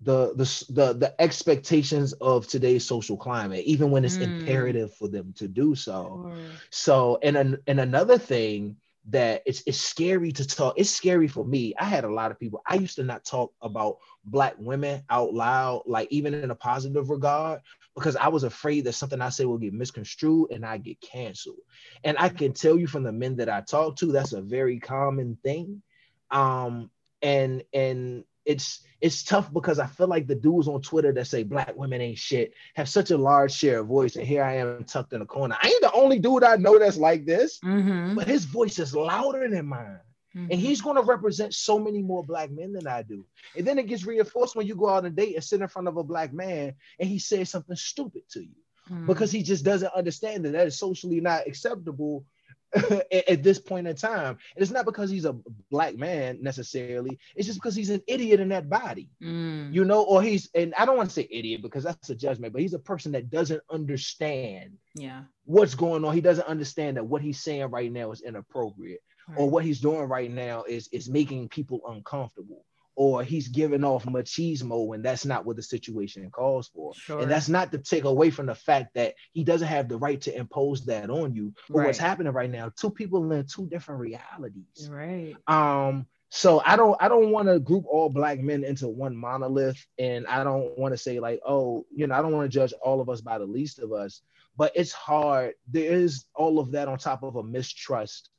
the 0.01 0.33
the 0.35 0.65
the, 0.69 0.93
the 0.93 1.15
expectations 1.19 2.11
of 2.13 2.47
today's 2.47 2.85
social 2.85 3.15
climate, 3.15 3.63
even 3.65 3.91
when 3.91 4.03
it's 4.03 4.17
mm. 4.17 4.23
imperative 4.23 4.93
for 4.95 5.07
them 5.07 5.33
to 5.37 5.47
do 5.47 5.73
so. 5.73 6.33
Sure. 6.33 6.37
So, 6.69 7.19
and 7.23 7.37
an, 7.37 7.57
and 7.65 7.79
another 7.79 8.17
thing 8.17 8.75
that 9.09 9.43
it's 9.45 9.61
it's 9.67 9.79
scary 9.79 10.31
to 10.31 10.45
talk. 10.45 10.73
It's 10.77 10.89
scary 10.89 11.27
for 11.27 11.45
me. 11.45 11.73
I 11.79 11.85
had 11.85 12.03
a 12.03 12.11
lot 12.11 12.31
of 12.31 12.39
people. 12.39 12.61
I 12.65 12.75
used 12.75 12.95
to 12.95 13.03
not 13.03 13.23
talk 13.23 13.53
about 13.61 13.97
black 14.23 14.55
women 14.57 15.03
out 15.09 15.33
loud, 15.33 15.83
like 15.85 16.07
even 16.11 16.33
in 16.33 16.49
a 16.49 16.55
positive 16.55 17.09
regard, 17.09 17.61
because 17.95 18.15
I 18.15 18.29
was 18.29 18.43
afraid 18.43 18.85
that 18.85 18.93
something 18.93 19.21
I 19.21 19.29
say 19.29 19.45
will 19.45 19.59
get 19.59 19.73
misconstrued 19.73 20.51
and 20.51 20.65
I 20.65 20.77
get 20.77 20.99
canceled. 21.01 21.57
And 22.03 22.17
I 22.17 22.29
can 22.29 22.53
tell 22.53 22.79
you 22.79 22.87
from 22.87 23.03
the 23.03 23.11
men 23.11 23.35
that 23.37 23.49
I 23.49 23.61
talk 23.61 23.97
to, 23.97 24.11
that's 24.11 24.33
a 24.33 24.41
very 24.41 24.79
common 24.79 25.37
thing. 25.43 25.83
Um, 26.31 26.89
and 27.21 27.63
and 27.73 28.23
it's 28.45 28.81
it's 29.01 29.23
tough 29.23 29.51
because 29.51 29.77
I 29.77 29.87
feel 29.87 30.07
like 30.07 30.25
the 30.25 30.35
dudes 30.35 30.67
on 30.67 30.81
Twitter 30.81 31.11
that 31.13 31.27
say 31.27 31.43
black 31.43 31.75
women 31.75 32.01
ain't 32.01 32.17
shit 32.17 32.53
have 32.75 32.87
such 32.87 33.11
a 33.11 33.17
large 33.17 33.51
share 33.51 33.79
of 33.79 33.87
voice, 33.87 34.15
and 34.15 34.25
here 34.25 34.43
I 34.43 34.57
am 34.57 34.83
tucked 34.85 35.13
in 35.13 35.21
a 35.21 35.25
corner. 35.25 35.57
I 35.61 35.67
ain't 35.67 35.81
the 35.81 35.91
only 35.93 36.19
dude 36.19 36.43
I 36.43 36.55
know 36.55 36.79
that's 36.79 36.97
like 36.97 37.25
this, 37.25 37.59
mm-hmm. 37.59 38.15
but 38.15 38.27
his 38.27 38.45
voice 38.45 38.79
is 38.79 38.95
louder 38.95 39.47
than 39.47 39.67
mine. 39.67 39.99
Mm-hmm. 40.35 40.51
And 40.51 40.59
he's 40.59 40.81
going 40.81 40.97
to 40.97 41.01
represent 41.01 41.53
so 41.53 41.79
many 41.79 42.01
more 42.01 42.23
black 42.23 42.51
men 42.51 42.73
than 42.73 42.87
I 42.87 43.03
do. 43.03 43.25
And 43.55 43.65
then 43.65 43.79
it 43.79 43.87
gets 43.87 44.05
reinforced 44.05 44.55
when 44.55 44.67
you 44.67 44.75
go 44.75 44.89
out 44.89 44.97
on 44.97 45.05
a 45.05 45.09
date 45.09 45.35
and 45.35 45.43
sit 45.43 45.61
in 45.61 45.67
front 45.69 45.87
of 45.87 45.95
a 45.95 46.03
black 46.03 46.33
man 46.33 46.73
and 46.99 47.07
he 47.07 47.19
says 47.19 47.49
something 47.49 47.77
stupid 47.77 48.23
to 48.31 48.41
you 48.41 48.55
mm-hmm. 48.89 49.05
because 49.05 49.31
he 49.31 49.43
just 49.43 49.63
doesn't 49.63 49.93
understand 49.95 50.43
that 50.45 50.51
that 50.51 50.67
is 50.67 50.77
socially 50.77 51.21
not 51.21 51.47
acceptable 51.47 52.25
at, 53.11 53.29
at 53.29 53.43
this 53.43 53.59
point 53.59 53.87
in 53.87 53.95
time. 53.95 54.37
And 54.55 54.61
it's 54.61 54.71
not 54.71 54.85
because 54.85 55.09
he's 55.09 55.25
a 55.25 55.35
black 55.71 55.95
man 55.95 56.39
necessarily. 56.41 57.17
It's 57.35 57.47
just 57.47 57.59
because 57.59 57.75
he's 57.75 57.89
an 57.89 58.01
idiot 58.07 58.39
in 58.39 58.49
that 58.49 58.69
body, 58.69 59.09
Mm. 59.21 59.73
you 59.73 59.85
know, 59.85 60.03
or 60.03 60.21
he's, 60.21 60.49
and 60.53 60.73
I 60.77 60.85
don't 60.85 60.97
want 60.97 61.09
to 61.09 61.13
say 61.13 61.27
idiot 61.31 61.61
because 61.61 61.83
that's 61.83 62.09
a 62.09 62.15
judgment, 62.15 62.53
but 62.53 62.61
he's 62.61 62.73
a 62.73 62.79
person 62.79 63.11
that 63.13 63.29
doesn't 63.29 63.61
understand 63.69 64.77
Yeah. 64.95 65.23
what's 65.45 65.75
going 65.75 66.03
on. 66.05 66.13
He 66.13 66.21
doesn't 66.21 66.47
understand 66.47 66.97
that 66.97 67.05
what 67.05 67.21
he's 67.21 67.39
saying 67.41 67.69
right 67.71 67.91
now 67.91 68.11
is 68.11 68.21
inappropriate, 68.21 69.01
or 69.37 69.49
what 69.49 69.63
he's 69.65 69.79
doing 69.79 70.07
right 70.07 70.29
now 70.31 70.63
is 70.63 70.87
is 70.91 71.09
making 71.09 71.49
people 71.49 71.81
uncomfortable, 71.87 72.63
or 72.95 73.23
he's 73.23 73.49
giving 73.49 73.83
off 73.83 74.05
machismo 74.05 74.87
when 74.87 75.01
that's 75.01 75.25
not 75.25 75.45
what 75.45 75.57
the 75.57 75.63
situation 75.63 76.29
calls 76.31 76.69
for. 76.69 76.93
Sure. 76.95 77.19
And 77.19 77.29
that's 77.29 77.49
not 77.49 77.71
to 77.71 77.77
take 77.77 78.05
away 78.05 78.29
from 78.31 78.45
the 78.45 78.55
fact 78.55 78.93
that 78.95 79.15
he 79.33 79.43
doesn't 79.43 79.67
have 79.67 79.89
the 79.89 79.97
right 79.97 80.19
to 80.21 80.35
impose 80.35 80.85
that 80.85 81.09
on 81.09 81.35
you. 81.35 81.53
But 81.69 81.85
what's 81.85 81.97
happening 81.97 82.31
right 82.33 82.49
now, 82.49 82.71
two 82.75 82.89
people 82.89 83.31
in 83.31 83.45
two 83.45 83.67
different 83.67 84.01
realities. 84.01 84.89
right. 84.89 85.35
Um, 85.47 86.07
so 86.29 86.61
I 86.65 86.75
don't 86.75 86.97
I 86.99 87.07
don't 87.07 87.31
want 87.31 87.47
to 87.47 87.59
group 87.59 87.85
all 87.87 88.09
black 88.09 88.39
men 88.39 88.63
into 88.63 88.87
one 88.87 89.15
monolith, 89.15 89.85
and 89.97 90.27
I 90.27 90.43
don't 90.43 90.77
want 90.77 90.93
to 90.93 90.97
say 90.97 91.19
like, 91.19 91.39
oh, 91.45 91.85
you 91.95 92.07
know, 92.07 92.15
I 92.15 92.21
don't 92.21 92.33
want 92.33 92.51
to 92.51 92.53
judge 92.53 92.73
all 92.83 92.99
of 92.99 93.09
us 93.09 93.21
by 93.21 93.37
the 93.37 93.45
least 93.45 93.79
of 93.79 93.93
us, 93.93 94.21
but 94.57 94.71
it's 94.75 94.91
hard. 94.91 95.53
There 95.71 95.93
is 95.93 96.25
all 96.35 96.59
of 96.59 96.71
that 96.71 96.87
on 96.87 96.97
top 96.97 97.23
of 97.23 97.35
a 97.35 97.43
mistrust 97.43 98.29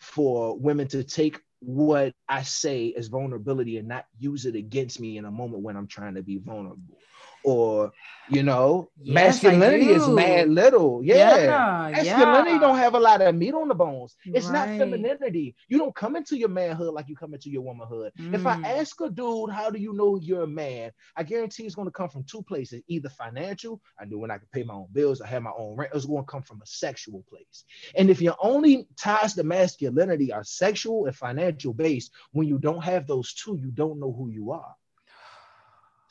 for 0.00 0.58
women 0.58 0.88
to 0.88 1.04
take 1.04 1.40
what 1.62 2.14
I 2.28 2.42
say 2.42 2.94
as 2.96 3.08
vulnerability 3.08 3.78
and 3.78 3.88
not 3.88 4.06
use 4.18 4.46
it 4.46 4.56
against 4.56 5.00
me 5.00 5.16
in 5.16 5.24
a 5.24 5.30
moment 5.30 5.62
when 5.62 5.76
I'm 5.76 5.86
trying 5.86 6.14
to 6.16 6.22
be 6.22 6.38
vulnerable. 6.38 6.98
Or, 7.44 7.92
you 8.30 8.42
know, 8.42 8.90
Yes, 9.02 9.42
masculinity 9.42 9.90
is 9.90 10.08
mad 10.08 10.48
little. 10.48 11.02
Yeah. 11.04 11.34
Yeah, 11.36 11.90
Masculinity 11.90 12.50
yeah. 12.52 12.58
don't 12.58 12.76
have 12.78 12.94
a 12.94 13.00
lot 13.00 13.20
of 13.20 13.34
meat 13.34 13.52
on 13.54 13.68
the 13.68 13.74
bones. 13.74 14.16
It's 14.24 14.48
not 14.50 14.68
femininity. 14.78 15.56
You 15.68 15.78
don't 15.78 15.94
come 15.94 16.16
into 16.16 16.36
your 16.36 16.48
manhood 16.48 16.94
like 16.94 17.08
you 17.08 17.16
come 17.16 17.34
into 17.34 17.50
your 17.50 17.62
womanhood. 17.62 18.12
If 18.32 18.46
I 18.46 18.54
Mm. 18.54 18.80
ask 18.80 19.00
a 19.00 19.10
dude, 19.10 19.50
how 19.50 19.70
do 19.70 19.78
you 19.78 19.92
know 19.92 20.16
you're 20.16 20.44
a 20.44 20.46
man? 20.46 20.92
I 21.16 21.22
guarantee 21.24 21.64
it's 21.64 21.74
going 21.74 21.88
to 21.88 21.92
come 21.92 22.08
from 22.08 22.24
two 22.24 22.42
places 22.42 22.82
either 22.88 23.08
financial, 23.10 23.80
I 24.00 24.04
knew 24.04 24.18
when 24.18 24.30
I 24.30 24.38
could 24.38 24.50
pay 24.52 24.62
my 24.62 24.74
own 24.74 24.88
bills, 24.92 25.20
I 25.20 25.26
had 25.26 25.42
my 25.42 25.52
own 25.58 25.76
rent, 25.76 25.92
it's 25.94 26.06
going 26.06 26.22
to 26.24 26.30
come 26.30 26.42
from 26.42 26.62
a 26.62 26.66
sexual 26.66 27.24
place. 27.28 27.64
And 27.96 28.08
if 28.08 28.22
your 28.22 28.36
only 28.40 28.86
ties 28.96 29.34
to 29.34 29.42
masculinity 29.42 30.32
are 30.32 30.44
sexual 30.44 31.06
and 31.06 31.16
financial 31.16 31.74
based, 31.74 32.12
when 32.32 32.46
you 32.46 32.58
don't 32.58 32.84
have 32.84 33.06
those 33.06 33.34
two, 33.34 33.56
you 33.56 33.70
don't 33.70 33.98
know 34.00 34.12
who 34.12 34.30
you 34.30 34.52
are. 34.52 34.74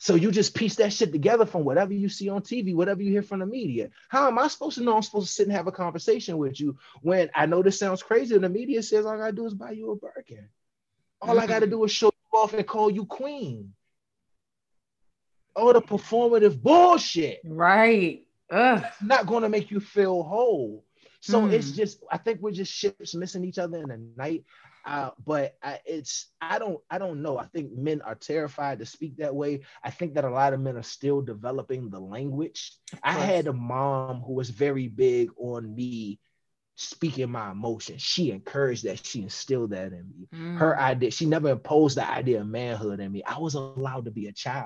So 0.02 0.16
you 0.16 0.32
just 0.32 0.56
piece 0.56 0.74
that 0.76 0.92
shit 0.92 1.12
together 1.12 1.46
from 1.46 1.62
whatever 1.64 1.92
you 1.92 2.08
see 2.08 2.28
on 2.28 2.42
TV, 2.42 2.74
whatever 2.74 3.00
you 3.04 3.12
hear 3.12 3.22
from 3.22 3.38
the 3.38 3.46
media. 3.46 3.88
How 4.08 4.26
am 4.26 4.36
I 4.36 4.48
supposed 4.48 4.76
to 4.78 4.82
know 4.82 4.96
I'm 4.96 5.02
supposed 5.02 5.28
to 5.28 5.32
sit 5.32 5.46
and 5.46 5.54
have 5.54 5.68
a 5.68 5.72
conversation 5.72 6.38
with 6.38 6.58
you 6.58 6.76
when 7.02 7.30
I 7.36 7.46
know 7.46 7.62
this 7.62 7.78
sounds 7.78 8.02
crazy 8.02 8.34
and 8.34 8.42
the 8.42 8.48
media 8.48 8.82
says 8.82 9.06
all 9.06 9.12
I 9.12 9.16
gotta 9.18 9.32
do 9.32 9.46
is 9.46 9.54
buy 9.54 9.70
you 9.70 9.92
a 9.92 9.94
Birkin? 9.94 10.48
All 11.20 11.38
I 11.38 11.46
gotta 11.46 11.68
do 11.68 11.84
is 11.84 11.92
show 11.92 12.06
you 12.06 12.36
off 12.40 12.52
and 12.52 12.66
call 12.66 12.90
you 12.90 13.04
queen. 13.06 13.74
All 15.54 15.72
the 15.72 15.80
performative 15.80 16.60
bullshit 16.60 17.40
Right. 17.44 18.26
Ugh. 18.50 18.84
not 19.02 19.28
going 19.28 19.44
to 19.44 19.48
make 19.48 19.70
you 19.70 19.78
feel 19.78 20.24
whole. 20.24 20.84
So 21.20 21.46
it's 21.46 21.70
Hmm. 21.70 21.76
just 21.76 22.02
I 22.10 22.18
think 22.18 22.40
we're 22.40 22.50
just 22.50 22.72
ships 22.72 23.14
missing 23.14 23.44
each 23.44 23.58
other 23.58 23.78
in 23.78 23.86
the 23.86 23.98
night. 24.16 24.44
Uh, 24.84 25.10
but 25.24 25.56
I, 25.62 25.80
it's 25.86 26.26
I 26.40 26.58
don't 26.58 26.80
I 26.90 26.98
don't 26.98 27.22
know. 27.22 27.38
I 27.38 27.46
think 27.46 27.72
men 27.72 28.00
are 28.02 28.14
terrified 28.14 28.78
to 28.80 28.86
speak 28.86 29.16
that 29.18 29.34
way. 29.34 29.60
I 29.82 29.90
think 29.90 30.14
that 30.14 30.24
a 30.24 30.30
lot 30.30 30.52
of 30.54 30.60
men 30.60 30.76
are 30.76 30.82
still 30.82 31.22
developing 31.22 31.90
the 31.90 32.00
language. 32.00 32.72
I 33.02 33.12
had 33.12 33.46
a 33.46 33.52
mom 33.52 34.20
who 34.22 34.34
was 34.34 34.50
very 34.50 34.88
big 34.88 35.30
on 35.38 35.74
me 35.74 36.18
speaking 36.76 37.30
my 37.30 37.50
emotions. 37.52 38.02
She 38.02 38.30
encouraged 38.32 38.84
that. 38.84 38.98
She 38.98 39.22
instilled 39.22 39.70
that 39.70 39.92
in 39.92 40.04
me. 40.08 40.28
Mm. 40.34 40.58
Her 40.58 40.78
idea. 40.78 41.10
She 41.10 41.26
never 41.26 41.50
imposed 41.50 41.96
the 41.96 42.08
idea 42.08 42.40
of 42.40 42.46
manhood 42.46 43.00
in 43.00 43.12
me. 43.12 43.22
I 43.24 43.38
was 43.38 43.54
allowed 43.54 44.06
to 44.06 44.10
be 44.10 44.14
a 44.14 44.32
child. 44.32 44.62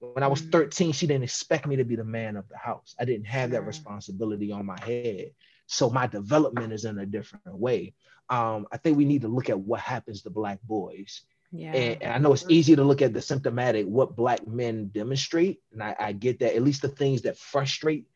When 0.00 0.22
I 0.24 0.28
was 0.28 0.42
Mm. 0.42 0.50
13, 0.52 0.92
she 0.92 1.06
didn't 1.06 1.24
expect 1.24 1.66
me 1.66 1.76
to 1.76 1.84
be 1.84 1.96
the 1.96 2.04
man 2.04 2.36
of 2.36 2.48
the 2.48 2.56
house. 2.58 2.94
I 2.98 3.04
didn't 3.04 3.26
have 3.26 3.50
that 3.52 3.64
responsibility 3.66 4.52
on 4.52 4.66
my 4.66 4.78
head. 4.80 5.30
So 5.66 5.90
my 5.90 6.06
development 6.06 6.72
is 6.72 6.84
in 6.84 6.98
a 6.98 7.06
different 7.06 7.56
way. 7.58 7.94
Um, 8.28 8.66
I 8.72 8.76
think 8.76 8.96
we 8.96 9.04
need 9.04 9.22
to 9.22 9.28
look 9.28 9.50
at 9.50 9.58
what 9.58 9.80
happens 9.80 10.22
to 10.22 10.30
black 10.30 10.60
boys. 10.62 11.22
Yeah. 11.50 11.72
And, 11.74 12.02
and 12.02 12.12
I 12.14 12.18
know 12.18 12.32
it's 12.32 12.46
easy 12.48 12.76
to 12.76 12.84
look 12.84 13.02
at 13.02 13.12
the 13.12 13.20
symptomatic, 13.20 13.86
what 13.86 14.16
black 14.16 14.46
men 14.46 14.88
demonstrate. 14.88 15.60
And 15.72 15.82
I, 15.82 15.94
I 15.98 16.12
get 16.12 16.38
that, 16.40 16.54
at 16.56 16.62
least 16.62 16.82
the 16.82 16.88
things 16.88 17.22
that 17.22 17.36
frustrate 17.36 18.06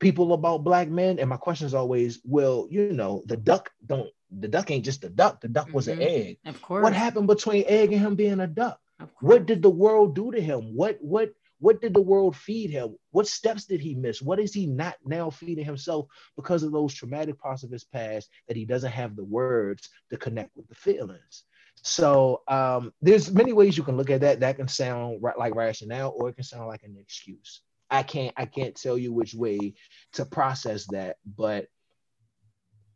people 0.00 0.32
about 0.32 0.64
black 0.64 0.88
men. 0.88 1.18
And 1.18 1.28
my 1.28 1.36
question 1.36 1.66
is 1.66 1.74
always, 1.74 2.20
well, 2.24 2.66
you 2.70 2.92
know, 2.92 3.22
the 3.26 3.36
duck 3.36 3.70
don't, 3.84 4.10
the 4.30 4.48
duck 4.48 4.70
ain't 4.70 4.84
just 4.84 5.04
a 5.04 5.08
duck. 5.08 5.40
The 5.40 5.48
duck 5.48 5.72
was 5.72 5.88
an 5.88 5.98
Mhm. 5.98 6.06
egg. 6.06 6.38
of 6.46 6.60
course. 6.60 6.82
What 6.82 6.92
happened 6.92 7.26
between 7.26 7.64
egg 7.66 7.92
and 7.92 8.00
him 8.02 8.14
being 8.14 8.40
a 8.40 8.46
duck? 8.46 8.80
What 9.20 9.46
did 9.46 9.62
the 9.62 9.70
world 9.70 10.14
do 10.16 10.32
to 10.32 10.40
him? 10.40 10.74
What 10.74 10.98
what 11.00 11.32
what 11.60 11.80
did 11.80 11.94
the 11.94 12.00
world 12.00 12.36
feed 12.36 12.70
him? 12.70 12.96
What 13.10 13.26
steps 13.26 13.64
did 13.64 13.80
he 13.80 13.94
miss? 13.94 14.22
What 14.22 14.38
is 14.38 14.54
he 14.54 14.66
not 14.66 14.96
now 15.04 15.30
feeding 15.30 15.64
himself 15.64 16.06
because 16.36 16.62
of 16.62 16.72
those 16.72 16.94
traumatic 16.94 17.38
parts 17.38 17.62
of 17.64 17.70
his 17.70 17.84
past 17.84 18.30
that 18.46 18.56
he 18.56 18.64
doesn't 18.64 18.92
have 18.92 19.16
the 19.16 19.24
words 19.24 19.88
to 20.10 20.16
connect 20.16 20.56
with 20.56 20.68
the 20.68 20.74
feelings? 20.74 21.44
So 21.82 22.42
um, 22.48 22.92
there's 23.00 23.30
many 23.30 23.52
ways 23.52 23.76
you 23.76 23.84
can 23.84 23.96
look 23.96 24.10
at 24.10 24.20
that. 24.22 24.40
That 24.40 24.56
can 24.56 24.68
sound 24.68 25.22
like 25.22 25.54
rationale, 25.54 26.14
or 26.16 26.28
it 26.28 26.34
can 26.34 26.44
sound 26.44 26.66
like 26.66 26.82
an 26.82 26.96
excuse. 27.00 27.62
I 27.90 28.02
can't 28.02 28.34
I 28.36 28.44
can't 28.44 28.74
tell 28.74 28.98
you 28.98 29.12
which 29.12 29.34
way 29.34 29.74
to 30.14 30.24
process 30.24 30.86
that, 30.86 31.16
but 31.24 31.66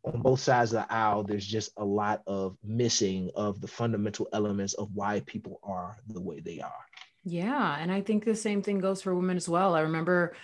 on 0.03 0.21
both 0.21 0.41
sides 0.41 0.73
of 0.73 0.83
the 0.83 0.93
aisle, 0.93 1.23
there's 1.23 1.47
just 1.47 1.71
a 1.77 1.85
lot 1.85 2.21
of 2.27 2.57
missing 2.63 3.31
of 3.35 3.61
the 3.61 3.67
fundamental 3.67 4.27
elements 4.33 4.73
of 4.73 4.93
why 4.93 5.21
people 5.21 5.59
are 5.63 5.97
the 6.07 6.21
way 6.21 6.41
they 6.41 6.59
are. 6.59 6.85
Yeah, 7.25 7.77
and 7.79 7.91
I 7.91 8.01
think 8.01 8.25
the 8.25 8.35
same 8.35 8.61
thing 8.61 8.79
goes 8.79 9.01
for 9.01 9.15
women 9.15 9.37
as 9.37 9.47
well. 9.47 9.75
I 9.75 9.81
remember, 9.81 10.35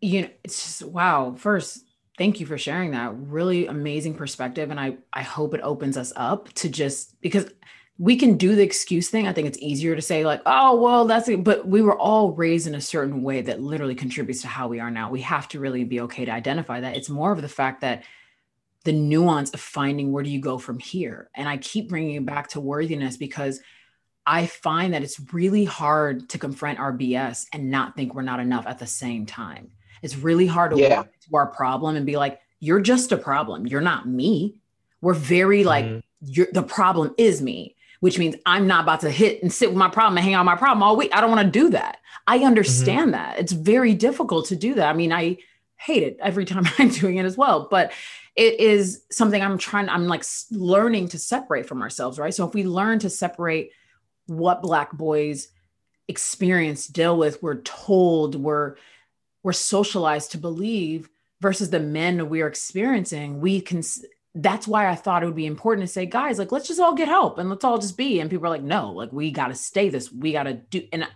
you 0.00 0.22
know, 0.22 0.30
it's 0.44 0.62
just 0.62 0.84
wow. 0.84 1.34
First, 1.38 1.84
thank 2.18 2.40
you 2.40 2.46
for 2.46 2.58
sharing 2.58 2.92
that 2.92 3.14
really 3.16 3.66
amazing 3.66 4.14
perspective, 4.14 4.70
and 4.70 4.80
I 4.80 4.98
I 5.12 5.22
hope 5.22 5.54
it 5.54 5.62
opens 5.62 5.96
us 5.98 6.12
up 6.16 6.52
to 6.54 6.68
just 6.70 7.20
because 7.22 7.50
we 7.98 8.16
can 8.16 8.36
do 8.36 8.56
the 8.56 8.62
excuse 8.64 9.10
thing. 9.10 9.28
I 9.28 9.32
think 9.34 9.48
it's 9.48 9.58
easier 9.60 9.96
to 9.96 10.02
say 10.02 10.24
like, 10.26 10.42
oh 10.46 10.76
well, 10.80 11.06
that's 11.06 11.28
it. 11.28 11.44
But 11.44 11.68
we 11.68 11.82
were 11.82 11.98
all 11.98 12.32
raised 12.32 12.66
in 12.68 12.74
a 12.76 12.80
certain 12.80 13.22
way 13.22 13.42
that 13.42 13.62
literally 13.62 13.94
contributes 13.96 14.42
to 14.42 14.48
how 14.48 14.68
we 14.68 14.80
are 14.80 14.90
now. 14.90 15.10
We 15.10 15.22
have 15.22 15.48
to 15.50 15.60
really 15.60 15.84
be 15.84 16.00
okay 16.02 16.24
to 16.26 16.32
identify 16.32 16.80
that. 16.80 16.96
It's 16.96 17.10
more 17.10 17.32
of 17.32 17.42
the 17.42 17.48
fact 17.48 17.82
that 17.82 18.04
the 18.84 18.92
nuance 18.92 19.50
of 19.50 19.60
finding 19.60 20.12
where 20.12 20.22
do 20.24 20.30
you 20.30 20.40
go 20.40 20.58
from 20.58 20.78
here, 20.78 21.30
and 21.34 21.48
I 21.48 21.58
keep 21.58 21.88
bringing 21.88 22.16
it 22.16 22.26
back 22.26 22.48
to 22.50 22.60
worthiness 22.60 23.16
because. 23.16 23.60
I 24.30 24.46
find 24.46 24.92
that 24.92 25.02
it's 25.02 25.18
really 25.32 25.64
hard 25.64 26.28
to 26.30 26.38
confront 26.38 26.78
our 26.78 26.92
BS 26.92 27.46
and 27.54 27.70
not 27.70 27.96
think 27.96 28.14
we're 28.14 28.20
not 28.20 28.40
enough 28.40 28.66
at 28.66 28.78
the 28.78 28.86
same 28.86 29.24
time. 29.24 29.70
It's 30.02 30.18
really 30.18 30.46
hard 30.46 30.72
to 30.72 30.78
Yeah. 30.78 30.96
walk 30.98 31.06
into 31.14 31.34
our 31.36 31.46
problem 31.46 31.96
and 31.96 32.04
be 32.04 32.18
like, 32.18 32.38
you're 32.60 32.80
just 32.80 33.10
a 33.10 33.16
problem. 33.16 33.66
You're 33.66 33.80
not 33.80 34.06
me. 34.06 34.60
We're 35.00 35.14
very 35.14 35.64
like, 35.64 35.86
Mhm. 35.86 36.02
you're, 36.20 36.48
the 36.52 36.62
problem 36.62 37.14
is 37.16 37.40
me, 37.40 37.74
which 38.00 38.18
means 38.18 38.36
I'm 38.44 38.66
not 38.66 38.82
about 38.84 39.00
to 39.00 39.10
hit 39.10 39.42
and 39.42 39.50
sit 39.50 39.70
with 39.70 39.78
my 39.78 39.88
problem 39.88 40.18
and 40.18 40.24
hang 40.24 40.34
out 40.34 40.44
my 40.44 40.56
problem 40.56 40.82
all 40.82 40.94
week. 40.94 41.10
I 41.14 41.22
don't 41.22 41.30
want 41.30 41.46
to 41.46 41.58
do 41.60 41.70
that. 41.70 41.96
I 42.26 42.40
understand 42.40 43.14
that. 43.14 43.38
It's 43.38 43.52
very 43.52 43.94
difficult 43.94 44.46
to 44.48 44.56
do 44.56 44.74
that. 44.74 44.90
I 44.90 44.92
mean, 44.92 45.10
I 45.10 45.38
hate 45.76 46.02
it 46.02 46.18
every 46.20 46.44
time 46.44 46.64
I'm 46.78 46.90
doing 46.90 47.16
it 47.16 47.24
as 47.24 47.38
well, 47.38 47.66
but 47.70 47.92
it 48.36 48.60
is 48.60 49.04
something 49.10 49.40
I'm 49.40 49.56
trying, 49.56 49.88
I'm 49.88 50.06
like 50.06 50.22
learning 50.50 51.08
to 51.08 51.18
separate 51.18 51.66
from 51.66 51.80
ourselves, 51.80 52.18
right? 52.18 52.34
So 52.34 52.46
if 52.46 52.52
we 52.52 52.64
learn 52.64 52.98
to 52.98 53.08
separate 53.10 53.70
what 54.28 54.62
black 54.62 54.92
boys 54.92 55.48
experience 56.06 56.86
deal 56.86 57.16
with 57.16 57.42
we're 57.42 57.60
told 57.62 58.34
we're 58.34 58.76
we're 59.42 59.52
socialized 59.52 60.32
to 60.32 60.38
believe 60.38 61.08
versus 61.40 61.70
the 61.70 61.80
men 61.80 62.28
we're 62.28 62.46
experiencing 62.46 63.40
we 63.40 63.60
can 63.60 63.82
that's 64.34 64.66
why 64.66 64.88
i 64.88 64.94
thought 64.94 65.22
it 65.22 65.26
would 65.26 65.34
be 65.34 65.46
important 65.46 65.86
to 65.86 65.92
say 65.92 66.06
guys 66.06 66.38
like 66.38 66.52
let's 66.52 66.68
just 66.68 66.80
all 66.80 66.94
get 66.94 67.08
help 67.08 67.38
and 67.38 67.50
let's 67.50 67.64
all 67.64 67.78
just 67.78 67.96
be 67.96 68.20
and 68.20 68.30
people 68.30 68.46
are 68.46 68.50
like 68.50 68.62
no 68.62 68.92
like 68.92 69.12
we 69.12 69.30
got 69.30 69.48
to 69.48 69.54
stay 69.54 69.88
this 69.88 70.10
we 70.10 70.32
got 70.32 70.44
to 70.44 70.54
do 70.54 70.86
and 70.92 71.06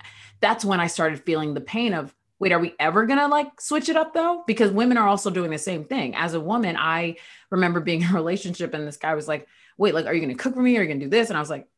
that's 0.41 0.65
when 0.65 0.81
i 0.81 0.87
started 0.87 1.23
feeling 1.25 1.55
the 1.55 1.61
pain 1.61 1.95
of 1.95 2.15
wait 2.43 2.51
are 2.51 2.59
we 2.59 2.75
ever 2.81 3.07
gonna 3.07 3.29
like 3.29 3.61
switch 3.61 3.89
it 3.89 3.97
up 3.97 4.13
though? 4.15 4.43
Because 4.49 4.73
women 4.73 4.99
are 4.99 5.07
also 5.07 5.31
doing 5.31 5.53
the 5.53 5.59
same 5.59 5.85
thing. 5.85 6.17
As 6.17 6.35
a 6.35 6.41
woman 6.41 6.77
i 6.77 7.15
remember 7.51 7.79
being 7.79 8.03
in 8.03 8.11
a 8.11 8.15
relationship 8.15 8.75
and 8.75 8.85
this 8.85 8.97
guy 8.97 9.15
was 9.15 9.29
like 9.29 9.47
wait 9.79 9.95
like 9.95 10.07
are 10.07 10.13
you 10.13 10.21
gonna 10.21 10.35
cook 10.35 10.55
for 10.55 10.61
me? 10.61 10.77
Are 10.77 10.83
you 10.83 10.89
gonna 10.89 10.99
do 10.99 11.09
this? 11.09 11.31
And 11.31 11.37
i 11.37 11.41
was 11.41 11.49
like 11.49 11.69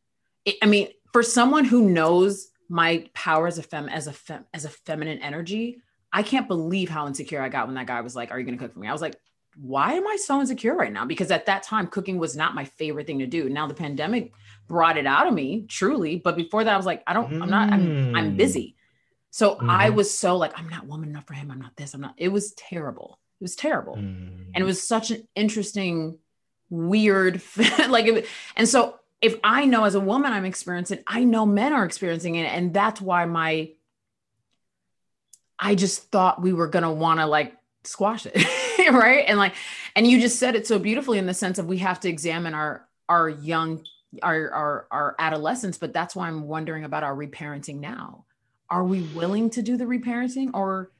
I- 0.46 0.56
I 0.62 0.66
mean, 0.66 0.88
for 1.12 1.22
someone 1.22 1.64
who 1.64 1.88
knows 1.90 2.48
my 2.68 3.08
power 3.14 3.46
as 3.46 3.58
a 3.58 3.62
fem 3.62 3.88
as 3.88 4.06
a 4.06 4.12
fem 4.12 4.44
as 4.54 4.64
a 4.64 4.68
feminine 4.70 5.18
energy, 5.18 5.80
I 6.12 6.22
can't 6.22 6.48
believe 6.48 6.88
how 6.88 7.06
insecure 7.06 7.40
I 7.42 7.48
got 7.48 7.66
when 7.66 7.74
that 7.76 7.86
guy 7.86 8.00
was 8.00 8.16
like, 8.16 8.30
"Are 8.30 8.38
you 8.38 8.44
going 8.44 8.56
to 8.58 8.62
cook 8.64 8.72
for 8.72 8.78
me?" 8.80 8.88
I 8.88 8.92
was 8.92 9.02
like, 9.02 9.16
"Why 9.56 9.92
am 9.94 10.06
I 10.06 10.16
so 10.16 10.40
insecure 10.40 10.74
right 10.74 10.92
now?" 10.92 11.04
Because 11.04 11.30
at 11.30 11.46
that 11.46 11.62
time, 11.62 11.86
cooking 11.88 12.18
was 12.18 12.36
not 12.36 12.54
my 12.54 12.64
favorite 12.64 13.06
thing 13.06 13.18
to 13.20 13.26
do. 13.26 13.48
Now 13.48 13.66
the 13.66 13.74
pandemic 13.74 14.32
brought 14.66 14.96
it 14.96 15.06
out 15.06 15.26
of 15.26 15.34
me, 15.34 15.66
truly. 15.68 16.16
But 16.16 16.36
before 16.36 16.64
that, 16.64 16.72
I 16.72 16.76
was 16.76 16.86
like, 16.86 17.02
"I 17.06 17.12
don't. 17.12 17.42
I'm 17.42 17.50
not. 17.50 17.72
I'm. 17.72 18.14
I'm 18.16 18.32
Mm. 18.32 18.36
busy." 18.36 18.76
So 19.30 19.58
I 19.60 19.90
Mhm. 19.90 19.94
was 19.94 20.12
so 20.16 20.36
like, 20.36 20.56
"I'm 20.58 20.68
not 20.68 20.86
woman 20.86 21.08
enough 21.10 21.26
for 21.26 21.34
him. 21.34 21.50
I'm 21.50 21.60
not 21.60 21.76
this. 21.76 21.92
I'm 21.94 22.00
not." 22.00 22.14
It 22.16 22.28
was 22.28 22.52
terrible. 22.54 23.18
It 23.40 23.44
was 23.44 23.56
terrible. 23.56 23.96
Mm. 23.96 24.46
And 24.54 24.56
it 24.56 24.64
was 24.64 24.82
such 24.86 25.10
an 25.10 25.26
interesting, 25.34 26.18
weird, 26.70 27.42
like, 27.88 28.06
it, 28.06 28.26
and 28.56 28.68
so 28.68 28.98
if 29.24 29.36
I 29.42 29.64
know 29.64 29.84
as 29.84 29.94
a 29.94 30.00
woman 30.00 30.34
I'm 30.34 30.44
experiencing, 30.44 30.98
I 31.06 31.24
know 31.24 31.46
men 31.46 31.72
are 31.72 31.86
experiencing 31.86 32.34
it. 32.34 32.44
And 32.44 32.74
that's 32.74 33.00
why 33.00 33.24
my, 33.24 33.70
I 35.58 35.74
just 35.76 36.10
thought 36.10 36.42
we 36.42 36.52
were 36.52 36.68
going 36.68 36.82
to 36.82 36.90
want 36.90 37.20
to 37.20 37.26
like 37.26 37.54
squash 37.84 38.26
it. 38.26 38.36
right. 38.92 39.24
And 39.26 39.38
like, 39.38 39.54
and 39.96 40.06
you 40.06 40.20
just 40.20 40.38
said 40.38 40.56
it 40.56 40.66
so 40.66 40.78
beautifully 40.78 41.16
in 41.16 41.24
the 41.24 41.32
sense 41.32 41.58
of 41.58 41.64
we 41.64 41.78
have 41.78 42.00
to 42.00 42.08
examine 42.10 42.52
our, 42.52 42.86
our 43.08 43.30
young, 43.30 43.86
our, 44.22 44.50
our, 44.50 44.86
our 44.90 45.16
adolescence, 45.18 45.78
but 45.78 45.94
that's 45.94 46.14
why 46.14 46.28
I'm 46.28 46.46
wondering 46.46 46.84
about 46.84 47.02
our 47.02 47.16
reparenting 47.16 47.80
now. 47.80 48.26
Are 48.68 48.84
we 48.84 49.04
willing 49.14 49.48
to 49.50 49.62
do 49.62 49.78
the 49.78 49.86
reparenting 49.86 50.50
or 50.52 50.90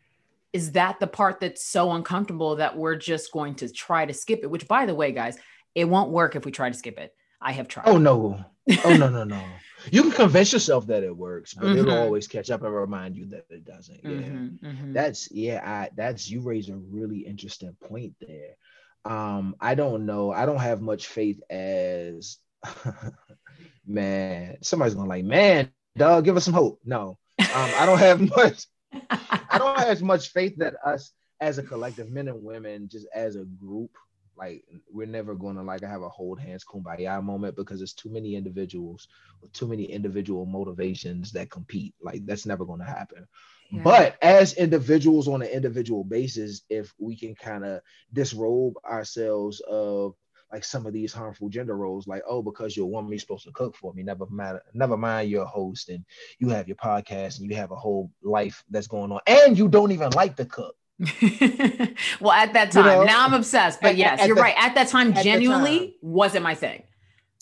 is 0.54 0.72
that 0.72 0.98
the 0.98 1.06
part 1.06 1.40
that's 1.40 1.62
so 1.62 1.92
uncomfortable 1.92 2.56
that 2.56 2.74
we're 2.74 2.96
just 2.96 3.32
going 3.32 3.56
to 3.56 3.68
try 3.70 4.06
to 4.06 4.14
skip 4.14 4.40
it? 4.42 4.50
Which 4.50 4.66
by 4.66 4.86
the 4.86 4.94
way, 4.94 5.12
guys, 5.12 5.36
it 5.74 5.84
won't 5.84 6.10
work 6.10 6.36
if 6.36 6.46
we 6.46 6.52
try 6.52 6.70
to 6.70 6.74
skip 6.74 6.98
it. 6.98 7.14
I 7.44 7.52
have 7.52 7.68
tried. 7.68 7.86
Oh 7.86 7.98
no. 7.98 8.44
Oh 8.84 8.96
no, 8.96 9.08
no, 9.08 9.24
no. 9.24 9.42
You 9.92 10.00
can 10.00 10.12
convince 10.12 10.50
yourself 10.50 10.86
that 10.86 11.02
it 11.02 11.14
works, 11.14 11.52
but 11.52 11.66
mm-hmm. 11.66 11.80
it'll 11.80 11.98
always 11.98 12.26
catch 12.26 12.50
up 12.50 12.62
and 12.62 12.74
remind 12.74 13.18
you 13.18 13.26
that 13.26 13.44
it 13.50 13.66
doesn't. 13.66 14.00
Yeah. 14.02 14.10
Mm-hmm, 14.10 14.66
mm-hmm. 14.66 14.92
That's 14.94 15.30
yeah, 15.30 15.60
I 15.62 15.90
that's 15.94 16.30
you 16.30 16.40
raise 16.40 16.70
a 16.70 16.76
really 16.76 17.18
interesting 17.18 17.76
point 17.86 18.14
there. 18.18 18.56
Um, 19.04 19.56
I 19.60 19.74
don't 19.74 20.06
know. 20.06 20.32
I 20.32 20.46
don't 20.46 20.60
have 20.60 20.80
much 20.80 21.08
faith 21.08 21.42
as 21.50 22.38
man, 23.86 24.56
somebody's 24.62 24.94
gonna 24.94 25.08
like, 25.08 25.24
man, 25.24 25.70
dog, 25.96 26.24
give 26.24 26.36
us 26.36 26.44
some 26.44 26.54
hope. 26.54 26.80
No, 26.84 27.18
um, 27.38 27.46
I 27.76 27.86
don't 27.86 27.98
have 27.98 28.20
much, 28.36 28.66
I 29.10 29.58
don't 29.58 29.78
have 29.78 29.88
as 29.88 30.02
much 30.02 30.28
faith 30.28 30.54
that 30.58 30.74
us 30.84 31.12
as 31.40 31.58
a 31.58 31.62
collective, 31.62 32.10
men 32.10 32.28
and 32.28 32.42
women, 32.42 32.88
just 32.88 33.06
as 33.14 33.36
a 33.36 33.44
group, 33.44 33.90
like 34.36 34.64
we're 34.90 35.06
never 35.06 35.34
going 35.34 35.56
to 35.56 35.62
like 35.62 35.82
have 35.82 36.02
a 36.02 36.08
hold 36.08 36.40
hands 36.40 36.64
kumbaya 36.64 37.22
moment 37.22 37.56
because 37.56 37.80
it's 37.82 37.92
too 37.92 38.10
many 38.10 38.34
individuals 38.36 39.08
with 39.40 39.52
too 39.52 39.66
many 39.66 39.84
individual 39.84 40.46
motivations 40.46 41.32
that 41.32 41.50
compete. 41.50 41.94
Like 42.02 42.26
that's 42.26 42.46
never 42.46 42.64
going 42.64 42.80
to 42.80 42.86
happen. 42.86 43.26
Yeah. 43.70 43.82
but 43.82 44.16
as 44.22 44.54
individuals 44.54 45.26
on 45.26 45.40
an 45.40 45.48
individual 45.48 46.04
basis 46.04 46.62
if 46.68 46.92
we 46.98 47.16
can 47.16 47.34
kind 47.34 47.64
of 47.64 47.80
disrobe 48.12 48.74
ourselves 48.84 49.60
of 49.60 50.14
like 50.52 50.64
some 50.64 50.86
of 50.86 50.92
these 50.92 51.14
harmful 51.14 51.48
gender 51.48 51.74
roles 51.74 52.06
like 52.06 52.22
oh 52.28 52.42
because 52.42 52.76
you're 52.76 52.84
a 52.84 52.88
woman 52.88 53.10
you're 53.10 53.18
supposed 53.18 53.46
to 53.46 53.52
cook 53.52 53.74
for 53.74 53.92
me. 53.94 54.02
Never 54.02 54.26
mind 54.26 54.60
never 54.74 54.96
mind 54.96 55.30
you're 55.30 55.44
a 55.44 55.46
host 55.46 55.88
and 55.88 56.04
you 56.38 56.50
have 56.50 56.68
your 56.68 56.76
podcast 56.76 57.40
and 57.40 57.50
you 57.50 57.56
have 57.56 57.70
a 57.70 57.76
whole 57.76 58.10
life 58.22 58.62
that's 58.70 58.86
going 58.86 59.10
on 59.10 59.20
and 59.26 59.56
you 59.58 59.68
don't 59.68 59.92
even 59.92 60.10
like 60.10 60.36
to 60.36 60.44
cook 60.44 60.76
well, 62.20 62.32
at 62.32 62.52
that 62.52 62.70
time, 62.70 62.84
you 62.84 62.90
know, 62.90 63.04
now 63.04 63.24
I'm 63.26 63.34
obsessed. 63.34 63.80
But 63.80 63.92
at, 63.92 63.96
yes, 63.96 64.20
at 64.20 64.26
you're 64.26 64.36
the, 64.36 64.42
right. 64.42 64.54
At 64.56 64.74
that 64.76 64.88
time, 64.88 65.14
genuinely 65.14 65.78
time. 65.78 65.92
wasn't 66.02 66.44
my 66.44 66.54
thing. 66.54 66.84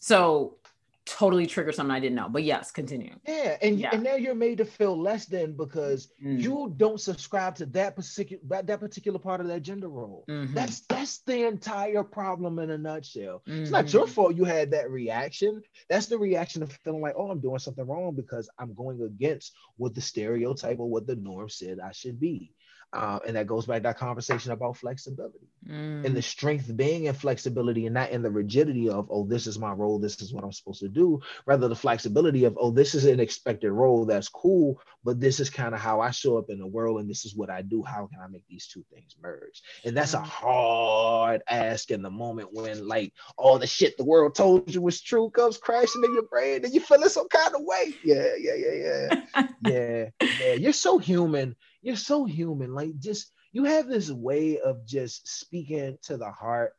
So 0.00 0.56
totally 1.04 1.46
trigger 1.46 1.72
something 1.72 1.94
I 1.94 2.00
didn't 2.00 2.14
know. 2.14 2.28
But 2.28 2.44
yes, 2.44 2.70
continue. 2.70 3.14
Yeah, 3.26 3.56
and 3.60 3.78
yeah. 3.78 3.90
and 3.92 4.02
now 4.02 4.14
you're 4.14 4.34
made 4.34 4.58
to 4.58 4.64
feel 4.64 4.98
less 5.00 5.26
than 5.26 5.56
because 5.56 6.08
mm. 6.24 6.40
you 6.40 6.72
don't 6.76 7.00
subscribe 7.00 7.56
to 7.56 7.66
that 7.66 7.96
particular 7.96 8.42
that, 8.48 8.66
that 8.66 8.80
particular 8.80 9.18
part 9.18 9.40
of 9.40 9.48
that 9.48 9.62
gender 9.62 9.88
role. 9.88 10.24
Mm-hmm. 10.28 10.54
That's 10.54 10.80
that's 10.80 11.18
the 11.18 11.46
entire 11.46 12.02
problem 12.02 12.58
in 12.58 12.70
a 12.70 12.78
nutshell. 12.78 13.42
Mm-hmm. 13.48 13.62
It's 13.62 13.70
not 13.70 13.92
your 13.92 14.04
mm-hmm. 14.04 14.12
fault 14.12 14.36
you 14.36 14.44
had 14.44 14.70
that 14.70 14.90
reaction. 14.90 15.62
That's 15.88 16.06
the 16.06 16.18
reaction 16.18 16.62
of 16.62 16.72
feeling 16.84 17.02
like, 17.02 17.14
oh, 17.16 17.30
I'm 17.30 17.40
doing 17.40 17.58
something 17.58 17.86
wrong 17.86 18.14
because 18.14 18.48
I'm 18.58 18.74
going 18.74 19.02
against 19.02 19.52
what 19.76 19.94
the 19.94 20.00
stereotype 20.00 20.78
or 20.78 20.88
what 20.88 21.06
the 21.06 21.16
norm 21.16 21.48
said 21.48 21.80
I 21.80 21.92
should 21.92 22.20
be. 22.20 22.52
Uh, 22.92 23.18
and 23.26 23.36
that 23.36 23.46
goes 23.46 23.64
back 23.64 23.78
to 23.78 23.82
that 23.84 23.98
conversation 23.98 24.52
about 24.52 24.76
flexibility 24.76 25.48
mm. 25.66 26.04
and 26.04 26.14
the 26.14 26.20
strength 26.20 26.76
being 26.76 27.04
in 27.04 27.14
flexibility 27.14 27.86
and 27.86 27.94
not 27.94 28.10
in 28.10 28.20
the 28.20 28.30
rigidity 28.30 28.90
of, 28.90 29.08
oh, 29.10 29.24
this 29.26 29.46
is 29.46 29.58
my 29.58 29.72
role, 29.72 29.98
this 29.98 30.20
is 30.20 30.32
what 30.32 30.44
I'm 30.44 30.52
supposed 30.52 30.80
to 30.80 30.88
do. 30.88 31.18
Rather, 31.46 31.68
the 31.68 31.76
flexibility 31.76 32.44
of, 32.44 32.58
oh, 32.60 32.70
this 32.70 32.94
is 32.94 33.06
an 33.06 33.18
expected 33.18 33.72
role, 33.72 34.04
that's 34.04 34.28
cool, 34.28 34.78
but 35.04 35.20
this 35.20 35.40
is 35.40 35.48
kind 35.48 35.74
of 35.74 35.80
how 35.80 36.00
I 36.00 36.10
show 36.10 36.36
up 36.36 36.50
in 36.50 36.58
the 36.58 36.66
world 36.66 37.00
and 37.00 37.08
this 37.08 37.24
is 37.24 37.34
what 37.34 37.48
I 37.48 37.62
do. 37.62 37.82
How 37.82 38.06
can 38.08 38.20
I 38.22 38.28
make 38.28 38.44
these 38.46 38.66
two 38.66 38.84
things 38.92 39.16
merge? 39.22 39.62
And 39.86 39.96
that's 39.96 40.12
a 40.12 40.18
mm. 40.18 40.24
hard 40.24 41.42
ask 41.48 41.90
in 41.90 42.02
the 42.02 42.10
moment 42.10 42.50
when, 42.52 42.86
like, 42.86 43.14
all 43.38 43.58
the 43.58 43.66
shit 43.66 43.96
the 43.96 44.04
world 44.04 44.34
told 44.34 44.72
you 44.72 44.82
was 44.82 45.00
true 45.00 45.30
comes 45.30 45.56
crashing 45.56 46.04
in 46.04 46.12
your 46.12 46.24
brain 46.24 46.62
and 46.62 46.74
you 46.74 46.80
feeling 46.80 47.08
some 47.08 47.28
kind 47.28 47.54
of 47.54 47.62
way. 47.62 47.94
Yeah, 48.04 48.34
yeah, 48.38 48.54
yeah, 48.54 48.74
yeah. 48.74 49.48
yeah, 49.66 50.26
yeah. 50.40 50.52
You're 50.54 50.72
so 50.74 50.98
human 50.98 51.56
you're 51.82 51.96
so 51.96 52.24
human. 52.24 52.74
Like 52.74 52.98
just 52.98 53.32
you 53.52 53.64
have 53.64 53.88
this 53.88 54.10
way 54.10 54.58
of 54.58 54.86
just 54.86 55.28
speaking 55.28 55.98
to 56.02 56.16
the 56.16 56.30
heart. 56.30 56.72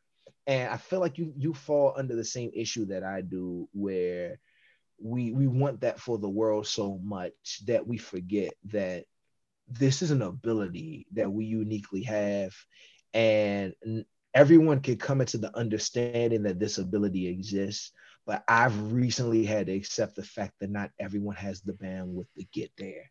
And 0.46 0.70
I 0.70 0.76
feel 0.76 1.00
like 1.00 1.18
you 1.18 1.32
you 1.36 1.54
fall 1.54 1.94
under 1.96 2.16
the 2.16 2.24
same 2.24 2.50
issue 2.54 2.86
that 2.86 3.04
I 3.04 3.20
do 3.20 3.68
where 3.72 4.38
we 5.00 5.32
we 5.32 5.46
want 5.46 5.80
that 5.82 6.00
for 6.00 6.18
the 6.18 6.28
world 6.28 6.66
so 6.66 6.98
much 7.02 7.64
that 7.66 7.86
we 7.86 7.98
forget 7.98 8.52
that 8.64 9.04
this 9.68 10.02
is 10.02 10.10
an 10.10 10.22
ability 10.22 11.06
that 11.12 11.30
we 11.30 11.44
uniquely 11.44 12.02
have 12.02 12.54
and 13.12 13.74
everyone 14.34 14.80
can 14.80 14.96
come 14.96 15.20
into 15.20 15.38
the 15.38 15.56
understanding 15.56 16.42
that 16.42 16.58
this 16.58 16.78
ability 16.78 17.26
exists 17.26 17.92
but 18.26 18.44
i've 18.46 18.92
recently 18.92 19.44
had 19.44 19.66
to 19.66 19.72
accept 19.72 20.16
the 20.16 20.22
fact 20.22 20.52
that 20.60 20.70
not 20.70 20.90
everyone 21.00 21.36
has 21.36 21.60
the 21.62 21.72
bandwidth 21.72 22.26
to 22.36 22.44
get 22.52 22.70
there 22.76 23.10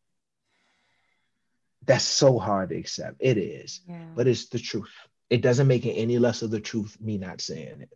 that's 1.85 2.05
so 2.05 2.39
hard 2.39 2.69
to 2.69 2.77
accept. 2.77 3.17
It 3.19 3.37
is, 3.37 3.81
yeah. 3.87 4.05
but 4.15 4.27
it's 4.27 4.47
the 4.49 4.59
truth. 4.59 4.91
It 5.29 5.41
doesn't 5.41 5.67
make 5.67 5.85
it 5.85 5.93
any 5.93 6.19
less 6.19 6.41
of 6.41 6.51
the 6.51 6.59
truth. 6.59 6.97
Me 7.01 7.17
not 7.17 7.41
saying 7.41 7.81
it 7.81 7.89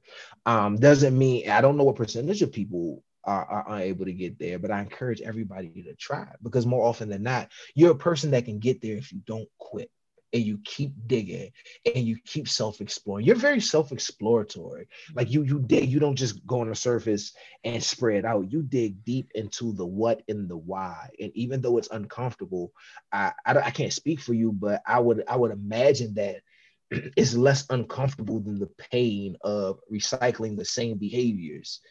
um, 0.46 0.78
doesn't 0.78 1.18
mean 1.18 1.50
I 1.50 1.62
don't 1.62 1.78
know 1.78 1.84
what 1.84 1.96
percentage 1.96 2.42
of 2.42 2.52
people 2.52 3.04
are, 3.24 3.46
are 3.46 3.76
unable 3.76 4.06
to 4.06 4.14
get 4.14 4.40
there, 4.40 4.58
but 4.58 4.72
I 4.72 4.80
encourage 4.80 5.22
everybody 5.22 5.84
to 5.84 5.94
try 5.96 6.28
because 6.42 6.66
more 6.66 6.86
often 6.86 7.10
than 7.10 7.24
not, 7.24 7.52
you're 7.76 7.92
a 7.92 7.96
person 7.96 8.32
that 8.32 8.46
can 8.46 8.60
get 8.60 8.82
there 8.82 8.96
if 8.96 9.12
you 9.12 9.22
don't 9.26 9.50
quit 9.60 9.92
and 10.34 10.44
you 10.44 10.60
keep 10.64 10.92
digging 11.08 11.52
and 11.86 12.06
you 12.06 12.18
keep 12.26 12.50
self-exploring. 12.50 13.26
You're 13.26 13.36
very 13.36 13.62
self-exploratory. 13.62 14.88
Like 15.16 15.32
you 15.32 15.44
you 15.44 15.60
dig 15.60 15.90
you 15.90 16.00
don't 16.00 16.16
just 16.16 16.46
go 16.46 16.62
on 16.62 16.70
the 16.70 16.76
surface 16.76 17.34
and 17.64 17.84
spread 17.84 18.26
out. 18.26 18.52
You 18.52 18.62
dig 18.62 19.04
deep 19.06 19.32
into 19.36 19.74
the 19.74 19.86
what 19.86 20.22
and 20.28 20.50
the 20.50 20.58
why. 20.58 21.10
And 21.20 21.32
even 21.36 21.62
though 21.62 21.78
it's 21.78 21.90
uncomfortable 21.90 22.72
i 23.12 23.32
i, 23.46 23.54
I 23.54 23.70
can't 23.72 23.94
speak 23.94 24.20
for 24.20 24.34
you 24.34 24.52
but 24.52 24.82
i 24.86 25.00
would 25.00 25.24
i 25.28 25.36
would 25.36 25.52
imagine 25.52 26.14
that 26.16 26.38
it's 26.92 27.36
less 27.36 27.66
uncomfortable 27.70 28.40
than 28.40 28.60
the 28.60 28.70
pain 28.92 29.38
of 29.42 29.80
recycling 29.92 30.58
the 30.58 30.66
same 30.66 30.98
behaviors 30.98 31.82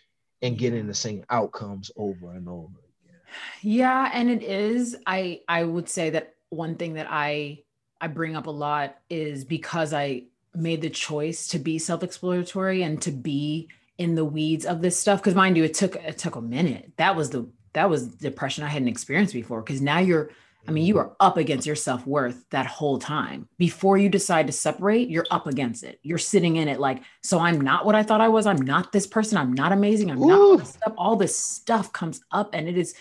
and 0.43 0.59
getting 0.59 0.87
the 0.87 0.95
same 0.95 1.25
outcomes 1.31 1.91
over 1.97 2.33
and 2.33 2.49
over 2.49 2.79
again. 3.05 3.21
yeah 3.63 4.11
and 4.13 4.31
it 4.31 4.43
is 4.43 4.97
i 5.07 5.41
i 5.49 5.63
would 5.65 5.89
say 5.89 6.11
that 6.11 6.35
one 6.51 6.77
thing 6.77 6.95
that 6.95 7.07
i 7.11 7.59
I 8.01 8.09
bring 8.09 8.37
up 8.37 8.47
a 8.47 8.51
lot 8.51 8.99
is 9.09 9.45
because 9.45 9.93
I 9.93 10.25
made 10.55 10.83
the 10.83 10.91
choice 10.91 11.49
to 11.49 11.59
be 11.59 11.79
self-exploratory 11.79 12.83
and 12.83 13.01
to 13.03 13.11
be 13.11 13.69
in 13.99 14.15
the 14.15 14.25
weeds 14.25 14.67
of 14.67 14.83
this 14.83 14.99
stuff. 14.99 15.21
Because 15.21 15.35
mind 15.35 15.57
you, 15.57 15.65
it 15.65 15.75
took 15.75 15.97
it 15.97 16.19
took 16.19 16.37
a 16.37 16.41
minute. 16.41 16.93
That 16.97 17.17
was 17.17 17.31
the 17.31 17.49
that 17.73 17.91
was 17.91 18.09
depression 18.09 18.65
I 18.65 18.69
hadn't 18.69 18.89
experienced 18.89 19.35
before. 19.35 19.63
Because 19.63 19.83
now 19.83 19.99
you're, 19.99 20.31
I 20.67 20.71
mean, 20.71 20.85
you 20.85 20.99
are 20.99 21.15
up 21.21 21.37
against 21.37 21.67
your 21.67 21.77
self-worth 21.77 22.45
that 22.51 22.67
whole 22.67 22.99
time. 22.99 23.49
Before 23.59 23.99
you 23.99 24.09
decide 24.09 24.47
to 24.47 24.53
separate, 24.53 25.11
you're 25.11 25.27
up 25.31 25.47
against 25.47 25.85
it. 25.85 26.01
You're 26.03 26.19
sitting 26.19 26.57
in 26.57 26.69
it 26.69 26.81
like, 26.81 27.03
so 27.23 27.39
I'm 27.39 27.61
not 27.61 27.85
what 27.85 27.95
I 27.95 28.03
thought 28.03 28.21
I 28.21 28.29
was. 28.29 28.47
I'm 28.47 28.61
not 28.61 28.93
this 28.93 29.07
person. 29.07 29.39
I'm 29.39 29.53
not 29.53 29.73
amazing. 29.73 30.11
I'm 30.11 30.23
Ooh. 30.23 30.57
not. 30.57 30.77
All 30.97 31.17
this 31.17 31.37
stuff 31.37 31.93
comes 31.93 32.21
up 32.33 32.51
and 32.53 32.69
it 32.69 32.77
is, 32.77 32.95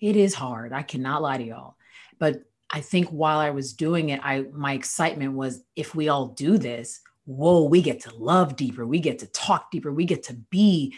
it 0.00 0.14
is 0.14 0.34
hard. 0.34 0.72
I 0.72 0.82
cannot 0.82 1.22
lie 1.22 1.38
to 1.38 1.44
y'all. 1.44 1.76
But 2.18 2.44
I 2.70 2.80
think 2.80 3.08
while 3.08 3.38
I 3.38 3.50
was 3.50 3.72
doing 3.72 4.10
it, 4.10 4.20
I 4.22 4.44
my 4.52 4.74
excitement 4.74 5.34
was 5.34 5.62
if 5.74 5.94
we 5.94 6.08
all 6.08 6.28
do 6.28 6.58
this, 6.58 7.00
whoa, 7.24 7.64
we 7.64 7.82
get 7.82 8.00
to 8.00 8.14
love 8.14 8.56
deeper, 8.56 8.86
we 8.86 9.00
get 9.00 9.20
to 9.20 9.26
talk 9.26 9.70
deeper, 9.70 9.92
we 9.92 10.04
get 10.04 10.24
to 10.24 10.34
be 10.34 10.96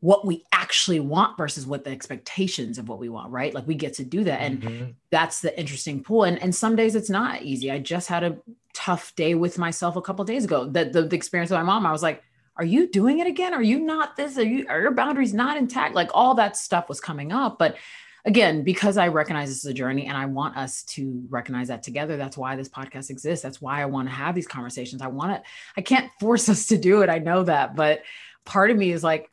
what 0.00 0.24
we 0.24 0.44
actually 0.52 1.00
want 1.00 1.36
versus 1.36 1.66
what 1.66 1.82
the 1.82 1.90
expectations 1.90 2.78
of 2.78 2.88
what 2.88 3.00
we 3.00 3.08
want, 3.08 3.32
right? 3.32 3.52
Like 3.52 3.66
we 3.66 3.74
get 3.74 3.94
to 3.94 4.04
do 4.04 4.22
that. 4.24 4.40
And 4.40 4.62
mm-hmm. 4.62 4.90
that's 5.10 5.40
the 5.40 5.58
interesting 5.58 6.04
pull. 6.04 6.22
And, 6.22 6.40
and 6.40 6.54
some 6.54 6.76
days 6.76 6.94
it's 6.94 7.10
not 7.10 7.42
easy. 7.42 7.70
I 7.70 7.78
just 7.80 8.08
had 8.08 8.22
a 8.22 8.38
tough 8.74 9.14
day 9.16 9.34
with 9.34 9.58
myself 9.58 9.96
a 9.96 10.02
couple 10.02 10.24
days 10.24 10.44
ago. 10.44 10.66
That 10.66 10.92
the, 10.92 11.02
the 11.02 11.16
experience 11.16 11.50
with 11.50 11.58
my 11.58 11.64
mom, 11.64 11.84
I 11.84 11.90
was 11.90 12.02
like, 12.02 12.22
are 12.56 12.64
you 12.64 12.88
doing 12.88 13.18
it 13.18 13.26
again? 13.26 13.54
Are 13.54 13.62
you 13.62 13.80
not 13.80 14.16
this? 14.16 14.38
Are 14.38 14.44
you 14.44 14.66
are 14.68 14.80
your 14.80 14.92
boundaries 14.92 15.34
not 15.34 15.56
intact? 15.56 15.94
Like 15.94 16.10
all 16.14 16.34
that 16.34 16.56
stuff 16.56 16.88
was 16.88 17.00
coming 17.00 17.32
up. 17.32 17.58
But 17.58 17.76
again, 18.24 18.62
because 18.62 18.96
I 18.96 19.08
recognize 19.08 19.48
this 19.48 19.58
is 19.58 19.70
a 19.70 19.74
journey 19.74 20.06
and 20.06 20.16
I 20.16 20.26
want 20.26 20.56
us 20.56 20.82
to 20.84 21.24
recognize 21.28 21.68
that 21.68 21.82
together. 21.82 22.16
That's 22.16 22.36
why 22.36 22.56
this 22.56 22.68
podcast 22.68 23.10
exists. 23.10 23.42
That's 23.42 23.60
why 23.60 23.80
I 23.82 23.86
want 23.86 24.08
to 24.08 24.14
have 24.14 24.34
these 24.34 24.46
conversations. 24.46 25.02
I 25.02 25.08
want 25.08 25.32
to, 25.32 25.50
I 25.76 25.80
can't 25.82 26.10
force 26.20 26.48
us 26.48 26.66
to 26.68 26.78
do 26.78 27.02
it. 27.02 27.10
I 27.10 27.18
know 27.18 27.44
that. 27.44 27.76
But 27.76 28.02
part 28.44 28.70
of 28.70 28.76
me 28.76 28.90
is 28.90 29.02
like, 29.02 29.30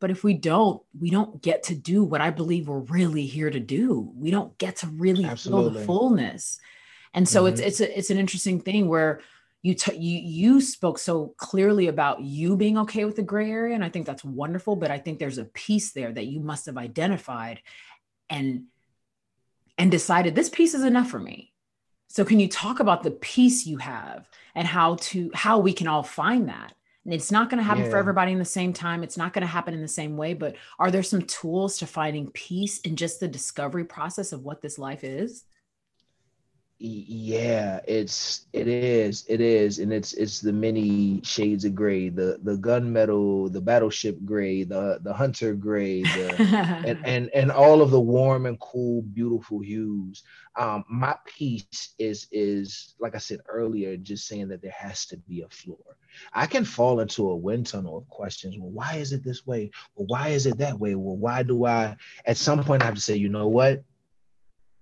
but 0.00 0.10
if 0.10 0.22
we 0.22 0.34
don't, 0.34 0.82
we 0.98 1.10
don't 1.10 1.40
get 1.40 1.64
to 1.64 1.74
do 1.74 2.04
what 2.04 2.20
I 2.20 2.30
believe 2.30 2.68
we're 2.68 2.78
really 2.80 3.26
here 3.26 3.48
to 3.48 3.60
do. 3.60 4.12
We 4.16 4.30
don't 4.30 4.56
get 4.58 4.76
to 4.76 4.86
really 4.88 5.24
Absolutely. 5.24 5.70
feel 5.70 5.80
the 5.80 5.86
fullness. 5.86 6.58
And 7.14 7.28
so 7.28 7.44
mm-hmm. 7.44 7.54
it's 7.54 7.60
it's 7.60 7.80
a, 7.80 7.98
it's 7.98 8.10
an 8.10 8.18
interesting 8.18 8.60
thing 8.60 8.88
where 8.88 9.20
you 9.64 9.74
t- 9.74 9.96
you 9.96 10.18
you 10.18 10.60
spoke 10.60 10.98
so 10.98 11.34
clearly 11.38 11.88
about 11.88 12.20
you 12.20 12.54
being 12.54 12.76
okay 12.76 13.06
with 13.06 13.16
the 13.16 13.22
gray 13.22 13.50
area 13.50 13.74
and 13.74 13.82
i 13.82 13.88
think 13.88 14.04
that's 14.04 14.22
wonderful 14.22 14.76
but 14.76 14.90
i 14.90 14.98
think 14.98 15.18
there's 15.18 15.38
a 15.38 15.44
piece 15.46 15.92
there 15.92 16.12
that 16.12 16.26
you 16.26 16.38
must 16.38 16.66
have 16.66 16.76
identified 16.76 17.60
and 18.30 18.64
and 19.76 19.90
decided 19.90 20.34
this 20.34 20.48
piece 20.48 20.74
is 20.74 20.84
enough 20.84 21.10
for 21.10 21.18
me. 21.18 21.52
So 22.08 22.24
can 22.24 22.38
you 22.38 22.48
talk 22.48 22.78
about 22.80 23.02
the 23.02 23.10
peace 23.10 23.66
you 23.66 23.78
have 23.78 24.28
and 24.54 24.66
how 24.66 24.96
to 24.96 25.30
how 25.34 25.58
we 25.58 25.72
can 25.72 25.88
all 25.88 26.02
find 26.02 26.48
that? 26.48 26.74
And 27.04 27.12
it's 27.12 27.32
not 27.32 27.50
going 27.50 27.58
to 27.58 27.64
happen 27.64 27.84
yeah. 27.84 27.90
for 27.90 27.98
everybody 27.98 28.32
in 28.32 28.38
the 28.38 28.44
same 28.46 28.72
time. 28.72 29.02
It's 29.02 29.18
not 29.18 29.34
going 29.34 29.42
to 29.42 29.46
happen 29.46 29.74
in 29.74 29.82
the 29.82 29.88
same 29.88 30.16
way 30.16 30.34
but 30.34 30.56
are 30.78 30.90
there 30.90 31.02
some 31.02 31.22
tools 31.22 31.78
to 31.78 31.86
finding 31.86 32.30
peace 32.30 32.78
in 32.80 32.96
just 32.96 33.20
the 33.20 33.28
discovery 33.28 33.84
process 33.84 34.32
of 34.32 34.44
what 34.44 34.62
this 34.62 34.78
life 34.78 35.04
is 35.04 35.44
yeah 36.86 37.80
it's 37.88 38.44
it 38.52 38.68
is 38.68 39.24
it 39.26 39.40
is 39.40 39.78
and 39.78 39.90
it's 39.90 40.12
it's 40.12 40.40
the 40.40 40.52
many 40.52 41.18
shades 41.24 41.64
of 41.64 41.74
gray 41.74 42.10
the 42.10 42.38
the 42.42 42.56
gunmetal 42.58 43.50
the 43.50 43.60
battleship 43.60 44.18
gray 44.26 44.64
the 44.64 44.98
the 45.02 45.12
hunter 45.12 45.54
gray 45.54 46.02
the, 46.02 46.82
and, 46.86 46.98
and 47.06 47.30
and 47.30 47.50
all 47.50 47.80
of 47.80 47.90
the 47.90 48.00
warm 48.00 48.44
and 48.44 48.60
cool 48.60 49.00
beautiful 49.00 49.60
hues. 49.60 50.24
Um 50.56 50.84
my 50.90 51.16
piece 51.24 51.94
is 51.98 52.26
is 52.30 52.94
like 52.98 53.14
i 53.14 53.18
said 53.18 53.40
earlier 53.48 53.96
just 53.96 54.26
saying 54.26 54.48
that 54.48 54.60
there 54.60 54.74
has 54.76 55.06
to 55.06 55.16
be 55.16 55.40
a 55.40 55.48
floor. 55.48 55.96
I 56.34 56.46
can 56.46 56.66
fall 56.66 57.00
into 57.00 57.30
a 57.30 57.36
wind 57.36 57.66
tunnel 57.66 57.96
of 57.96 58.08
questions. 58.08 58.56
Well 58.58 58.70
why 58.70 58.96
is 58.96 59.12
it 59.12 59.24
this 59.24 59.46
way? 59.46 59.70
Well 59.94 60.06
why 60.06 60.28
is 60.28 60.44
it 60.44 60.58
that 60.58 60.78
way? 60.78 60.94
Well 60.96 61.16
why 61.16 61.44
do 61.44 61.64
i 61.64 61.96
at 62.26 62.36
some 62.36 62.62
point 62.62 62.82
i 62.82 62.86
have 62.86 62.94
to 62.94 63.00
say 63.00 63.16
you 63.16 63.30
know 63.30 63.48
what? 63.48 63.82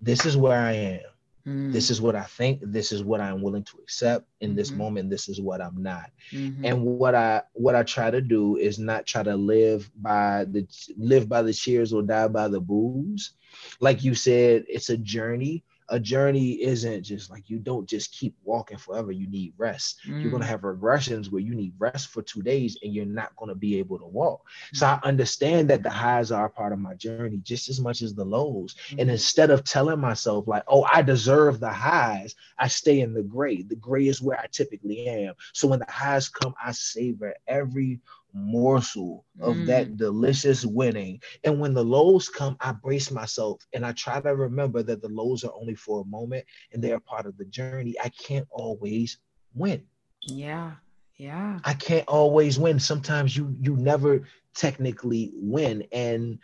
This 0.01 0.27
is 0.27 0.37
where 0.37 0.59
i 0.59 0.73
am 0.73 1.12
Mm. 1.47 1.73
This 1.73 1.91
is 1.91 2.01
what 2.01 2.15
I 2.15 2.23
think. 2.23 2.61
This 2.63 2.93
is 2.93 3.03
what 3.03 3.21
I'm 3.21 3.43
willing 3.43 3.65
to 3.65 3.79
accept 3.83 4.27
in 4.41 4.51
mm-hmm. 4.51 4.57
this 4.57 4.71
moment. 4.71 5.11
This 5.11 5.29
is 5.29 5.41
what 5.41 5.61
I'm 5.61 5.83
not. 5.83 6.11
Mm-hmm. 6.33 6.65
And 6.65 6.83
what 6.83 7.15
I 7.15 7.43
what 7.55 7.75
I 7.75 7.83
try 7.83 8.11
to 8.11 8.21
do 8.21 8.57
is 8.57 8.79
not 8.79 9.07
try 9.07 9.23
to 9.23 9.37
live 9.37 9.91
by 10.01 10.45
the 10.45 10.67
live 10.97 11.29
by 11.29 11.43
the 11.43 11.53
cheers 11.53 11.93
or 11.93 12.03
die 12.03 12.29
by 12.29 12.49
the 12.49 12.61
boos. 12.61 13.33
Like 13.81 14.05
you 14.05 14.15
said, 14.15 14.65
it's 14.69 14.91
a 14.91 14.97
journey 14.97 15.65
a 15.93 16.01
journey 16.01 16.53
isn't 16.63 17.03
just 17.03 17.31
like 17.31 17.51
you 17.51 17.59
don't 17.59 17.87
just 17.87 18.13
keep 18.13 18.35
walking 18.45 18.79
forever. 18.79 19.13
You 19.13 19.29
need 19.29 19.53
rest. 19.59 20.01
Mm. 20.09 20.23
You're 20.23 20.33
gonna 20.33 20.47
have 20.47 20.63
regressions 20.63 21.31
where 21.31 21.43
you 21.43 21.55
need 21.55 21.75
rest 21.79 22.09
for 22.09 22.23
two 22.23 22.43
days 22.43 22.79
and 22.83 22.95
you're 22.95 23.05
not 23.05 23.37
gonna 23.37 23.55
be 23.55 23.79
able 23.79 23.99
to 23.99 24.07
walk. 24.07 24.41
Mm. 24.73 24.77
So 24.79 24.87
I 24.87 25.01
understand 25.05 25.69
that 25.71 25.83
the 25.83 25.91
highs 25.91 26.33
are 26.33 26.47
a 26.47 26.51
part 26.51 26.73
of 26.73 26.79
my 26.79 26.95
journey 26.95 27.41
just 27.43 27.69
as 27.69 27.79
much 27.79 28.01
as 28.01 28.15
the 28.15 28.25
lows. 28.25 28.75
Mm. 28.91 29.03
And 29.03 29.11
instead 29.11 29.51
of 29.51 29.65
telling 29.65 30.01
myself 30.01 30.49
like, 30.49 30.65
oh, 30.67 30.87
I 30.91 31.03
deserve 31.03 31.61
the 31.61 31.71
highs, 31.71 32.35
I 32.59 32.69
stay 32.69 33.01
in 33.01 33.13
the 33.13 33.23
gray. 33.23 33.63
The 33.63 33.77
gray 33.77 34.09
is 34.09 34.23
where 34.23 34.41
I 34.41 34.47
typically 34.51 35.07
am. 35.07 35.35
So 35.53 35.69
when 35.69 35.81
the 35.81 35.87
highs 35.91 36.31
come, 36.31 36.55
I 36.65 36.73
savor 36.73 37.35
every 37.47 38.01
morsel 38.35 39.25
of 39.41 39.57
mm. 39.57 39.67
that 39.67 39.97
delicious 39.97 40.65
winning. 40.65 41.21
And 41.45 41.61
when 41.61 41.75
the 41.75 41.85
lows 41.85 42.29
come, 42.29 42.57
I 42.61 42.73
brace 42.73 43.11
myself 43.11 43.67
and 43.73 43.85
I 43.85 43.93
try 43.93 44.21
to 44.21 44.35
remember 44.35 44.83
that 44.83 45.03
the 45.03 45.09
lows 45.09 45.45
are 45.45 45.53
only 45.55 45.75
for 45.75 46.01
a 46.01 46.07
moment 46.07 46.45
and 46.73 46.83
they 46.83 46.93
are 46.93 47.01
part 47.01 47.27
of 47.27 47.37
the 47.37 47.45
journey. 47.45 47.95
I 48.03 48.09
can't 48.11 48.49
always 48.51 49.19
win. 49.55 49.83
Yeah. 50.23 50.73
Yeah. 51.17 51.61
I 51.65 51.75
can't 51.75 52.09
always 52.09 52.59
win. 52.59 52.81
Sometimes 52.81 53.37
you 53.37 53.55
you 53.61 53.77
never 53.77 54.27
technically 54.55 55.31
win. 55.35 55.85
And 55.93 56.39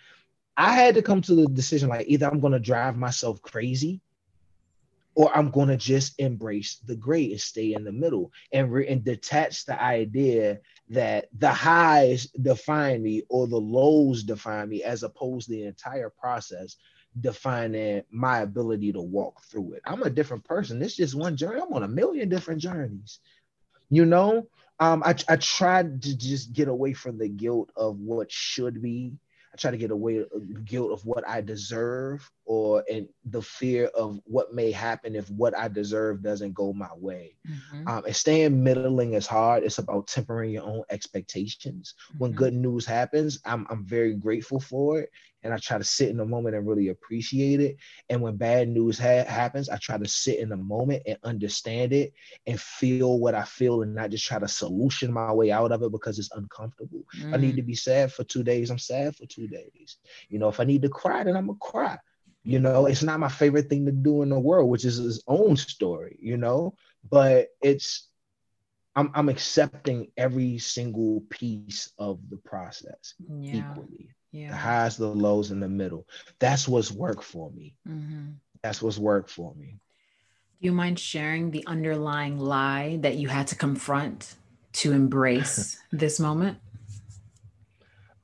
I 0.57 0.73
had 0.73 0.95
to 0.97 1.03
come 1.03 1.23
to 1.23 1.35
the 1.35 1.47
decision 1.47 1.89
like 1.89 2.07
either 2.09 2.27
I'm 2.27 2.41
going 2.41 2.53
to 2.53 2.59
drive 2.59 2.97
myself 2.97 3.41
crazy 3.43 4.01
or 5.15 5.37
I'm 5.37 5.51
going 5.51 5.69
to 5.69 5.77
just 5.77 6.15
embrace 6.21 6.77
the 6.87 6.95
gray 6.95 7.33
and 7.33 7.41
stay 7.41 7.75
in 7.75 7.83
the 7.83 7.93
middle 7.93 8.31
and, 8.53 8.73
re- 8.73 8.87
and 8.87 9.03
detach 9.03 9.65
the 9.65 9.81
idea 9.83 10.61
that 10.91 11.27
the 11.39 11.51
highs 11.51 12.27
define 12.27 13.03
me 13.03 13.23
or 13.29 13.47
the 13.47 13.61
lows 13.61 14.23
define 14.23 14.69
me 14.69 14.83
as 14.83 15.03
opposed 15.03 15.47
to 15.47 15.53
the 15.53 15.65
entire 15.65 16.11
process 16.11 16.77
defining 17.21 18.03
my 18.11 18.41
ability 18.41 18.93
to 18.93 19.01
walk 19.01 19.43
through 19.45 19.75
it. 19.75 19.83
I'm 19.85 20.03
a 20.03 20.11
different 20.11 20.45
person. 20.45 20.79
This 20.79 20.97
just 20.97 21.15
one 21.15 21.37
journey. 21.37 21.61
I'm 21.61 21.73
on 21.73 21.83
a 21.83 21.89
million 21.89 22.29
different 22.29 22.61
journeys. 22.61 23.21
You 23.91 24.05
know, 24.05 24.49
um, 24.81 25.03
I, 25.05 25.15
I 25.29 25.37
tried 25.37 26.03
to 26.03 26.17
just 26.17 26.53
get 26.53 26.69
away 26.69 26.93
from 26.93 27.19
the 27.19 27.29
guilt 27.29 27.71
of 27.77 27.99
what 27.99 28.31
should 28.31 28.81
be 28.81 29.15
I 29.53 29.57
try 29.57 29.71
to 29.71 29.77
get 29.77 29.91
away 29.91 30.25
guilt 30.65 30.93
of 30.93 31.05
what 31.05 31.27
I 31.27 31.41
deserve 31.41 32.31
or 32.45 32.85
and 32.91 33.09
the 33.25 33.43
fear 33.43 33.87
of 33.87 34.21
what 34.25 34.55
may 34.55 34.71
happen 34.71 35.17
if 35.17 35.31
what 35.31 35.57
I 35.57 35.69
deserve 35.69 36.23
doesn't 36.23 36.53
go 36.53 36.73
my 36.73 36.91
way. 36.97 37.37
Mm-hmm. 37.49 37.89
Um, 37.89 38.05
and 38.05 38.17
staying 38.17 38.63
middling 38.63 39.15
is 39.15 39.27
hard. 39.27 39.65
It's 39.65 39.79
about 39.79 40.07
tempering 40.07 40.51
your 40.51 40.65
own 40.65 40.83
expectations. 40.91 41.95
Mm-hmm. 42.11 42.19
When 42.19 42.33
good 42.33 42.55
news 42.55 42.85
happens, 42.85 43.41
I'm 43.45 43.67
I'm 43.71 43.85
very 43.85 44.15
grateful 44.15 44.61
for 44.61 45.01
it 45.01 45.11
and 45.43 45.55
I 45.55 45.59
try 45.59 45.79
to 45.79 45.85
sit 45.85 46.09
in 46.09 46.17
the 46.17 46.25
moment 46.25 46.57
and 46.57 46.67
really 46.67 46.89
appreciate 46.89 47.61
it. 47.61 47.77
And 48.09 48.21
when 48.21 48.37
bad 48.37 48.69
news 48.69 48.99
ha- 48.99 49.25
happens, 49.25 49.69
I 49.69 49.77
try 49.77 49.97
to 49.97 50.09
sit 50.09 50.39
in 50.39 50.49
the 50.49 50.57
moment 50.57 51.03
and 51.07 51.17
understand 51.23 51.93
it 51.93 52.13
and 52.47 52.61
feel 52.61 53.19
what 53.19 53.35
I 53.35 53.45
feel 53.45 53.83
and 53.83 53.95
not 53.95 54.11
just 54.11 54.27
try 54.27 54.39
to 54.39 54.49
solution 54.49 55.13
my 55.13 55.33
way 55.33 55.51
out 55.51 55.73
of 55.73 55.83
it 55.83 55.93
because 55.93 56.19
it's 56.19 56.33
uncomfortable. 56.33 57.05
Mm. 57.21 57.35
I 57.35 57.37
need 57.37 57.57
to 57.57 57.63
mm. 57.63 57.67
be 57.67 57.75
sad 57.75 58.13
for 58.13 58.25
two 58.25 58.43
days. 58.43 58.71
I'm 58.71 58.79
sad 58.79 59.17
for 59.17 59.27
two 59.27 59.47
days. 59.47 59.97
You 60.29 60.39
know, 60.39 60.49
if 60.49 60.61
I 60.61 60.65
need 60.65 60.83
to 60.83 60.89
cry, 60.89 61.23
then 61.25 61.37
I'm 61.37 61.47
gonna 61.47 61.59
cry. 61.61 61.99
You 62.45 62.61
know, 62.61 62.87
it's 62.87 63.03
not 63.03 63.21
my 63.21 63.29
favorite 63.29 63.69
thing 63.69 63.85
to 63.87 63.93
do 63.93 64.23
in 64.23 64.31
the 64.31 64.39
world, 64.39 64.71
which 64.71 64.85
is 64.85 64.97
his 64.97 65.23
own 65.27 65.57
story. 65.57 66.19
You 66.21 66.37
know, 66.37 66.75
but 67.09 67.49
it's 67.61 68.09
I'm, 68.97 69.11
I'm 69.15 69.29
accepting 69.29 70.09
every 70.17 70.59
single 70.59 71.23
piece 71.31 71.93
of 71.99 72.19
the 72.31 72.37
process 72.39 73.15
yeah. 73.41 73.71
equally 73.71 74.11
yeah. 74.33 74.51
the 74.51 74.57
highs, 74.57 74.97
the 74.97 75.07
lows, 75.07 75.51
in 75.51 75.61
the 75.61 75.69
middle. 75.69 76.07
That's 76.39 76.69
what's 76.69 76.93
worked 76.93 77.25
for 77.25 77.51
me. 77.51 77.75
Mm-hmm. 77.89 78.33
That's 78.63 78.83
what's 78.83 78.99
worked 78.99 79.31
for 79.31 79.55
me. 79.55 79.79
Do 80.61 80.67
you 80.67 80.73
mind 80.73 80.99
sharing 80.99 81.51
the 81.51 81.65
underlying 81.67 82.39
lie 82.39 82.99
that 83.03 83.17
you 83.17 83.29
had 83.29 83.47
to 83.49 83.57
confront 83.57 84.35
to 84.75 84.93
embrace 84.93 85.81
this 85.93 86.19
moment? 86.19 86.59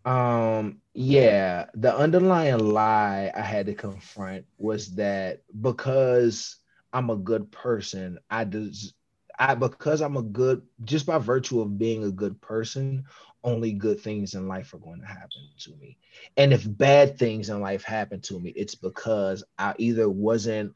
Um, 0.05 0.81
yeah, 0.93 1.67
the 1.75 1.97
underlying 1.97 2.59
lie 2.59 3.31
I 3.35 3.41
had 3.41 3.67
to 3.67 3.75
confront 3.75 4.45
was 4.59 4.95
that 4.97 5.43
because 5.61 6.57
I'm 6.93 7.11
a 7.11 7.17
good 7.17 7.51
person, 7.51 8.19
I 8.29 8.45
des- 8.45 8.93
I 9.39 9.55
because 9.55 10.01
I'm 10.01 10.17
a 10.17 10.23
good 10.23 10.63
just 10.85 11.07
by 11.07 11.19
virtue 11.19 11.61
of 11.61 11.79
being 11.79 12.05
a 12.05 12.11
good 12.11 12.41
person, 12.41 13.05
only 13.43 13.73
good 13.73 14.01
things 14.01 14.35
in 14.35 14.49
life 14.49 14.73
are 14.75 14.79
going 14.79 15.01
to 15.01 15.07
happen 15.07 15.49
to 15.61 15.77
me. 15.77 15.99
And 16.37 16.53
if 16.53 16.65
bad 16.67 17.19
things 17.19 17.51
in 17.51 17.61
life 17.61 17.85
happen 17.85 18.21
to 18.23 18.41
me, 18.41 18.51
it's 18.57 18.75
because 18.75 19.45
I 19.59 19.75
either 19.79 20.09
wasn't 20.09 20.75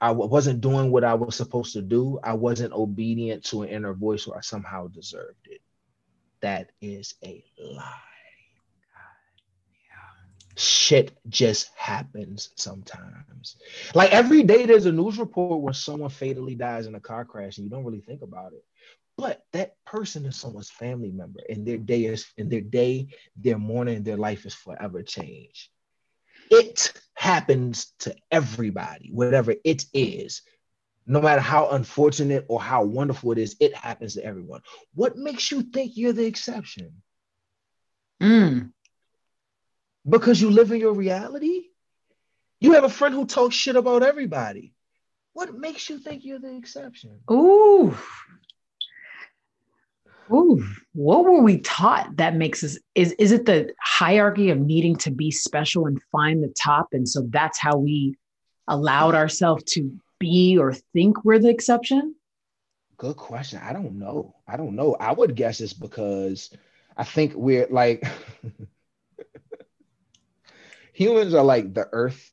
I 0.00 0.10
wasn't 0.10 0.60
doing 0.60 0.90
what 0.90 1.04
I 1.04 1.14
was 1.14 1.36
supposed 1.36 1.74
to 1.74 1.82
do, 1.82 2.18
I 2.24 2.32
wasn't 2.32 2.72
obedient 2.72 3.44
to 3.46 3.62
an 3.62 3.68
inner 3.68 3.94
voice, 3.94 4.26
or 4.26 4.36
I 4.36 4.40
somehow 4.40 4.88
deserved 4.88 5.46
it. 5.46 5.60
That 6.40 6.72
is 6.80 7.14
a 7.24 7.44
lie. 7.60 8.11
Shit 10.56 11.12
just 11.28 11.70
happens 11.76 12.50
sometimes. 12.56 13.56
Like 13.94 14.12
every 14.12 14.42
day, 14.42 14.66
there's 14.66 14.86
a 14.86 14.92
news 14.92 15.18
report 15.18 15.60
where 15.60 15.72
someone 15.72 16.10
fatally 16.10 16.54
dies 16.54 16.86
in 16.86 16.94
a 16.94 17.00
car 17.00 17.24
crash, 17.24 17.56
and 17.56 17.64
you 17.64 17.70
don't 17.70 17.84
really 17.84 18.00
think 18.00 18.22
about 18.22 18.52
it. 18.52 18.64
But 19.16 19.44
that 19.52 19.76
person 19.84 20.26
is 20.26 20.36
someone's 20.36 20.70
family 20.70 21.10
member 21.10 21.40
and 21.48 21.66
their 21.66 21.78
day 21.78 22.04
is 22.06 22.26
in 22.36 22.48
their 22.48 22.60
day 22.60 23.08
their 23.36 23.58
morning 23.58 24.02
their 24.02 24.16
life 24.16 24.46
is 24.46 24.54
forever 24.54 25.02
changed. 25.02 25.68
It 26.50 26.92
happens 27.14 27.92
to 28.00 28.14
everybody 28.30 29.10
whatever 29.12 29.54
it 29.64 29.84
is. 29.92 30.42
No 31.06 31.20
matter 31.20 31.40
how 31.40 31.70
unfortunate 31.70 32.46
or 32.48 32.60
how 32.60 32.84
wonderful 32.84 33.32
it 33.32 33.38
is 33.38 33.56
it 33.60 33.74
happens 33.74 34.14
to 34.14 34.24
everyone. 34.24 34.62
What 34.94 35.16
makes 35.16 35.50
you 35.50 35.62
think 35.62 35.92
you're 35.94 36.12
the 36.12 36.26
exception? 36.26 37.02
Mm. 38.22 38.72
Because 40.08 40.40
you 40.40 40.50
live 40.50 40.72
in 40.72 40.80
your 40.80 40.94
reality? 40.94 41.66
You 42.60 42.72
have 42.72 42.84
a 42.84 42.88
friend 42.88 43.14
who 43.14 43.26
talks 43.26 43.54
shit 43.54 43.76
about 43.76 44.02
everybody. 44.02 44.74
What 45.32 45.54
makes 45.54 45.88
you 45.88 45.98
think 45.98 46.24
you're 46.24 46.38
the 46.38 46.56
exception? 46.56 47.20
Ooh. 47.30 47.96
Ooh, 50.30 50.64
what 50.94 51.24
were 51.24 51.42
we 51.42 51.58
taught 51.58 52.16
that 52.16 52.36
makes 52.36 52.64
us 52.64 52.78
is 52.94 53.12
is 53.12 53.32
it 53.32 53.44
the 53.44 53.74
hierarchy 53.80 54.50
of 54.50 54.58
needing 54.58 54.96
to 54.96 55.10
be 55.10 55.30
special 55.30 55.86
and 55.86 56.00
find 56.10 56.42
the 56.42 56.54
top? 56.62 56.88
And 56.92 57.06
so 57.08 57.26
that's 57.28 57.58
how 57.58 57.76
we 57.76 58.16
allowed 58.68 59.14
ourselves 59.14 59.64
to 59.74 59.92
be 60.18 60.56
or 60.58 60.72
think 60.72 61.24
we're 61.24 61.38
the 61.38 61.48
exception? 61.48 62.14
Good 62.96 63.16
question. 63.16 63.60
I 63.62 63.72
don't 63.72 63.98
know. 63.98 64.36
I 64.46 64.56
don't 64.56 64.76
know. 64.76 64.94
I 64.98 65.12
would 65.12 65.34
guess 65.34 65.60
it's 65.60 65.72
because 65.72 66.50
i 66.96 67.04
think 67.04 67.32
we're 67.34 67.66
like 67.70 68.04
humans 70.92 71.34
are 71.34 71.44
like 71.44 71.74
the 71.74 71.88
earth 71.92 72.30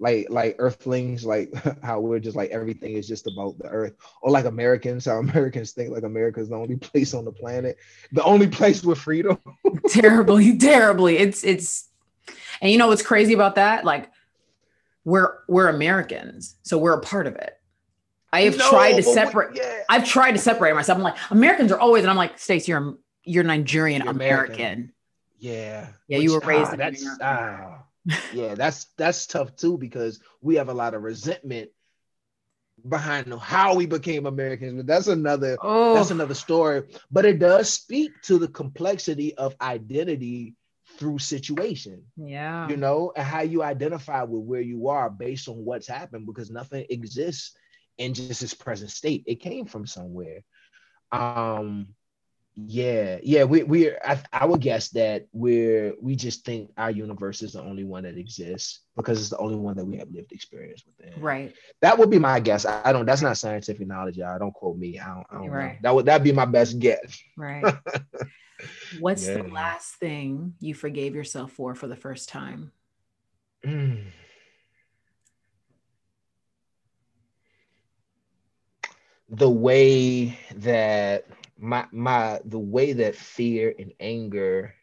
like 0.00 0.26
like 0.30 0.54
earthlings 0.60 1.24
like 1.24 1.52
how 1.82 1.98
we're 2.00 2.20
just 2.20 2.36
like 2.36 2.50
everything 2.50 2.92
is 2.92 3.08
just 3.08 3.26
about 3.26 3.58
the 3.58 3.66
earth 3.68 3.94
or 4.22 4.30
like 4.30 4.44
americans 4.44 5.04
how 5.06 5.18
americans 5.28 5.72
think 5.72 5.90
like 5.90 6.04
america 6.04 6.40
is 6.40 6.48
the 6.48 6.54
only 6.54 6.76
place 6.76 7.14
on 7.14 7.24
the 7.24 7.32
planet 7.32 7.76
the 8.12 8.22
only 8.22 8.46
place 8.46 8.84
with 8.84 8.98
freedom 8.98 9.36
terribly 9.88 10.56
terribly 10.56 11.18
it's 11.18 11.42
it's 11.44 11.88
and 12.60 12.70
you 12.70 12.78
know 12.78 12.86
what's 12.88 13.02
crazy 13.02 13.34
about 13.34 13.56
that 13.56 13.84
like 13.84 14.10
we're 15.04 15.38
we're 15.48 15.68
americans 15.68 16.56
so 16.62 16.78
we're 16.78 16.94
a 16.94 17.00
part 17.00 17.26
of 17.26 17.34
it 17.34 17.54
i 18.32 18.42
have 18.42 18.56
No, 18.56 18.70
tried 18.70 18.90
to 18.92 18.96
we- 19.08 19.14
separate 19.14 19.56
yeah. 19.56 19.80
i've 19.88 20.04
tried 20.04 20.32
to 20.32 20.38
separate 20.38 20.74
myself 20.74 20.96
i'm 20.98 21.02
like 21.02 21.16
americans 21.30 21.72
are 21.72 21.78
always 21.80 22.04
and 22.04 22.10
i'm 22.10 22.16
like 22.16 22.38
stace 22.38 22.68
you're 22.68 22.96
you're 23.24 23.42
nigerian 23.44 24.02
You're 24.02 24.10
american. 24.12 24.54
American. 24.54 24.92
yeah 25.40 25.88
Yeah, 26.06 26.18
you 26.18 26.32
were 26.34 26.40
raised 26.40 26.68
ah, 26.70 26.72
in 26.74 26.78
that's 26.78 27.02
America. 27.02 27.24
ah, 27.24 27.84
yeah 28.32 28.54
that's 28.54 28.86
that's 28.96 29.26
tough 29.26 29.54
too 29.56 29.76
because 29.78 30.20
we 30.40 30.56
have 30.56 30.68
a 30.68 30.74
lot 30.74 30.94
of 30.94 31.02
resentment 31.02 31.70
behind 32.88 33.32
how 33.34 33.74
we 33.74 33.86
became 33.86 34.26
americans 34.26 34.74
but 34.74 34.86
that's 34.86 35.08
another 35.08 35.56
oh. 35.62 35.94
that's 35.94 36.10
another 36.10 36.34
story. 36.34 36.84
But 37.10 37.24
it 37.24 37.38
does 37.38 37.68
speak 37.68 38.12
to 38.22 38.38
the 38.38 38.48
complexity 38.48 39.34
of 39.34 39.56
identity 39.60 40.54
through 40.96 41.18
situation. 41.18 42.04
Yeah. 42.16 42.68
You 42.68 42.76
know 42.76 43.12
and 43.16 43.26
how 43.26 43.42
you 43.42 43.62
identify 43.62 44.22
with 44.22 44.42
where 44.42 44.60
you 44.60 44.88
are 44.88 45.10
based 45.10 45.48
on 45.48 45.64
what's 45.64 45.86
happened 45.86 46.26
because 46.26 46.50
nothing 46.50 46.86
exists 46.90 47.56
in 47.98 48.14
just 48.14 48.42
its 48.42 48.54
present 48.54 48.90
state. 48.90 49.24
It 49.26 49.40
came 49.40 49.66
from 49.66 49.86
somewhere. 49.86 50.44
Um 51.12 51.94
yeah 52.66 53.18
yeah 53.22 53.44
we 53.44 53.62
we 53.62 53.92
I, 54.04 54.20
I 54.32 54.44
would 54.44 54.60
guess 54.60 54.88
that 54.90 55.26
we're 55.32 55.94
we 56.00 56.16
just 56.16 56.44
think 56.44 56.72
our 56.76 56.90
universe 56.90 57.42
is 57.42 57.52
the 57.52 57.62
only 57.62 57.84
one 57.84 58.02
that 58.02 58.18
exists 58.18 58.80
because 58.96 59.20
it's 59.20 59.30
the 59.30 59.38
only 59.38 59.54
one 59.54 59.76
that 59.76 59.84
we 59.84 59.96
have 59.98 60.10
lived 60.10 60.32
experience 60.32 60.82
within. 60.84 61.20
Right. 61.20 61.54
That 61.82 61.96
would 61.98 62.10
be 62.10 62.18
my 62.18 62.40
guess. 62.40 62.64
I, 62.66 62.80
I 62.84 62.92
don't 62.92 63.06
that's 63.06 63.22
not 63.22 63.36
scientific 63.36 63.86
knowledge 63.86 64.16
y'all. 64.16 64.38
Don't 64.38 64.52
quote 64.52 64.76
me. 64.76 64.98
I 64.98 65.06
don't, 65.06 65.26
I 65.30 65.34
don't 65.34 65.46
know. 65.46 65.72
That 65.82 65.94
would 65.94 66.06
that'd 66.06 66.24
be 66.24 66.32
my 66.32 66.46
best 66.46 66.80
guess. 66.80 67.22
Right. 67.36 67.64
What's 68.98 69.24
the 69.24 69.44
last 69.44 69.94
thing 69.96 70.54
you 70.58 70.74
forgave 70.74 71.14
yourself 71.14 71.52
for 71.52 71.76
for 71.76 71.86
the 71.86 71.96
first 71.96 72.28
time? 72.28 72.72
Mm. 73.64 74.06
the 79.28 79.50
way 79.50 80.38
that 80.54 81.26
my 81.58 81.86
my 81.90 82.40
the 82.44 82.58
way 82.58 82.92
that 82.94 83.16
fear 83.16 83.74
and 83.78 83.92
anger 84.00 84.74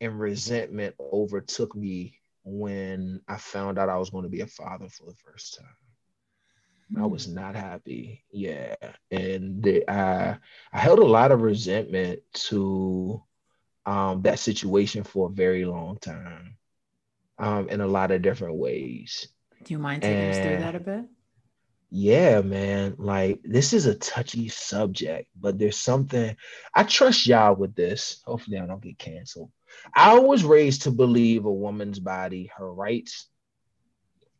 and 0.00 0.18
resentment 0.20 0.94
overtook 1.00 1.74
me 1.74 2.20
when 2.44 3.20
I 3.28 3.36
found 3.36 3.78
out 3.78 3.88
I 3.88 3.98
was 3.98 4.10
going 4.10 4.24
to 4.24 4.30
be 4.30 4.40
a 4.40 4.46
father 4.46 4.88
for 4.88 5.06
the 5.06 5.14
first 5.14 5.58
time. 5.58 7.02
I 7.02 7.06
was 7.06 7.26
not 7.28 7.54
happy. 7.54 8.24
Yeah. 8.30 8.74
And 9.10 9.62
the, 9.62 9.88
I 9.90 10.36
I 10.72 10.78
held 10.78 10.98
a 10.98 11.06
lot 11.06 11.32
of 11.32 11.40
resentment 11.40 12.20
to 12.34 13.22
um, 13.86 14.22
that 14.22 14.38
situation 14.38 15.04
for 15.04 15.28
a 15.28 15.32
very 15.32 15.64
long 15.64 15.98
time 15.98 16.56
um, 17.38 17.68
in 17.68 17.80
a 17.80 17.86
lot 17.86 18.10
of 18.10 18.22
different 18.22 18.56
ways. 18.56 19.28
do 19.64 19.72
you 19.72 19.78
mind 19.78 20.02
taking 20.02 20.28
us 20.28 20.38
through 20.38 20.58
that 20.58 20.74
a 20.74 20.80
bit 20.80 21.04
Yeah, 21.94 22.40
man. 22.40 22.94
Like 22.96 23.40
this 23.44 23.74
is 23.74 23.84
a 23.84 23.94
touchy 23.94 24.48
subject, 24.48 25.28
but 25.38 25.58
there's 25.58 25.76
something 25.76 26.34
I 26.74 26.84
trust 26.84 27.26
y'all 27.26 27.54
with 27.54 27.74
this. 27.74 28.22
Hopefully, 28.24 28.58
I 28.58 28.64
don't 28.64 28.80
get 28.80 28.98
canceled. 28.98 29.50
I 29.94 30.18
was 30.18 30.42
raised 30.42 30.82
to 30.82 30.90
believe 30.90 31.44
a 31.44 31.52
woman's 31.52 31.98
body, 31.98 32.50
her 32.56 32.72
rights. 32.72 33.28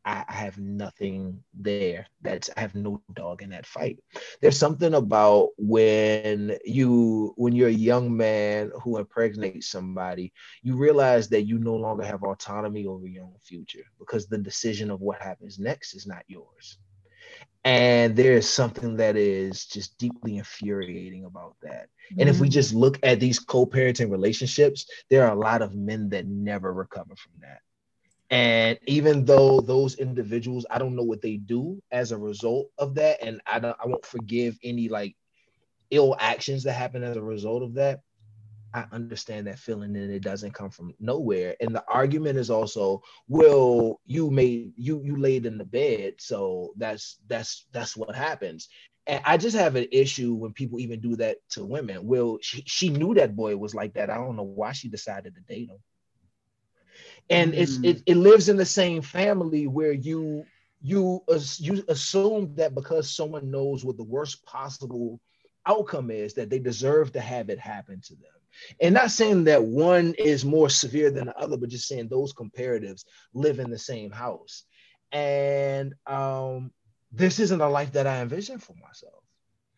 I, 0.03 0.25
I 0.27 0.33
have 0.33 0.57
nothing 0.57 1.45
there. 1.53 2.07
That's 2.23 2.49
I 2.57 2.61
have 2.61 2.75
no 2.75 3.03
dog 3.13 3.43
in 3.43 3.51
that 3.51 3.67
fight. 3.67 3.99
There's 4.41 4.57
something 4.59 4.95
about 4.95 5.51
when 5.59 6.57
you 6.65 7.35
when 7.37 7.55
you're 7.55 7.69
a 7.69 7.73
young 7.73 8.17
man 8.17 8.73
who 8.83 8.97
impregnates 8.97 9.69
somebody, 9.69 10.33
you 10.63 10.77
realize 10.79 11.29
that 11.29 11.43
you 11.43 11.59
no 11.59 11.77
longer 11.77 12.05
have 12.05 12.23
autonomy 12.23 12.87
over 12.87 13.07
your 13.07 13.25
own 13.25 13.37
future 13.43 13.85
because 13.99 14.27
the 14.27 14.39
decision 14.39 14.91
of 14.91 15.03
what 15.03 15.21
happens 15.21 15.59
next 15.59 15.93
is 15.93 16.07
not 16.07 16.25
yours. 16.29 16.79
And 17.65 18.17
there 18.17 18.33
is 18.33 18.49
something 18.49 18.97
that 18.97 19.17
is 19.17 19.67
just 19.67 19.99
deeply 19.99 20.37
infuriating 20.39 21.25
about 21.25 21.57
that. 21.63 21.89
And 22.19 22.29
if 22.29 22.41
we 22.41 22.49
Mm. 22.49 22.51
just 22.51 22.75
look 22.75 22.99
at 23.03 23.21
these 23.21 23.39
co 23.39 23.67
parenting 23.67 24.11
relationships, 24.11 24.87
there 25.11 25.27
are 25.27 25.33
a 25.33 25.39
lot 25.39 25.63
of 25.63 25.75
men 25.75 26.11
that 26.11 26.27
never 26.27 26.73
recover 26.73 27.15
from 27.17 27.33
that. 27.41 27.61
And 28.31 28.79
even 28.87 29.25
though 29.25 29.61
those 29.61 29.97
individuals, 29.97 30.67
I 30.71 30.79
don't 30.79 30.97
know 30.97 31.03
what 31.05 31.23
they 31.23 31.37
do 31.37 31.81
as 31.91 32.13
a 32.13 32.19
result 32.19 32.71
of 32.79 32.95
that, 32.97 33.23
and 33.23 33.41
I 33.47 33.59
don't, 33.61 33.77
I 33.83 33.87
won't 33.87 34.07
forgive 34.07 34.59
any 34.63 34.89
like 34.89 35.17
ill 35.91 36.17
actions 36.19 36.65
that 36.65 36.73
happen 36.75 37.03
as 37.03 37.17
a 37.17 37.23
result 37.23 37.63
of 37.63 37.75
that. 37.75 38.01
I 38.75 38.85
understand 38.93 39.47
that 39.47 39.59
feeling, 39.59 39.97
and 39.97 40.11
it 40.13 40.23
doesn't 40.23 40.55
come 40.55 40.71
from 40.71 40.95
nowhere. 41.01 41.57
And 41.61 41.75
the 41.75 41.85
argument 41.89 42.39
is 42.39 42.51
also, 42.51 43.03
well, 43.29 44.01
you 44.07 44.31
made 44.31 44.73
you 44.77 45.03
you 45.05 45.17
laid 45.17 45.47
in 45.47 45.59
the 45.59 45.65
bed, 45.65 46.15
so 46.19 46.73
that's 46.77 47.19
that's 47.29 47.67
that's 47.73 47.97
what 47.97 48.15
happens. 48.15 48.69
And 49.07 49.23
I 49.25 49.37
just 49.37 49.57
have 49.57 49.77
an 49.77 49.87
issue 49.93 50.35
when 50.35 50.53
people 50.53 50.81
even 50.81 51.01
do 51.01 51.17
that 51.17 51.39
to 51.51 51.65
women. 51.65 52.07
Well, 52.07 52.39
she, 52.43 52.63
she 52.67 52.89
knew 52.91 53.15
that 53.15 53.37
boy 53.37 53.57
was 53.57 53.75
like 53.75 53.95
that. 53.95 54.11
I 54.11 54.17
don't 54.17 54.37
know 54.37 54.43
why 54.45 54.73
she 54.73 54.89
decided 54.89 55.35
to 55.35 55.41
date 55.43 55.69
him. 55.71 55.79
And 57.31 57.55
it's 57.55 57.79
Mm. 57.79 57.85
it, 57.85 58.03
it 58.07 58.17
lives 58.17 58.49
in 58.49 58.57
the 58.57 58.65
same 58.67 59.03
family 59.03 59.67
where 59.67 59.93
you 59.93 60.45
you 60.83 61.23
you 61.59 61.85
assume 61.89 62.55
that 62.57 62.75
because 62.75 63.15
someone 63.15 63.51
knows 63.51 63.85
what 63.85 63.97
the 63.97 64.05
worst 64.05 64.45
possible 64.45 65.21
outcome 65.67 66.11
is 66.11 66.35
that 66.35 66.51
they 66.51 66.59
deserve 66.59 67.13
to 67.13 67.21
have 67.21 67.51
it 67.51 67.59
happen 67.59 68.01
to 68.03 68.15
them. 68.15 68.42
And 68.81 68.95
not 68.95 69.11
saying 69.11 69.45
that 69.45 69.65
one 69.65 70.15
is 70.19 70.45
more 70.45 70.69
severe 70.69 71.11
than 71.11 71.27
the 71.27 71.39
other, 71.39 71.57
but 71.57 71.71
just 71.71 71.89
saying 71.89 72.09
those 72.09 72.33
comparatives 72.33 73.05
live 73.35 73.59
in 73.59 73.71
the 73.71 73.79
same 73.79 74.11
house. 74.11 74.65
And 75.11 75.95
um, 76.07 76.73
this 77.13 77.39
isn't 77.41 77.61
a 77.61 77.69
life 77.69 77.93
that 77.93 78.07
I 78.07 78.23
envisioned 78.23 78.63
for 78.63 78.75
myself. 78.75 79.23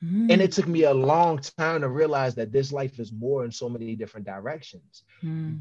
Mm. 0.03 0.33
And 0.33 0.43
it 0.43 0.53
took 0.53 0.67
me 0.67 0.85
a 0.85 0.95
long 0.95 1.39
time 1.39 1.81
to 1.81 1.89
realize 1.89 2.35
that 2.37 2.53
this 2.53 2.73
life 2.73 2.99
is 2.99 3.13
more 3.13 3.45
in 3.45 3.51
so 3.51 3.69
many 3.69 3.97
different 3.97 4.27
directions. 4.27 5.05
Mm. 5.23 5.61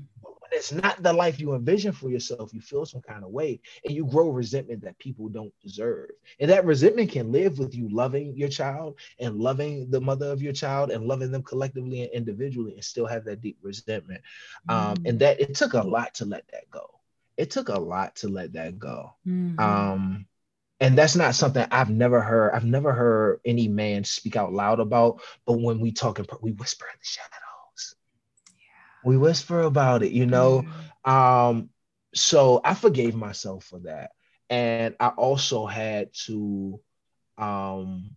It's 0.54 0.72
not 0.72 1.02
the 1.02 1.12
life 1.12 1.40
you 1.40 1.56
envision 1.56 1.92
for 1.92 2.10
yourself, 2.10 2.54
you 2.54 2.62
feel 2.62 2.86
some 2.86 3.02
kind 3.02 3.24
of 3.24 3.32
way 3.32 3.60
and 3.86 3.94
you 3.94 4.06
grow 4.06 4.30
resentment 4.30 4.82
that 4.84 4.98
people 5.00 5.28
don't 5.30 5.54
deserve. 5.62 6.12
And 6.40 6.50
that 6.52 6.66
resentment 6.66 7.12
can 7.12 7.32
live 7.32 7.60
with 7.60 7.76
you 7.76 7.90
loving 7.90 8.38
your 8.38 8.50
child 8.50 9.00
and 9.20 9.40
loving 9.40 9.90
the 9.90 10.00
mother 10.02 10.32
of 10.32 10.42
your 10.42 10.54
child 10.54 10.92
and 10.92 11.06
loving 11.08 11.32
them 11.32 11.44
collectively 11.44 12.04
and 12.04 12.12
individually 12.12 12.74
and 12.76 12.84
still 12.84 13.08
have 13.08 13.26
that 13.26 13.42
deep 13.42 13.58
resentment. 13.62 14.22
Um, 14.70 14.96
Mm. 14.98 15.10
and 15.10 15.20
that 15.20 15.40
it 15.42 15.56
took 15.56 15.74
a 15.74 15.82
lot 15.82 16.14
to 16.16 16.26
let 16.26 16.48
that 16.52 16.70
go. 16.70 16.90
It 17.38 17.50
took 17.52 17.70
a 17.70 17.80
lot 17.80 18.16
to 18.18 18.30
let 18.30 18.54
that 18.54 18.78
go. 18.80 19.14
Mhm. 19.28 19.60
Um, 19.60 20.26
and 20.80 20.98
that's 20.98 21.16
not 21.16 21.36
something 21.36 21.66
I've 21.72 21.90
never 21.90 22.22
heard. 22.22 22.54
I've 22.54 22.66
never 22.66 22.94
heard 22.94 23.40
any 23.46 23.68
man 23.68 24.04
speak 24.04 24.36
out 24.36 24.54
loud 24.54 24.80
about. 24.80 25.22
But 25.46 25.62
when 25.62 25.80
we 25.80 25.92
talk, 25.92 26.20
in, 26.20 26.26
we 26.42 26.52
whisper 26.52 26.86
in 26.86 26.98
the 27.00 27.06
shadows. 27.06 27.53
We 29.04 29.18
whisper 29.18 29.62
about 29.62 30.04
it, 30.04 30.12
you 30.12 30.26
know. 30.26 30.66
Um, 31.06 31.70
so 32.14 32.62
I 32.64 32.74
forgave 32.74 33.16
myself 33.16 33.66
for 33.66 33.80
that, 33.80 34.12
and 34.50 34.96
I 35.00 35.10
also 35.10 35.66
had 35.66 36.14
to, 36.26 36.80
um, 37.38 38.16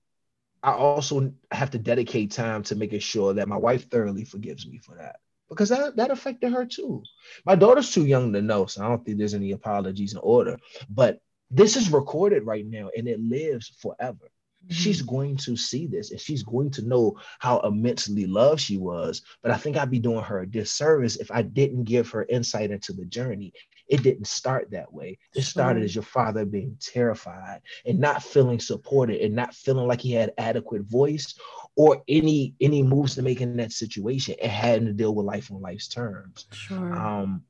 I 0.63 0.73
also 0.73 1.33
have 1.51 1.71
to 1.71 1.79
dedicate 1.79 2.33
time 2.33 2.63
to 2.65 2.77
making 2.77 3.01
sure 3.01 3.35
that 3.35 3.49
my 3.49 3.57
wife 3.57 3.89
thoroughly 3.91 4.25
forgives 4.25 4.67
me 4.67 4.79
for 4.79 4.97
that 4.97 5.17
because 5.49 5.69
that, 5.69 5.97
that 5.97 6.11
affected 6.11 6.53
her 6.53 6.65
too. 6.65 7.03
My 7.45 7.55
daughter's 7.55 7.93
too 7.93 8.05
young 8.05 8.33
to 8.33 8.43
know, 8.43 8.67
so 8.67 8.85
I 8.85 8.89
don't 8.89 9.05
think 9.05 9.19
there's 9.19 9.35
any 9.35 9.53
apologies 9.53 10.13
in 10.13 10.19
order. 10.19 10.59
But 10.91 11.21
this 11.51 11.77
is 11.77 11.93
recorded 11.93 12.45
right 12.45 12.67
now 12.67 12.91
and 12.97 13.07
it 13.09 13.21
lives 13.21 13.73
forever. 13.81 14.29
She's 14.69 15.03
going 15.03 15.37
to 15.39 15.57
see 15.57 15.87
this 15.87 16.11
and 16.11 16.21
she's 16.21 16.43
going 16.43 16.71
to 16.73 16.87
know 16.87 17.17
how 17.39 17.61
immensely 17.61 18.27
loved 18.27 18.61
she 18.61 18.79
was. 18.79 19.23
But 19.43 19.53
I 19.53 19.57
think 19.57 19.77
I'd 19.77 19.91
be 19.91 20.01
doing 20.01 20.23
her 20.23 20.41
a 20.41 20.47
disservice 20.47 21.17
if 21.17 21.31
I 21.31 21.43
didn't 21.43 21.85
give 21.85 22.11
her 22.11 22.27
insight 22.29 22.71
into 22.71 22.93
the 22.93 23.05
journey. 23.05 23.53
It 23.89 24.03
didn't 24.03 24.27
start 24.27 24.71
that 24.73 24.93
way. 24.93 25.19
It 25.35 25.43
started 25.43 25.85
as 25.85 25.95
your 25.95 26.03
father 26.03 26.45
being 26.45 26.77
terrified 26.81 27.61
and 27.85 28.01
not 28.01 28.23
feeling 28.23 28.59
supported 28.59 29.21
and 29.21 29.37
not 29.37 29.55
feeling 29.55 29.87
like 29.87 30.01
he 30.01 30.13
had 30.13 30.33
adequate 30.39 30.83
voice 30.83 31.35
or 31.77 32.03
any 32.09 32.55
any 32.61 32.83
moves 32.83 33.15
to 33.15 33.23
make 33.23 33.41
in 33.41 33.57
that 33.59 33.71
situation 33.71 34.35
and 34.43 34.51
having 34.51 34.87
to 34.87 34.93
deal 34.93 35.15
with 35.15 35.27
life 35.27 35.53
on 35.53 35.61
life's 35.61 35.89
terms. 35.89 36.47
Sure. 36.53 36.93
Um, 36.93 37.45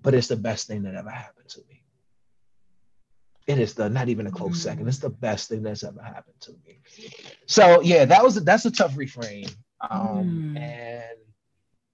but 0.00 0.14
it's 0.14 0.28
the 0.28 0.36
best 0.36 0.66
thing 0.66 0.82
that 0.82 0.94
ever 0.94 1.10
happened 1.10 1.48
to 1.50 1.60
me. 1.68 1.71
It 3.46 3.58
is 3.58 3.74
the 3.74 3.88
not 3.88 4.08
even 4.08 4.26
a 4.26 4.30
close 4.30 4.58
Mm. 4.58 4.62
second. 4.62 4.88
It's 4.88 4.98
the 4.98 5.10
best 5.10 5.48
thing 5.48 5.62
that's 5.62 5.84
ever 5.84 6.02
happened 6.02 6.40
to 6.40 6.52
me. 6.64 6.80
So 7.46 7.80
yeah, 7.82 8.04
that 8.06 8.22
was 8.22 8.36
that's 8.44 8.64
a 8.66 8.70
tough 8.70 8.94
reframe. 8.94 9.54
Um, 9.80 10.44
Mm. 10.56 10.56
and 10.56 11.18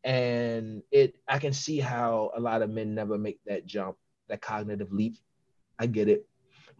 and 0.04 0.82
it 0.90 1.16
I 1.28 1.38
can 1.38 1.52
see 1.52 1.78
how 1.78 2.30
a 2.36 2.40
lot 2.40 2.62
of 2.62 2.70
men 2.70 2.94
never 2.94 3.18
make 3.18 3.40
that 3.46 3.66
jump, 3.66 3.96
that 4.28 4.40
cognitive 4.42 4.92
leap. 4.92 5.16
I 5.78 5.86
get 5.86 6.08
it. 6.08 6.26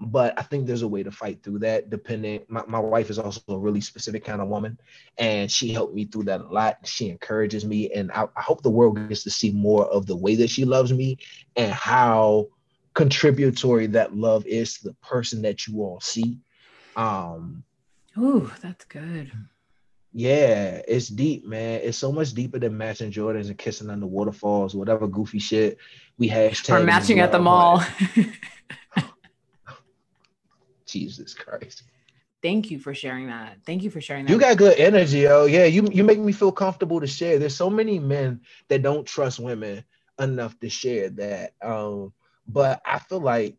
but 0.00 0.38
I 0.38 0.42
think 0.42 0.66
there's 0.66 0.82
a 0.82 0.88
way 0.88 1.02
to 1.02 1.10
fight 1.10 1.42
through 1.42 1.60
that. 1.60 1.90
Depending, 1.90 2.42
my, 2.48 2.62
my 2.68 2.78
wife 2.80 3.10
is 3.10 3.18
also 3.18 3.40
a 3.48 3.58
really 3.58 3.80
specific 3.80 4.24
kind 4.24 4.40
of 4.40 4.48
woman, 4.48 4.78
and 5.18 5.50
she 5.50 5.72
helped 5.72 5.94
me 5.94 6.04
through 6.04 6.24
that 6.24 6.40
a 6.40 6.48
lot. 6.48 6.78
She 6.84 7.08
encourages 7.10 7.64
me, 7.64 7.90
and 7.92 8.10
I, 8.12 8.24
I 8.36 8.42
hope 8.42 8.62
the 8.62 8.70
world 8.70 8.96
gets 9.08 9.24
to 9.24 9.30
see 9.30 9.52
more 9.52 9.86
of 9.86 10.06
the 10.06 10.16
way 10.16 10.36
that 10.36 10.50
she 10.50 10.64
loves 10.64 10.92
me 10.92 11.18
and 11.56 11.72
how 11.72 12.48
contributory 12.98 13.86
that 13.86 14.16
love 14.16 14.44
is 14.44 14.74
to 14.74 14.88
the 14.88 14.94
person 14.94 15.42
that 15.42 15.68
you 15.68 15.82
all 15.82 16.00
see. 16.00 16.40
Um, 16.96 17.62
Ooh, 18.18 18.50
that's 18.60 18.84
good. 18.86 19.30
Yeah, 20.12 20.82
it's 20.88 21.06
deep, 21.06 21.46
man. 21.46 21.80
It's 21.84 21.96
so 21.96 22.10
much 22.10 22.32
deeper 22.32 22.58
than 22.58 22.76
matching 22.76 23.12
Jordans 23.12 23.46
and 23.46 23.56
kissing 23.56 23.88
under 23.88 24.06
waterfalls, 24.06 24.74
whatever 24.74 25.06
goofy 25.06 25.38
shit 25.38 25.78
we 26.18 26.28
hashtag. 26.28 26.80
Or 26.80 26.82
matching 26.84 27.20
at 27.20 27.30
the 27.30 27.38
mall. 27.38 27.84
Jesus 30.86 31.34
Christ. 31.34 31.84
Thank 32.42 32.72
you 32.72 32.80
for 32.80 32.94
sharing 32.94 33.28
that. 33.28 33.58
Thank 33.64 33.84
you 33.84 33.90
for 33.90 34.00
sharing 34.00 34.24
that. 34.24 34.32
You 34.32 34.40
got 34.40 34.56
good 34.56 34.76
energy, 34.76 35.20
yo. 35.20 35.44
Yeah, 35.44 35.66
you 35.66 35.88
you 35.92 36.02
make 36.02 36.18
me 36.18 36.32
feel 36.32 36.50
comfortable 36.50 37.00
to 37.00 37.06
share. 37.06 37.38
There's 37.38 37.54
so 37.54 37.70
many 37.70 38.00
men 38.00 38.40
that 38.68 38.82
don't 38.82 39.06
trust 39.06 39.38
women 39.38 39.84
enough 40.18 40.58
to 40.58 40.68
share 40.68 41.10
that. 41.10 41.52
Um, 41.62 42.12
but 42.48 42.80
I 42.84 42.98
feel 42.98 43.20
like 43.20 43.56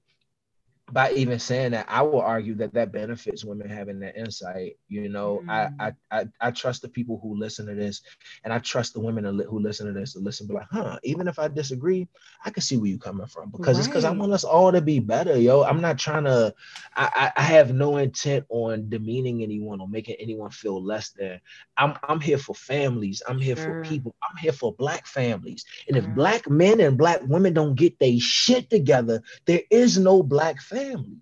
by 0.92 1.12
even 1.14 1.40
saying 1.40 1.72
that, 1.72 1.86
I 1.90 2.02
will 2.02 2.22
argue 2.22 2.56
that 2.56 2.74
that 2.74 2.92
benefits 2.92 3.46
women 3.46 3.70
having 3.70 4.00
that 4.00 4.18
insight. 4.18 4.78
You 4.88 5.10
know, 5.10 5.42
mm. 5.46 5.50
I, 5.50 5.70
I, 5.80 5.94
I 6.12 6.26
I 6.42 6.52
trust 6.52 6.82
the 6.82 6.90
people 6.90 7.20
who 7.22 7.38
listen 7.38 7.66
to 7.68 7.76
this, 7.76 8.02
and 8.44 8.54
I 8.54 8.60
trust 8.60 8.94
the 8.94 9.00
women 9.00 9.24
who 9.24 9.60
listen 9.60 9.88
to 9.88 9.94
this 9.94 10.14
to 10.14 10.20
listen, 10.20 10.48
be 10.48 10.54
like, 10.54 10.68
huh? 10.72 11.00
Even 11.04 11.28
if 11.28 11.40
I 11.40 11.48
disagree, 11.48 12.08
I 12.46 12.50
can 12.50 12.62
see 12.62 12.78
where 12.78 12.90
you're 12.90 13.00
coming 13.00 13.28
from 13.28 13.50
because 13.50 13.76
right. 13.76 13.80
it's 13.80 13.88
because 13.88 14.06
I 14.06 14.12
want 14.12 14.34
us 14.34 14.44
all 14.44 14.72
to 14.72 14.82
be 14.82 15.00
better, 15.00 15.38
yo. 15.38 15.64
I'm 15.64 15.82
not 15.82 15.98
trying 16.00 16.26
to. 16.26 16.54
I, 16.96 17.32
I 17.36 17.42
have 17.42 17.74
no 17.74 17.98
intent 17.98 18.46
on 18.50 18.90
demeaning 18.90 19.44
anyone 19.44 19.80
or 19.82 19.88
making 19.88 20.16
anyone 20.20 20.50
feel 20.52 20.84
less 20.84 21.12
than. 21.12 21.40
I'm 21.78 21.96
I'm 22.04 22.20
here 22.20 22.38
for 22.38 22.56
families. 22.56 23.22
I'm 23.28 23.40
here 23.40 23.56
sure. 23.56 23.84
for 23.84 23.90
people. 23.90 24.16
I'm 24.30 24.38
here 24.38 24.52
for 24.54 24.74
black 24.74 25.06
families. 25.06 25.66
And 25.88 25.98
if 25.98 26.08
black 26.10 26.50
men 26.50 26.80
and 26.80 26.98
black 26.98 27.22
women 27.24 27.54
don't 27.54 27.76
get 27.76 28.00
their 28.00 28.20
shit 28.20 28.70
together, 28.70 29.22
there 29.46 29.62
is 29.70 29.98
no 29.98 30.24
black 30.24 30.62
family 30.62 30.79
family. 30.84 31.18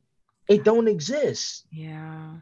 It 0.48 0.64
don't 0.64 0.88
exist. 0.88 1.66
Yeah. 1.72 2.38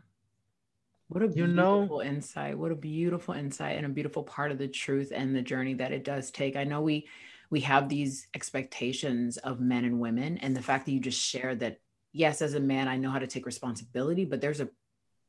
What 1.08 1.24
a 1.24 1.28
beautiful 1.28 1.48
you 1.48 1.56
know? 1.56 2.02
insight. 2.02 2.58
What 2.58 2.72
a 2.72 2.76
beautiful 2.76 3.34
insight 3.34 3.78
and 3.78 3.86
a 3.86 3.90
beautiful 3.90 4.24
part 4.24 4.52
of 4.52 4.58
the 4.58 4.68
truth 4.68 5.12
and 5.14 5.36
the 5.36 5.42
journey 5.42 5.76
that 5.76 5.92
it 5.92 6.04
does 6.04 6.32
take. 6.32 6.56
I 6.56 6.64
know 6.64 6.82
we 6.82 7.08
we 7.50 7.62
have 7.62 7.90
these 7.90 8.28
expectations 8.34 9.38
of 9.38 9.60
men 9.60 9.86
and 9.86 10.00
women 10.00 10.38
and 10.40 10.56
the 10.56 10.62
fact 10.62 10.86
that 10.86 10.92
you 10.92 11.00
just 11.00 11.22
shared 11.22 11.60
that 11.60 11.80
yes 12.12 12.42
as 12.42 12.54
a 12.54 12.60
man 12.60 12.88
I 12.88 12.98
know 12.98 13.12
how 13.12 13.20
to 13.20 13.28
take 13.28 13.46
responsibility 13.46 14.26
but 14.26 14.42
there's 14.42 14.62
a 14.62 14.70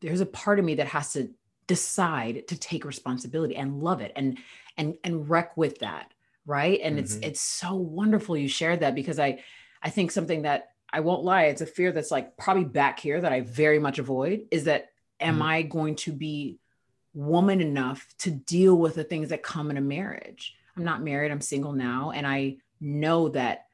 there's 0.01 0.21
a 0.21 0.27
part 0.27 0.59
of 0.59 0.65
me 0.65 0.77
that 0.77 0.89
has 0.89 1.13
to 1.13 1.31
decide 1.67 2.49
to 2.49 2.59
take 2.59 2.85
responsibility 2.85 3.57
and 3.57 3.83
love 3.83 4.01
it 4.01 4.13
and 4.17 4.39
and 4.77 4.97
and 5.05 5.29
wreck 5.29 5.57
with 5.57 5.81
that 5.81 6.13
right 6.47 6.81
and 6.83 6.97
mm-hmm. 6.97 7.05
it's 7.05 7.15
it's 7.17 7.41
so 7.41 7.75
wonderful 7.75 8.37
you 8.37 8.49
shared 8.49 8.81
that 8.81 8.95
because 8.95 9.19
I 9.19 9.43
I 9.83 9.91
think 9.91 10.11
something 10.11 10.43
that 10.43 10.71
I 10.97 11.01
won't 11.01 11.25
lie, 11.25 11.45
it's 11.45 11.61
a 11.61 11.67
fear 11.67 11.93
that's 11.93 12.11
like 12.11 12.39
probably 12.39 12.65
back 12.65 12.99
here 12.99 13.21
that 13.21 13.31
I 13.31 13.43
very 13.43 13.79
much 13.79 13.99
avoid 13.99 14.47
is 14.51 14.65
that 14.65 14.89
am 15.21 15.35
mm-hmm. 15.35 15.43
I 15.43 15.61
going 15.61 15.97
to 15.97 16.13
be 16.13 16.59
woman 17.13 17.61
enough 17.61 18.15
to 18.21 18.31
deal 18.31 18.75
with 18.75 18.95
the 18.95 19.05
things 19.05 19.29
that 19.29 19.43
come 19.43 19.71
in 19.71 19.77
a 19.77 19.83
marriage? 19.83 20.57
I'm 20.75 20.85
not 20.85 21.03
married, 21.03 21.31
I'm 21.31 21.43
single 21.43 21.75
now, 21.75 22.13
and 22.13 22.27
I 22.27 22.57
know 22.81 23.29
that 23.29 23.67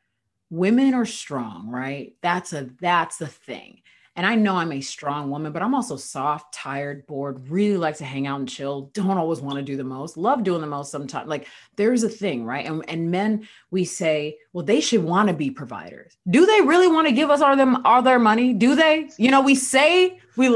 women 0.50 0.94
are 0.94 1.06
strong, 1.06 1.68
right? 1.68 2.16
That's 2.22 2.52
a 2.52 2.70
that's 2.80 3.18
the 3.18 3.28
thing. 3.28 3.82
And 4.14 4.26
I 4.26 4.34
know 4.34 4.56
I'm 4.56 4.72
a 4.72 4.80
strong 4.80 5.30
woman, 5.30 5.52
but 5.52 5.62
I'm 5.62 5.74
also 5.74 5.96
soft, 5.96 6.52
tired, 6.52 7.06
bored, 7.06 7.48
really 7.48 7.78
like 7.78 7.96
to 7.98 8.04
hang 8.04 8.26
out 8.26 8.40
and 8.40 8.48
chill, 8.48 8.90
don't 8.92 9.16
always 9.16 9.40
want 9.40 9.56
to 9.56 9.62
do 9.62 9.76
the 9.76 9.84
most, 9.84 10.18
love 10.18 10.44
doing 10.44 10.60
the 10.60 10.66
most 10.66 10.90
sometimes. 10.90 11.28
Like 11.28 11.48
there's 11.76 12.02
a 12.02 12.10
thing, 12.10 12.44
right? 12.44 12.66
And, 12.66 12.84
and 12.88 13.10
men, 13.10 13.48
we 13.70 13.84
say, 13.84 14.36
well, 14.52 14.64
they 14.64 14.80
should 14.80 15.02
want 15.02 15.28
to 15.28 15.34
be 15.34 15.50
providers. 15.50 16.16
Do 16.28 16.44
they 16.44 16.60
really 16.60 16.88
want 16.88 17.08
to 17.08 17.14
give 17.14 17.30
us 17.30 17.40
all 17.40 17.56
them 17.56 17.86
all 17.86 18.02
their 18.02 18.18
money? 18.18 18.52
Do 18.52 18.74
they? 18.74 19.08
You 19.16 19.30
know, 19.30 19.40
we 19.40 19.54
say 19.54 20.20
we 20.36 20.48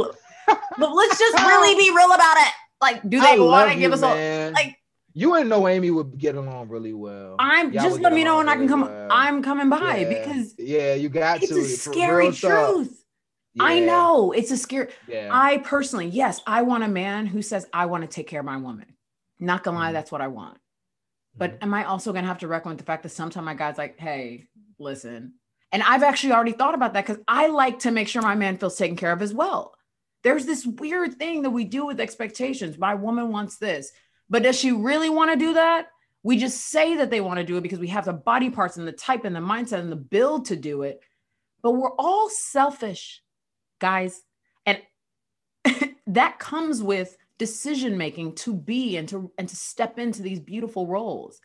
but 0.78 0.94
let's 0.94 1.18
just 1.18 1.38
really 1.42 1.74
be 1.76 1.90
real 1.96 2.12
about 2.12 2.36
it. 2.36 2.52
Like, 2.80 3.08
do 3.08 3.20
they 3.20 3.38
want 3.38 3.72
to 3.72 3.78
give 3.78 3.92
us 3.92 4.02
man. 4.02 4.48
all 4.48 4.52
like 4.52 4.78
you 5.14 5.34
and 5.34 5.50
Amy 5.50 5.90
would 5.90 6.18
get 6.18 6.34
along 6.34 6.68
really 6.68 6.92
well. 6.92 7.36
I'm 7.38 7.72
Y'all 7.72 7.84
just 7.84 8.00
let 8.00 8.12
me 8.12 8.22
know 8.22 8.36
when 8.36 8.48
really 8.48 8.56
I 8.58 8.60
can 8.60 8.68
come. 8.68 8.80
Well. 8.82 9.08
I'm 9.10 9.42
coming 9.42 9.70
by 9.70 9.96
yeah. 9.96 10.08
because 10.10 10.54
yeah, 10.58 10.92
you 10.92 11.08
got 11.08 11.42
it's 11.42 11.50
to. 11.50 11.58
It's 11.58 11.86
a 11.86 11.90
scary 11.90 12.32
truth. 12.32 13.02
Yeah. 13.56 13.64
I 13.64 13.80
know 13.80 14.32
it's 14.32 14.50
a 14.50 14.56
scary. 14.56 14.88
Yeah. 15.08 15.30
I 15.32 15.58
personally, 15.58 16.08
yes, 16.08 16.42
I 16.46 16.60
want 16.62 16.84
a 16.84 16.88
man 16.88 17.24
who 17.24 17.40
says, 17.40 17.66
I 17.72 17.86
want 17.86 18.02
to 18.02 18.08
take 18.08 18.26
care 18.26 18.40
of 18.40 18.46
my 18.46 18.58
woman. 18.58 18.84
Not 19.40 19.64
gonna 19.64 19.78
lie, 19.78 19.86
mm-hmm. 19.86 19.94
that's 19.94 20.12
what 20.12 20.20
I 20.20 20.28
want. 20.28 20.58
But 21.34 21.52
mm-hmm. 21.52 21.64
am 21.64 21.74
I 21.74 21.84
also 21.84 22.12
gonna 22.12 22.26
have 22.26 22.38
to 22.38 22.48
reckon 22.48 22.68
with 22.70 22.78
the 22.78 22.84
fact 22.84 23.02
that 23.04 23.10
sometimes 23.10 23.44
my 23.46 23.54
guy's 23.54 23.78
like, 23.78 23.98
hey, 23.98 24.48
listen. 24.78 25.34
And 25.72 25.82
I've 25.82 26.02
actually 26.02 26.34
already 26.34 26.52
thought 26.52 26.74
about 26.74 26.92
that 26.92 27.06
because 27.06 27.22
I 27.26 27.46
like 27.46 27.80
to 27.80 27.90
make 27.90 28.08
sure 28.08 28.20
my 28.20 28.34
man 28.34 28.58
feels 28.58 28.76
taken 28.76 28.96
care 28.96 29.12
of 29.12 29.22
as 29.22 29.32
well. 29.32 29.74
There's 30.22 30.44
this 30.44 30.66
weird 30.66 31.14
thing 31.14 31.42
that 31.42 31.50
we 31.50 31.64
do 31.64 31.86
with 31.86 31.98
expectations. 31.98 32.76
My 32.76 32.94
woman 32.94 33.32
wants 33.32 33.56
this, 33.56 33.90
but 34.28 34.42
does 34.42 34.58
she 34.58 34.72
really 34.72 35.08
want 35.08 35.30
to 35.30 35.36
do 35.38 35.54
that? 35.54 35.88
We 36.22 36.36
just 36.36 36.60
say 36.60 36.96
that 36.96 37.10
they 37.10 37.22
want 37.22 37.38
to 37.38 37.44
do 37.44 37.56
it 37.56 37.62
because 37.62 37.78
we 37.78 37.88
have 37.88 38.04
the 38.04 38.12
body 38.12 38.50
parts 38.50 38.76
and 38.76 38.86
the 38.86 38.92
type 38.92 39.24
and 39.24 39.34
the 39.34 39.40
mindset 39.40 39.80
and 39.80 39.90
the 39.90 39.96
build 39.96 40.46
to 40.46 40.56
do 40.56 40.82
it. 40.82 41.00
But 41.62 41.72
we're 41.72 41.94
all 41.98 42.28
selfish 42.28 43.22
guys. 43.78 44.22
And 44.64 44.80
that 46.06 46.38
comes 46.38 46.82
with 46.82 47.16
decision 47.38 47.98
making 47.98 48.34
to 48.34 48.54
be 48.54 48.96
and 48.96 49.08
to 49.08 49.30
and 49.38 49.48
to 49.48 49.56
step 49.56 49.98
into 49.98 50.22
these 50.22 50.40
beautiful 50.40 50.86
roles 50.86 51.40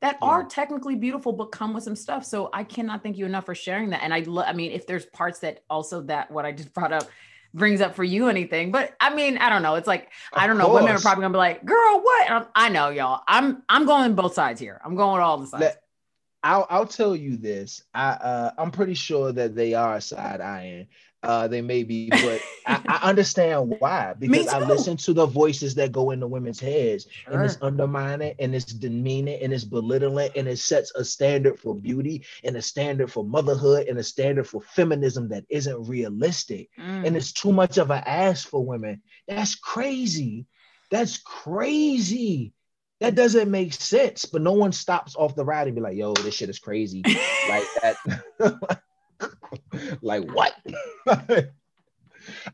that 0.00 0.18
yeah. 0.22 0.28
are 0.28 0.44
technically 0.44 0.94
beautiful 0.94 1.32
but 1.32 1.46
come 1.46 1.74
with 1.74 1.82
some 1.82 1.96
stuff. 1.96 2.24
So 2.24 2.50
i 2.52 2.62
cannot 2.62 3.02
thank 3.02 3.18
you 3.18 3.26
enough 3.26 3.46
for 3.46 3.54
sharing 3.54 3.90
that. 3.90 4.02
And 4.02 4.14
i 4.14 4.20
lo- 4.20 4.44
i 4.44 4.52
mean 4.52 4.72
if 4.72 4.86
there's 4.86 5.06
parts 5.06 5.40
that 5.40 5.64
also 5.68 6.02
that 6.02 6.30
what 6.30 6.44
i 6.44 6.52
just 6.52 6.72
brought 6.72 6.92
up 6.92 7.08
brings 7.52 7.80
up 7.80 7.94
for 7.94 8.02
you 8.02 8.28
anything 8.28 8.72
but 8.72 8.94
i 9.00 9.14
mean 9.14 9.38
i 9.38 9.48
don't 9.48 9.62
know. 9.62 9.74
It's 9.74 9.88
like 9.88 10.04
of 10.32 10.38
i 10.38 10.46
don't 10.46 10.58
know 10.58 10.72
women 10.72 10.92
are 10.92 11.00
probably 11.00 11.22
gonna 11.22 11.32
be 11.32 11.38
like 11.38 11.64
girl 11.64 12.00
what? 12.00 12.50
I 12.54 12.68
know 12.68 12.90
y'all. 12.90 13.22
I'm 13.26 13.62
i'm 13.68 13.86
going 13.86 14.14
both 14.14 14.34
sides 14.34 14.60
here. 14.60 14.80
I'm 14.84 14.94
going 14.94 15.20
all 15.20 15.38
the 15.38 15.46
sides. 15.46 15.62
Let, 15.62 15.80
I'll, 16.44 16.66
I'll 16.68 16.86
tell 16.86 17.16
you 17.16 17.38
this. 17.38 17.82
I 17.94 18.10
uh, 18.10 18.50
I'm 18.58 18.70
pretty 18.70 18.92
sure 18.92 19.32
that 19.32 19.54
they 19.56 19.72
are 19.72 19.98
side 20.00 20.42
eyeing 20.42 20.88
uh, 21.24 21.48
they 21.48 21.60
may 21.60 21.82
be, 21.82 22.08
but 22.10 22.40
I, 22.66 22.80
I, 22.86 23.08
understand 23.08 23.76
why 23.78 24.14
because 24.18 24.48
I 24.48 24.60
listen 24.60 24.96
to 24.98 25.12
the 25.12 25.26
voices 25.26 25.74
that 25.76 25.92
go 25.92 26.10
into 26.10 26.26
women's 26.26 26.60
heads, 26.60 27.06
sure. 27.24 27.34
and 27.34 27.44
it's 27.44 27.58
undermining, 27.62 28.34
and 28.38 28.54
it's 28.54 28.66
demeaning, 28.66 29.42
and 29.42 29.52
it's 29.52 29.64
belittling, 29.64 30.30
and 30.36 30.46
it 30.46 30.58
sets 30.58 30.92
a 30.94 31.04
standard 31.04 31.58
for 31.58 31.74
beauty, 31.74 32.24
and 32.44 32.56
a 32.56 32.62
standard 32.62 33.10
for 33.10 33.24
motherhood, 33.24 33.88
and 33.88 33.98
a 33.98 34.04
standard 34.04 34.46
for 34.46 34.60
feminism 34.60 35.28
that 35.30 35.44
isn't 35.48 35.88
realistic, 35.88 36.68
mm. 36.78 37.06
and 37.06 37.16
it's 37.16 37.32
too 37.32 37.52
much 37.52 37.78
of 37.78 37.90
an 37.90 38.02
ask 38.06 38.48
for 38.48 38.64
women. 38.64 39.02
That's 39.26 39.54
crazy. 39.54 40.46
That's 40.90 41.18
crazy. 41.18 42.52
That 43.00 43.14
doesn't 43.14 43.50
make 43.50 43.72
sense. 43.72 44.24
But 44.24 44.42
no 44.42 44.52
one 44.52 44.72
stops 44.72 45.16
off 45.16 45.34
the 45.34 45.44
ride 45.44 45.66
and 45.66 45.74
be 45.74 45.82
like, 45.82 45.96
"Yo, 45.96 46.12
this 46.12 46.34
shit 46.34 46.50
is 46.50 46.58
crazy," 46.58 47.02
like 47.48 47.66
that. 47.82 48.78
like 50.02 50.24
what? 50.32 50.54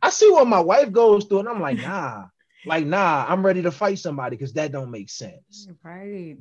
I 0.02 0.10
see 0.10 0.30
what 0.30 0.46
my 0.46 0.60
wife 0.60 0.92
goes 0.92 1.24
through, 1.24 1.40
and 1.40 1.48
I'm 1.48 1.60
like, 1.60 1.78
nah, 1.78 2.26
like 2.66 2.86
nah, 2.86 3.24
I'm 3.28 3.44
ready 3.44 3.62
to 3.62 3.70
fight 3.70 3.98
somebody 3.98 4.36
because 4.36 4.52
that 4.54 4.72
don't 4.72 4.90
make 4.90 5.10
sense. 5.10 5.68
Right. 5.82 6.38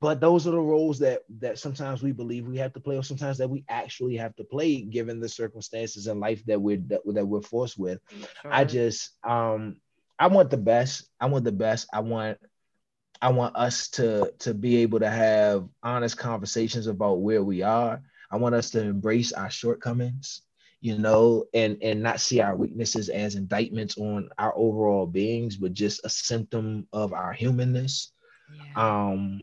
But 0.00 0.20
those 0.20 0.46
are 0.46 0.52
the 0.52 0.60
roles 0.60 1.00
that 1.00 1.20
that 1.40 1.58
sometimes 1.58 2.02
we 2.02 2.12
believe 2.12 2.46
we 2.46 2.56
have 2.56 2.72
to 2.72 2.80
play, 2.80 2.96
or 2.96 3.02
sometimes 3.02 3.38
that 3.38 3.50
we 3.50 3.64
actually 3.68 4.16
have 4.16 4.34
to 4.36 4.44
play, 4.44 4.80
given 4.80 5.20
the 5.20 5.28
circumstances 5.28 6.06
in 6.06 6.20
life 6.20 6.44
that 6.46 6.60
we're 6.60 6.78
that, 6.88 7.02
that 7.06 7.26
we're 7.26 7.42
forced 7.42 7.78
with. 7.78 8.00
Sure. 8.40 8.52
I 8.52 8.64
just 8.64 9.10
um 9.24 9.76
I 10.18 10.28
want 10.28 10.50
the 10.50 10.56
best. 10.56 11.08
I 11.20 11.26
want 11.26 11.44
the 11.44 11.52
best. 11.52 11.88
I 11.92 12.00
want 12.00 12.38
I 13.20 13.30
want 13.30 13.56
us 13.56 13.88
to 13.90 14.32
to 14.40 14.54
be 14.54 14.78
able 14.78 15.00
to 15.00 15.10
have 15.10 15.68
honest 15.82 16.16
conversations 16.16 16.86
about 16.86 17.20
where 17.20 17.42
we 17.42 17.62
are 17.62 18.00
I 18.30 18.36
want 18.36 18.54
us 18.54 18.70
to 18.70 18.82
embrace 18.82 19.32
our 19.32 19.50
shortcomings, 19.50 20.42
you 20.80 20.98
know, 20.98 21.46
and 21.54 21.78
and 21.82 22.02
not 22.02 22.20
see 22.20 22.40
our 22.40 22.56
weaknesses 22.56 23.08
as 23.08 23.34
indictments 23.34 23.98
on 23.98 24.30
our 24.38 24.52
overall 24.56 25.06
beings, 25.06 25.56
but 25.56 25.72
just 25.72 26.04
a 26.04 26.08
symptom 26.08 26.86
of 26.92 27.12
our 27.12 27.32
humanness. 27.32 28.12
Yeah. 28.54 29.08
Um, 29.08 29.42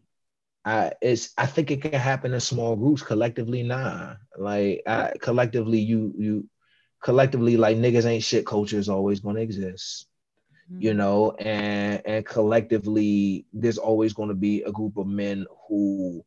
I 0.66 0.94
it's 1.02 1.34
I 1.38 1.46
think 1.46 1.72
it 1.72 1.82
can 1.82 1.94
happen 1.94 2.34
in 2.34 2.40
small 2.40 2.76
groups. 2.76 3.02
Collectively, 3.02 3.64
nah. 3.64 4.16
Like 4.38 4.84
I, 4.88 5.14
collectively, 5.22 5.80
you 5.80 6.14
you 6.18 6.50
collectively 7.04 7.58
like 7.58 7.78
niggas 7.78 8.06
ain't 8.06 8.24
shit 8.24 8.46
culture 8.46 8.78
is 8.80 8.90
always 8.90 9.20
going 9.20 9.36
to 9.36 9.42
exist 9.42 10.08
you 10.80 10.90
mm-hmm. 10.90 10.98
know 10.98 11.32
and 11.34 12.02
and 12.06 12.26
collectively 12.26 13.46
there's 13.54 13.78
always 13.78 14.14
going 14.14 14.30
to 14.30 14.36
be 14.36 14.64
a 14.64 14.72
group 14.72 14.98
of 14.98 15.08
men 15.08 15.46
who 15.68 16.24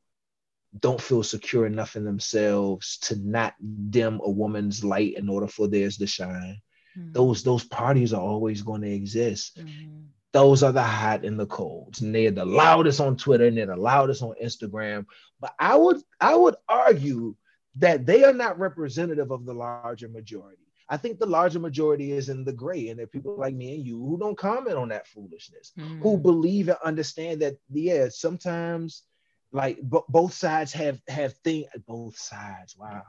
don't 0.79 1.01
feel 1.01 1.23
secure 1.23 1.67
enough 1.67 1.97
in 1.97 2.05
themselves 2.05 2.99
to 2.99 3.17
not 3.17 3.55
dim 3.91 4.21
a 4.23 4.31
woman's 4.31 4.85
light 4.85 5.17
in 5.17 5.29
order 5.29 5.49
for 5.49 5.67
theirs 5.67 5.97
to 5.99 6.07
shine. 6.07 6.61
Mm-hmm. 6.97 7.13
Those 7.13 7.43
those 7.43 7.65
parties 7.65 8.13
are 8.13 8.21
always 8.21 8.63
going 8.63 8.83
to 8.83 8.91
exist. 8.91 9.59
Mm-hmm. 9.59 10.03
Those 10.33 10.63
are 10.63 10.71
the 10.71 10.83
hot 10.83 11.25
and 11.25 11.39
the 11.39 11.47
colds, 11.47 12.03
and 12.03 12.15
they're 12.15 12.31
the 12.31 12.45
loudest 12.45 13.01
on 13.01 13.17
Twitter 13.17 13.47
and 13.47 13.57
they're 13.57 13.67
the 13.67 13.77
loudest 13.77 14.23
on 14.23 14.35
Instagram. 14.43 15.07
But 15.41 15.55
I 15.59 15.77
would 15.77 16.01
I 16.21 16.37
would 16.37 16.55
argue 16.69 17.35
that 17.77 18.07
they 18.07 18.25
are 18.25 18.33
not 18.33 18.59
representative 18.59 19.31
of 19.31 19.45
the 19.45 19.55
larger 19.55 20.09
majority. 20.09 20.63
I 20.89 20.97
think 20.97 21.19
the 21.19 21.27
larger 21.27 21.61
majority 21.61 22.11
is 22.11 22.29
in 22.29 22.45
the 22.45 22.53
gray, 22.53 22.89
and 22.89 22.99
there 22.99 23.05
are 23.05 23.09
people 23.09 23.37
like 23.39 23.55
me 23.55 23.77
and 23.77 23.87
you 23.87 23.97
who 23.99 24.19
don't 24.19 24.37
comment 24.37 24.77
on 24.77 24.89
that 24.89 25.07
foolishness, 25.07 25.73
mm. 25.79 26.01
who 26.01 26.19
believe 26.19 26.69
and 26.69 26.79
understand 26.85 27.43
that, 27.43 27.57
yeah, 27.71 28.09
sometimes 28.11 29.05
like 29.53 29.77
b- 29.77 29.99
both 30.09 30.33
sides 30.33 30.73
have 30.73 31.01
have 31.09 31.35
thing 31.45 31.67
both 31.87 32.17
sides. 32.19 32.77
Wow. 32.77 33.03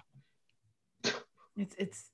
It's 1.57 1.75
it's 1.77 2.09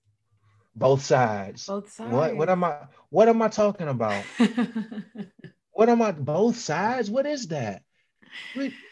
both 0.76 1.02
sides. 1.04 1.68
Both 1.68 1.91
sides. 1.91 2.12
What 2.12 2.36
what 2.36 2.49
am 2.49 2.64
I 2.64 2.88
what 3.10 3.28
am 3.28 3.41
I 3.41 3.48
talking 3.48 3.88
about? 3.88 4.26
what 5.72 5.90
am 5.90 6.02
I 6.02 6.12
both 6.12 6.58
sides? 6.58 7.10
What 7.10 7.26
is 7.26 7.48
that? 7.48 7.84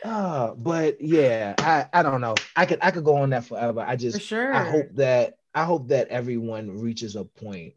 uh, 0.03 0.53
but 0.53 1.01
yeah, 1.01 1.55
I, 1.57 1.87
I 1.91 2.03
don't 2.03 2.21
know. 2.21 2.35
I 2.55 2.65
could 2.65 2.79
I 2.81 2.91
could 2.91 3.03
go 3.03 3.15
on 3.17 3.31
that 3.31 3.45
forever. 3.45 3.81
I 3.81 3.95
just 3.95 4.19
For 4.19 4.23
sure. 4.23 4.53
I 4.53 4.63
hope 4.63 4.89
that 4.95 5.37
I 5.53 5.65
hope 5.65 5.87
that 5.89 6.09
everyone 6.09 6.79
reaches 6.79 7.15
a 7.15 7.23
point 7.23 7.73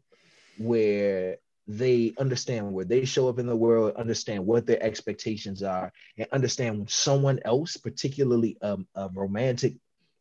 where 0.57 1.37
they 1.69 2.15
understand 2.17 2.73
where 2.73 2.83
they 2.83 3.05
show 3.05 3.29
up 3.29 3.37
in 3.37 3.45
the 3.45 3.55
world, 3.55 3.93
understand 3.95 4.43
what 4.43 4.65
their 4.65 4.81
expectations 4.81 5.61
are, 5.61 5.93
and 6.17 6.27
understand 6.31 6.79
when 6.79 6.87
someone 6.87 7.39
else, 7.45 7.77
particularly 7.77 8.57
um, 8.63 8.87
a 8.95 9.07
romantic 9.13 9.75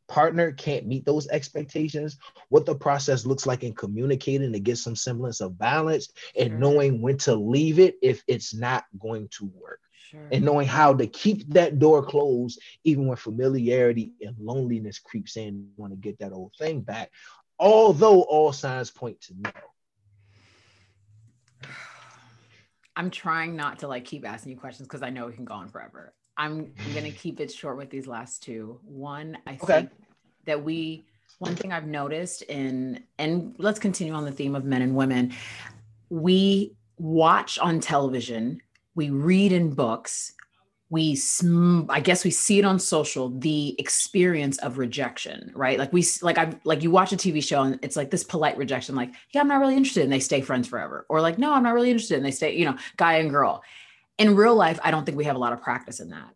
partner, 0.09 0.53
can't 0.53 0.87
meet 0.87 1.07
those 1.07 1.27
expectations, 1.29 2.19
what 2.51 2.67
the 2.67 2.75
process 2.75 3.25
looks 3.25 3.47
like 3.47 3.65
in 3.65 3.75
communicating 3.75 4.53
to 4.53 4.61
get 4.61 4.77
some 4.77 4.95
semblance 4.95 5.41
of 5.41 5.59
balance 5.59 6.13
and 6.39 6.51
sure. 6.51 6.59
knowing 6.59 7.01
when 7.01 7.17
to 7.17 7.35
leave 7.35 7.79
it 7.79 7.97
if 8.03 8.23
it's 8.27 8.53
not 8.55 8.85
going 8.99 9.27
to 9.29 9.51
work. 9.55 9.81
Sure. 10.11 10.29
And 10.31 10.45
knowing 10.45 10.67
how 10.67 10.93
to 10.93 11.07
keep 11.07 11.49
that 11.55 11.79
door 11.79 12.03
closed, 12.05 12.61
even 12.85 13.07
when 13.07 13.17
familiarity 13.17 14.13
and 14.21 14.37
loneliness 14.39 14.99
creeps 14.99 15.39
in, 15.39 15.57
you 15.57 15.69
want 15.79 15.95
to 15.95 15.99
get 15.99 16.19
that 16.19 16.33
old 16.33 16.53
thing 16.59 16.83
back. 16.83 17.11
Although 17.59 18.21
all 18.21 18.53
signs 18.53 18.91
point 18.91 19.23
to 19.23 19.35
no. 19.35 19.51
I'm 22.97 23.11
trying 23.11 23.55
not 23.55 23.79
to 23.81 23.89
like 23.89 24.05
keep 24.05 24.27
asking 24.27 24.53
you 24.53 24.59
questions 24.59 24.89
because 24.89 25.03
I 25.03 25.11
know 25.11 25.27
we 25.27 25.33
can 25.33 25.45
go 25.45 25.55
on 25.55 25.69
forever. 25.69 26.13
I'm, 26.37 26.73
gonna 26.95 27.11
keep 27.11 27.41
it 27.41 27.53
short 27.53 27.77
with 27.77 27.91
these 27.91 28.07
last 28.07 28.43
two. 28.43 28.81
One, 28.85 29.39
I 29.47 29.55
okay. 29.55 29.67
think 29.67 29.91
that 30.47 30.65
we 30.65 31.05
one 31.39 31.55
thing 31.55 31.73
I've 31.73 31.87
noticed 31.87 32.43
in 32.43 33.05
and 33.19 33.55
let's 33.59 33.79
continue 33.79 34.13
on 34.13 34.25
the 34.25 34.33
theme 34.33 34.55
of 34.55 34.65
men 34.65 34.83
and 34.83 34.97
women. 34.97 35.33
We 36.11 36.77
watch 36.99 37.59
on 37.59 37.81
television, 37.81 38.61
we 38.95 39.11
read 39.11 39.53
in 39.53 39.71
books, 39.71 40.33
we 40.91 41.15
sm- 41.15 41.91
i 41.91 42.01
guess 42.01 42.25
we 42.25 42.31
see 42.31 42.59
it 42.59 42.65
on 42.65 42.79
social 42.79 43.29
the 43.41 43.75
experience 43.79 44.59
of 44.59 44.79
rejection 44.79 45.51
right? 45.55 45.79
Like 45.79 45.93
we 45.93 46.05
like 46.23 46.39
i 46.39 46.55
like 46.65 46.83
you 46.83 46.91
watch 46.91 47.13
a 47.13 47.17
tv 47.17 47.43
show 47.43 47.63
and 47.63 47.79
it's 47.83 47.97
like 47.97 48.11
this 48.11 48.25
polite 48.25 48.57
rejection 48.57 48.95
like 48.95 49.13
yeah 49.33 49.41
i'm 49.41 49.49
not 49.49 49.61
really 49.61 49.77
interested 49.77 50.05
and 50.05 50.13
they 50.13 50.21
stay 50.21 50.41
friends 50.41 50.69
forever. 50.69 51.05
Or 51.09 51.21
like 51.21 51.39
no 51.39 51.53
i'm 51.53 51.63
not 51.63 51.75
really 51.75 51.91
interested 51.91 52.17
and 52.17 52.25
they 52.25 52.31
stay 52.31 52.57
you 52.57 52.65
know 52.65 52.77
guy 52.97 53.15
and 53.15 53.31
girl. 53.31 53.63
In 54.19 54.35
real 54.35 54.55
life 54.55 54.81
i 54.83 54.91
don't 54.91 55.05
think 55.05 55.19
we 55.19 55.25
have 55.25 55.37
a 55.37 55.41
lot 55.41 55.53
of 55.53 55.63
practice 55.63 56.01
in 56.01 56.11
that 56.11 56.35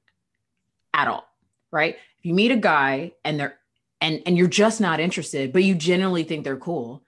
at 0.94 1.08
all 1.08 1.26
right? 1.70 1.96
If 2.18 2.26
you 2.26 2.34
meet 2.34 2.52
a 2.52 2.56
guy 2.56 3.12
and 3.24 3.40
they're 3.40 3.58
and 4.02 4.20
and 4.26 4.36
you're 4.36 4.48
just 4.48 4.80
not 4.80 5.00
interested 5.00 5.52
but 5.52 5.62
you 5.62 5.74
genuinely 5.74 6.24
think 6.24 6.44
they're 6.44 6.56
cool 6.56 7.02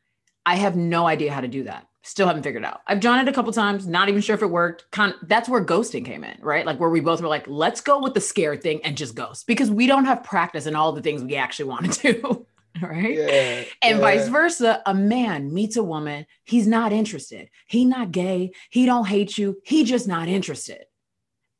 i 0.46 0.54
have 0.54 0.76
no 0.76 1.06
idea 1.06 1.32
how 1.32 1.40
to 1.42 1.48
do 1.48 1.64
that 1.64 1.86
Still 2.06 2.26
haven't 2.26 2.42
figured 2.42 2.66
out. 2.66 2.82
I've 2.86 3.00
done 3.00 3.18
it 3.18 3.30
a 3.30 3.32
couple 3.32 3.50
times, 3.50 3.86
not 3.86 4.10
even 4.10 4.20
sure 4.20 4.34
if 4.34 4.42
it 4.42 4.50
worked. 4.50 4.84
Con- 4.90 5.14
that's 5.22 5.48
where 5.48 5.64
ghosting 5.64 6.04
came 6.04 6.22
in, 6.22 6.36
right? 6.42 6.66
Like 6.66 6.78
where 6.78 6.90
we 6.90 7.00
both 7.00 7.22
were 7.22 7.28
like, 7.28 7.48
let's 7.48 7.80
go 7.80 7.98
with 7.98 8.12
the 8.12 8.20
scared 8.20 8.62
thing 8.62 8.84
and 8.84 8.94
just 8.94 9.14
ghost 9.14 9.46
because 9.46 9.70
we 9.70 9.86
don't 9.86 10.04
have 10.04 10.22
practice 10.22 10.66
in 10.66 10.76
all 10.76 10.92
the 10.92 11.00
things 11.00 11.22
we 11.22 11.36
actually 11.36 11.70
want 11.70 11.90
to 11.94 12.12
do. 12.12 12.46
right? 12.82 13.14
Yeah, 13.14 13.64
and 13.80 13.98
yeah. 13.98 14.00
vice 14.00 14.28
versa. 14.28 14.82
A 14.84 14.92
man 14.92 15.54
meets 15.54 15.76
a 15.76 15.82
woman, 15.82 16.26
he's 16.44 16.66
not 16.66 16.92
interested. 16.92 17.48
He 17.66 17.86
not 17.86 18.12
gay. 18.12 18.52
He 18.68 18.84
don't 18.84 19.06
hate 19.06 19.38
you. 19.38 19.62
He 19.64 19.84
just 19.84 20.06
not 20.06 20.28
interested. 20.28 20.84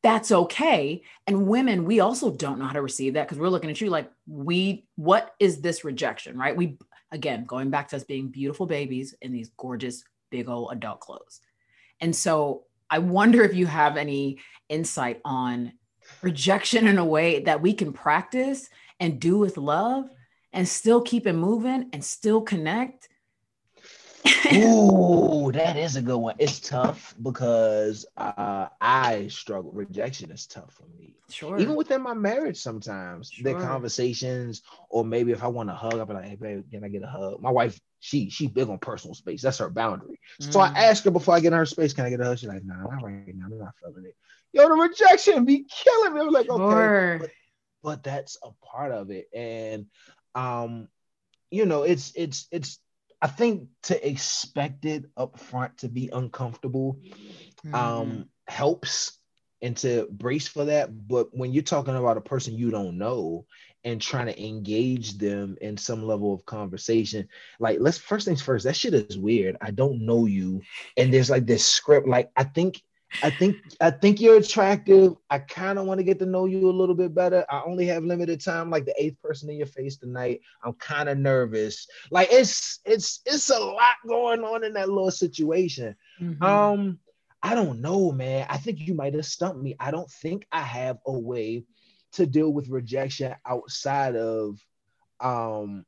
That's 0.03 0.31
okay. 0.31 1.03
And 1.27 1.47
women, 1.47 1.87
we 1.87 2.01
also 2.01 2.31
don't 2.31 2.59
know 2.59 2.67
how 2.67 2.75
to 2.75 2.83
receive 2.83 3.15
that 3.15 3.27
because 3.27 3.39
we're 3.39 3.49
looking 3.49 3.71
at 3.71 3.81
you 3.81 3.89
like, 3.89 4.11
we, 4.27 4.85
what 4.97 5.35
is 5.41 5.63
this 5.63 5.85
rejection, 5.85 6.37
right? 6.37 6.55
We, 6.55 6.77
again, 7.11 7.47
going 7.47 7.71
back 7.71 7.89
to 7.89 7.97
us 7.97 8.05
being 8.05 8.29
beautiful 8.29 8.67
babies 8.67 9.15
in 9.23 9.33
these 9.33 9.51
gorgeous 9.57 10.05
big 10.31 10.49
old 10.49 10.73
adult 10.73 11.01
clothes. 11.01 11.41
And 12.01 12.15
so 12.15 12.65
I 12.91 12.99
wonder 12.99 13.43
if 13.43 13.55
you 13.55 13.67
have 13.67 13.97
any 13.97 14.39
insight 14.69 15.21
on 15.25 15.73
rejection 16.23 16.87
in 16.87 16.99
a 16.99 17.05
way 17.05 17.41
that 17.41 17.63
we 17.63 17.73
can 17.73 17.93
practice 17.93 18.69
and 19.01 19.21
do 19.21 19.39
with 19.39 19.57
love 19.57 20.09
and 20.53 20.69
still 20.69 21.01
keep 21.01 21.27
it 21.27 21.33
moving 21.33 21.89
and 21.93 22.05
still 22.05 22.41
connect 22.41 23.09
Ooh, 24.55 25.51
that 25.53 25.77
is 25.77 25.97
a 25.97 26.03
good 26.03 26.17
one. 26.17 26.35
It's 26.39 26.61
tough 26.61 27.15
because 27.23 28.07
uh, 28.17 28.69
I 28.81 29.29
struggle. 29.29 29.71
Rejection 29.73 30.31
is 30.31 30.47
tough 30.47 30.73
for 30.73 30.87
me. 30.99 31.15
Sure. 31.29 31.59
Even 31.59 31.77
within 31.77 32.03
my 32.03 32.15
marriage, 32.15 32.59
sometimes 32.59 33.31
sure. 33.31 33.53
the 33.53 33.59
conversations, 33.59 34.63
or 34.89 35.05
maybe 35.05 35.33
if 35.33 35.43
I 35.43 35.49
want 35.49 35.71
a 35.71 35.75
hug, 35.75 35.95
I'll 35.95 36.07
be 36.07 36.15
like, 36.15 36.25
"Hey, 36.25 36.37
babe, 36.37 36.65
can 36.71 36.85
I 36.85 36.89
get 36.89 37.03
a 37.03 37.07
hug?" 37.07 37.41
My 37.41 37.51
wife, 37.51 37.79
she 38.05 38.29
she 38.29 38.49
big 38.49 38.69
on 38.69 38.79
personal 38.79 39.15
space. 39.15 39.41
That's 39.41 39.57
her 39.59 39.71
boundary. 39.71 40.21
Mm. 40.43 40.53
So 40.53 40.61
I 40.61 40.69
mm. 40.69 40.77
ask 40.77 41.05
her 41.05 41.11
before 41.11 41.35
I 41.35 41.41
get 41.41 41.55
in 41.55 41.59
her 41.59 41.65
space, 41.65 41.95
"Can 41.95 42.05
I 42.05 42.11
get 42.11 42.21
a 42.21 42.25
hug?" 42.25 42.39
She's 42.39 42.51
like, 42.51 42.63
"Nah, 42.63 42.83
not 42.83 43.03
right 43.03 43.35
now. 43.35 43.47
I'm 43.47 43.59
not 43.59 43.73
feeling 43.83 44.05
it." 44.05 44.15
Yo, 44.53 44.69
the 44.69 44.75
rejection 44.75 45.47
be 45.47 45.65
killing 45.65 46.13
me. 46.13 46.21
I'm 46.21 46.29
like, 46.29 46.47
sure. 46.47 47.15
okay, 47.15 47.19
but, 47.23 47.31
but 47.83 48.03
that's 48.03 48.37
a 48.43 48.51
part 48.63 48.93
of 48.93 49.11
it, 49.11 49.29
and 49.35 49.87
um, 50.35 50.89
you 51.51 51.65
know, 51.65 51.85
it's 51.85 52.13
it's 52.15 52.47
it's 52.53 52.79
I 53.23 53.27
think 53.27 53.69
to 53.85 54.07
expect 54.07 54.85
it 54.85 55.07
up 55.17 55.41
front 55.41 55.79
to 55.79 55.89
be 55.89 56.11
uncomfortable 56.13 57.01
mm-hmm. 57.65 57.75
um, 57.75 58.29
helps 58.47 59.19
and 59.63 59.79
to 59.79 60.09
brace 60.11 60.47
for 60.47 60.67
that. 60.67 60.91
But 61.09 61.29
when 61.33 61.55
you're 61.55 61.63
talking 61.63 61.97
about 61.97 62.19
a 62.19 62.21
person 62.21 62.53
you 62.53 62.71
don't 62.71 62.99
know 62.99 63.47
and 63.85 64.01
trying 64.01 64.27
to 64.27 64.45
engage 64.45 65.19
them 65.19 65.57
in 65.61 65.77
some 65.77 66.07
level 66.07 66.33
of 66.33 66.47
conversation, 66.47 67.29
like 67.61 67.79
let's 67.81 67.99
first 67.99 68.27
things 68.27 68.43
first, 68.43 68.65
that 68.65 68.77
shit 68.77 68.95
is 68.95 69.19
weird. 69.19 69.57
I 69.61 69.71
don't 69.71 70.05
know 70.07 70.27
you. 70.27 70.63
And 70.97 71.13
there's 71.13 71.31
like 71.31 71.47
this 71.47 71.67
script, 71.67 72.09
like 72.09 72.31
I 72.37 72.45
think 72.45 72.83
I 73.23 73.31
think 73.31 73.57
I 73.81 73.91
think 73.91 74.21
you're 74.21 74.39
attractive. 74.39 75.15
I 75.31 75.39
kind 75.39 75.79
of 75.79 75.87
want 75.87 75.99
to 75.99 76.05
get 76.05 76.19
to 76.19 76.27
know 76.27 76.47
you 76.47 76.69
a 76.69 76.73
little 76.73 76.95
bit 76.95 77.15
better. 77.15 77.45
I 77.49 77.63
only 77.65 77.87
have 77.87 78.05
limited 78.05 78.41
time, 78.41 78.71
like 78.71 78.87
the 78.87 78.95
eighth 79.03 79.21
person 79.23 79.51
in 79.51 79.57
your 79.57 79.67
face 79.67 79.97
tonight. 79.97 80.41
I'm 80.65 80.73
kind 80.75 81.09
of 81.09 81.19
nervous. 81.19 81.87
Like 82.11 82.29
it's 82.31 82.81
it's 82.85 83.21
it's 83.25 83.51
a 83.51 83.59
lot 83.59 83.97
going 84.07 84.43
on 84.43 84.65
in 84.65 84.73
that 84.75 84.89
little 84.89 85.11
situation. 85.11 85.95
Mm-hmm. 86.21 86.43
Um, 86.43 86.99
I 87.43 87.55
don't 87.55 87.81
know, 87.81 88.11
man. 88.11 88.47
I 88.49 88.57
think 88.57 88.81
you 88.81 88.95
might 88.95 89.15
have 89.15 89.27
stumped 89.27 89.63
me. 89.63 89.77
I 89.79 89.91
don't 89.91 90.11
think 90.11 90.47
I 90.51 90.63
have 90.63 90.99
a 91.07 91.13
way 91.13 91.65
to 92.15 92.27
deal 92.27 92.53
with 92.53 92.69
rejection 92.69 93.35
outside 93.47 94.17
of 94.17 94.59
um 95.21 95.85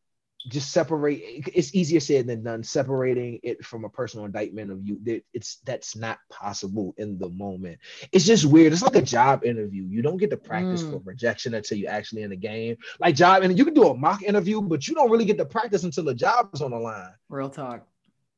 just 0.48 0.70
separate 0.70 1.20
it's 1.54 1.74
easier 1.74 1.98
said 1.98 2.26
than 2.26 2.44
done 2.44 2.62
separating 2.62 3.40
it 3.42 3.64
from 3.64 3.84
a 3.84 3.88
personal 3.88 4.26
indictment 4.26 4.70
of 4.70 4.78
you 4.86 5.00
it's 5.32 5.56
that's 5.64 5.96
not 5.96 6.18
possible 6.30 6.94
in 6.98 7.18
the 7.18 7.28
moment. 7.30 7.78
It's 8.12 8.24
just 8.24 8.44
weird. 8.44 8.72
It's 8.72 8.82
like 8.82 8.94
a 8.94 9.02
job 9.02 9.44
interview. 9.44 9.82
You 9.82 10.02
don't 10.02 10.18
get 10.18 10.30
to 10.30 10.36
practice 10.36 10.82
mm. 10.82 10.92
for 10.92 11.02
rejection 11.04 11.54
until 11.54 11.78
you 11.78 11.86
actually 11.86 12.22
in 12.22 12.30
the 12.30 12.36
game. 12.36 12.76
Like 13.00 13.16
job 13.16 13.42
and 13.42 13.58
you 13.58 13.64
can 13.64 13.74
do 13.74 13.88
a 13.88 13.96
mock 13.96 14.22
interview 14.22 14.60
but 14.60 14.86
you 14.86 14.94
don't 14.94 15.10
really 15.10 15.24
get 15.24 15.38
to 15.38 15.44
practice 15.44 15.82
until 15.82 16.04
the 16.04 16.14
job 16.14 16.50
is 16.54 16.62
on 16.62 16.70
the 16.70 16.78
line. 16.78 17.12
Real 17.28 17.50
talk. 17.50 17.86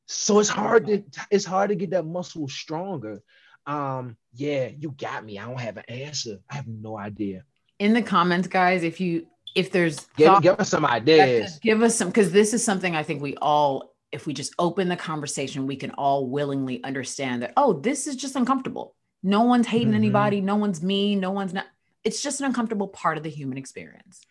So 0.07 0.39
it's 0.39 0.49
hard 0.49 0.87
to 0.87 1.03
it's 1.29 1.45
hard 1.45 1.69
to 1.69 1.75
get 1.75 1.91
that 1.91 2.05
muscle 2.05 2.47
stronger. 2.47 3.21
Um 3.67 4.17
yeah 4.33 4.69
you 4.75 4.91
got 4.91 5.23
me. 5.23 5.37
I 5.37 5.45
don't 5.45 5.59
have 5.59 5.77
an 5.77 5.85
answer. 5.87 6.39
I 6.49 6.55
have 6.55 6.67
no 6.67 6.97
idea 6.97 7.43
in 7.79 7.93
the 7.93 8.01
comments 8.01 8.47
guys 8.47 8.83
if 8.83 8.99
you 8.99 9.25
if 9.55 9.71
there's 9.71 10.05
give, 10.15 10.41
give 10.41 10.59
us 10.59 10.69
some 10.69 10.85
ideas. 10.85 11.59
give 11.61 11.81
us 11.81 11.95
some 11.95 12.09
because 12.09 12.31
this 12.31 12.53
is 12.53 12.63
something 12.63 12.95
i 12.95 13.03
think 13.03 13.21
we 13.21 13.35
all 13.37 13.95
if 14.11 14.25
we 14.25 14.33
just 14.33 14.53
open 14.59 14.89
the 14.89 14.95
conversation 14.95 15.67
we 15.67 15.75
can 15.75 15.91
all 15.91 16.27
willingly 16.27 16.83
understand 16.83 17.41
that 17.41 17.53
oh 17.57 17.73
this 17.73 18.07
is 18.07 18.15
just 18.15 18.35
uncomfortable. 18.35 18.95
No 19.21 19.43
one's 19.43 19.67
hating 19.67 19.89
mm-hmm. 19.89 19.97
anybody. 19.97 20.39
No 20.39 20.55
one's 20.55 20.81
mean. 20.81 21.19
No 21.19 21.31
one's 21.31 21.53
not 21.53 21.65
it's 22.03 22.21
just 22.21 22.39
an 22.39 22.45
uncomfortable 22.45 22.87
part 22.87 23.17
of 23.17 23.23
the 23.23 23.29
human 23.29 23.57
experience. 23.57 24.21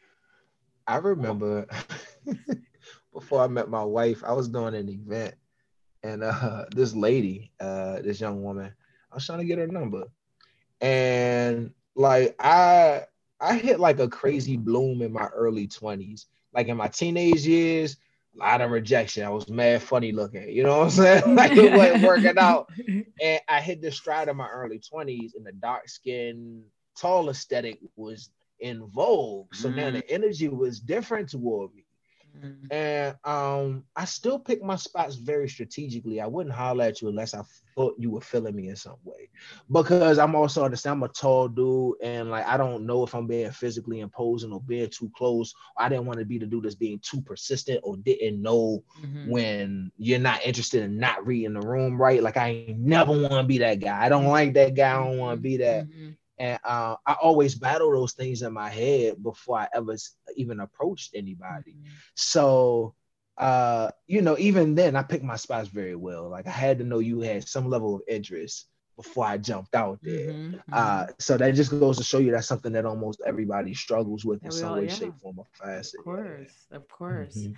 I 0.86 0.96
remember 0.96 1.66
before 3.12 3.42
i 3.42 3.46
met 3.46 3.68
my 3.68 3.82
wife 3.82 4.22
i 4.24 4.32
was 4.32 4.48
doing 4.48 4.74
an 4.74 4.88
event 4.88 5.34
and 6.02 6.22
uh 6.22 6.64
this 6.70 6.94
lady 6.94 7.50
uh 7.58 8.00
this 8.00 8.20
young 8.20 8.42
woman 8.42 8.72
i 9.10 9.14
was 9.14 9.26
trying 9.26 9.38
to 9.40 9.44
get 9.44 9.58
her 9.58 9.66
number. 9.66 10.04
And 10.80 11.72
like 11.94 12.36
i 12.38 13.02
I 13.40 13.56
hit 13.56 13.80
like 13.80 13.98
a 13.98 14.08
crazy 14.08 14.56
bloom 14.56 15.02
in 15.02 15.12
my 15.12 15.26
early 15.26 15.68
20s. 15.68 16.26
Like 16.52 16.68
in 16.68 16.76
my 16.76 16.88
teenage 16.88 17.46
years, 17.46 17.96
a 18.34 18.38
lot 18.38 18.60
of 18.60 18.70
rejection. 18.70 19.24
I 19.24 19.30
was 19.30 19.48
mad 19.48 19.82
funny 19.82 20.12
looking, 20.12 20.48
you 20.48 20.62
know 20.62 20.78
what 20.78 20.84
I'm 20.84 20.90
saying? 20.90 21.34
like 21.34 21.52
it 21.52 21.72
wasn't 21.72 22.02
working 22.02 22.38
out. 22.38 22.70
And 23.20 23.40
I 23.48 23.60
hit 23.60 23.82
the 23.82 23.90
stride 23.90 24.28
of 24.28 24.36
my 24.36 24.48
early 24.48 24.78
20s, 24.78 25.34
and 25.34 25.44
the 25.44 25.52
dark 25.52 25.88
skin, 25.88 26.62
tall 26.96 27.30
aesthetic 27.30 27.78
was 27.96 28.30
in 28.60 28.86
vogue. 28.86 29.54
So 29.54 29.68
mm. 29.68 29.76
now 29.76 29.90
the 29.90 30.08
energy 30.10 30.48
was 30.48 30.80
different 30.80 31.30
toward 31.30 31.74
me. 31.74 31.84
Mm-hmm. 32.38 32.72
And 32.72 33.16
um, 33.24 33.84
I 33.96 34.04
still 34.04 34.38
pick 34.38 34.62
my 34.62 34.76
spots 34.76 35.16
very 35.16 35.48
strategically. 35.48 36.20
I 36.20 36.26
wouldn't 36.26 36.54
holler 36.54 36.84
at 36.84 37.02
you 37.02 37.08
unless 37.08 37.34
I 37.34 37.42
thought 37.74 37.96
you 37.98 38.10
were 38.10 38.20
feeling 38.20 38.54
me 38.54 38.68
in 38.68 38.76
some 38.76 38.96
way. 39.04 39.28
Because 39.70 40.18
I'm 40.18 40.34
also 40.34 40.64
understand 40.64 40.94
I'm 40.94 41.02
a 41.04 41.08
tall 41.08 41.48
dude 41.48 41.94
and 42.02 42.30
like 42.30 42.46
I 42.46 42.56
don't 42.56 42.86
know 42.86 43.04
if 43.04 43.14
I'm 43.14 43.26
being 43.26 43.50
physically 43.50 44.00
imposing 44.00 44.52
or 44.52 44.60
being 44.60 44.90
too 44.90 45.10
close. 45.16 45.54
I 45.76 45.88
didn't 45.88 46.06
want 46.06 46.18
to 46.18 46.24
be 46.24 46.38
the 46.38 46.46
dude 46.46 46.64
that's 46.64 46.74
being 46.74 47.00
too 47.00 47.20
persistent 47.20 47.80
or 47.82 47.96
didn't 47.96 48.40
know 48.42 48.82
mm-hmm. 49.02 49.30
when 49.30 49.92
you're 49.96 50.18
not 50.18 50.44
interested 50.44 50.82
in 50.82 50.98
not 50.98 51.26
reading 51.26 51.54
the 51.54 51.66
room 51.66 52.00
right. 52.00 52.22
Like 52.22 52.36
I 52.36 52.74
never 52.76 53.12
want 53.12 53.32
to 53.32 53.44
be 53.44 53.58
that 53.58 53.80
guy. 53.80 54.04
I 54.04 54.08
don't 54.08 54.26
like 54.26 54.54
that 54.54 54.74
guy. 54.74 54.92
I 54.92 55.04
don't 55.04 55.18
want 55.18 55.38
to 55.38 55.42
be 55.42 55.56
that. 55.58 55.88
Mm-hmm. 55.88 56.10
And 56.38 56.58
uh, 56.64 56.96
I 57.06 57.14
always 57.14 57.54
battle 57.54 57.92
those 57.92 58.12
things 58.12 58.42
in 58.42 58.52
my 58.52 58.68
head 58.68 59.22
before 59.22 59.58
I 59.58 59.68
ever 59.74 59.96
even 60.36 60.60
approached 60.60 61.14
anybody. 61.14 61.72
Mm-hmm. 61.72 61.90
So, 62.14 62.94
uh, 63.36 63.90
you 64.06 64.22
know, 64.22 64.36
even 64.38 64.74
then, 64.74 64.96
I 64.96 65.02
picked 65.02 65.24
my 65.24 65.36
spots 65.36 65.68
very 65.68 65.96
well. 65.96 66.28
Like 66.28 66.46
I 66.46 66.50
had 66.50 66.78
to 66.78 66.84
know 66.84 67.00
you 67.00 67.20
had 67.20 67.48
some 67.48 67.68
level 67.68 67.96
of 67.96 68.02
interest 68.08 68.66
before 68.96 69.26
I 69.26 69.38
jumped 69.38 69.74
out 69.74 70.00
there. 70.02 70.32
Mm-hmm. 70.32 70.72
Uh, 70.72 71.02
mm-hmm. 71.02 71.12
so 71.18 71.36
that 71.36 71.54
just 71.54 71.70
goes 71.70 71.96
to 71.98 72.04
show 72.04 72.18
you 72.18 72.32
that's 72.32 72.48
something 72.48 72.72
that 72.72 72.84
almost 72.84 73.20
everybody 73.24 73.72
struggles 73.72 74.24
with 74.24 74.44
in 74.44 74.50
some 74.50 74.74
way, 74.74 74.86
yeah. 74.86 74.92
shape, 74.92 75.18
form, 75.22 75.38
or 75.38 75.46
facet. 75.54 76.00
Of 76.00 76.04
course, 76.04 76.66
of 76.72 76.88
course. 76.88 77.36
Mm-hmm. 77.36 77.52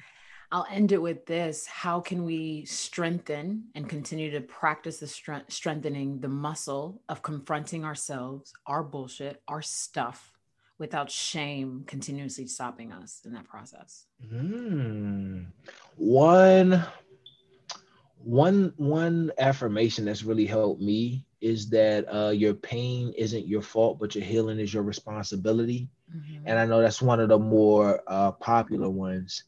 I'll 0.52 0.66
end 0.68 0.90
it 0.90 1.00
with 1.00 1.26
this. 1.26 1.66
How 1.66 2.00
can 2.00 2.24
we 2.24 2.64
strengthen 2.64 3.64
and 3.76 3.88
continue 3.88 4.32
to 4.32 4.40
practice 4.40 4.98
the 4.98 5.06
strength, 5.06 5.52
strengthening 5.52 6.20
the 6.20 6.28
muscle 6.28 7.02
of 7.08 7.22
confronting 7.22 7.84
ourselves, 7.84 8.52
our 8.66 8.82
bullshit, 8.82 9.42
our 9.46 9.62
stuff 9.62 10.32
without 10.78 11.10
shame 11.10 11.84
continuously 11.86 12.48
stopping 12.48 12.92
us 12.92 13.20
in 13.24 13.32
that 13.34 13.46
process? 13.46 14.06
Mm. 14.32 15.46
One 15.96 16.84
one 18.22 18.72
one 18.76 19.30
affirmation 19.38 20.04
that's 20.04 20.24
really 20.24 20.46
helped 20.46 20.82
me 20.82 21.24
is 21.40 21.70
that 21.70 22.12
uh, 22.12 22.30
your 22.30 22.54
pain 22.54 23.14
isn't 23.16 23.46
your 23.46 23.62
fault, 23.62 23.98
but 24.00 24.14
your 24.16 24.24
healing 24.24 24.58
is 24.58 24.74
your 24.74 24.82
responsibility. 24.82 25.88
Mm-hmm. 26.14 26.42
And 26.46 26.58
I 26.58 26.66
know 26.66 26.82
that's 26.82 27.00
one 27.00 27.20
of 27.20 27.28
the 27.28 27.38
more 27.38 28.02
uh, 28.08 28.32
popular 28.32 28.90
ones 28.90 29.44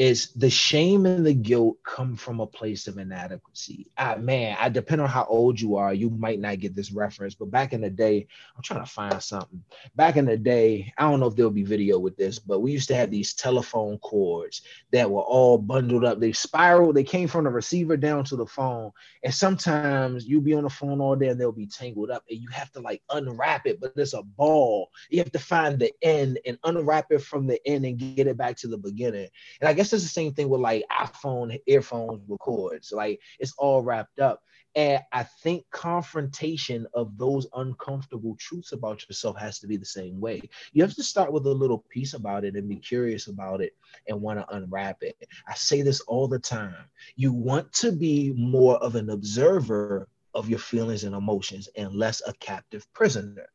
is 0.00 0.32
the 0.32 0.48
shame 0.48 1.04
and 1.04 1.26
the 1.26 1.34
guilt 1.34 1.76
come 1.84 2.16
from 2.16 2.40
a 2.40 2.46
place 2.46 2.88
of 2.88 2.96
inadequacy. 2.96 3.86
I, 3.98 4.14
man, 4.16 4.56
I 4.58 4.70
depend 4.70 5.02
on 5.02 5.10
how 5.10 5.26
old 5.26 5.60
you 5.60 5.76
are, 5.76 5.92
you 5.92 6.08
might 6.08 6.40
not 6.40 6.58
get 6.58 6.74
this 6.74 6.90
reference, 6.90 7.34
but 7.34 7.50
back 7.50 7.74
in 7.74 7.82
the 7.82 7.90
day, 7.90 8.26
I'm 8.56 8.62
trying 8.62 8.82
to 8.82 8.90
find 8.90 9.22
something. 9.22 9.62
Back 9.96 10.16
in 10.16 10.24
the 10.24 10.38
day, 10.38 10.90
I 10.96 11.02
don't 11.02 11.20
know 11.20 11.26
if 11.26 11.36
there'll 11.36 11.50
be 11.50 11.64
video 11.64 11.98
with 11.98 12.16
this, 12.16 12.38
but 12.38 12.60
we 12.60 12.72
used 12.72 12.88
to 12.88 12.94
have 12.94 13.10
these 13.10 13.34
telephone 13.34 13.98
cords 13.98 14.62
that 14.90 15.10
were 15.10 15.20
all 15.20 15.58
bundled 15.58 16.06
up. 16.06 16.18
They 16.18 16.32
spiral, 16.32 16.94
they 16.94 17.04
came 17.04 17.28
from 17.28 17.44
the 17.44 17.50
receiver 17.50 17.98
down 17.98 18.24
to 18.24 18.36
the 18.36 18.46
phone. 18.46 18.92
And 19.22 19.34
sometimes 19.34 20.24
you'll 20.24 20.40
be 20.40 20.54
on 20.54 20.64
the 20.64 20.70
phone 20.70 21.02
all 21.02 21.14
day 21.14 21.28
and 21.28 21.38
they'll 21.38 21.52
be 21.52 21.66
tangled 21.66 22.10
up, 22.10 22.24
and 22.30 22.40
you 22.40 22.48
have 22.48 22.72
to 22.72 22.80
like 22.80 23.02
unwrap 23.10 23.66
it, 23.66 23.78
but 23.78 23.92
it's 23.96 24.14
a 24.14 24.22
ball. 24.22 24.88
You 25.10 25.18
have 25.18 25.32
to 25.32 25.38
find 25.38 25.78
the 25.78 25.92
end 26.00 26.38
and 26.46 26.56
unwrap 26.64 27.12
it 27.12 27.18
from 27.18 27.46
the 27.46 27.60
end 27.68 27.84
and 27.84 27.98
get 27.98 28.28
it 28.28 28.38
back 28.38 28.56
to 28.60 28.66
the 28.66 28.78
beginning. 28.78 29.28
And 29.60 29.68
I 29.68 29.74
guess 29.74 29.89
it's 29.92 30.02
the 30.02 30.08
same 30.08 30.32
thing 30.32 30.48
with 30.48 30.60
like 30.60 30.84
iPhone 30.90 31.60
earphones 31.66 32.22
with 32.28 32.38
cords. 32.40 32.92
Like 32.92 33.20
it's 33.38 33.54
all 33.58 33.82
wrapped 33.82 34.20
up. 34.20 34.42
And 34.76 35.02
I 35.12 35.24
think 35.24 35.64
confrontation 35.72 36.86
of 36.94 37.18
those 37.18 37.48
uncomfortable 37.54 38.36
truths 38.38 38.70
about 38.72 39.06
yourself 39.08 39.36
has 39.38 39.58
to 39.60 39.66
be 39.66 39.76
the 39.76 39.84
same 39.84 40.20
way. 40.20 40.40
You 40.72 40.82
have 40.82 40.94
to 40.94 41.02
start 41.02 41.32
with 41.32 41.44
a 41.46 41.52
little 41.52 41.84
piece 41.90 42.14
about 42.14 42.44
it 42.44 42.54
and 42.54 42.68
be 42.68 42.76
curious 42.76 43.26
about 43.26 43.60
it 43.62 43.74
and 44.06 44.20
want 44.20 44.38
to 44.38 44.54
unwrap 44.54 45.02
it. 45.02 45.16
I 45.48 45.54
say 45.54 45.82
this 45.82 46.00
all 46.02 46.28
the 46.28 46.38
time. 46.38 46.84
You 47.16 47.32
want 47.32 47.72
to 47.74 47.90
be 47.90 48.32
more 48.36 48.76
of 48.76 48.94
an 48.94 49.10
observer 49.10 50.08
of 50.34 50.48
your 50.48 50.60
feelings 50.60 51.02
and 51.02 51.16
emotions 51.16 51.68
and 51.76 51.92
less 51.92 52.22
a 52.24 52.32
captive 52.34 52.86
prisoner. 52.92 53.48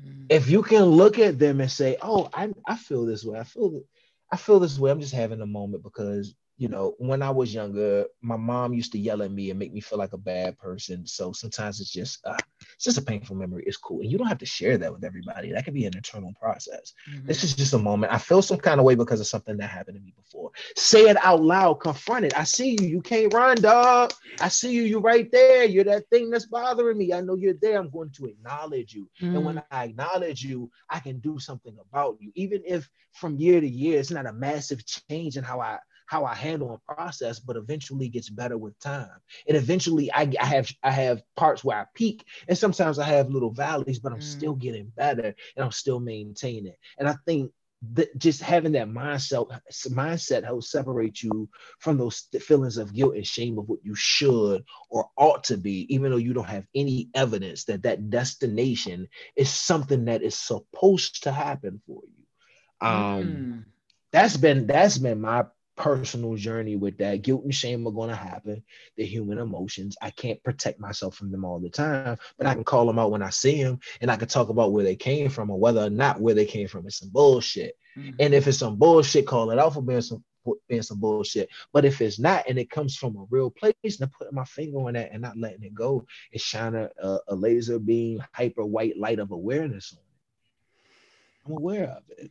Mm. 0.00 0.26
If 0.28 0.48
you 0.48 0.62
can 0.62 0.84
look 0.84 1.18
at 1.18 1.38
them 1.38 1.60
and 1.60 1.70
say, 1.70 1.96
"Oh, 2.00 2.28
I 2.32 2.52
I 2.66 2.76
feel 2.76 3.06
this 3.06 3.24
way. 3.24 3.38
I 3.38 3.44
feel 3.44 3.82
I 4.32 4.36
feel 4.36 4.60
this 4.60 4.78
way. 4.78 4.90
I'm 4.90 5.00
just 5.00 5.14
having 5.14 5.40
a 5.40 5.46
moment 5.46 5.82
because 5.82 6.34
you 6.58 6.68
know, 6.68 6.94
when 6.98 7.22
I 7.22 7.30
was 7.30 7.52
younger, 7.52 8.06
my 8.22 8.36
mom 8.36 8.72
used 8.72 8.92
to 8.92 8.98
yell 8.98 9.22
at 9.22 9.30
me 9.30 9.50
and 9.50 9.58
make 9.58 9.74
me 9.74 9.80
feel 9.80 9.98
like 9.98 10.14
a 10.14 10.18
bad 10.18 10.58
person. 10.58 11.06
So 11.06 11.32
sometimes 11.32 11.80
it's 11.80 11.90
just, 11.90 12.24
uh, 12.24 12.38
it's 12.74 12.84
just 12.84 12.96
a 12.96 13.02
painful 13.02 13.36
memory. 13.36 13.64
It's 13.66 13.76
cool, 13.76 14.00
and 14.00 14.10
you 14.10 14.16
don't 14.16 14.26
have 14.26 14.38
to 14.38 14.46
share 14.46 14.78
that 14.78 14.92
with 14.92 15.04
everybody. 15.04 15.52
That 15.52 15.64
can 15.64 15.74
be 15.74 15.84
an 15.84 15.94
internal 15.94 16.32
process. 16.40 16.94
Mm-hmm. 17.10 17.26
This 17.26 17.44
is 17.44 17.54
just 17.54 17.74
a 17.74 17.78
moment. 17.78 18.12
I 18.12 18.18
feel 18.18 18.40
some 18.40 18.56
kind 18.56 18.80
of 18.80 18.86
way 18.86 18.94
because 18.94 19.20
of 19.20 19.26
something 19.26 19.58
that 19.58 19.68
happened 19.68 19.98
to 19.98 20.02
me 20.02 20.14
before. 20.16 20.50
Say 20.76 21.10
it 21.10 21.18
out 21.22 21.42
loud. 21.42 21.74
Confront 21.74 22.24
it. 22.24 22.38
I 22.38 22.44
see 22.44 22.76
you. 22.80 22.86
You 22.86 23.02
can't 23.02 23.32
run, 23.34 23.56
dog. 23.56 24.12
I 24.40 24.48
see 24.48 24.72
you. 24.72 24.82
You 24.82 25.00
right 25.00 25.30
there. 25.30 25.64
You're 25.64 25.84
that 25.84 26.08
thing 26.08 26.30
that's 26.30 26.46
bothering 26.46 26.96
me. 26.96 27.12
I 27.12 27.20
know 27.20 27.36
you're 27.36 27.54
there. 27.60 27.78
I'm 27.78 27.90
going 27.90 28.10
to 28.12 28.26
acknowledge 28.26 28.94
you, 28.94 29.08
mm-hmm. 29.20 29.36
and 29.36 29.44
when 29.44 29.56
mm. 29.56 29.64
I 29.70 29.84
acknowledge 29.84 30.42
you, 30.42 30.70
I 30.88 31.00
can 31.00 31.18
do 31.18 31.38
something 31.38 31.76
about 31.90 32.16
you, 32.20 32.32
even 32.34 32.62
if 32.66 32.88
from 33.12 33.36
year 33.36 33.60
to 33.60 33.68
year 33.68 33.98
it's 33.98 34.10
not 34.10 34.26
a 34.26 34.32
massive 34.32 34.84
change 34.86 35.36
in 35.36 35.44
how 35.44 35.60
I 35.60 35.78
how 36.06 36.24
I 36.24 36.34
handle 36.34 36.70
and 36.70 36.96
process, 36.96 37.38
but 37.38 37.56
eventually 37.56 38.08
gets 38.08 38.30
better 38.30 38.56
with 38.56 38.78
time. 38.78 39.10
And 39.46 39.56
eventually 39.56 40.12
I, 40.12 40.32
I 40.40 40.46
have 40.46 40.70
I 40.82 40.90
have 40.90 41.22
parts 41.36 41.62
where 41.62 41.78
I 41.78 41.86
peak 41.94 42.24
and 42.48 42.56
sometimes 42.56 42.98
I 42.98 43.04
have 43.04 43.30
little 43.30 43.52
valleys, 43.52 43.98
but 43.98 44.12
I'm 44.12 44.20
mm. 44.20 44.22
still 44.22 44.54
getting 44.54 44.92
better 44.96 45.34
and 45.56 45.64
I'm 45.64 45.72
still 45.72 46.00
maintaining. 46.00 46.74
And 46.98 47.08
I 47.08 47.16
think 47.26 47.52
that 47.94 48.16
just 48.18 48.40
having 48.40 48.72
that 48.72 48.88
mindset 48.88 49.60
mindset 49.88 50.44
helps 50.44 50.70
separate 50.70 51.22
you 51.22 51.48
from 51.78 51.98
those 51.98 52.28
feelings 52.40 52.78
of 52.78 52.94
guilt 52.94 53.14
and 53.14 53.26
shame 53.26 53.58
of 53.58 53.68
what 53.68 53.80
you 53.84 53.94
should 53.94 54.64
or 54.88 55.10
ought 55.16 55.44
to 55.44 55.56
be 55.56 55.86
even 55.94 56.10
though 56.10 56.16
you 56.16 56.32
don't 56.32 56.48
have 56.48 56.66
any 56.74 57.10
evidence 57.14 57.64
that 57.64 57.82
that 57.82 58.08
destination 58.08 59.06
is 59.36 59.50
something 59.50 60.06
that 60.06 60.22
is 60.22 60.38
supposed 60.38 61.22
to 61.24 61.30
happen 61.30 61.80
for 61.86 62.00
you 62.04 62.88
um 62.88 63.24
mm. 63.24 63.64
that's 64.10 64.38
been 64.38 64.66
that's 64.66 64.96
been 64.96 65.20
my 65.20 65.44
personal 65.76 66.34
journey 66.34 66.76
with 66.76 66.98
that. 66.98 67.22
Guilt 67.22 67.44
and 67.44 67.54
shame 67.54 67.86
are 67.86 67.92
going 67.92 68.10
to 68.10 68.16
happen. 68.16 68.62
The 68.96 69.04
human 69.04 69.38
emotions. 69.38 69.96
I 70.00 70.10
can't 70.10 70.42
protect 70.42 70.80
myself 70.80 71.16
from 71.16 71.30
them 71.30 71.44
all 71.44 71.60
the 71.60 71.70
time, 71.70 72.16
but 72.38 72.46
I 72.46 72.54
can 72.54 72.64
call 72.64 72.86
them 72.86 72.98
out 72.98 73.10
when 73.10 73.22
I 73.22 73.30
see 73.30 73.62
them 73.62 73.78
and 74.00 74.10
I 74.10 74.16
can 74.16 74.28
talk 74.28 74.48
about 74.48 74.72
where 74.72 74.84
they 74.84 74.96
came 74.96 75.28
from 75.28 75.50
or 75.50 75.58
whether 75.58 75.82
or 75.82 75.90
not 75.90 76.20
where 76.20 76.34
they 76.34 76.46
came 76.46 76.68
from 76.68 76.86
is 76.86 76.98
some 76.98 77.10
bullshit. 77.10 77.76
Mm-hmm. 77.96 78.16
And 78.18 78.34
if 78.34 78.46
it's 78.46 78.58
some 78.58 78.76
bullshit, 78.76 79.26
call 79.26 79.50
it 79.50 79.58
out 79.58 79.74
for 79.74 79.82
being 79.82 80.00
some 80.00 80.24
being 80.68 80.82
some 80.82 81.00
bullshit. 81.00 81.48
But 81.72 81.84
if 81.84 82.00
it's 82.00 82.18
not 82.18 82.48
and 82.48 82.58
it 82.58 82.70
comes 82.70 82.96
from 82.96 83.16
a 83.16 83.26
real 83.30 83.50
place, 83.50 83.74
and 83.82 84.02
I'm 84.02 84.10
putting 84.10 84.34
my 84.34 84.44
finger 84.44 84.78
on 84.78 84.94
that 84.94 85.10
and 85.12 85.22
not 85.22 85.36
letting 85.36 85.64
it 85.64 85.74
go, 85.74 86.06
it's 86.30 86.44
shining 86.44 86.88
a, 87.02 87.18
a 87.28 87.34
laser 87.34 87.78
beam, 87.78 88.22
hyper 88.32 88.64
white 88.64 88.96
light 88.96 89.18
of 89.18 89.32
awareness 89.32 89.92
on 89.92 89.98
it. 89.98 91.46
I'm 91.46 91.56
aware 91.58 91.84
of 91.84 92.02
it. 92.18 92.30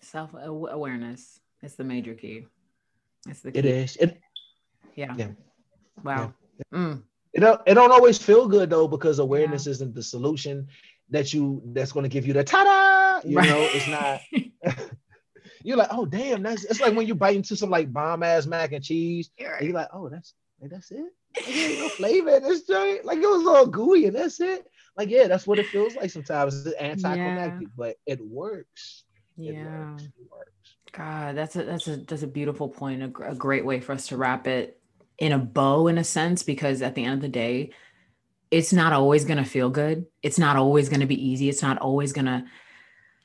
Self 0.00 0.30
awareness 0.34 1.40
is 1.62 1.74
the 1.74 1.84
major 1.84 2.14
key. 2.14 2.46
It's 3.28 3.40
the 3.40 3.52
key. 3.52 3.58
It 3.58 3.64
is. 3.64 3.96
It, 3.96 4.20
yeah. 4.94 5.14
yeah. 5.16 5.28
Wow. 6.02 6.34
Yeah. 6.72 6.78
Mm. 6.78 7.02
It 7.32 7.40
don't, 7.40 7.60
it 7.66 7.74
don't 7.74 7.92
always 7.92 8.18
feel 8.18 8.48
good 8.48 8.70
though 8.70 8.88
because 8.88 9.18
awareness 9.18 9.66
yeah. 9.66 9.72
isn't 9.72 9.94
the 9.94 10.02
solution 10.02 10.68
that 11.10 11.32
you 11.34 11.62
that's 11.66 11.92
going 11.92 12.04
to 12.04 12.08
give 12.08 12.26
you 12.26 12.32
the 12.32 12.42
ta-da. 12.42 13.26
You 13.28 13.36
right. 13.36 13.48
know, 13.48 13.68
it's 13.72 13.88
not. 13.88 14.20
you're 15.62 15.76
like, 15.76 15.88
oh 15.90 16.06
damn, 16.06 16.42
that's 16.42 16.64
it's 16.64 16.80
like 16.80 16.94
when 16.94 17.06
you 17.06 17.14
bite 17.14 17.36
into 17.36 17.56
some 17.56 17.70
like 17.70 17.92
bomb 17.92 18.22
ass 18.22 18.46
mac 18.46 18.72
and 18.72 18.84
cheese. 18.84 19.30
You're, 19.36 19.62
you're 19.62 19.74
like, 19.74 19.88
oh, 19.92 20.08
that's 20.08 20.34
like, 20.60 20.70
that's 20.70 20.90
it. 20.90 21.04
Like, 21.36 21.78
no 21.78 21.88
flavor 21.90 22.36
in 22.36 22.42
this 22.42 22.62
joint. 22.62 23.04
Like 23.04 23.18
it 23.18 23.26
was 23.26 23.46
all 23.46 23.66
gooey 23.66 24.06
and 24.06 24.16
that's 24.16 24.40
it. 24.40 24.66
Like 24.96 25.10
yeah, 25.10 25.28
that's 25.28 25.46
what 25.46 25.58
it 25.58 25.66
feels 25.66 25.94
like 25.94 26.10
sometimes. 26.10 26.66
It's 26.66 26.76
anticlimactic, 26.80 27.68
yeah. 27.68 27.74
but 27.76 27.96
it 28.06 28.20
works. 28.20 29.04
Yeah. 29.36 29.52
It 29.52 29.64
works. 29.64 30.02
It 30.04 30.30
works. 30.30 30.52
God, 30.96 31.36
that's 31.36 31.56
a 31.56 31.64
that's 31.64 31.86
a 31.88 31.96
that's 31.98 32.22
a 32.22 32.26
beautiful 32.26 32.68
point. 32.68 33.02
A, 33.02 33.30
a 33.30 33.34
great 33.34 33.66
way 33.66 33.80
for 33.80 33.92
us 33.92 34.06
to 34.08 34.16
wrap 34.16 34.46
it 34.46 34.80
in 35.18 35.32
a 35.32 35.38
bow, 35.38 35.88
in 35.88 35.98
a 35.98 36.04
sense, 36.04 36.42
because 36.42 36.80
at 36.80 36.94
the 36.94 37.04
end 37.04 37.14
of 37.14 37.20
the 37.20 37.28
day, 37.28 37.70
it's 38.50 38.72
not 38.72 38.92
always 38.92 39.24
going 39.24 39.36
to 39.36 39.44
feel 39.44 39.68
good. 39.68 40.06
It's 40.22 40.38
not 40.38 40.56
always 40.56 40.88
going 40.88 41.00
to 41.00 41.06
be 41.06 41.28
easy. 41.28 41.48
It's 41.48 41.62
not 41.62 41.78
always 41.78 42.12
going 42.12 42.26
to, 42.26 42.44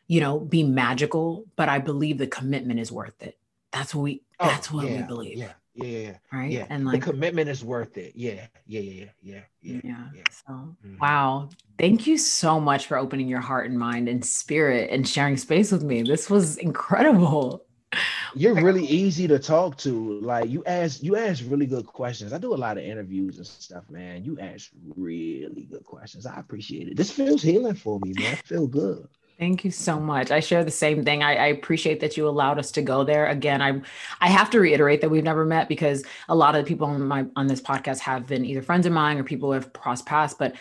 you 0.08 0.20
know, 0.20 0.40
be 0.40 0.64
magical. 0.64 1.46
But 1.56 1.70
I 1.70 1.80
believe 1.80 2.18
the 2.18 2.28
commitment 2.28 2.80
is 2.80 2.92
worth 2.92 3.22
it. 3.24 3.38
That's 3.72 3.96
what 3.96 4.02
we. 4.02 4.24
Oh, 4.40 4.48
that's 4.48 4.70
what 4.70 4.88
yeah, 4.88 4.98
we 4.98 5.04
believe. 5.04 5.38
Yeah. 5.38 5.54
Yeah, 5.74 5.86
yeah, 5.88 6.18
right? 6.32 6.52
yeah. 6.52 6.66
And 6.70 6.86
like 6.86 7.00
the 7.00 7.12
commitment 7.12 7.50
is 7.50 7.64
worth 7.64 7.98
it. 7.98 8.14
Yeah, 8.16 8.48
yeah, 8.66 8.80
yeah, 8.82 9.06
yeah, 9.22 9.42
yeah. 9.62 9.80
yeah. 9.84 10.06
yeah. 10.16 10.24
So, 10.48 10.76
Mhm. 10.86 11.00
wow. 11.00 11.50
Thank 11.78 12.06
you 12.06 12.18
so 12.18 12.60
much 12.60 12.86
for 12.88 12.98
opening 12.98 13.28
your 13.28 13.42
heart 13.42 13.70
and 13.70 13.80
mind 13.80 14.08
and 14.08 14.24
spirit 14.24 14.90
and 14.92 15.08
sharing 15.08 15.38
space 15.38 15.72
with 15.72 15.84
me. 15.84 16.04
This 16.04 16.30
was 16.30 16.58
incredible. 16.58 17.66
You're 18.36 18.54
really 18.56 18.86
easy 18.86 19.28
to 19.28 19.40
talk 19.40 19.78
to. 19.80 20.20
Like 20.22 20.50
you 20.50 20.64
ask, 20.66 21.04
you 21.04 21.16
ask 21.18 21.44
really 21.48 21.66
good 21.66 21.86
questions. 21.86 22.34
I 22.34 22.38
do 22.38 22.54
a 22.54 22.56
lot 22.56 22.78
of 22.78 22.84
interviews 22.84 23.38
and 23.38 23.48
stuff, 23.48 23.90
man. 23.90 24.24
You 24.24 24.40
ask 24.40 24.72
really 24.96 25.68
good 25.70 25.84
questions. 25.84 26.26
I 26.26 26.40
appreciate 26.40 26.88
it. 26.88 26.98
This 26.98 27.12
feels 27.12 27.42
healing 27.42 27.76
for 27.76 28.00
me, 28.00 28.14
man. 28.14 28.34
I 28.34 28.36
feel 28.48 28.68
good. 28.68 29.08
Thank 29.42 29.66
you 29.66 29.72
so 29.72 30.00
much. 30.00 30.30
I 30.30 30.40
share 30.40 30.64
the 30.64 30.70
same 30.70 31.04
thing. 31.04 31.24
I, 31.24 31.36
I 31.36 31.46
appreciate 31.48 32.00
that 32.02 32.16
you 32.16 32.30
allowed 32.30 32.60
us 32.60 32.70
to 32.74 32.84
go 32.84 33.04
there. 33.04 33.26
Again, 33.26 33.60
I 33.60 33.82
I 34.20 34.28
have 34.30 34.52
to 34.52 34.60
reiterate 34.60 35.02
that 35.02 35.10
we've 35.10 35.24
never 35.24 35.46
met 35.46 35.68
because 35.68 36.04
a 36.30 36.36
lot 36.36 36.54
of 36.54 36.64
the 36.64 36.68
people 36.68 36.86
on 36.86 37.08
my 37.08 37.26
on 37.36 37.48
this 37.48 37.60
podcast 37.60 37.98
have 38.02 38.28
been 38.28 38.46
either 38.46 38.62
friends 38.62 38.86
of 38.86 38.94
mine 38.94 39.18
or 39.18 39.24
people 39.24 39.50
who 39.50 39.54
have 39.54 39.74
crossed 39.74 40.06
paths, 40.06 40.36
but 40.38 40.54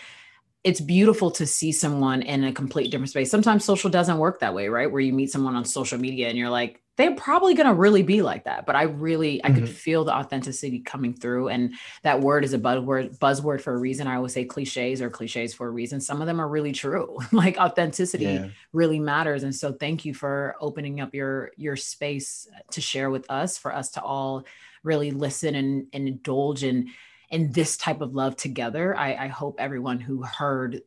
it's 0.65 0.81
beautiful 0.81 1.31
to 1.33 1.47
see 1.47 1.73
someone 1.73 2.23
in 2.23 2.43
a 2.45 2.55
complete 2.55 2.91
different 2.91 3.11
space. 3.11 3.31
Sometimes 3.31 3.67
social 3.67 3.91
doesn't 3.91 4.17
work 4.17 4.41
that 4.41 4.55
way, 4.55 4.69
right? 4.69 4.91
Where 4.91 5.03
you 5.03 5.13
meet 5.13 5.31
someone 5.31 5.57
on 5.57 5.67
social 5.67 5.99
media 5.99 6.29
and 6.31 6.39
you're 6.39 6.49
like, 6.49 6.81
they're 7.01 7.15
probably 7.17 7.55
going 7.55 7.67
to 7.67 7.75
really 7.75 8.03
be 8.03 8.23
like 8.23 8.45
that. 8.45 8.67
But 8.67 8.77
I 8.77 8.83
really, 8.83 9.45
I 9.45 9.51
could 9.51 9.65
Mhm. 9.65 9.69
feel 9.69 10.05
the 10.05 10.15
authenticity 10.15 10.81
coming 10.81 11.15
through. 11.15 11.49
And 11.49 11.75
that 12.03 12.21
word 12.21 12.45
is 12.45 12.53
a 12.53 12.59
buzzword, 12.59 13.19
buzzword 13.19 13.61
for 13.63 13.75
a 13.75 13.79
reason. 13.79 14.07
I 14.07 14.17
always 14.17 14.33
say 14.35 14.45
cliches 14.45 15.01
or 15.03 15.11
cliches 15.11 15.55
for 15.55 15.67
a 15.67 15.71
reason. 15.71 16.01
Some 16.01 16.21
of 16.21 16.27
them 16.27 16.41
are 16.41 16.49
really 16.49 16.73
true. 16.73 17.19
like 17.33 17.57
authenticity 17.59 18.25
Yeah. 18.25 18.49
really 18.73 19.01
matters. 19.01 19.43
And 19.43 19.55
so 19.55 19.73
thank 19.73 20.05
you 20.05 20.15
for 20.15 20.55
opening 20.61 21.01
up 21.01 21.15
your 21.15 21.51
your 21.57 21.77
space 21.77 22.47
to 22.73 22.81
share 22.81 23.11
with 23.11 23.31
us, 23.31 23.57
for 23.59 23.75
us 23.75 23.91
to 23.93 24.03
all 24.03 24.45
really 24.83 25.11
listen 25.11 25.55
and, 25.55 25.87
and 25.93 26.07
indulge 26.07 26.63
in 26.65 26.91
in 27.31 27.53
this 27.53 27.77
type 27.77 28.01
of 28.01 28.15
love 28.15 28.35
together. 28.37 28.97
I, 28.97 29.15
I 29.15 29.27
hope 29.29 29.57
everyone 29.61 30.01
who 30.01 30.23
heard 30.23 30.83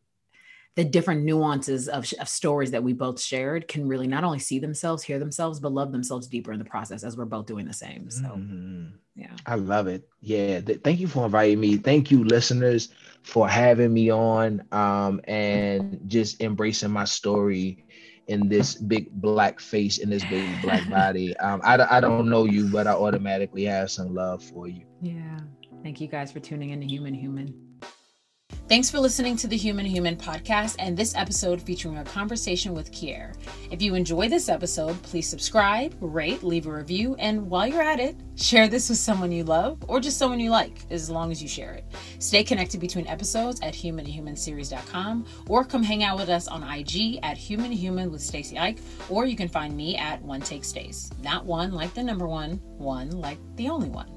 the 0.75 0.83
different 0.83 1.23
nuances 1.23 1.87
of, 1.87 2.11
of 2.19 2.27
stories 2.27 2.71
that 2.71 2.83
we 2.83 2.93
both 2.93 3.21
shared 3.21 3.67
can 3.67 3.87
really 3.87 4.07
not 4.07 4.23
only 4.23 4.39
see 4.39 4.57
themselves, 4.57 5.03
hear 5.03 5.19
themselves, 5.19 5.59
but 5.59 5.71
love 5.71 5.91
themselves 5.91 6.25
deeper 6.27 6.51
in 6.51 6.57
the 6.59 6.65
process 6.65 7.03
as 7.03 7.15
we're 7.15 7.25
both 7.25 7.45
doing 7.45 7.65
the 7.65 7.73
same. 7.73 8.09
So 8.09 8.23
Mhm. 8.23 8.93
yeah. 9.15 9.35
I 9.45 9.55
love 9.55 9.85
it. 9.87 10.07
Yeah. 10.19 10.61
th- 10.61 10.81
thank 10.83 10.99
you 10.99 11.07
for 11.07 11.25
inviting 11.25 11.59
me. 11.59 11.77
Thank 11.77 12.09
you, 12.09 12.23
listeners, 12.23 12.89
for 13.21 13.47
having 13.47 13.93
me 13.93 14.09
on 14.11 14.63
um, 14.71 15.21
and 15.27 15.99
just 16.07 16.41
embracing 16.41 16.89
my 16.91 17.05
story 17.05 17.85
in 18.27 18.47
this 18.49 18.73
big 18.75 19.11
black 19.21 19.59
face, 19.59 19.99
in 19.99 20.09
this 20.09 20.23
big 20.25 20.49
black 20.63 20.89
body. 20.89 21.37
Um, 21.37 21.61
I, 21.63 21.97
I 21.97 21.99
don't 21.99 22.29
know 22.29 22.45
you, 22.45 22.71
but 22.71 22.87
I 22.87 22.93
automatically 22.93 23.65
have 23.65 23.91
some 23.91 24.15
love 24.15 24.41
for 24.43 24.67
you. 24.67 24.85
Yeah. 25.01 25.39
Thank 25.83 26.01
you 26.01 26.07
guys 26.07 26.31
for 26.31 26.39
tuning 26.39 26.71
in 26.71 26.79
to 26.81 26.87
Human 26.87 27.13
Human. 27.13 27.53
Thanks 28.69 28.89
for 28.89 28.97
listening 28.97 29.35
to 29.37 29.47
the 29.47 29.57
Human 29.57 29.85
Human 29.85 30.15
podcast 30.15 30.77
and 30.79 30.95
this 30.95 31.13
episode 31.15 31.61
featuring 31.61 31.97
a 31.97 32.03
conversation 32.05 32.73
with 32.73 32.93
Kier. 32.93 33.35
If 33.69 33.81
you 33.81 33.93
enjoy 33.93 34.29
this 34.29 34.47
episode, 34.47 34.99
please 35.03 35.27
subscribe, 35.27 35.93
rate, 35.99 36.43
leave 36.43 36.65
a 36.65 36.71
review, 36.71 37.13
and 37.19 37.49
while 37.49 37.67
you're 37.67 37.83
at 37.83 37.99
it, 37.99 38.15
share 38.35 38.69
this 38.69 38.87
with 38.87 38.97
someone 38.97 39.33
you 39.33 39.43
love 39.43 39.83
or 39.89 39.99
just 39.99 40.17
someone 40.17 40.39
you 40.39 40.49
like, 40.49 40.79
as 40.89 41.09
long 41.09 41.29
as 41.29 41.43
you 41.43 41.49
share 41.49 41.73
it. 41.73 41.83
Stay 42.19 42.41
connected 42.41 42.79
between 42.79 43.05
episodes 43.05 43.59
at 43.61 43.73
humanhumanseries.com 43.73 45.25
or 45.49 45.65
come 45.65 45.83
hang 45.83 46.05
out 46.05 46.17
with 46.17 46.29
us 46.29 46.47
on 46.47 46.63
IG 46.63 47.19
at 47.21 47.37
Human 47.37 47.71
Human 47.71 48.11
with 48.11 48.21
Stacy 48.21 48.57
Ike, 48.57 48.79
or 49.09 49.25
you 49.25 49.35
can 49.35 49.49
find 49.49 49.75
me 49.75 49.97
at 49.97 50.21
One 50.21 50.39
Take 50.39 50.63
Stace. 50.63 51.09
Not 51.21 51.43
one 51.45 51.73
like 51.73 51.93
the 51.93 52.01
number 52.01 52.27
one, 52.27 52.61
one 52.77 53.11
like 53.11 53.39
the 53.57 53.67
only 53.67 53.89
one. 53.89 54.09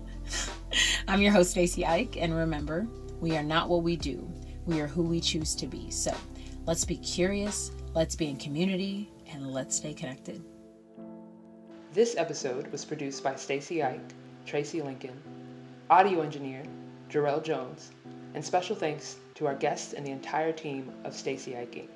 I'm 1.09 1.21
your 1.21 1.33
host, 1.33 1.51
Stacy 1.51 1.85
Ike, 1.85 2.17
and 2.17 2.33
remember, 2.33 2.87
we 3.21 3.37
are 3.37 3.43
not 3.43 3.69
what 3.69 3.83
we 3.83 3.97
do. 3.97 4.29
We 4.67 4.81
are 4.81 4.87
who 4.87 5.03
we 5.03 5.21
choose 5.21 5.55
to 5.57 5.67
be. 5.67 5.91
So 5.91 6.15
let's 6.67 6.85
be 6.85 6.97
curious, 6.97 7.71
let's 7.95 8.17
be 8.17 8.29
in 8.29 8.37
community, 8.37 9.11
and 9.33 9.53
let's 9.53 9.77
stay 9.77 9.95
connected. 9.95 10.43
This 11.93 12.17
episode 12.17 12.67
was 12.73 12.85
produced 12.85 13.25
by 13.25 13.37
Stacy 13.37 13.83
Ike, 13.83 14.13
Tracy 14.45 14.83
Lincoln, 14.83 15.21
audio 15.89 16.21
engineer 16.21 16.63
Jarrell 17.09 17.43
Jones, 17.43 17.91
and 18.35 18.45
special 18.45 18.77
thanks 18.77 19.17
to 19.37 19.47
our 19.47 19.55
guests 19.55 19.93
and 19.93 20.05
the 20.05 20.11
entire 20.11 20.53
team 20.53 20.93
of 21.05 21.15
Stacy 21.15 21.57
Ike 21.57 21.73
Inc. 21.73 21.96